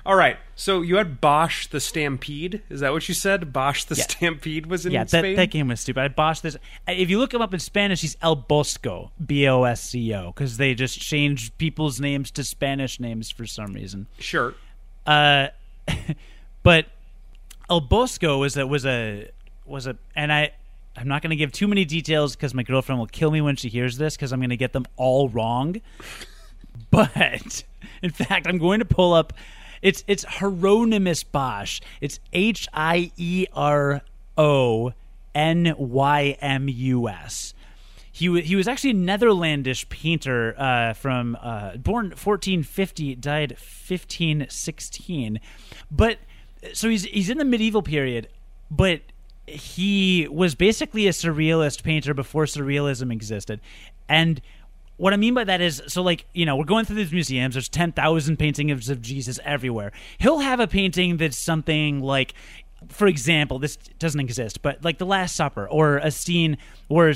All 0.05 0.17
right. 0.17 0.37
So 0.57 0.83
you 0.83 0.97
had 0.97 1.21
Bosch 1.21 1.69
the 1.69 1.81
Stampede. 1.81 2.61
Is 2.69 2.81
that 2.81 2.93
what 2.93 3.09
you 3.09 3.15
said? 3.15 3.53
Bosch 3.53 3.85
the 3.85 3.95
Yeah. 3.95 4.03
Stampede 4.03 4.67
was 4.67 4.85
in 4.85 4.93
Yeah, 4.93 5.05
that, 5.05 5.09
Spain. 5.21 5.37
that 5.37 5.51
game 5.51 5.69
was 5.69 5.81
stupid. 5.81 6.01
I 6.03 6.09
botched 6.09 6.43
this. 6.43 6.57
If 6.89 7.09
you 7.09 7.19
look 7.19 7.33
him 7.33 7.41
up 7.41 7.55
in 7.55 7.61
Spanish, 7.61 8.03
he's 8.03 8.17
El 8.21 8.35
Bosco, 8.37 9.13
B 9.25 9.47
O 9.49 9.63
S 9.63 9.81
C 9.83 10.13
O, 10.15 10.27
because 10.33 10.57
they 10.59 10.75
just 10.75 11.01
changed 11.01 11.57
people's 11.57 12.01
names 12.01 12.31
to 12.33 12.45
Spanish 12.45 13.01
names 13.01 13.31
for 13.31 13.47
some 13.47 13.73
reason. 13.73 14.09
Sure. 14.19 14.55
Uh, 15.07 15.49
but 16.63 16.87
El 17.73 17.81
Bosco 17.81 18.37
was 18.37 18.59
a 18.59 18.67
was 18.67 18.85
a 18.85 19.31
was 19.65 19.87
a, 19.87 19.97
and 20.15 20.31
I 20.31 20.53
I'm 20.95 21.09
not 21.09 21.23
going 21.23 21.31
to 21.31 21.37
give 21.37 21.53
too 21.53 21.67
many 21.67 21.87
details 21.87 22.37
because 22.37 22.53
my 22.53 22.63
girlfriend 22.63 22.99
will 22.99 23.07
kill 23.07 23.31
me 23.31 23.41
when 23.41 23.57
she 23.57 23.71
hears 23.71 23.97
this 23.97 24.15
because 24.15 24.31
I'm 24.31 24.41
going 24.41 24.51
to 24.51 24.59
get 24.59 24.75
them 24.75 24.85
all 24.97 25.31
wrong. 25.31 25.81
But 26.91 27.65
in 28.03 28.11
fact, 28.11 28.47
I'm 28.47 28.59
going 28.59 28.79
to 28.81 28.85
pull 28.85 29.15
up. 29.15 29.33
It's 29.81 30.05
it's 30.07 30.25
Hieronymus 30.25 31.23
Bosch. 31.23 31.81
It's 32.03 32.21
H 32.33 32.69
I 32.75 33.13
E 33.17 33.47
R 33.55 34.03
O 34.37 34.93
N 35.35 35.75
Y 35.79 36.37
M 36.41 36.69
U 36.69 37.09
S. 37.09 37.55
He 38.11 38.29
wa 38.29 38.37
he 38.37 38.57
was 38.57 38.69
actually 38.69 38.91
a 38.91 38.95
Netherlandish 38.95 39.89
painter 39.89 40.55
uh, 40.59 40.93
from 40.93 41.39
uh, 41.41 41.77
born 41.77 42.07
1450, 42.11 43.15
died 43.17 43.53
1516. 43.53 45.41
But 45.91 46.19
so 46.73 46.89
he's 46.89 47.05
he's 47.05 47.31
in 47.31 47.39
the 47.39 47.45
medieval 47.45 47.83
period, 47.83 48.29
but 48.71 49.01
he 49.47 50.29
was 50.31 50.55
basically 50.55 51.07
a 51.07 51.11
surrealist 51.11 51.83
painter 51.83 52.15
before 52.15 52.45
surrealism 52.45 53.13
existed. 53.13 53.61
And 54.09 54.41
what 54.97 55.13
I 55.13 55.17
mean 55.17 55.35
by 55.35 55.45
that 55.45 55.61
is, 55.61 55.83
so 55.89 56.03
like 56.03 56.27
you 56.33 56.47
know, 56.47 56.57
we're 56.57 56.65
going 56.65 56.85
through 56.85 56.97
these 56.97 57.13
museums. 57.13 57.55
There's 57.55 57.69
ten 57.69 57.93
thousand 57.93 58.39
paintings 58.39 58.89
of 58.89 59.03
Jesus 59.03 59.41
everywhere. 59.45 59.93
He'll 60.19 60.41
have 60.41 60.61
a 60.61 60.67
painting 60.67 61.17
that's 61.17 61.39
something 61.39 62.01
like, 62.01 62.35
for 62.89 63.07
example, 63.07 63.59
this 63.59 63.77
doesn't 63.99 64.21
exist, 64.21 64.63
but 64.63 64.85
like 64.85 64.99
the 64.99 65.07
Last 65.07 65.35
Supper 65.35 65.67
or 65.69 65.99
a 65.99 66.11
scene 66.11 66.57
where 66.89 67.13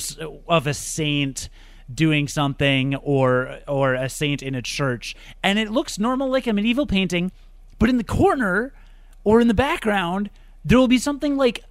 of 0.48 0.66
a 0.66 0.74
saint 0.74 1.48
doing 1.94 2.26
something 2.26 2.96
or 2.96 3.60
or 3.68 3.94
a 3.94 4.08
saint 4.08 4.42
in 4.42 4.56
a 4.56 4.62
church, 4.62 5.14
and 5.42 5.58
it 5.58 5.70
looks 5.70 5.98
normal 5.98 6.28
like 6.28 6.48
a 6.48 6.52
medieval 6.52 6.86
painting, 6.86 7.30
but 7.78 7.88
in 7.88 7.98
the 7.98 8.04
corner 8.04 8.72
or 9.26 9.40
in 9.40 9.48
the 9.48 9.54
background 9.54 10.30
there 10.64 10.78
will 10.78 10.88
be 10.88 10.98
something 10.98 11.36
like 11.36 11.64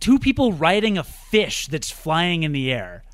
two 0.00 0.18
people 0.18 0.52
riding 0.52 0.98
a 0.98 1.04
fish 1.04 1.68
that's 1.68 1.90
flying 1.90 2.42
in 2.42 2.50
the 2.50 2.72
air, 2.72 3.04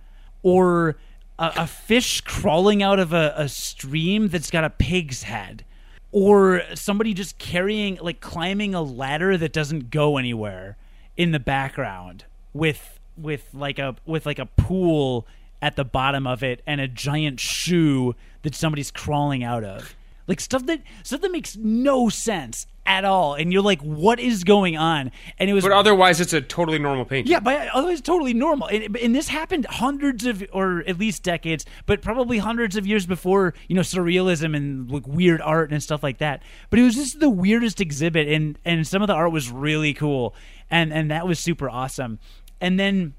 or 0.42 0.96
a, 1.38 1.52
a 1.58 1.66
fish 1.66 2.22
crawling 2.22 2.82
out 2.82 2.98
of 2.98 3.12
a, 3.12 3.34
a 3.36 3.46
stream 3.46 4.28
that's 4.28 4.50
got 4.50 4.64
a 4.64 4.70
pig's 4.70 5.24
head, 5.24 5.66
or 6.12 6.62
somebody 6.74 7.12
just 7.12 7.36
carrying, 7.38 7.98
like, 8.00 8.20
climbing 8.20 8.74
a 8.74 8.80
ladder 8.80 9.36
that 9.36 9.52
doesn't 9.52 9.90
go 9.90 10.16
anywhere 10.16 10.78
in 11.16 11.32
the 11.32 11.40
background 11.40 12.24
with 12.54 12.98
with 13.18 13.50
like 13.52 13.78
a 13.78 13.96
with 14.06 14.24
like 14.24 14.38
a 14.38 14.46
pool 14.46 15.26
at 15.60 15.76
the 15.76 15.84
bottom 15.84 16.26
of 16.26 16.42
it 16.42 16.62
and 16.66 16.80
a 16.80 16.88
giant 16.88 17.38
shoe 17.40 18.14
that 18.42 18.54
somebody's 18.54 18.90
crawling 18.90 19.42
out 19.44 19.64
of. 19.64 19.94
Like 20.26 20.40
stuff 20.40 20.64
that 20.66 20.80
stuff 21.02 21.20
that 21.20 21.32
makes 21.32 21.56
no 21.56 22.08
sense 22.08 22.66
at 22.88 23.04
all 23.04 23.34
and 23.34 23.52
you're 23.52 23.62
like 23.62 23.82
what 23.82 24.18
is 24.18 24.44
going 24.44 24.74
on 24.74 25.12
and 25.38 25.50
it 25.50 25.52
was 25.52 25.62
But 25.62 25.72
otherwise, 25.72 26.20
it's 26.22 26.32
a 26.32 26.40
totally 26.40 26.78
normal 26.78 27.04
painting. 27.04 27.30
yeah, 27.30 27.38
but 27.38 27.68
otherwise 27.68 28.00
totally 28.00 28.32
normal. 28.32 28.66
And, 28.68 28.96
and 28.96 29.14
this 29.14 29.28
happened 29.28 29.66
hundreds 29.66 30.24
of, 30.24 30.42
or 30.54 30.82
at 30.86 30.98
least 30.98 31.22
decades, 31.22 31.66
but 31.84 32.00
probably 32.00 32.38
hundreds 32.38 32.76
of 32.76 32.86
years 32.86 33.04
before, 33.04 33.52
you 33.68 33.76
know, 33.76 33.82
surrealism 33.82 34.56
and 34.56 34.90
like 34.90 35.06
weird 35.06 35.42
art 35.42 35.70
and 35.70 35.82
stuff 35.82 36.02
like 36.02 36.16
that. 36.18 36.42
But 36.70 36.78
it 36.78 36.82
was 36.82 36.94
just 36.94 37.20
the 37.20 37.28
weirdest 37.28 37.78
exhibit, 37.80 38.26
and 38.26 38.58
and 38.64 38.86
some 38.86 39.02
of 39.02 39.08
the 39.08 39.14
art 39.14 39.32
was 39.32 39.50
really 39.50 39.92
cool, 39.92 40.34
and 40.70 40.90
and 40.90 41.10
that 41.10 41.26
was 41.26 41.38
super 41.38 41.68
awesome. 41.68 42.18
And 42.58 42.80
then 42.80 43.12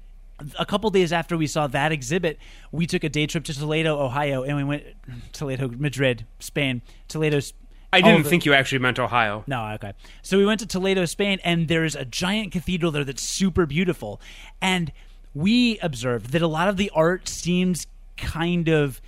a 0.58 0.66
couple 0.66 0.90
days 0.90 1.12
after 1.12 1.36
we 1.36 1.46
saw 1.46 1.68
that 1.68 1.92
exhibit, 1.92 2.38
we 2.72 2.86
took 2.86 3.04
a 3.04 3.08
day 3.08 3.26
trip 3.26 3.44
to 3.44 3.54
Toledo, 3.54 4.00
Ohio, 4.00 4.42
and 4.42 4.56
we 4.56 4.64
went 4.64 4.82
Toledo, 5.32 5.68
Madrid, 5.68 6.26
Spain, 6.40 6.82
Toledo. 7.06 7.38
I 7.92 8.00
didn't 8.00 8.16
oh, 8.16 8.20
of 8.20 8.26
think 8.26 8.46
you 8.46 8.54
actually 8.54 8.78
meant 8.78 8.98
Ohio. 8.98 9.44
no, 9.46 9.64
okay. 9.74 9.94
So 10.22 10.38
we 10.38 10.46
went 10.46 10.60
to 10.60 10.66
Toledo, 10.66 11.04
Spain, 11.06 11.40
and 11.42 11.68
there's 11.68 11.96
a 11.96 12.04
giant 12.04 12.52
cathedral 12.52 12.92
there 12.92 13.04
that's 13.04 13.22
super 13.22 13.66
beautiful. 13.66 14.20
And 14.62 14.92
we 15.34 15.78
observed 15.80 16.30
that 16.32 16.42
a 16.42 16.46
lot 16.46 16.68
of 16.68 16.76
the 16.76 16.90
art 16.94 17.28
seems 17.28 17.86
kind 18.16 18.68
of 18.68 19.00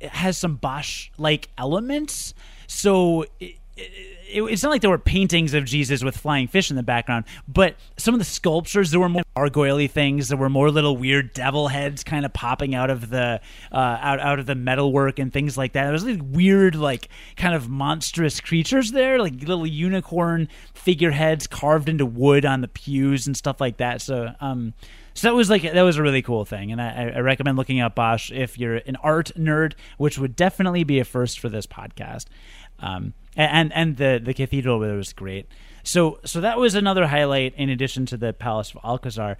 it 0.00 0.10
has 0.10 0.38
some 0.38 0.56
Bosch 0.56 1.10
like 1.18 1.48
elements. 1.58 2.34
So 2.66 3.24
it, 3.40 3.56
it, 3.78 4.42
it's 4.42 4.62
not 4.62 4.70
like 4.70 4.80
there 4.80 4.90
were 4.90 4.98
paintings 4.98 5.54
of 5.54 5.64
Jesus 5.64 6.02
with 6.04 6.16
flying 6.16 6.48
fish 6.48 6.70
in 6.70 6.76
the 6.76 6.82
background, 6.82 7.24
but 7.46 7.76
some 7.96 8.14
of 8.14 8.18
the 8.18 8.24
sculptures 8.24 8.90
there 8.90 9.00
were 9.00 9.08
more 9.08 9.22
gargoyle 9.36 9.88
things. 9.88 10.28
There 10.28 10.38
were 10.38 10.50
more 10.50 10.70
little 10.70 10.96
weird 10.96 11.32
devil 11.32 11.68
heads 11.68 12.04
kind 12.04 12.24
of 12.24 12.32
popping 12.32 12.74
out 12.74 12.90
of 12.90 13.10
the 13.10 13.40
uh, 13.72 13.76
out 14.00 14.20
out 14.20 14.38
of 14.38 14.46
the 14.46 14.54
metalwork 14.54 15.18
and 15.18 15.32
things 15.32 15.56
like 15.56 15.72
that. 15.72 15.84
There 15.84 15.92
was 15.92 16.04
like 16.04 16.20
weird, 16.22 16.74
like 16.74 17.08
kind 17.36 17.54
of 17.54 17.68
monstrous 17.68 18.40
creatures 18.40 18.92
there, 18.92 19.18
like 19.18 19.34
little 19.40 19.66
unicorn 19.66 20.48
figureheads 20.74 21.46
carved 21.46 21.88
into 21.88 22.06
wood 22.06 22.44
on 22.44 22.60
the 22.60 22.68
pews 22.68 23.26
and 23.26 23.36
stuff 23.36 23.60
like 23.60 23.78
that. 23.78 24.00
So, 24.02 24.34
um, 24.40 24.74
so 25.14 25.28
that 25.28 25.34
was 25.34 25.50
like 25.50 25.62
that 25.62 25.82
was 25.82 25.96
a 25.96 26.02
really 26.02 26.22
cool 26.22 26.44
thing, 26.44 26.70
and 26.70 26.80
I, 26.80 27.12
I 27.16 27.20
recommend 27.20 27.56
looking 27.56 27.80
up 27.80 27.94
Bosch 27.94 28.30
if 28.30 28.58
you're 28.58 28.76
an 28.76 28.96
art 28.96 29.32
nerd, 29.36 29.72
which 29.96 30.18
would 30.18 30.36
definitely 30.36 30.84
be 30.84 31.00
a 31.00 31.04
first 31.04 31.40
for 31.40 31.48
this 31.48 31.66
podcast. 31.66 32.26
Um, 32.80 33.14
and 33.38 33.72
and 33.72 33.96
the 33.96 34.20
the 34.22 34.34
cathedral 34.34 34.80
there 34.80 34.96
was 34.96 35.12
great. 35.12 35.46
So 35.84 36.18
so 36.24 36.40
that 36.40 36.58
was 36.58 36.74
another 36.74 37.06
highlight 37.06 37.54
in 37.56 37.70
addition 37.70 38.04
to 38.06 38.16
the 38.16 38.32
Palace 38.32 38.74
of 38.74 38.80
Alcazar. 38.84 39.38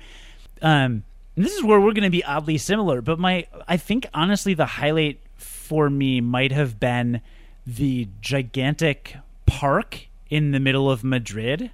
Um, 0.62 1.04
this 1.36 1.54
is 1.54 1.62
where 1.62 1.80
we're 1.80 1.92
going 1.92 2.04
to 2.04 2.10
be 2.10 2.24
oddly 2.24 2.58
similar, 2.58 3.02
but 3.02 3.18
my 3.18 3.46
I 3.66 3.76
think 3.76 4.06
honestly 4.14 4.54
the 4.54 4.66
highlight 4.66 5.20
for 5.36 5.90
me 5.90 6.20
might 6.20 6.52
have 6.52 6.80
been 6.80 7.20
the 7.66 8.08
gigantic 8.20 9.16
park 9.46 10.08
in 10.30 10.52
the 10.52 10.60
middle 10.60 10.90
of 10.90 11.04
Madrid, 11.04 11.70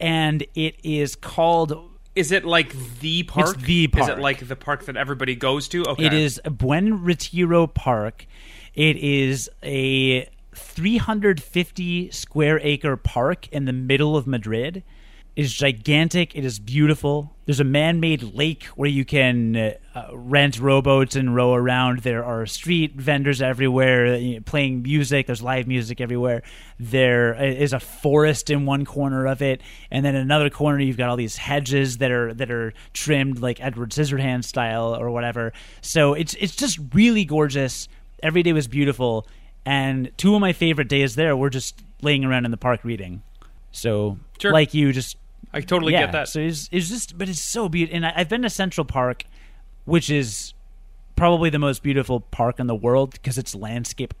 and 0.00 0.42
it 0.54 0.76
is 0.82 1.16
called 1.16 1.90
Is 2.14 2.32
it 2.32 2.44
like 2.44 2.74
the 3.00 3.24
park? 3.24 3.58
the 3.58 3.88
park. 3.88 4.04
Is 4.04 4.08
it 4.08 4.20
like 4.20 4.46
the 4.46 4.56
park 4.56 4.84
that 4.86 4.96
everybody 4.96 5.34
goes 5.34 5.68
to? 5.68 5.84
Okay. 5.84 6.06
It 6.06 6.12
is 6.12 6.40
Buen 6.44 7.02
Retiro 7.02 7.66
Park. 7.66 8.26
It 8.74 8.96
is 8.96 9.48
a 9.62 10.28
350 10.54 12.10
square 12.10 12.60
acre 12.62 12.96
park 12.96 13.48
in 13.48 13.64
the 13.64 13.72
middle 13.72 14.16
of 14.16 14.26
Madrid. 14.26 14.82
It 15.36 15.44
is 15.46 15.52
gigantic. 15.52 16.36
It 16.36 16.44
is 16.44 16.60
beautiful. 16.60 17.34
There's 17.44 17.58
a 17.58 17.64
man-made 17.64 18.22
lake 18.22 18.66
where 18.76 18.88
you 18.88 19.04
can 19.04 19.56
uh, 19.56 19.72
uh, 19.92 20.16
rent 20.16 20.60
rowboats 20.60 21.16
and 21.16 21.34
row 21.34 21.54
around. 21.54 22.00
There 22.00 22.24
are 22.24 22.46
street 22.46 22.94
vendors 22.94 23.42
everywhere 23.42 24.16
know, 24.16 24.40
playing 24.46 24.82
music. 24.82 25.26
There's 25.26 25.42
live 25.42 25.66
music 25.66 26.00
everywhere. 26.00 26.42
There 26.78 27.34
is 27.34 27.72
a 27.72 27.80
forest 27.80 28.48
in 28.48 28.64
one 28.64 28.84
corner 28.84 29.26
of 29.26 29.42
it, 29.42 29.60
and 29.90 30.04
then 30.04 30.14
another 30.14 30.50
corner 30.50 30.78
you've 30.78 30.96
got 30.96 31.10
all 31.10 31.16
these 31.16 31.36
hedges 31.36 31.98
that 31.98 32.12
are 32.12 32.32
that 32.34 32.52
are 32.52 32.72
trimmed 32.92 33.40
like 33.40 33.60
Edward 33.60 33.90
Scissorhands 33.90 34.44
style 34.44 34.94
or 34.94 35.10
whatever. 35.10 35.52
So 35.80 36.14
it's 36.14 36.34
it's 36.34 36.54
just 36.54 36.78
really 36.92 37.24
gorgeous. 37.24 37.88
Every 38.22 38.44
day 38.44 38.52
was 38.52 38.68
beautiful, 38.68 39.26
and 39.64 40.10
two 40.16 40.34
of 40.34 40.40
my 40.40 40.52
favorite 40.52 40.88
days 40.88 41.14
there 41.14 41.36
were 41.36 41.50
just 41.50 41.82
laying 42.02 42.24
around 42.24 42.44
in 42.44 42.50
the 42.50 42.56
park 42.56 42.84
reading. 42.84 43.22
So 43.72 44.18
Sure. 44.38 44.52
like 44.52 44.74
you, 44.74 44.92
just 44.92 45.16
I 45.52 45.60
totally 45.60 45.92
yeah, 45.92 46.02
get 46.02 46.12
that. 46.12 46.28
So 46.28 46.40
it's, 46.40 46.68
it's 46.72 46.88
just, 46.88 47.16
but 47.16 47.28
it's 47.28 47.42
so 47.42 47.68
beautiful. 47.68 47.96
And 47.96 48.06
I, 48.06 48.12
I've 48.16 48.28
been 48.28 48.42
to 48.42 48.50
Central 48.50 48.84
Park, 48.84 49.24
which 49.84 50.10
is 50.10 50.52
probably 51.16 51.50
the 51.50 51.58
most 51.58 51.82
beautiful 51.82 52.20
park 52.20 52.58
in 52.58 52.66
the 52.66 52.74
world 52.74 53.12
because 53.12 53.38
it's 53.38 53.54
landscape 53.54 54.14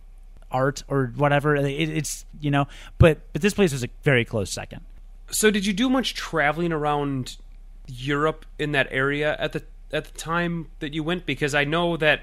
art 0.50 0.84
or 0.88 1.12
whatever. 1.16 1.56
It, 1.56 1.66
it's 1.66 2.24
you 2.40 2.50
know, 2.50 2.66
but 2.98 3.20
but 3.32 3.42
this 3.42 3.54
place 3.54 3.72
was 3.72 3.84
a 3.84 3.88
very 4.02 4.24
close 4.24 4.52
second. 4.52 4.82
So, 5.30 5.50
did 5.50 5.66
you 5.66 5.72
do 5.72 5.90
much 5.90 6.14
traveling 6.14 6.72
around 6.72 7.36
Europe 7.86 8.46
in 8.58 8.72
that 8.72 8.86
area 8.90 9.36
at 9.38 9.52
the 9.52 9.64
at 9.92 10.04
the 10.04 10.18
time 10.18 10.68
that 10.78 10.94
you 10.94 11.02
went? 11.02 11.26
Because 11.26 11.54
I 11.54 11.64
know 11.64 11.96
that 11.96 12.22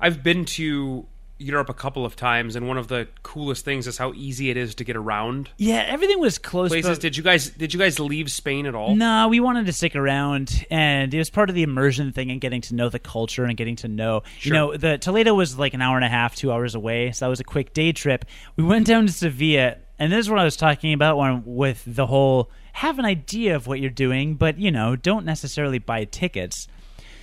I've 0.00 0.22
been 0.22 0.44
to 0.46 1.06
Europe 1.38 1.68
a 1.68 1.74
couple 1.74 2.04
of 2.04 2.16
times, 2.16 2.56
and 2.56 2.66
one 2.66 2.76
of 2.78 2.88
the 2.88 3.06
coolest 3.22 3.64
things 3.64 3.86
is 3.86 3.96
how 3.98 4.12
easy 4.14 4.50
it 4.50 4.56
is 4.56 4.74
to 4.76 4.84
get 4.84 4.96
around 4.96 5.50
Yeah, 5.56 5.84
everything 5.86 6.18
was 6.18 6.38
close. 6.38 6.68
places. 6.70 6.98
but- 6.98 7.00
Did 7.02 7.16
you 7.16 7.22
guys 7.22 7.50
did 7.50 7.72
you 7.72 7.78
guys 7.78 8.00
leave 8.00 8.30
Spain 8.30 8.66
at 8.66 8.74
all? 8.74 8.96
No, 8.96 9.28
we 9.28 9.38
wanted 9.40 9.66
to 9.66 9.72
stick 9.72 9.94
around, 9.94 10.66
and 10.70 11.12
it 11.14 11.18
was 11.18 11.30
part 11.30 11.48
of 11.48 11.54
the 11.54 11.62
immersion 11.62 12.12
thing 12.12 12.30
and 12.30 12.40
getting 12.40 12.60
to 12.62 12.74
know 12.74 12.88
the 12.88 12.98
culture 12.98 13.44
and 13.44 13.56
getting 13.56 13.76
to 13.76 13.88
know. 13.88 14.22
Sure. 14.38 14.48
You 14.48 14.52
know, 14.58 14.76
the 14.76 14.98
Toledo 14.98 15.32
was 15.34 15.58
like 15.58 15.74
an 15.74 15.80
hour 15.82 15.96
and 15.96 16.04
a 16.04 16.08
half, 16.08 16.34
two 16.34 16.50
hours 16.52 16.74
away, 16.74 17.12
so 17.12 17.24
that 17.26 17.30
was 17.30 17.40
a 17.40 17.44
quick 17.44 17.72
day 17.72 17.92
trip. 17.92 18.24
We 18.56 18.64
went 18.64 18.86
down 18.86 19.06
to 19.06 19.12
Sevilla, 19.12 19.76
and 19.98 20.10
this 20.12 20.20
is 20.20 20.30
what 20.30 20.38
I 20.40 20.44
was 20.44 20.56
talking 20.56 20.92
about 20.92 21.16
when 21.18 21.42
with 21.46 21.82
the 21.86 22.06
whole 22.06 22.50
have 22.74 22.98
an 22.98 23.04
idea 23.04 23.56
of 23.56 23.66
what 23.66 23.80
you're 23.80 23.90
doing, 23.90 24.34
but 24.34 24.58
you 24.58 24.70
know, 24.70 24.96
don't 24.96 25.24
necessarily 25.24 25.78
buy 25.78 26.04
tickets. 26.04 26.68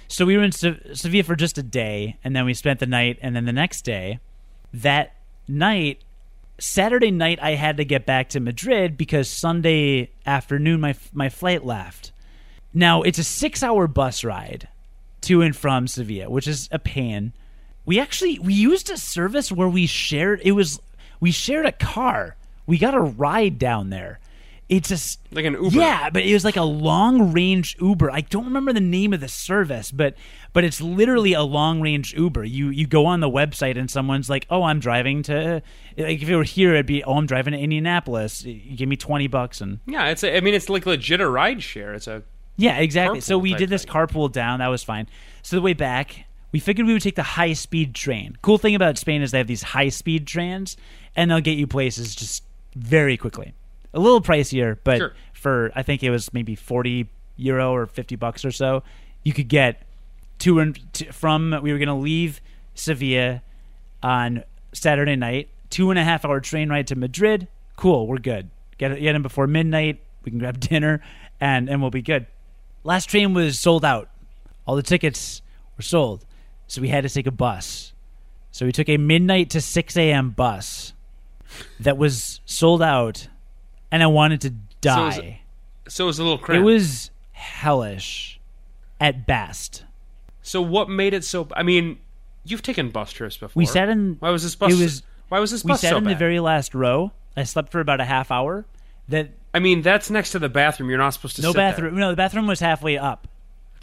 So 0.07 0.26
we 0.26 0.38
were 0.38 0.44
in 0.44 0.52
Se- 0.52 0.94
Sevilla 0.94 1.23
for 1.23 1.36
just 1.36 1.57
a 1.57 1.64
day, 1.64 2.18
and 2.23 2.36
then 2.36 2.45
we 2.45 2.53
spent 2.53 2.80
the 2.80 2.86
night, 2.86 3.18
and 3.22 3.36
then 3.36 3.45
the 3.45 3.53
next 3.53 3.84
day, 3.84 4.19
that 4.73 5.15
night 5.48 6.02
Saturday 6.57 7.11
night 7.11 7.40
I 7.41 7.52
had 7.52 7.77
to 7.77 7.86
get 7.86 8.06
back 8.06 8.30
to 8.30 8.40
Madrid 8.40 8.98
because 8.98 9.30
Sunday 9.30 10.11
afternoon 10.26 10.80
my 10.82 10.95
my 11.14 11.30
flight 11.30 11.65
left. 11.65 12.11
Now 12.73 13.02
it's 13.02 13.19
a 13.19 13.22
6-hour 13.22 13.88
bus 13.88 14.23
ride 14.23 14.68
to 15.22 15.41
and 15.41 15.56
from 15.56 15.88
Sevilla, 15.88 16.30
which 16.30 16.48
is 16.48 16.69
a 16.72 16.80
pain. 16.80 17.34
We 17.86 17.99
actually 17.99 18.40
we 18.40 18.53
used 18.53 18.90
a 18.90 18.98
service 18.98 19.52
where 19.52 19.68
we 19.68 19.86
shared 19.86 20.41
it 20.44 20.53
was 20.53 20.80
we 21.19 21.32
shared 21.32 21.65
a 21.65 21.72
car. 21.72 22.36
We 22.65 22.77
got 22.77 22.95
a 22.95 23.02
ride 23.02 23.60
down 23.60 23.90
there. 23.90 24.19
It's 24.67 24.89
just 24.89 25.19
Like 25.31 25.45
an 25.45 25.53
Uber. 25.53 25.77
Yeah, 25.77 26.09
but 26.09 26.23
it 26.23 26.33
was 26.33 26.43
like 26.43 26.55
a 26.55 26.63
long 26.63 27.31
range 27.31 27.77
Uber. 27.79 28.09
I 28.09 28.21
don't 28.21 28.45
remember 28.45 28.73
the 28.73 28.79
name 28.79 29.13
of 29.13 29.21
the 29.21 29.27
service, 29.27 29.91
but 29.91 30.15
but 30.53 30.63
it's 30.63 30.81
literally 30.81 31.33
a 31.33 31.43
long 31.43 31.81
range 31.81 32.15
Uber. 32.15 32.43
You 32.43 32.69
you 32.69 32.87
go 32.87 33.05
on 33.05 33.19
the 33.19 33.29
website 33.29 33.77
and 33.77 33.91
someone's 33.91 34.27
like, 34.27 34.47
"Oh, 34.49 34.63
I'm 34.63 34.79
driving 34.79 35.21
to." 35.23 35.61
Like 35.97 36.21
if 36.21 36.27
it 36.27 36.35
were 36.35 36.43
here, 36.43 36.73
it'd 36.73 36.87
be, 36.87 37.03
"Oh, 37.03 37.13
I'm 37.17 37.27
driving 37.27 37.53
to 37.53 37.59
Indianapolis. 37.59 38.43
You 38.43 38.75
give 38.75 38.89
me 38.89 38.95
twenty 38.95 39.27
bucks 39.27 39.61
and." 39.61 39.81
Yeah, 39.85 40.07
it's. 40.07 40.23
A, 40.23 40.35
I 40.35 40.39
mean, 40.41 40.55
it's 40.55 40.67
like 40.67 40.87
legit 40.87 41.21
a 41.21 41.29
ride 41.29 41.61
share. 41.61 41.93
It's 41.93 42.07
a. 42.07 42.23
Yeah, 42.57 42.79
exactly. 42.79 43.21
So 43.21 43.37
we 43.37 43.53
did 43.53 43.69
this 43.69 43.83
thing. 43.83 43.93
carpool 43.93 44.31
down. 44.31 44.59
That 44.59 44.69
was 44.69 44.81
fine. 44.81 45.07
So 45.43 45.57
the 45.57 45.61
way 45.61 45.73
back, 45.73 46.25
we 46.51 46.59
figured 46.59 46.87
we 46.87 46.93
would 46.93 47.01
take 47.03 47.17
the 47.17 47.21
high 47.23 47.53
speed 47.53 47.93
train. 47.93 48.37
Cool 48.41 48.57
thing 48.57 48.73
about 48.73 48.97
Spain 48.97 49.21
is 49.21 49.29
they 49.29 49.37
have 49.37 49.45
these 49.45 49.61
high 49.61 49.89
speed 49.89 50.25
trains, 50.25 50.75
and 51.15 51.29
they'll 51.29 51.41
get 51.41 51.57
you 51.57 51.67
places 51.67 52.15
just 52.15 52.43
very 52.73 53.15
quickly. 53.15 53.53
A 53.95 53.99
little 53.99 54.22
pricier, 54.22 54.77
but 54.84 54.97
Sure. 54.97 55.13
for 55.34 55.72
I 55.76 55.81
think 55.81 56.03
it 56.03 56.11
was 56.11 56.31
maybe 56.34 56.53
forty 56.55 57.09
euro 57.38 57.73
or 57.73 57.88
fifty 57.88 58.15
bucks 58.15 58.45
or 58.45 58.51
so, 58.51 58.84
you 59.23 59.34
could 59.34 59.47
get 59.47 59.81
to 60.39 60.59
and 60.59 60.77
to, 60.93 61.11
from. 61.11 61.57
We 61.63 61.72
were 61.72 61.80
going 61.80 61.88
to 61.88 61.93
leave 61.95 62.41
Sevilla 62.76 63.41
on 64.03 64.43
Saturday 64.73 65.15
night. 65.15 65.49
Two 65.69 65.89
and 65.89 65.97
a 65.97 66.03
half 66.03 66.23
hour 66.26 66.39
train 66.41 66.69
ride 66.69 66.88
to 66.88 66.95
Madrid. 66.95 67.47
Cool, 67.76 68.05
we're 68.07 68.17
good. 68.19 68.49
Get 68.77 68.99
get 68.99 69.15
in 69.15 69.22
before 69.22 69.47
midnight. 69.47 69.99
We 70.23 70.31
can 70.31 70.39
grab 70.39 70.59
dinner, 70.72 71.01
and 71.39 71.69
and 71.69 71.81
we'll 71.81 71.89
be 71.91 72.01
good. 72.01 72.27
Last 72.84 73.05
train 73.09 73.34
was 73.34 73.59
sold 73.59 73.84
out. 73.85 74.09
All 74.67 74.76
the 74.76 74.84
tickets 74.84 75.41
were 75.77 75.84
sold, 75.84 76.26
so 76.67 76.81
we 76.81 76.89
had 76.89 77.03
to 77.03 77.09
take 77.09 77.27
a 77.27 77.31
bus. 77.31 77.93
So 78.51 78.65
we 78.65 78.72
took 78.72 78.89
a 78.89 78.97
midnight 78.97 79.49
to 79.51 79.61
six 79.61 79.95
a.m. 79.97 80.31
bus 80.31 80.93
that 81.80 81.97
was 81.97 82.41
sold 82.45 82.81
out, 82.81 83.27
and 83.91 84.03
I 84.03 84.07
wanted 84.07 84.41
to 84.41 84.49
So 84.83 85.07
is 85.07 85.15
die. 85.17 85.41
So 85.87 86.05
it 86.05 86.07
was 86.07 86.19
a 86.19 86.23
little 86.23 86.37
crazy. 86.37 86.59
it 86.61 86.63
was 86.63 87.11
hellish, 87.31 88.39
at 88.99 89.25
best. 89.27 89.83
So 90.41 90.61
what 90.61 90.89
made 90.89 91.13
it 91.13 91.23
so? 91.23 91.47
I 91.55 91.63
mean, 91.63 91.97
you've 92.43 92.61
taken 92.61 92.89
bus 92.89 93.11
trips 93.11 93.37
before. 93.37 93.59
We 93.59 93.65
sat 93.65 93.89
in. 93.89 94.17
Why 94.19 94.29
was 94.29 94.43
this 94.43 94.55
bus? 94.55 94.71
It 94.73 94.81
was. 94.81 95.03
Why 95.29 95.39
was 95.39 95.51
this 95.51 95.63
bus? 95.63 95.81
We 95.81 95.87
sat 95.87 95.91
so 95.91 95.97
in 95.97 96.03
the 96.03 96.15
very 96.15 96.39
last 96.39 96.75
row. 96.75 97.11
I 97.35 97.43
slept 97.43 97.71
for 97.71 97.79
about 97.79 97.99
a 97.99 98.05
half 98.05 98.31
hour. 98.31 98.65
That 99.09 99.29
I 99.53 99.59
mean, 99.59 99.81
that's 99.81 100.09
next 100.09 100.31
to 100.31 100.39
the 100.39 100.49
bathroom. 100.49 100.89
You're 100.89 100.99
not 100.99 101.11
supposed 101.11 101.35
to. 101.37 101.41
no 101.41 101.49
sit 101.49 101.57
there. 101.57 101.71
bathroom. 101.71 101.95
No, 101.97 102.09
the 102.09 102.15
bathroom 102.15 102.47
was 102.47 102.59
halfway 102.59 102.97
up. 102.97 103.27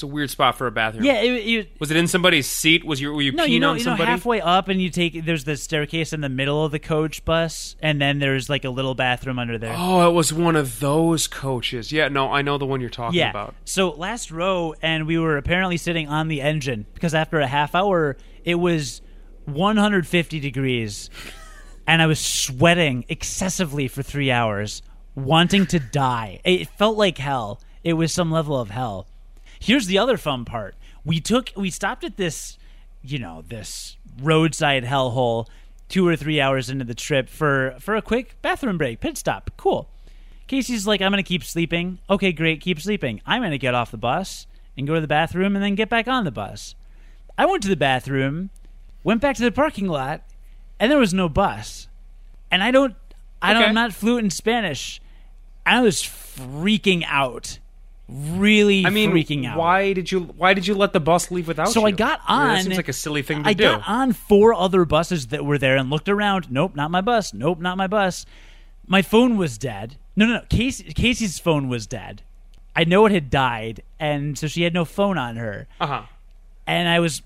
It's 0.03 0.11
a 0.11 0.13
weird 0.13 0.31
spot 0.31 0.59
for 0.59 0.67
a 0.67 0.73
bathroom. 0.73 1.05
Yeah, 1.05 1.21
it, 1.21 1.31
it, 1.31 1.71
Was 1.79 1.93
it 1.93 1.97
in 1.97 2.09
somebody's 2.09 2.49
seat? 2.49 2.85
Was 2.85 3.01
you 3.01 3.13
were 3.13 3.23
you 3.23 3.31
no, 3.31 3.45
peeing 3.45 3.51
you 3.51 3.61
know, 3.61 3.71
on 3.71 3.79
you 3.79 3.85
know, 3.85 3.93
somebody? 3.93 4.11
halfway 4.11 4.41
up, 4.41 4.67
and 4.67 4.83
you 4.83 4.91
take 4.91 5.25
there's 5.25 5.45
the 5.45 5.57
staircase 5.57 6.13
in 6.13 6.21
the 6.23 6.29
middle 6.29 6.65
of 6.65 6.73
the 6.73 6.81
coach 6.81 7.25
bus, 7.25 7.77
and 7.81 8.01
then 8.01 8.19
there's 8.19 8.51
like 8.51 8.65
a 8.65 8.71
little 8.71 8.97
bathroom 8.97 9.39
under 9.39 9.59
there. 9.59 9.77
Oh, 9.79 10.11
it 10.11 10.13
was 10.13 10.33
one 10.33 10.57
of 10.57 10.81
those 10.81 11.29
coaches. 11.29 11.93
Yeah, 11.93 12.09
no, 12.09 12.33
I 12.33 12.43
know 12.43 12.59
the 12.59 12.67
one 12.67 12.81
you're 12.81 12.91
talking 12.91 13.21
yeah. 13.21 13.31
about. 13.31 13.55
So 13.65 13.91
last 13.91 14.33
row, 14.33 14.75
and 14.83 15.07
we 15.07 15.21
were 15.21 15.37
apparently 15.37 15.77
sitting 15.77 16.09
on 16.09 16.27
the 16.27 16.41
engine 16.41 16.85
because 16.95 17.15
after 17.15 17.39
a 17.39 17.47
half 17.47 17.77
hour, 17.77 18.17
it 18.43 18.57
was 18.57 19.03
150 19.45 20.41
degrees, 20.41 21.11
and 21.87 22.03
I 22.03 22.07
was 22.07 22.19
sweating 22.19 23.05
excessively 23.09 23.87
for 23.87 24.03
three 24.03 24.33
hours, 24.33 24.83
wanting 25.15 25.65
to 25.67 25.79
die. 25.79 26.41
It 26.43 26.71
felt 26.71 26.97
like 26.99 27.19
hell. 27.19 27.61
It 27.85 27.93
was 27.93 28.13
some 28.13 28.33
level 28.33 28.59
of 28.59 28.71
hell. 28.71 29.07
Here's 29.63 29.87
the 29.87 29.99
other 29.99 30.17
fun 30.17 30.45
part. 30.45 30.75
We 31.05 31.21
took 31.21 31.53
we 31.57 31.71
stopped 31.71 32.03
at 32.03 32.17
this, 32.17 32.59
you 33.01 33.21
know, 33.21 33.45
this 33.47 33.97
roadside 34.21 34.83
hellhole 34.85 35.47
two 35.89 36.07
or 36.09 36.17
three 36.17 36.41
hours 36.41 36.69
into 36.69 36.85
the 36.85 36.97
trip 36.97 37.29
for 37.29 37.77
for 37.79 37.95
a 37.95 38.03
quick 38.03 38.41
bathroom 38.43 38.77
break, 38.77 38.99
pit 38.99 39.17
stop. 39.17 39.53
Cool. 39.57 39.89
Casey's 40.49 40.85
like, 40.85 41.01
I'm 41.01 41.13
gonna 41.13 41.23
keep 41.23 41.45
sleeping. 41.45 42.01
Okay, 42.11 42.33
great, 42.33 42.61
keep 42.61 42.81
sleeping. 42.81 43.21
I'm 43.25 43.41
gonna 43.41 43.57
get 43.57 43.75
off 43.75 43.93
the 43.93 43.99
bus 43.99 44.49
and 44.77 44.85
go 44.85 44.95
to 44.97 45.01
the 45.01 45.07
bathroom 45.07 45.55
and 45.55 45.65
then 45.65 45.77
get 45.77 45.89
back 45.89 46.09
on 46.09 46.25
the 46.25 46.33
bus. 46.33 46.75
I 47.39 47.47
went 47.47 47.63
to 47.63 47.69
the 47.69 47.77
bathroom, 47.77 48.51
went 49.05 49.21
back 49.21 49.37
to 49.37 49.45
the 49.45 49.53
parking 49.53 49.87
lot, 49.87 50.23
and 50.81 50.91
there 50.91 50.99
was 50.99 51.15
no 51.15 51.29
bus. 51.29 51.87
And 52.51 52.65
I 52.65 52.73
don't 52.73 52.97
I 53.41 53.53
don't 53.53 53.63
I'm 53.63 53.75
not 53.75 53.93
fluent 53.93 54.25
in 54.25 54.31
Spanish. 54.31 55.01
I 55.65 55.81
was 55.83 56.03
freaking 56.03 57.05
out. 57.07 57.61
Really 58.13 58.85
I 58.85 58.91
mean, 58.91 59.11
freaking 59.11 59.47
out. 59.47 59.57
why 59.59 59.93
did 59.93 60.13
you 60.13 60.21
why 60.37 60.55
did 60.55 60.67
you 60.67 60.75
let 60.75 60.93
the 60.93 61.01
bus 61.01 61.31
leave 61.31 61.49
without 61.49 61.69
So 61.71 61.81
you? 61.81 61.87
I 61.87 61.91
got 61.93 62.21
I 62.27 62.33
mean, 62.39 62.49
on. 62.49 62.55
that 62.57 62.63
seems 62.65 62.77
like 62.77 62.89
a 62.89 62.93
silly 62.93 63.23
thing 63.23 63.43
to 63.43 63.49
I 63.49 63.53
do. 63.55 63.65
got 63.65 63.89
on 63.89 64.13
four 64.13 64.53
other 64.55 64.85
buses 64.85 65.29
that 65.29 65.45
were 65.45 65.59
there 65.59 65.77
and 65.77 65.89
looked 65.91 66.09
around. 66.09 66.51
Nope, 66.51 66.77
not 66.77 66.91
my 66.91 67.01
bus. 67.01 67.33
Nope, 67.33 67.59
not 67.61 67.77
my 67.77 67.87
bus. 67.87 68.27
My 68.87 69.01
phone 69.03 69.37
was 69.37 69.57
dead. 69.59 69.97
No, 70.17 70.27
no, 70.27 70.35
no. 70.35 70.43
Casey, 70.51 70.85
Casey's 70.93 71.39
phone 71.39 71.69
was 71.69 71.87
dead. 71.87 72.23
I 72.75 72.85
know 72.85 73.07
it 73.07 73.13
had 73.13 73.31
died, 73.31 73.83
and 74.01 74.37
so 74.39 74.47
she 74.47 74.63
had 74.63 74.75
no 74.75 74.85
phone 74.85 75.17
on 75.19 75.37
her. 75.37 75.67
Uh 75.81 75.87
huh. 75.87 76.03
And 76.67 76.89
I 76.89 77.01
was 77.01 77.23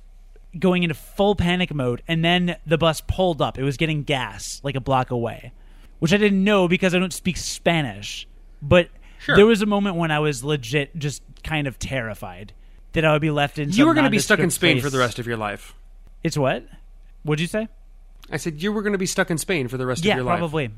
going 0.59 0.83
into 0.83 0.95
full 0.95 1.35
panic 1.35 1.73
mode, 1.75 2.03
and 2.09 2.25
then 2.25 2.57
the 2.67 2.79
bus 2.79 3.01
pulled 3.01 3.43
up. 3.43 3.59
It 3.59 3.63
was 3.63 3.77
getting 3.77 4.03
gas 4.03 4.61
like 4.63 4.75
a 4.77 4.81
block 4.81 5.11
away, 5.11 5.53
which 5.99 6.13
I 6.13 6.17
didn't 6.17 6.43
know 6.45 6.69
because 6.69 6.95
I 6.95 6.99
don't 6.99 7.13
speak 7.13 7.37
Spanish. 7.37 8.27
But 8.63 8.89
Sure. 9.19 9.37
there 9.37 9.47
was 9.47 9.63
a 9.63 9.67
moment 9.67 9.97
when 9.97 10.11
I 10.11 10.19
was 10.19 10.45
legit 10.45 10.97
just 10.99 11.23
kind 11.43 11.67
of 11.67 11.79
terrified 11.79 12.53
that 12.93 13.05
I 13.05 13.13
would 13.13 13.23
be 13.23 13.31
left 13.31 13.59
in. 13.59 13.71
You 13.71 13.87
were 13.87 13.95
going 13.95 14.05
to 14.05 14.11
be 14.11 14.19
stuck 14.19 14.39
in 14.39 14.51
Spain 14.51 14.81
for 14.81 14.91
the 14.91 14.99
rest 14.99 15.19
of 15.19 15.27
your 15.27 15.37
life. 15.37 15.75
It's 16.23 16.37
what? 16.39 16.65
What'd 17.23 17.41
you 17.41 17.47
say? 17.47 17.69
I 18.31 18.37
said 18.39 18.63
you 18.63 18.73
were 18.73 18.83
going 18.83 18.93
to 18.93 18.99
be 18.99 19.07
stuck 19.07 19.31
in 19.31 19.39
Spain 19.39 19.69
for 19.69 19.77
the 19.77 19.87
rest 19.87 20.05
Yeah, 20.05 20.15
of 20.15 20.17
your 20.19 20.25
life. 20.25 20.39
probably. 20.39 20.71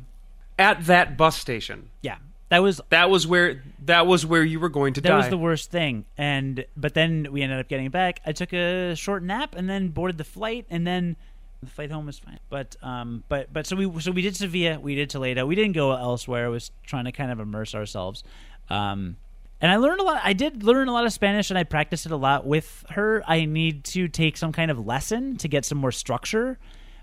At 0.59 0.87
that 0.87 1.17
bus 1.17 1.37
station. 1.39 1.91
Yeah, 2.03 2.17
that 2.49 2.59
was 2.59 2.81
That 2.89 3.11
was 3.11 3.27
where 3.27 3.63
that 3.85 4.07
was 4.07 4.27
where 4.27 4.43
you 4.43 4.59
were 4.61 4.69
going 4.69 4.95
to 4.95 5.01
that 5.01 5.09
die. 5.09 5.15
That 5.15 5.19
was 5.25 5.31
the 5.31 5.39
worst 5.39 5.71
thing. 5.71 6.05
And 6.17 6.65
but 6.77 6.95
then 6.95 7.29
we 7.31 7.43
ended 7.43 7.61
up 7.61 7.69
getting 7.69 7.91
back. 7.91 8.21
I 8.27 8.33
took 8.33 8.53
a 8.53 8.95
short 8.97 9.23
nap 9.23 9.55
and 9.57 9.71
then 9.71 9.89
boarded 9.89 10.19
the 10.19 10.25
flight, 10.25 10.67
and 10.69 10.87
then 10.87 11.15
the 11.15 11.38
flight 11.67 11.91
home 11.91 12.07
was 12.07 12.19
fine. 12.19 12.39
But 12.49 12.77
um, 12.83 13.25
but 13.29 13.53
but 13.53 13.67
so 13.67 13.77
we 13.77 14.01
so 14.01 14.11
we 14.13 14.23
did 14.23 14.37
Sevilla, 14.37 14.79
we 14.79 14.95
did 14.95 15.11
Toledo, 15.11 15.47
we 15.47 15.55
didn't 15.55 15.73
go 15.75 15.93
elsewhere. 15.93 16.47
I 16.47 16.49
was 16.49 16.71
trying 16.87 17.05
to 17.07 17.13
kind 17.13 17.31
of 17.31 17.41
immerse 17.41 17.75
ourselves. 17.75 18.23
Um, 18.71 19.17
and 19.61 19.73
I 19.73 19.77
learned 19.77 20.01
a 20.01 20.05
lot. 20.05 20.21
I 20.23 20.35
did 20.35 20.63
learn 20.63 20.87
a 20.89 20.93
lot 20.93 21.05
of 21.05 21.13
Spanish, 21.13 21.51
and 21.51 21.59
I 21.59 21.65
practiced 21.65 22.07
it 22.07 22.13
a 22.13 22.17
lot 22.17 22.47
with 22.47 22.85
her. 22.91 23.23
I 23.27 23.45
need 23.45 23.83
to 23.87 24.07
take 24.07 24.37
some 24.37 24.53
kind 24.53 24.71
of 24.71 24.87
lesson 24.87 25.37
to 25.39 25.49
get 25.49 25.65
some 25.65 25.79
more 25.79 25.91
structure. 25.93 26.59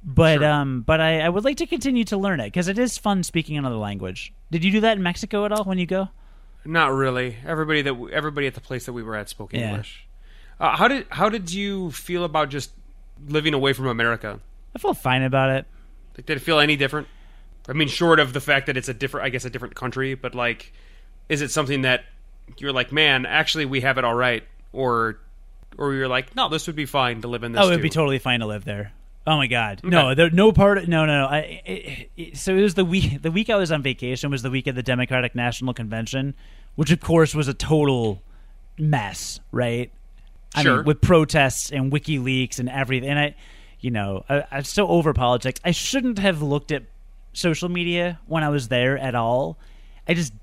But 0.07 0.38
Sure. 0.40 0.45
um, 0.52 0.82
but 0.82 1.02
I, 1.02 1.22
I 1.22 1.30
would 1.30 1.44
like 1.44 1.57
to 1.57 1.65
continue 1.65 2.03
to 2.06 2.15
learn 2.18 2.40
it 2.40 2.45
because 2.45 2.68
it 2.68 2.77
is 2.77 2.98
fun 2.98 3.23
speaking 3.23 3.57
another 3.57 3.76
language. 3.76 4.32
Did 4.52 4.64
you 4.64 4.72
do 4.72 4.80
that 4.82 4.95
in 4.98 5.03
Mexico 5.03 5.45
at 5.45 5.52
all 5.52 5.64
when 5.64 5.80
you 5.80 5.88
go? 5.88 6.10
Not 6.64 6.94
really. 6.94 7.38
Everybody 7.45 7.82
that 7.82 8.10
everybody 8.14 8.48
at 8.48 8.53
the 8.53 8.61
place 8.61 8.86
that 8.86 8.94
we 8.94 9.03
were 9.03 9.15
at 9.15 9.30
spoke 9.30 9.52
Yeah. 9.53 9.69
English. 9.72 10.07
Uh, 10.60 10.77
how 10.77 10.88
did 10.88 11.07
how 11.10 11.27
did 11.30 11.52
you 11.52 11.91
feel 11.91 12.23
about 12.23 12.49
just 12.49 12.72
living 13.28 13.54
away 13.54 13.74
from 13.74 13.88
America? 13.88 14.40
I 14.76 14.80
felt 14.80 14.98
fine 14.98 15.24
about 15.24 15.50
it. 15.50 15.66
Like, 16.18 16.26
did 16.26 16.38
it 16.38 16.42
feel 16.42 16.60
any 16.60 16.76
different? 16.76 17.08
I 17.68 17.74
mean, 17.74 17.88
short 17.88 18.20
of 18.20 18.34
the 18.34 18.42
fact 18.42 18.68
that 18.68 18.78
it's 18.78 18.90
a 18.90 18.94
different, 18.94 19.26
I 19.26 19.30
guess, 19.30 19.46
a 19.46 19.50
different 19.50 19.76
country, 19.76 20.14
but 20.14 20.36
like, 20.36 20.72
is 21.30 21.42
it 21.42 21.52
something 21.52 21.82
that 21.82 22.06
you're 22.58 22.74
like, 22.74 22.92
man, 22.92 23.26
actually, 23.26 23.66
we 23.66 23.82
have 23.82 23.98
it 23.98 24.06
all 24.06 24.14
right, 24.14 24.44
or, 24.72 25.20
or 25.78 25.94
you're 25.94 26.08
like, 26.08 26.36
no, 26.36 26.48
this 26.48 26.68
would 26.68 26.76
be 26.76 26.86
fine 26.86 27.22
to 27.22 27.28
live 27.28 27.44
in 27.44 27.54
this. 27.54 27.62
Oh, 27.64 27.68
it'd 27.70 27.82
be 27.82 27.90
totally 27.90 28.20
fine 28.20 28.42
to 28.42 28.46
live 28.46 28.66
there. 28.66 28.94
Oh 29.28 29.38
my 29.38 29.48
god, 29.48 29.82
no, 29.84 30.14
there, 30.14 30.30
no 30.30 30.52
part. 30.52 30.78
Of, 30.78 30.88
no, 30.88 31.06
no, 31.06 31.22
no. 31.22 31.26
I, 31.26 31.38
it, 31.66 32.10
it, 32.16 32.38
so 32.38 32.56
it 32.56 32.62
was 32.62 32.76
the 32.76 32.86
week. 32.86 33.24
The 33.24 33.32
week 33.32 33.50
I 33.50 33.56
was 33.56 33.72
on 33.72 33.82
vacation 33.82 34.30
was 34.30 34.44
the 34.44 34.52
week 34.52 34.68
of 34.68 34.76
the 34.76 34.84
Democratic 34.84 35.34
National 35.34 35.74
Convention, 35.74 36.36
which 36.76 36.92
of 36.92 37.00
course 37.00 37.34
was 37.34 37.48
a 37.48 37.54
total 37.56 38.22
mess, 38.78 39.40
right? 39.52 39.92
I 40.56 40.64
Sure. 40.64 40.77
mean, 40.77 40.86
with 40.86 41.02
protests 41.02 41.72
and 41.72 41.91
WikiLeaks 41.91 42.60
and 42.60 42.69
everything. 42.69 43.10
And 43.10 43.19
I, 43.19 43.36
you 43.80 43.91
know, 43.91 44.23
I, 44.30 44.44
I'm 44.52 44.64
so 44.64 44.88
over 44.88 45.14
politics. 45.14 45.60
I 45.64 45.72
shouldn't 45.72 46.19
have 46.19 46.41
looked 46.41 46.72
at 46.72 46.84
social 47.34 47.69
media 47.69 48.19
when 48.27 48.44
I 48.44 48.49
was 48.49 48.69
there 48.69 48.98
at 48.98 49.15
all. 49.15 49.57
I 50.07 50.14
just 50.14 50.34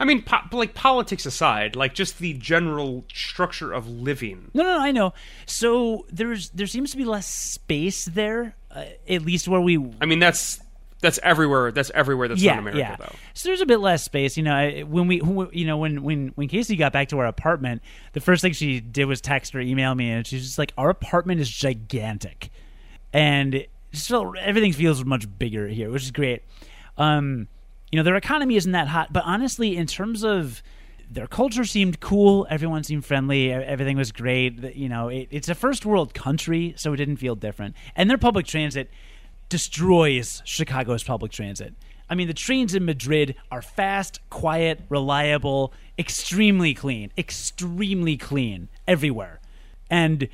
I 0.00 0.04
mean, 0.04 0.22
po- 0.22 0.56
like 0.56 0.74
politics 0.74 1.26
aside, 1.26 1.76
like 1.76 1.94
just 1.94 2.18
the 2.18 2.32
general 2.34 3.04
structure 3.12 3.72
of 3.72 3.88
living. 3.88 4.50
No, 4.54 4.62
no, 4.62 4.76
no, 4.76 4.80
I 4.80 4.90
know. 4.92 5.12
So 5.46 6.06
there's 6.10 6.50
there 6.50 6.66
seems 6.66 6.90
to 6.92 6.96
be 6.96 7.04
less 7.04 7.26
space 7.26 8.04
there, 8.06 8.56
uh, 8.70 8.84
at 9.08 9.22
least 9.22 9.46
where 9.48 9.60
we. 9.60 9.78
I 10.00 10.06
mean, 10.06 10.18
that's 10.18 10.60
that's 11.00 11.18
everywhere. 11.22 11.70
That's 11.70 11.90
everywhere. 11.94 12.28
That's 12.28 12.42
yeah, 12.42 12.54
not 12.54 12.60
America, 12.60 12.78
yeah. 12.78 12.96
though. 12.96 13.14
So 13.34 13.48
there's 13.48 13.60
a 13.60 13.66
bit 13.66 13.78
less 13.78 14.02
space. 14.04 14.36
You 14.36 14.42
know, 14.42 14.54
I- 14.54 14.82
when 14.82 15.06
we, 15.06 15.22
you 15.52 15.64
know, 15.64 15.76
when 15.76 16.02
when 16.02 16.28
when 16.34 16.48
Casey 16.48 16.76
got 16.76 16.92
back 16.92 17.08
to 17.10 17.18
our 17.18 17.26
apartment, 17.26 17.82
the 18.12 18.20
first 18.20 18.42
thing 18.42 18.52
she 18.52 18.80
did 18.80 19.04
was 19.04 19.20
text 19.20 19.54
or 19.54 19.60
email 19.60 19.94
me, 19.94 20.10
and 20.10 20.26
she's 20.26 20.44
just 20.44 20.58
like, 20.58 20.72
"Our 20.76 20.90
apartment 20.90 21.40
is 21.40 21.48
gigantic," 21.50 22.50
and 23.12 23.66
felt 23.92 24.36
everything 24.38 24.72
feels 24.72 25.04
much 25.04 25.26
bigger 25.38 25.68
here, 25.68 25.90
which 25.90 26.02
is 26.02 26.10
great. 26.10 26.42
Um, 26.96 27.48
you 27.92 27.96
know, 27.96 28.02
their 28.02 28.16
economy 28.16 28.56
isn't 28.56 28.72
that 28.72 28.88
hot, 28.88 29.12
but 29.12 29.22
honestly, 29.24 29.76
in 29.76 29.86
terms 29.86 30.24
of 30.24 30.62
their 31.10 31.26
culture 31.26 31.64
seemed 31.64 32.00
cool. 32.00 32.46
Everyone 32.50 32.84
seemed 32.84 33.04
friendly. 33.04 33.50
Everything 33.50 33.96
was 33.96 34.12
great. 34.12 34.76
You 34.76 34.88
know, 34.88 35.08
it, 35.08 35.28
it's 35.30 35.48
a 35.48 35.54
first 35.54 35.86
world 35.86 36.12
country, 36.12 36.74
so 36.76 36.92
it 36.92 36.96
didn't 36.98 37.16
feel 37.16 37.34
different. 37.34 37.74
And 37.96 38.10
their 38.10 38.18
public 38.18 38.46
transit 38.46 38.90
destroys 39.48 40.42
Chicago's 40.44 41.02
public 41.02 41.32
transit. 41.32 41.74
I 42.10 42.14
mean, 42.14 42.26
the 42.26 42.34
trains 42.34 42.74
in 42.74 42.84
Madrid 42.84 43.34
are 43.50 43.62
fast, 43.62 44.20
quiet, 44.30 44.80
reliable, 44.88 45.72
extremely 45.98 46.72
clean, 46.74 47.12
extremely 47.18 48.16
clean 48.16 48.68
everywhere. 48.86 49.40
And 49.90 50.28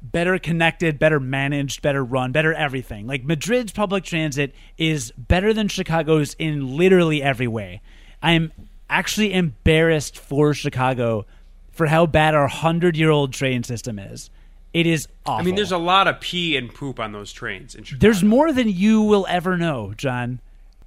better 0.00 0.38
connected, 0.38 0.98
better 0.98 1.20
managed, 1.20 1.82
better 1.82 2.04
run, 2.04 2.32
better 2.32 2.54
everything. 2.54 3.06
Like 3.06 3.24
Madrid's 3.24 3.72
public 3.72 4.04
transit 4.04 4.54
is 4.78 5.12
better 5.12 5.52
than 5.52 5.68
Chicago's 5.68 6.34
in 6.38 6.76
literally 6.76 7.22
every 7.22 7.48
way. 7.48 7.80
I'm 8.22 8.52
actually 8.88 9.34
embarrassed 9.34 10.18
for 10.18 10.54
Chicago 10.54 11.26
for 11.70 11.86
how 11.86 12.06
bad 12.06 12.34
our 12.34 12.48
100-year-old 12.48 13.32
train 13.32 13.62
system 13.62 13.98
is. 13.98 14.30
It 14.74 14.86
is 14.86 15.08
awful. 15.24 15.40
I 15.40 15.42
mean, 15.44 15.54
there's 15.54 15.72
a 15.72 15.78
lot 15.78 16.08
of 16.08 16.20
pee 16.20 16.56
and 16.56 16.72
poop 16.72 17.00
on 17.00 17.12
those 17.12 17.32
trains. 17.32 17.74
In 17.74 17.84
Chicago. 17.84 18.00
There's 18.00 18.22
more 18.22 18.52
than 18.52 18.68
you 18.68 19.02
will 19.02 19.26
ever 19.28 19.56
know, 19.56 19.94
John. 19.96 20.40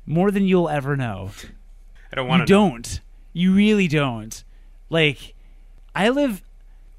More 0.06 0.32
than 0.32 0.46
you'll 0.46 0.70
ever 0.70 0.96
know. 0.96 1.32
I 2.12 2.16
don't 2.16 2.28
want 2.28 2.42
to. 2.42 2.46
don't. 2.46 3.00
You 3.34 3.54
really 3.54 3.88
don't. 3.88 4.44
Like, 4.90 5.34
I 5.96 6.10
live. 6.10 6.44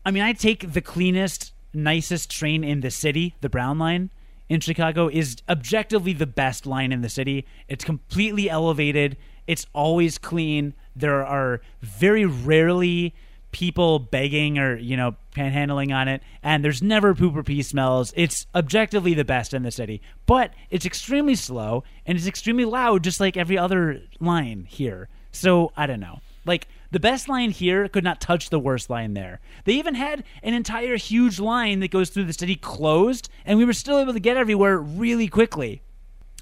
I 0.05 0.11
mean, 0.11 0.23
I 0.23 0.33
take 0.33 0.73
the 0.73 0.81
cleanest, 0.81 1.53
nicest 1.73 2.31
train 2.31 2.65
in 2.65 2.81
the 2.81 2.91
city. 2.91 3.35
The 3.41 3.49
Brown 3.49 3.79
Line 3.79 4.11
in 4.49 4.61
Chicago 4.61 5.09
is 5.09 5.37
objectively 5.49 6.13
the 6.13 6.27
best 6.27 6.67
line 6.67 6.93
in 6.93 7.01
the 7.01 7.09
city. 7.09 7.47
It's 7.69 7.85
completely 7.85 8.51
elevated. 8.51 9.17
It's 9.47 9.67
always 9.73 10.19
clean. 10.19 10.75
There 10.97 11.25
are 11.25 11.61
very 11.81 12.25
rarely 12.25 13.15
people 13.53 13.99
begging 13.99 14.59
or 14.59 14.77
you 14.77 14.97
know 14.97 15.15
panhandling 15.35 15.95
on 15.95 16.09
it 16.09 16.23
and 16.43 16.65
there's 16.65 16.83
never 16.83 17.15
poop 17.15 17.37
or 17.37 17.43
pee 17.43 17.63
smells. 17.63 18.13
It's 18.17 18.47
objectively 18.55 19.15
the 19.15 19.25
best 19.25 19.55
in 19.55 19.63
the 19.63 19.71
city 19.71 20.03
but 20.27 20.53
it's 20.71 20.87
extremely 20.87 21.35
slow 21.35 21.85
and 22.07 22.17
it's 22.17 22.27
extremely 22.27 22.65
loud 22.65 23.05
just 23.05 23.21
like 23.21 23.37
every 23.37 23.59
other 23.59 24.03
line 24.21 24.67
here. 24.69 25.09
So 25.33 25.73
i 25.77 25.87
don't 25.87 26.01
know. 26.01 26.21
Like 26.45 26.69
the 26.91 27.01
best 27.01 27.29
line 27.29 27.51
here 27.51 27.89
could 27.89 28.05
not 28.05 28.21
touch 28.21 28.51
the 28.51 28.59
worst 28.59 28.91
line 28.91 29.15
there. 29.15 29.41
They 29.65 29.75
even 29.75 29.95
had 29.95 30.25
an 30.43 30.55
entire 30.55 30.97
huge 30.97 31.41
line 31.41 31.81
that 31.81 31.91
goes 31.91 32.11
through 32.11 32.25
the 32.25 32.33
city 32.33 32.57
closed 32.57 33.29
and 33.45 33.59
we 33.59 33.65
were 33.65 33.73
still 33.73 33.99
able 33.99 34.13
to 34.13 34.21
get 34.21 34.37
everywhere 34.37 34.79
really 34.79 35.29
quickly. 35.29 35.83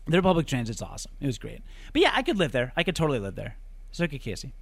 Their 0.06 0.22
public 0.22 0.46
transit's 0.46 0.82
awesome. 0.82 1.12
It 1.20 1.26
was 1.26 1.38
great. 1.38 1.62
But 1.92 2.02
yeah 2.02 2.12
i 2.14 2.22
could 2.22 2.38
live 2.38 2.52
there. 2.52 2.72
I 2.76 2.82
could 2.82 2.96
totally 2.96 3.18
live 3.18 3.36
there. 3.36 3.56
So 3.92 4.06
could 4.06 4.20
casey. 4.20 4.52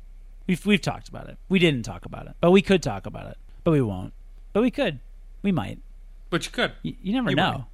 We've 0.47 0.65
we've 0.65 0.81
talked 0.81 1.09
about 1.09 1.29
it. 1.29 1.37
We 1.49 1.59
didn't 1.59 1.83
talk 1.83 2.07
about 2.07 2.27
it, 2.27 2.35
but 2.41 2.51
we 2.51 2.63
could 2.63 2.83
talk 2.83 3.07
about 3.07 3.27
it. 3.27 3.37
But 3.65 3.73
we 3.73 3.83
won't. 3.83 4.15
But 4.53 4.63
we 4.63 4.71
could. 4.71 5.01
We 5.43 5.53
might. 5.53 5.79
But 6.31 6.45
you 6.47 6.53
could. 6.53 6.73
You, 6.83 6.95
you 7.03 7.13
never 7.13 7.31
You 7.31 7.37
know. 7.37 7.67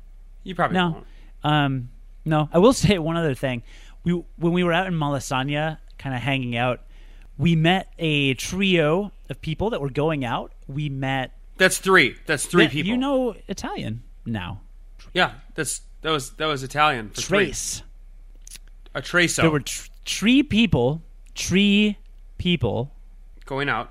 You 0.42 0.54
probably 0.54 0.76
No. 0.76 0.90
won't. 0.90 1.06
Um, 1.44 1.88
no. 2.24 2.48
I 2.52 2.58
will 2.58 2.72
say 2.84 2.98
one 2.98 3.16
other 3.16 3.34
thing. 3.34 3.62
We 4.04 4.12
when 4.36 4.52
we 4.52 4.62
were 4.64 4.72
out 4.72 4.86
in 4.86 4.94
Malasaña, 4.94 5.78
kind 5.98 6.14
of 6.14 6.20
hanging 6.20 6.56
out, 6.56 6.80
we 7.38 7.56
met 7.56 7.92
a 7.98 8.34
trio 8.34 9.12
of 9.30 9.40
people 9.40 9.70
that 9.70 9.80
were 9.80 9.90
going 9.90 10.24
out. 10.24 10.52
We 10.68 10.88
met. 10.88 11.32
That's 11.56 11.78
three. 11.78 12.16
That's 12.26 12.44
three 12.46 12.64
Yeah, 12.64 12.70
people. 12.70 12.88
You 12.90 12.96
know 12.98 13.34
Italian 13.48 14.02
now. 14.26 14.60
Yeah, 15.14 15.32
that's 15.54 15.80
that 16.02 16.10
was 16.10 16.32
that 16.32 16.46
was 16.46 16.62
Italian. 16.62 17.10
For 17.10 17.20
three. 17.22 17.38
Trace. 17.46 17.82
A 18.94 19.00
trace. 19.02 19.36
There 19.36 19.50
were 19.50 19.60
tr- 19.60 19.88
tree 20.04 20.42
people. 20.42 21.02
Tree 21.34 21.98
people 22.38 22.92
going 23.46 23.68
out. 23.68 23.90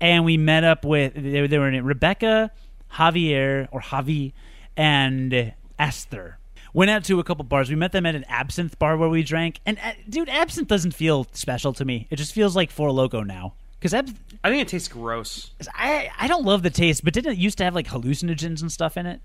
And 0.00 0.24
we 0.24 0.36
met 0.36 0.64
up 0.64 0.84
with 0.84 1.14
they, 1.14 1.46
they 1.46 1.58
were 1.58 1.68
in 1.68 1.84
Rebecca, 1.84 2.50
Javier 2.92 3.68
or 3.70 3.80
Javi, 3.80 4.32
and 4.76 5.54
Esther. 5.78 6.38
Went 6.72 6.90
out 6.90 7.04
to 7.04 7.18
a 7.20 7.24
couple 7.24 7.44
bars. 7.44 7.70
We 7.70 7.76
met 7.76 7.92
them 7.92 8.04
at 8.04 8.14
an 8.14 8.24
absinthe 8.28 8.78
bar 8.78 8.96
where 8.98 9.08
we 9.08 9.22
drank. 9.22 9.60
And 9.64 9.78
uh, 9.82 9.92
dude, 10.08 10.28
absinthe 10.28 10.68
doesn't 10.68 10.92
feel 10.92 11.26
special 11.32 11.72
to 11.74 11.84
me. 11.84 12.06
It 12.10 12.16
just 12.16 12.34
feels 12.34 12.54
like 12.54 12.70
Four 12.70 12.90
Loco 12.92 13.22
now. 13.22 13.54
Because 13.78 13.94
abs- 13.94 14.12
I 14.44 14.50
think 14.50 14.62
it 14.62 14.68
tastes 14.68 14.88
gross. 14.88 15.50
I 15.74 16.10
I 16.18 16.28
don't 16.28 16.44
love 16.44 16.62
the 16.62 16.70
taste, 16.70 17.04
but 17.04 17.14
didn't 17.14 17.32
it 17.32 17.38
used 17.38 17.58
to 17.58 17.64
have 17.64 17.74
like 17.74 17.86
hallucinogens 17.86 18.60
and 18.60 18.70
stuff 18.70 18.96
in 18.96 19.06
it? 19.06 19.20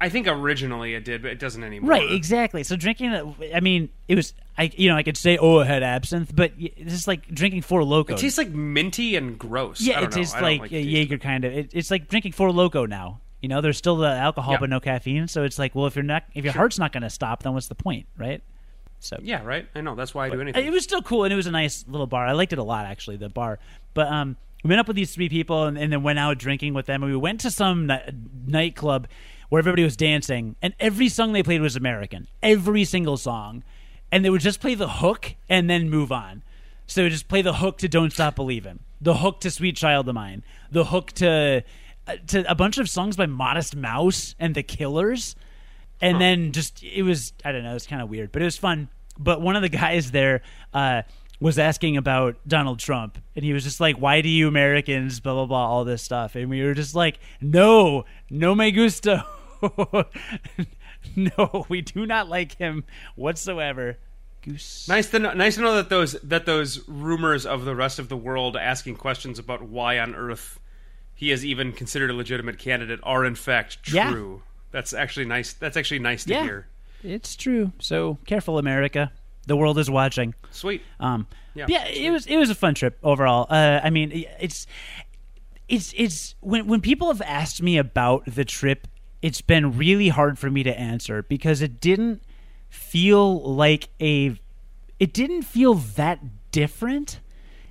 I 0.00 0.08
think 0.10 0.26
originally 0.26 0.94
it 0.94 1.04
did, 1.04 1.22
but 1.22 1.30
it 1.30 1.38
doesn't 1.38 1.64
anymore. 1.64 1.90
Right, 1.90 2.10
exactly. 2.12 2.62
So 2.64 2.76
drinking 2.76 3.14
I 3.54 3.60
mean, 3.60 3.88
it 4.08 4.14
was 4.14 4.34
I 4.58 4.70
you 4.76 4.88
know 4.90 4.96
I 4.96 5.02
could 5.02 5.16
say 5.16 5.38
oh 5.38 5.60
it 5.60 5.66
had 5.66 5.82
absinthe, 5.82 6.34
but 6.36 6.52
it's 6.58 6.92
just 6.92 7.08
like 7.08 7.26
drinking 7.28 7.62
Four 7.62 7.82
Loco. 7.84 8.14
It 8.14 8.18
tastes 8.18 8.36
like 8.38 8.50
minty 8.50 9.16
and 9.16 9.38
gross. 9.38 9.80
I 9.80 9.84
Yeah, 9.84 10.00
don't 10.00 10.04
it 10.04 10.12
tastes 10.12 10.34
I 10.34 10.40
like, 10.40 10.60
like 10.60 10.72
a 10.72 10.80
Jaeger 10.80 11.18
kind 11.18 11.44
of. 11.44 11.52
It, 11.52 11.70
it's 11.72 11.90
like 11.90 12.08
drinking 12.08 12.32
Four 12.32 12.52
Loco 12.52 12.84
now. 12.86 13.20
You 13.40 13.48
know, 13.48 13.60
there's 13.60 13.76
still 13.78 13.96
the 13.96 14.08
alcohol 14.10 14.54
Yeah. 14.54 14.60
but 14.60 14.70
no 14.70 14.80
caffeine. 14.80 15.28
So 15.28 15.44
it's 15.44 15.58
like, 15.58 15.74
well, 15.74 15.86
if 15.86 15.94
you're 15.94 16.02
not, 16.02 16.24
if 16.34 16.42
your 16.44 16.52
heart's 16.54 16.78
not 16.78 16.92
going 16.92 17.02
to 17.04 17.10
stop, 17.10 17.42
then 17.42 17.52
what's 17.54 17.68
the 17.68 17.74
point, 17.74 18.06
right? 18.18 18.42
So 18.98 19.18
Yeah, 19.22 19.44
right. 19.44 19.68
I 19.74 19.82
know. 19.82 19.94
That's 19.94 20.14
why 20.14 20.26
I 20.26 20.30
do 20.30 20.40
anything. 20.40 20.66
it 20.66 20.70
was 20.70 20.82
still 20.84 21.02
cool, 21.02 21.24
and 21.24 21.32
it 21.32 21.36
was 21.36 21.46
a 21.46 21.50
nice 21.50 21.84
little 21.86 22.06
bar. 22.06 22.26
I 22.26 22.32
liked 22.32 22.52
it 22.54 22.58
a 22.58 22.62
lot, 22.62 22.86
actually, 22.86 23.18
the 23.18 23.28
bar. 23.28 23.58
But 23.94 24.08
um, 24.08 24.36
we 24.64 24.68
met 24.68 24.78
up 24.78 24.88
with 24.88 24.96
these 24.96 25.14
three 25.14 25.28
people, 25.28 25.64
and, 25.64 25.76
and 25.78 25.92
then 25.92 26.02
went 26.02 26.18
out 26.18 26.38
drinking 26.38 26.72
with 26.74 26.86
them. 26.86 27.02
And 27.02 27.12
we 27.12 27.16
went 27.16 27.40
to 27.42 27.50
some 27.50 27.86
ni- 27.86 28.00
nightclub 28.46 29.06
where 29.48 29.58
everybody 29.58 29.84
was 29.84 29.96
dancing, 29.96 30.56
and 30.60 30.74
every 30.80 31.08
song 31.08 31.32
they 31.32 31.42
played 31.42 31.60
was 31.60 31.76
American. 31.76 32.26
Every 32.42 32.84
single 32.84 33.16
song, 33.16 33.64
and 34.10 34.24
they 34.24 34.30
would 34.30 34.40
just 34.40 34.60
play 34.60 34.74
the 34.74 34.88
hook 34.88 35.34
and 35.48 35.68
then 35.68 35.90
move 35.90 36.12
on. 36.12 36.42
So 36.86 37.00
they 37.00 37.04
would 37.04 37.12
just 37.12 37.28
play 37.28 37.42
the 37.42 37.54
hook 37.54 37.78
to 37.78 37.88
"Don't 37.88 38.12
Stop 38.12 38.36
Believing," 38.36 38.80
the 39.00 39.14
hook 39.14 39.40
to 39.40 39.50
"Sweet 39.50 39.76
Child 39.76 40.08
of 40.08 40.14
Mine," 40.14 40.44
the 40.70 40.84
hook 40.84 41.12
to 41.12 41.62
uh, 42.06 42.16
to 42.28 42.50
a 42.50 42.54
bunch 42.54 42.78
of 42.78 42.88
songs 42.88 43.16
by 43.16 43.26
Modest 43.26 43.74
Mouse 43.74 44.34
and 44.38 44.54
the 44.54 44.62
Killers 44.62 45.36
and 46.00 46.20
then 46.20 46.52
just 46.52 46.82
it 46.82 47.02
was 47.02 47.32
I 47.44 47.52
don't 47.52 47.62
know, 47.62 47.70
it 47.70 47.74
was 47.74 47.86
kind 47.86 48.02
of 48.02 48.08
weird, 48.08 48.32
but 48.32 48.42
it 48.42 48.44
was 48.44 48.56
fun. 48.56 48.88
But 49.18 49.40
one 49.40 49.56
of 49.56 49.62
the 49.62 49.68
guys 49.68 50.10
there 50.10 50.42
uh, 50.74 51.02
was 51.40 51.58
asking 51.58 51.96
about 51.96 52.36
Donald 52.46 52.78
Trump, 52.78 53.18
and 53.34 53.44
he 53.44 53.52
was 53.52 53.64
just 53.64 53.80
like, 53.80 53.96
"Why 53.96 54.20
do 54.20 54.28
you 54.28 54.48
Americans 54.48 55.20
blah 55.20 55.34
blah 55.34 55.46
blah 55.46 55.66
all 55.66 55.84
this 55.84 56.02
stuff?" 56.02 56.34
And 56.34 56.50
we 56.50 56.62
were 56.62 56.74
just 56.74 56.94
like, 56.94 57.18
"No, 57.40 58.04
no 58.30 58.54
me 58.54 58.70
gusta, 58.72 59.26
no, 61.16 61.66
we 61.68 61.80
do 61.80 62.06
not 62.06 62.28
like 62.28 62.56
him 62.56 62.84
whatsoever." 63.14 63.98
Goose. 64.42 64.86
Nice 64.88 65.10
to 65.10 65.18
know, 65.18 65.32
nice 65.32 65.56
to 65.56 65.60
know 65.62 65.74
that 65.74 65.88
those 65.88 66.12
that 66.22 66.46
those 66.46 66.86
rumors 66.88 67.44
of 67.46 67.64
the 67.64 67.74
rest 67.74 67.98
of 67.98 68.08
the 68.08 68.16
world 68.16 68.56
asking 68.56 68.96
questions 68.96 69.38
about 69.38 69.62
why 69.62 69.98
on 69.98 70.14
earth 70.14 70.60
he 71.14 71.30
is 71.32 71.44
even 71.44 71.72
considered 71.72 72.10
a 72.10 72.14
legitimate 72.14 72.58
candidate 72.58 73.00
are 73.02 73.24
in 73.24 73.34
fact 73.34 73.78
Yeah. 73.92 74.10
true. 74.10 74.42
That's 74.70 74.92
actually 74.92 75.26
nice. 75.26 75.52
That's 75.52 75.76
actually 75.76 75.98
nice 76.00 76.24
to 76.24 76.32
Yeah, 76.32 76.42
hear. 76.44 76.66
it's 77.02 77.34
true. 77.34 77.72
So 77.80 78.18
careful, 78.26 78.58
America. 78.58 79.10
The 79.46 79.56
world 79.56 79.78
is 79.78 79.88
watching. 79.90 80.34
Sweet. 80.50 80.82
Um, 81.00 81.26
Yeah. 81.54 81.66
yeah, 81.68 81.86
it 81.86 82.10
was 82.10 82.26
it 82.26 82.36
was 82.36 82.50
a 82.50 82.54
fun 82.54 82.74
trip 82.74 82.98
overall. 83.02 83.46
Uh, 83.50 83.80
I 83.82 83.90
mean, 83.90 84.12
it's 84.38 84.66
it's 85.68 85.92
it's 85.96 86.34
when 86.40 86.66
when 86.68 86.80
people 86.80 87.08
have 87.08 87.22
asked 87.22 87.62
me 87.62 87.78
about 87.78 88.24
the 88.26 88.44
trip, 88.44 88.86
it's 89.22 89.40
been 89.40 89.76
really 89.76 90.08
hard 90.08 90.38
for 90.38 90.50
me 90.50 90.62
to 90.62 90.78
answer 90.78 91.22
because 91.22 91.62
it 91.62 91.80
didn't 91.80 92.22
feel 92.68 93.42
like 93.42 93.88
a 94.00 94.38
it 94.98 95.12
didn't 95.12 95.42
feel 95.42 95.74
that 95.74 96.50
different, 96.50 97.20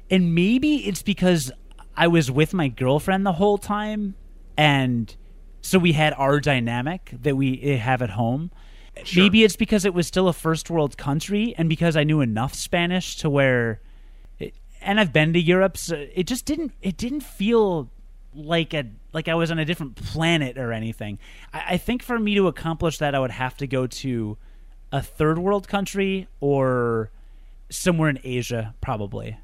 and 0.09 0.35
maybe 0.35 0.87
it's 0.87 1.01
because 1.01 1.51
I 1.97 2.07
was 2.07 2.29
with 2.29 2.53
my 2.53 2.67
girlfriend 2.67 3.25
the 3.25 3.33
whole 3.33 3.57
time, 3.57 4.15
and 4.57 5.15
so 5.61 5.79
we 5.79 5.93
had 5.93 6.13
our 6.13 6.39
dynamic 6.39 7.11
that 7.21 7.35
we 7.35 7.59
eh, 7.61 7.77
have 7.77 8.01
at 8.01 8.11
home. 8.11 8.51
Maybe 9.15 9.43
it's 9.43 9.57
because 9.57 9.83
it 9.83 9.93
was 9.93 10.07
still 10.07 10.27
a 10.27 10.33
first 10.33 10.69
world 10.69 10.97
country, 10.97 11.53
and 11.57 11.67
because 11.67 11.97
I 11.97 12.03
knew 12.03 12.21
enough 12.21 12.53
Spanish 12.53 13.17
to 13.17 13.29
where, 13.29 13.81
it, 14.39 14.55
and 14.81 14.99
I've 14.99 15.11
been 15.11 15.33
to 15.33 15.39
Europe, 15.39 15.77
so 15.77 16.05
it 16.13 16.27
just 16.27 16.45
didn't. 16.45 16.73
It 16.81 16.95
didn't 16.95 17.21
feel 17.21 17.89
like 18.35 18.73
a 18.73 18.85
like 19.13 19.27
I 19.27 19.35
was 19.35 19.51
on 19.51 19.59
a 19.59 19.65
different 19.65 19.95
planet 19.95 20.57
or 20.57 20.71
anything. 20.71 21.19
I, 21.53 21.63
I 21.71 21.77
think 21.77 22.03
for 22.03 22.19
me 22.19 22.35
to 22.35 22.47
accomplish 22.47 22.97
that, 22.99 23.15
I 23.15 23.19
would 23.19 23.31
have 23.31 23.57
to 23.57 23.67
go 23.67 23.87
to 23.87 24.37
a 24.91 25.01
third 25.01 25.39
world 25.39 25.67
country 25.67 26.27
or 26.39 27.11
somewhere 27.69 28.09
in 28.09 28.19
Asia, 28.23 28.75
probably, 28.81 29.37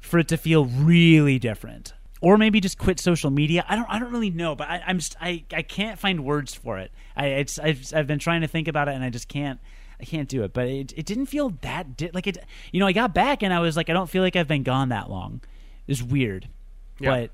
for 0.00 0.18
it 0.18 0.28
to 0.28 0.36
feel 0.36 0.66
really 0.66 1.38
different. 1.38 1.92
Or 2.20 2.38
maybe 2.38 2.58
just 2.60 2.78
quit 2.78 2.98
social 2.98 3.30
media. 3.30 3.66
I 3.68 3.76
don't. 3.76 3.86
I 3.90 3.98
don't 3.98 4.10
really 4.10 4.30
know, 4.30 4.54
but 4.54 4.68
I, 4.68 4.82
I'm. 4.86 4.98
I. 5.20 5.44
I 5.52 5.60
can't 5.60 5.98
find 5.98 6.24
words 6.24 6.54
for 6.54 6.78
it. 6.78 6.90
I. 7.14 7.26
It's. 7.26 7.58
I've. 7.58 7.92
I've 7.94 8.06
been 8.06 8.18
trying 8.18 8.40
to 8.40 8.46
think 8.46 8.66
about 8.66 8.88
it, 8.88 8.94
and 8.94 9.04
I 9.04 9.10
just 9.10 9.28
can't. 9.28 9.60
I 10.00 10.04
can't 10.04 10.28
do 10.28 10.42
it. 10.42 10.54
But 10.54 10.68
it. 10.68 10.94
It 10.96 11.04
didn't 11.04 11.26
feel 11.26 11.50
that. 11.60 11.98
Di- 11.98 12.12
like 12.14 12.26
it. 12.26 12.38
You 12.72 12.80
know, 12.80 12.86
I 12.86 12.92
got 12.92 13.12
back, 13.12 13.42
and 13.42 13.52
I 13.52 13.60
was 13.60 13.76
like, 13.76 13.90
I 13.90 13.92
don't 13.92 14.08
feel 14.08 14.22
like 14.22 14.36
I've 14.36 14.48
been 14.48 14.62
gone 14.62 14.88
that 14.88 15.10
long. 15.10 15.42
It's 15.86 16.02
weird. 16.02 16.48
Yeah. 16.98 17.10
But 17.10 17.30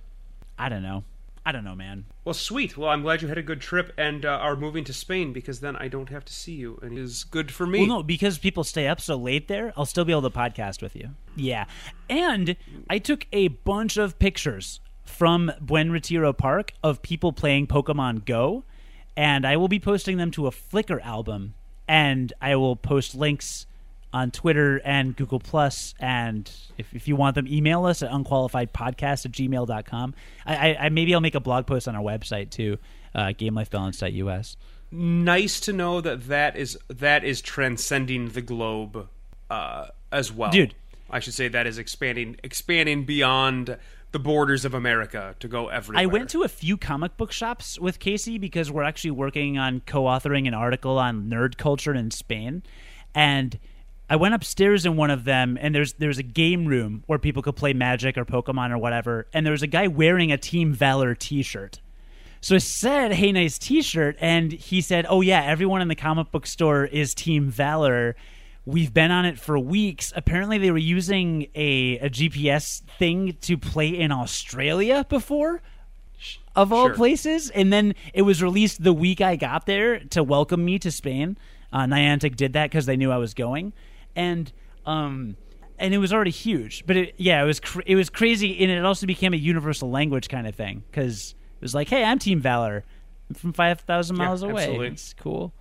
I 0.60 0.68
don't 0.68 0.82
know. 0.82 1.04
I 1.46 1.52
don't 1.52 1.64
know, 1.64 1.74
man. 1.74 2.04
Well, 2.22 2.34
sweet. 2.34 2.76
Well, 2.76 2.90
I'm 2.90 3.00
glad 3.00 3.22
you 3.22 3.28
had 3.28 3.38
a 3.38 3.42
good 3.42 3.62
trip 3.62 3.94
and 3.96 4.26
uh, 4.26 4.28
are 4.28 4.56
moving 4.56 4.84
to 4.84 4.92
Spain 4.92 5.32
because 5.32 5.60
then 5.60 5.74
I 5.74 5.88
don't 5.88 6.10
have 6.10 6.22
to 6.26 6.34
see 6.34 6.52
you, 6.52 6.78
and 6.82 6.98
it 6.98 7.00
is 7.00 7.24
good 7.24 7.50
for 7.50 7.66
me. 7.66 7.78
Well, 7.78 7.88
no, 7.88 8.02
because 8.02 8.36
people 8.36 8.62
stay 8.62 8.86
up 8.86 9.00
so 9.00 9.16
late 9.16 9.48
there, 9.48 9.72
I'll 9.74 9.86
still 9.86 10.04
be 10.04 10.12
able 10.12 10.28
to 10.28 10.30
podcast 10.30 10.82
with 10.82 10.94
you. 10.94 11.12
Yeah. 11.34 11.64
And 12.10 12.56
I 12.90 12.98
took 12.98 13.26
a 13.32 13.48
bunch 13.48 13.96
of 13.96 14.18
pictures 14.18 14.80
from 15.02 15.50
Buen 15.62 15.90
Retiro 15.90 16.34
Park 16.34 16.74
of 16.84 17.00
people 17.00 17.32
playing 17.32 17.68
Pokemon 17.68 18.26
Go, 18.26 18.64
and 19.16 19.46
I 19.46 19.56
will 19.56 19.68
be 19.68 19.80
posting 19.80 20.18
them 20.18 20.30
to 20.32 20.46
a 20.46 20.50
Flickr 20.50 21.00
album, 21.02 21.54
and 21.88 22.34
I 22.42 22.56
will 22.56 22.76
post 22.76 23.14
links 23.14 23.64
on 24.12 24.30
Twitter 24.30 24.80
and 24.84 25.16
Google 25.16 25.38
Plus, 25.38 25.94
and 26.00 26.50
if, 26.78 26.92
if 26.94 27.06
you 27.06 27.16
want 27.16 27.34
them, 27.36 27.46
email 27.46 27.84
us 27.84 28.02
at 28.02 28.10
unqualifiedpodcast 28.10 29.26
at 29.26 29.32
gmail.com. 29.32 30.14
I, 30.44 30.70
I, 30.70 30.76
I 30.86 30.88
maybe 30.88 31.14
I'll 31.14 31.20
make 31.20 31.34
a 31.34 31.40
blog 31.40 31.66
post 31.66 31.86
on 31.86 31.94
our 31.94 32.02
website 32.02 32.50
too, 32.50 32.78
uh, 33.14 33.28
gamelifebalance.us. 33.28 34.56
Nice 34.92 35.60
to 35.60 35.72
know 35.72 36.00
that 36.00 36.26
that 36.26 36.56
is 36.56 36.76
that 36.88 37.22
is 37.22 37.40
transcending 37.40 38.30
the 38.30 38.42
globe 38.42 39.08
uh, 39.48 39.86
as 40.10 40.32
well, 40.32 40.50
Dude. 40.50 40.74
I 41.08 41.20
should 41.20 41.34
say 41.34 41.46
that 41.46 41.66
is 41.66 41.78
expanding 41.78 42.36
expanding 42.42 43.04
beyond 43.04 43.78
the 44.10 44.18
borders 44.18 44.64
of 44.64 44.74
America 44.74 45.36
to 45.38 45.46
go 45.46 45.68
everywhere. 45.68 46.02
I 46.02 46.06
went 46.06 46.30
to 46.30 46.42
a 46.42 46.48
few 46.48 46.76
comic 46.76 47.16
book 47.16 47.30
shops 47.30 47.78
with 47.78 48.00
Casey 48.00 48.38
because 48.38 48.70
we're 48.72 48.82
actually 48.82 49.12
working 49.12 49.58
on 49.58 49.82
co-authoring 49.86 50.48
an 50.48 50.54
article 50.54 50.98
on 50.98 51.30
nerd 51.30 51.56
culture 51.56 51.94
in 51.94 52.10
Spain, 52.10 52.64
and 53.14 53.60
I 54.10 54.16
went 54.16 54.34
upstairs 54.34 54.84
in 54.84 54.96
one 54.96 55.10
of 55.10 55.24
them, 55.24 55.56
and 55.60 55.72
there's 55.72 55.92
there's 55.94 56.18
a 56.18 56.24
game 56.24 56.66
room 56.66 57.04
where 57.06 57.18
people 57.18 57.42
could 57.42 57.54
play 57.54 57.72
Magic 57.72 58.18
or 58.18 58.24
Pokemon 58.24 58.72
or 58.72 58.78
whatever, 58.78 59.26
and 59.32 59.46
there 59.46 59.52
was 59.52 59.62
a 59.62 59.68
guy 59.68 59.86
wearing 59.86 60.32
a 60.32 60.36
Team 60.36 60.72
Valor 60.72 61.14
T-shirt. 61.14 61.80
So 62.40 62.56
I 62.56 62.58
said, 62.58 63.12
"Hey, 63.12 63.30
nice 63.30 63.56
T-shirt," 63.56 64.16
and 64.20 64.50
he 64.50 64.80
said, 64.80 65.06
"Oh 65.08 65.20
yeah, 65.20 65.44
everyone 65.44 65.80
in 65.80 65.86
the 65.88 65.94
comic 65.94 66.32
book 66.32 66.46
store 66.46 66.84
is 66.86 67.14
Team 67.14 67.48
Valor." 67.50 68.16
We've 68.66 68.92
been 68.92 69.10
on 69.12 69.24
it 69.24 69.38
for 69.38 69.58
weeks. 69.58 70.12
Apparently, 70.16 70.58
they 70.58 70.70
were 70.70 70.76
using 70.78 71.46
a, 71.54 71.98
a 71.98 72.10
GPS 72.10 72.82
thing 72.98 73.36
to 73.42 73.56
play 73.56 73.88
in 73.88 74.10
Australia 74.12 75.06
before, 75.08 75.62
of 76.54 76.72
all 76.72 76.88
Sure. 76.88 76.94
places. 76.94 77.48
And 77.50 77.72
then 77.72 77.94
it 78.12 78.22
was 78.22 78.42
released 78.42 78.82
the 78.84 78.92
week 78.92 79.20
I 79.22 79.36
got 79.36 79.64
there 79.66 80.00
to 80.10 80.22
welcome 80.22 80.64
me 80.64 80.78
to 80.80 80.90
Spain. 80.90 81.38
Uh, 81.72 81.84
Niantic 81.84 82.36
did 82.36 82.52
that 82.52 82.70
because 82.70 82.84
they 82.86 82.96
knew 82.96 83.10
I 83.10 83.16
was 83.16 83.32
going, 83.32 83.72
and 84.16 84.52
um, 84.86 85.36
and 85.78 85.94
it 85.94 85.98
was 85.98 86.12
already 86.12 86.30
huge. 86.30 86.84
But 86.86 86.96
it, 86.96 87.14
yeah, 87.16 87.42
it 87.42 87.46
was 87.46 87.60
cr- 87.60 87.82
it 87.86 87.94
was 87.96 88.10
crazy, 88.10 88.62
and 88.62 88.70
it 88.70 88.84
also 88.84 89.06
became 89.06 89.32
a 89.34 89.36
universal 89.38 89.90
language 89.90 90.28
kind 90.28 90.46
of 90.46 90.54
thing 90.54 90.82
because 90.90 91.34
it 91.60 91.62
was 91.62 91.74
like, 91.74 91.88
hey, 91.88 92.04
I'm 92.04 92.18
Team 92.18 92.40
Valor 92.40 92.84
I'm 93.28 93.34
from 93.34 93.52
five 93.52 93.80
thousand 93.80 94.16
Yeah, 94.16 94.24
miles 94.26 94.42
away. 94.42 94.62
absolutely. 94.64 94.88
It's 94.88 95.14
cool, 95.14 95.52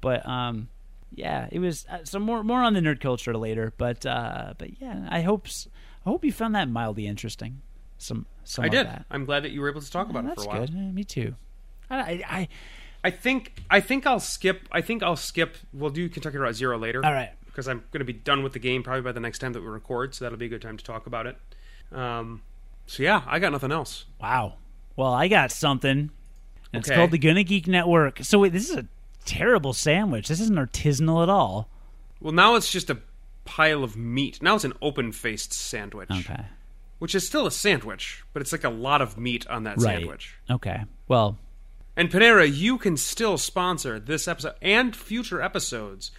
but 0.00 0.26
um, 0.28 0.68
yeah, 1.14 1.48
it 1.52 1.58
was 1.58 1.86
uh, 1.90 1.98
so 2.04 2.18
more 2.18 2.42
more 2.42 2.62
on 2.62 2.74
the 2.74 2.80
nerd 2.80 3.00
culture 3.00 3.36
later. 3.36 3.72
But 3.76 4.04
uh, 4.06 4.54
but 4.58 4.80
yeah, 4.80 5.06
I 5.10 5.22
hope 5.22 5.46
I 6.04 6.08
hope 6.10 6.24
you 6.24 6.32
found 6.32 6.54
that 6.54 6.68
mildly 6.68 7.06
interesting. 7.06 7.62
Some 7.98 8.26
some 8.44 8.64
I 8.64 8.68
did. 8.68 8.86
that. 8.86 9.06
I'm 9.10 9.24
glad 9.24 9.44
that 9.44 9.52
you 9.52 9.60
were 9.60 9.70
able 9.70 9.80
to 9.80 9.90
talk 9.90 10.10
about 10.10 10.24
Oh, 10.24 10.28
it 10.28 10.30
for 10.30 10.34
that's 10.36 10.44
a 10.44 10.48
while. 10.48 10.60
good. 10.66 10.74
Eh, 10.74 10.92
me 10.92 11.04
too. 11.04 11.36
I, 11.88 11.96
I, 11.98 12.22
I 12.28 12.48
I 13.04 13.10
think 13.10 13.62
I 13.70 13.80
think 13.80 14.06
I'll 14.06 14.18
skip. 14.20 14.68
I 14.72 14.80
think 14.80 15.02
I'll 15.02 15.14
skip. 15.16 15.56
We'll 15.72 15.90
do 15.90 16.08
Kentucky 16.08 16.38
Route 16.38 16.54
Zero 16.54 16.78
later. 16.78 17.04
all 17.04 17.12
right. 17.12 17.30
Because 17.52 17.68
I'm 17.68 17.84
going 17.92 18.00
to 18.00 18.04
be 18.04 18.12
done 18.14 18.42
with 18.42 18.54
the 18.54 18.58
game 18.58 18.82
probably 18.82 19.02
by 19.02 19.12
the 19.12 19.20
next 19.20 19.38
time 19.38 19.52
that 19.52 19.60
we 19.60 19.68
record, 19.68 20.14
so 20.14 20.24
that'll 20.24 20.38
be 20.38 20.46
a 20.46 20.48
good 20.48 20.62
time 20.62 20.76
to 20.78 20.84
talk 20.84 21.06
about 21.06 21.26
it. 21.26 21.36
Um, 21.92 22.42
so 22.86 23.02
yeah, 23.02 23.22
I 23.26 23.38
got 23.38 23.52
nothing 23.52 23.70
else. 23.72 24.06
Wow. 24.20 24.54
Well, 24.96 25.12
I 25.12 25.28
got 25.28 25.52
something. 25.52 26.10
and 26.72 26.80
It's 26.80 26.88
Okay. 26.88 26.96
called 26.96 27.10
the 27.10 27.18
Gonna 27.18 27.44
Geek 27.44 27.66
Network. 27.68 28.20
So 28.22 28.38
wait, 28.40 28.52
this 28.52 28.70
is 28.70 28.76
a 28.76 28.86
terrible 29.24 29.72
sandwich. 29.72 30.28
This 30.28 30.40
isn't 30.40 30.56
artisanal 30.56 31.22
at 31.22 31.28
all. 31.28 31.68
Well, 32.20 32.32
now 32.32 32.54
it's 32.54 32.70
just 32.72 32.88
a 32.90 32.98
pile 33.44 33.84
of 33.84 33.96
meat. 33.96 34.40
Now 34.42 34.54
it's 34.54 34.64
an 34.64 34.72
open-faced 34.80 35.52
sandwich, 35.52 36.10
Okay. 36.10 36.44
which 36.98 37.14
is 37.14 37.26
still 37.26 37.46
a 37.46 37.50
sandwich, 37.50 38.22
but 38.32 38.40
it's 38.40 38.52
like 38.52 38.64
a 38.64 38.70
lot 38.70 39.02
of 39.02 39.18
meat 39.18 39.46
on 39.48 39.64
that 39.64 39.78
Right. 39.78 39.98
sandwich. 39.98 40.34
Okay. 40.50 40.84
Well, 41.08 41.38
And 41.94 42.10
Panera, 42.10 42.50
you 42.50 42.78
can 42.78 42.96
still 42.96 43.36
sponsor 43.36 44.00
this 44.00 44.26
episode 44.26 44.54
and 44.62 44.96
future 44.96 45.42
episodes 45.42 46.10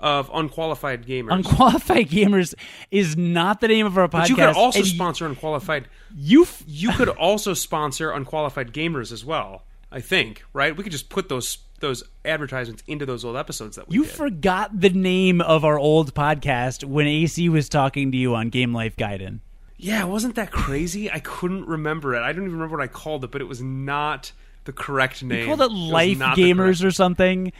of 0.00 0.30
Unqualified 0.34 1.06
Gamers. 1.06 1.32
Unqualified 1.32 2.08
Gamers 2.08 2.54
is 2.90 3.16
not 3.16 3.60
the 3.60 3.68
name 3.68 3.86
of 3.86 3.96
our 3.96 4.08
podcast. 4.08 4.10
but 4.10 4.28
you 4.30 4.36
could 4.36 4.56
also 4.56 4.78
and 4.80 4.88
sponsor 4.88 5.26
Unqualified. 5.26 5.88
You, 6.14 6.42
f- 6.42 6.62
You 6.66 6.90
could 6.92 7.08
also 7.08 7.54
sponsor 7.54 8.10
Unqualified 8.10 8.72
Gamers 8.72 9.12
as 9.12 9.24
well. 9.24 9.62
I 9.90 10.00
think, 10.00 10.44
right? 10.52 10.76
We 10.76 10.82
could 10.82 10.92
just 10.92 11.08
put 11.08 11.28
those 11.28 11.58
those 11.80 12.02
advertisements 12.24 12.82
into 12.86 13.04
those 13.04 13.24
old 13.24 13.36
episodes 13.36 13.76
that 13.76 13.88
we 13.88 13.94
you 13.96 14.04
did. 14.04 14.12
forgot 14.12 14.80
the 14.80 14.88
name 14.90 15.40
of 15.42 15.64
our 15.64 15.78
old 15.78 16.14
podcast 16.14 16.82
when 16.82 17.06
AC 17.06 17.48
was 17.50 17.68
talking 17.68 18.10
to 18.10 18.16
you 18.16 18.34
on 18.34 18.48
Game 18.48 18.72
Life 18.72 18.96
Gaiden. 18.96 19.40
Yeah, 19.76 20.04
wasn't 20.04 20.34
that 20.36 20.50
crazy? 20.50 21.10
I 21.10 21.18
couldn't 21.20 21.66
remember 21.66 22.14
it. 22.14 22.22
I 22.22 22.32
don't 22.32 22.42
even 22.44 22.54
remember 22.54 22.76
what 22.78 22.82
I 22.82 22.86
called 22.88 23.22
it, 23.24 23.30
but 23.30 23.40
it 23.40 23.44
was 23.44 23.60
not 23.60 24.32
the 24.64 24.72
correct 24.72 25.22
name. 25.22 25.40
You 25.40 25.46
called 25.46 25.60
it 25.60 25.74
Life 25.74 26.18
the 26.18 26.24
Gamers 26.24 26.56
correct- 26.56 26.84
or 26.84 26.90
something. 26.90 27.52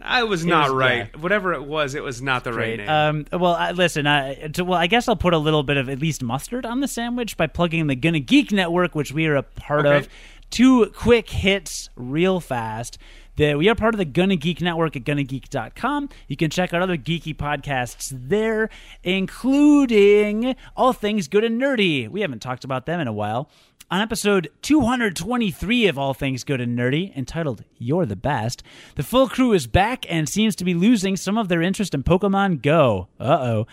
I 0.00 0.24
was 0.24 0.44
not 0.44 0.64
was- 0.70 0.72
right. 0.74 1.08
yeah. 1.14 1.20
Whatever 1.20 1.54
it 1.54 1.64
was, 1.64 1.94
it 1.94 2.02
was 2.02 2.20
not 2.20 2.44
the 2.44 2.52
right 2.52 2.76
name. 2.78 2.88
Um, 2.88 3.26
well, 3.32 3.54
I, 3.54 3.72
listen. 3.72 4.06
I, 4.06 4.34
to, 4.48 4.64
well, 4.64 4.78
I 4.78 4.86
guess 4.86 5.08
I'll 5.08 5.16
put 5.16 5.34
a 5.34 5.38
little 5.38 5.62
bit 5.62 5.76
of 5.76 5.88
at 5.88 5.98
least 5.98 6.22
mustard 6.22 6.66
on 6.66 6.80
the 6.80 6.88
sandwich 6.88 7.36
by 7.36 7.46
plugging 7.46 7.86
the 7.86 7.94
Gonna 7.96 8.20
Geek 8.20 8.52
Network, 8.52 8.94
which 8.94 9.12
we 9.12 9.26
are 9.26 9.36
a 9.36 9.42
part 9.42 9.86
Okay. 9.86 9.98
of. 9.98 10.08
Two 10.50 10.86
quick 10.94 11.30
hits, 11.30 11.88
real 11.96 12.38
fast. 12.38 12.98
The, 13.36 13.54
we 13.54 13.70
are 13.70 13.74
part 13.74 13.94
of 13.94 13.98
the 13.98 14.04
Gonna 14.04 14.36
Geek 14.36 14.60
Network 14.60 14.94
at 14.94 15.04
GonnaGeek.com. 15.04 16.10
You 16.28 16.36
can 16.36 16.50
check 16.50 16.74
out 16.74 16.82
other 16.82 16.98
geeky 16.98 17.34
podcasts 17.34 18.12
there, 18.12 18.68
including 19.02 20.54
All 20.76 20.92
Things 20.92 21.28
Good 21.28 21.42
and 21.44 21.60
Nerdy. 21.60 22.08
We 22.10 22.20
haven't 22.20 22.40
talked 22.42 22.64
about 22.64 22.84
them 22.84 23.00
in 23.00 23.08
a 23.08 23.12
while. 23.12 23.48
On 23.92 24.00
episode 24.00 24.48
223 24.62 25.86
of 25.86 25.98
All 25.98 26.14
Things 26.14 26.44
Good 26.44 26.62
and 26.62 26.78
Nerdy, 26.78 27.14
entitled 27.14 27.62
You're 27.76 28.06
the 28.06 28.16
Best, 28.16 28.62
the 28.94 29.02
full 29.02 29.28
crew 29.28 29.52
is 29.52 29.66
back 29.66 30.06
and 30.10 30.26
seems 30.26 30.56
to 30.56 30.64
be 30.64 30.72
losing 30.72 31.14
some 31.14 31.36
of 31.36 31.48
their 31.48 31.60
interest 31.60 31.92
in 31.92 32.02
Pokemon 32.02 32.62
Go. 32.62 33.08
Uh 33.20 33.24
oh. 33.24 33.66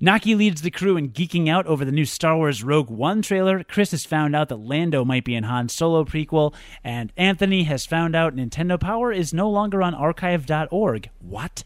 Naki 0.00 0.34
leads 0.34 0.62
the 0.62 0.70
crew 0.70 0.96
in 0.96 1.10
geeking 1.10 1.50
out 1.50 1.66
over 1.66 1.84
the 1.84 1.92
new 1.92 2.06
Star 2.06 2.38
Wars 2.38 2.64
Rogue 2.64 2.88
One 2.88 3.20
trailer. 3.20 3.62
Chris 3.62 3.90
has 3.90 4.06
found 4.06 4.34
out 4.34 4.48
that 4.48 4.56
Lando 4.56 5.04
might 5.04 5.26
be 5.26 5.34
in 5.34 5.44
Han 5.44 5.68
Solo 5.68 6.02
prequel, 6.02 6.54
and 6.82 7.12
Anthony 7.18 7.64
has 7.64 7.84
found 7.84 8.16
out 8.16 8.34
Nintendo 8.34 8.80
Power 8.80 9.12
is 9.12 9.34
no 9.34 9.50
longer 9.50 9.82
on 9.82 9.92
archive.org. 9.92 11.10
What? 11.20 11.64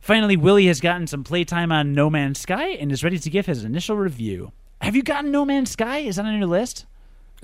Finally, 0.00 0.36
Willie 0.36 0.66
has 0.66 0.80
gotten 0.80 1.06
some 1.06 1.22
playtime 1.22 1.70
on 1.70 1.92
No 1.92 2.10
Man's 2.10 2.40
Sky 2.40 2.70
and 2.70 2.90
is 2.90 3.04
ready 3.04 3.20
to 3.20 3.30
give 3.30 3.46
his 3.46 3.62
initial 3.62 3.96
review. 3.96 4.50
Have 4.80 4.96
you 4.96 5.04
gotten 5.04 5.30
No 5.30 5.44
Man's 5.44 5.70
Sky? 5.70 5.98
Is 5.98 6.16
that 6.16 6.24
on 6.26 6.36
your 6.36 6.48
list? 6.48 6.86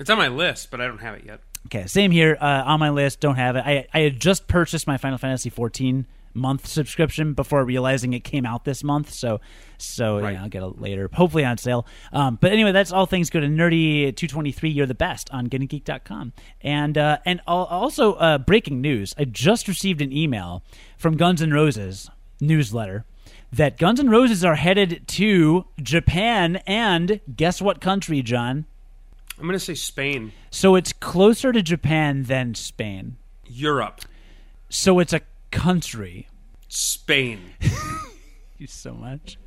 It's 0.03 0.09
on 0.09 0.17
my 0.17 0.27
list, 0.27 0.69
but 0.69 0.81
I 0.81 0.87
don't 0.87 0.97
have 0.99 1.15
it 1.15 1.23
yet. 1.25 1.39
Okay, 1.67 1.87
same 1.87 2.11
here. 2.11 2.37
Uh, 2.41 2.63
on 2.65 2.77
my 2.81 2.89
list, 2.89 3.21
don't 3.21 3.37
have 3.37 3.55
it. 3.55 3.63
I 3.65 3.87
I 3.93 4.01
had 4.01 4.19
just 4.19 4.49
purchased 4.49 4.85
my 4.85 4.97
Final 4.97 5.17
Fantasy 5.17 5.49
14 5.49 6.05
month 6.33 6.67
subscription 6.67 7.33
before 7.33 7.63
realizing 7.63 8.11
it 8.11 8.25
came 8.25 8.45
out 8.45 8.65
this 8.65 8.83
month. 8.83 9.13
So 9.13 9.39
so 9.77 10.19
Right. 10.19 10.33
yeah, 10.33 10.43
I'll 10.43 10.49
get 10.49 10.61
it 10.61 10.81
later, 10.81 11.09
hopefully 11.13 11.45
on 11.45 11.57
sale. 11.57 11.87
Um, 12.11 12.37
but 12.41 12.51
anyway, 12.51 12.73
that's 12.73 12.91
all 12.91 13.05
things 13.05 13.29
Good 13.29 13.45
and 13.45 13.57
nerdy. 13.57 14.13
223, 14.13 14.71
you're 14.71 14.85
the 14.85 14.93
best 14.93 15.29
on 15.31 15.47
GonnaGeek.com. 15.47 16.33
And 16.59 16.97
uh, 16.97 17.19
and 17.25 17.39
also 17.47 18.15
uh, 18.15 18.39
breaking 18.39 18.81
news. 18.81 19.13
I 19.17 19.23
just 19.23 19.69
received 19.69 20.01
an 20.01 20.11
email 20.11 20.63
from 20.97 21.15
Guns 21.15 21.41
N' 21.41 21.53
Roses 21.53 22.09
newsletter. 22.41 23.05
That 23.53 23.77
Guns 23.77 24.01
N' 24.01 24.09
Roses 24.09 24.43
are 24.43 24.55
headed 24.55 25.07
to 25.07 25.65
Japan 25.81 26.57
and 26.67 27.21
guess 27.33 27.61
what 27.61 27.79
country, 27.79 28.21
John? 28.21 28.65
I'm 29.37 29.43
going 29.47 29.53
to 29.53 29.59
say 29.59 29.73
Spain, 29.75 30.31
So 30.51 30.75
it's 30.75 30.93
closer 30.93 31.51
to 31.51 31.61
Japan 31.61 32.23
than 32.23 32.55
Spain. 32.55 33.17
Europe, 33.45 34.01
So 34.69 34.99
it's 34.99 35.13
a 35.13 35.21
country. 35.51 36.27
Spain. 36.67 37.41
You 38.59 38.67
so 38.67 38.93
much. 38.93 39.37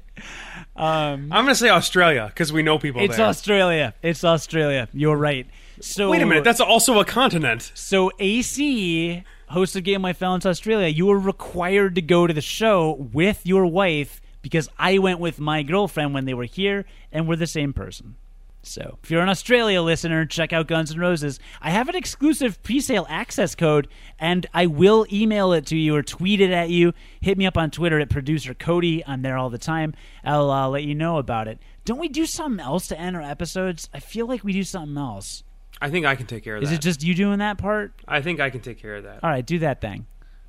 Um, 0.75 1.33
I'm 1.33 1.45
going 1.45 1.47
to 1.47 1.55
say 1.55 1.71
Australia 1.71 2.27
because 2.27 2.53
we 2.53 2.63
know 2.63 2.79
people 2.79 3.01
it's 3.03 3.17
there. 3.17 3.25
Australia. 3.27 3.95
It's 4.03 4.25
Australia. 4.25 4.89
You're 4.93 5.17
right. 5.17 5.47
So 5.81 6.11
Wait 6.11 6.21
a 6.21 6.27
minute, 6.27 6.45
that's 6.45 6.61
also 6.61 6.99
a 7.01 7.05
continent. 7.07 7.71
so 7.75 8.11
AC, 8.19 9.25
host 9.49 9.75
of 9.75 9.85
Game 9.85 10.03
Life 10.03 10.19
Balance 10.19 10.45
Australia. 10.45 10.89
You 10.89 11.07
were 11.07 11.19
required 11.19 11.95
to 11.95 12.03
go 12.03 12.27
to 12.27 12.35
the 12.35 12.43
show 12.43 12.93
with 13.13 13.47
your 13.47 13.65
wife 13.65 14.21
because 14.43 14.69
I 14.79 14.99
went 14.99 15.19
with 15.19 15.41
my 15.41 15.63
girlfriend 15.63 16.13
when 16.13 16.27
they 16.27 16.35
were 16.35 16.45
here, 16.45 16.85
and 17.11 17.27
we're 17.27 17.37
the 17.37 17.47
same 17.47 17.73
person. 17.73 18.17
So, 18.67 18.99
if 19.03 19.11
you're 19.11 19.23
an 19.23 19.29
Australia 19.29 19.81
listener, 19.81 20.27
check 20.27 20.53
out 20.53 20.67
Guns 20.67 20.93
N' 20.93 20.99
Roses. 20.99 21.39
I 21.63 21.71
have 21.71 21.89
an 21.89 21.95
exclusive 21.95 22.63
pre-sale 22.63 23.07
access 23.09 23.55
code, 23.55 23.89
and 24.19 24.47
I 24.53 24.67
will 24.67 25.07
email 25.13 25.53
it 25.53 25.67
to 25.67 25.77
you 25.77 25.95
or 25.95 26.03
tweet 26.03 26.41
it 26.41 26.51
at 26.51 26.69
you. 26.71 26.93
Hit 27.21 27.39
me 27.39 27.47
up 27.47 27.57
on 27.57 27.71
Twitter 27.71 28.01
at 28.01 28.11
producer 28.11 28.55
Cody. 28.55 29.05
I'm 29.07 29.23
there 29.23 29.37
all 29.39 29.51
the 29.51 29.59
time. 29.59 29.95
I'll 30.25 30.51
uh, 30.51 30.69
let 30.69 30.83
you 30.85 30.95
know 30.95 31.19
about 31.19 31.49
it. 31.49 31.59
Don't 31.85 32.01
we 32.01 32.09
do 32.09 32.27
something 32.27 32.65
else 32.65 32.89
to 32.89 32.99
end 32.99 33.15
our 33.15 33.23
episodes? 33.23 33.89
I 33.95 34.01
feel 34.01 34.27
like 34.27 34.43
we 34.43 34.53
do 34.53 34.65
something 34.65 34.99
else. 34.99 35.45
I 35.81 35.91
think 35.91 36.07
I 36.07 36.17
can 36.17 36.27
take 36.27 36.43
care 36.43 36.57
of 36.57 36.63
Is 36.63 36.71
that. 36.71 36.77
it 36.77 36.83
just 36.83 37.03
you 37.03 37.15
doing 37.15 37.39
that 37.39 37.59
part? 37.59 37.93
I 38.09 38.23
think 38.23 38.41
I 38.41 38.51
can 38.51 38.61
take 38.61 38.81
care 38.81 38.97
of 38.97 39.05
that. 39.05 39.23
All 39.23 39.31
right, 39.31 39.45
do 39.47 39.59
that 39.61 39.81
thing. 39.81 40.07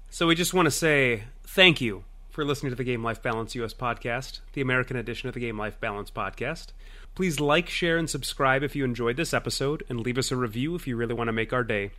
So 0.10 0.26
we 0.26 0.36
just 0.36 0.54
want 0.54 0.66
to 0.66 0.72
say 0.72 1.26
thank 1.44 1.82
you 1.82 2.06
for 2.30 2.46
listening 2.46 2.70
to 2.72 2.76
the 2.76 2.84
Game 2.84 3.04
Life 3.04 3.22
Balance 3.22 3.56
US 3.56 3.74
podcast, 3.74 4.40
the 4.54 4.62
American 4.62 4.96
edition 4.96 5.28
of 5.28 5.34
the 5.34 5.40
Game 5.40 5.58
Life 5.58 5.80
Balance 5.80 6.12
podcast. 6.12 6.68
Please 7.18 7.40
like, 7.40 7.68
share, 7.68 7.98
and 7.98 8.08
subscribe 8.08 8.62
if 8.62 8.76
you 8.76 8.86
enjoyed 8.86 9.18
this 9.18 9.34
episode, 9.34 9.84
and 9.90 10.00
leave 10.00 10.20
us 10.20 10.32
a 10.32 10.36
review 10.36 10.76
if 10.76 10.86
you 10.86 10.96
really 10.96 11.16
want 11.16 11.30
to 11.30 11.34
make 11.34 11.52
our 11.52 11.64
day. 11.64 11.90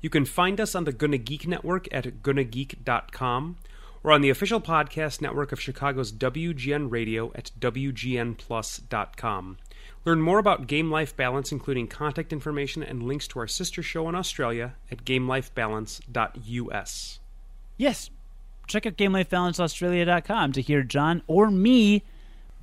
You 0.00 0.10
can 0.10 0.24
find 0.24 0.60
us 0.60 0.74
on 0.74 0.82
the 0.82 0.90
Gonna 0.90 1.18
Geek 1.18 1.46
Network 1.46 1.86
at 1.94 2.20
gonnageek.com, 2.20 3.58
or 4.02 4.10
on 4.10 4.22
the 4.22 4.30
official 4.30 4.60
podcast 4.60 5.20
network 5.20 5.52
of 5.52 5.60
Chicago's 5.60 6.10
WGN 6.10 6.90
Radio 6.90 7.30
at 7.36 7.52
WGNplus.com. 7.60 9.58
Learn 10.04 10.20
more 10.20 10.40
about 10.40 10.66
Game 10.66 10.90
Life 10.90 11.16
Balance, 11.16 11.52
including 11.52 11.86
contact 11.86 12.32
information 12.32 12.82
and 12.82 13.04
links 13.04 13.28
to 13.28 13.38
our 13.38 13.46
sister 13.46 13.84
show 13.84 14.08
in 14.08 14.16
Australia 14.16 14.74
at 14.90 15.04
gamelifebalance.us. 15.04 17.20
Yes, 17.76 18.10
check 18.66 18.84
out 18.84 18.96
GameLifeBalanceAustralia.com 18.96 20.52
to 20.54 20.60
hear 20.60 20.82
John 20.82 21.22
or 21.28 21.52
me 21.52 22.02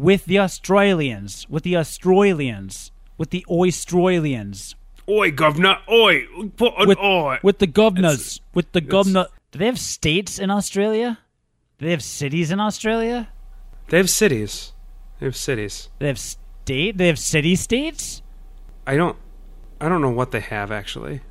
with 0.04 0.26
the 0.26 0.38
Australians, 0.38 1.48
with 1.50 1.64
the 1.64 1.78
Australians, 1.78 2.92
with 3.18 3.30
the 3.30 3.46
Oystralians, 3.50 4.76
Oi, 5.10 5.32
governor! 5.32 5.78
Oi! 5.92 6.26
Put 6.56 6.74
an 6.78 6.88
with, 6.88 6.98
oi! 6.98 7.40
with 7.44 7.60
the 7.60 7.68
governors, 7.68 8.42
with 8.54 8.72
the 8.72 8.82
governor. 8.82 9.28
Do 9.52 9.60
they 9.60 9.66
have 9.66 9.80
states 9.80 10.40
in 10.40 10.50
Australia? 10.50 11.20
Do 11.78 11.86
they 11.86 11.92
have 11.92 12.04
cities 12.04 12.52
in 12.52 12.60
Australia? 12.60 13.30
They 13.90 13.98
have 13.98 14.10
cities. 14.10 14.72
They 15.20 15.26
have 15.26 15.36
cities. 15.36 15.90
They 16.00 16.08
have 16.08 16.20
state. 16.20 16.98
They 16.98 17.08
have 17.08 17.20
city 17.20 17.56
states. 17.56 18.22
I 18.88 18.96
don't. 18.96 19.18
I 19.82 19.90
don't 19.90 20.02
know 20.02 20.10
what 20.10 20.32
they 20.32 20.40
have 20.40 20.72
actually. 20.72 21.22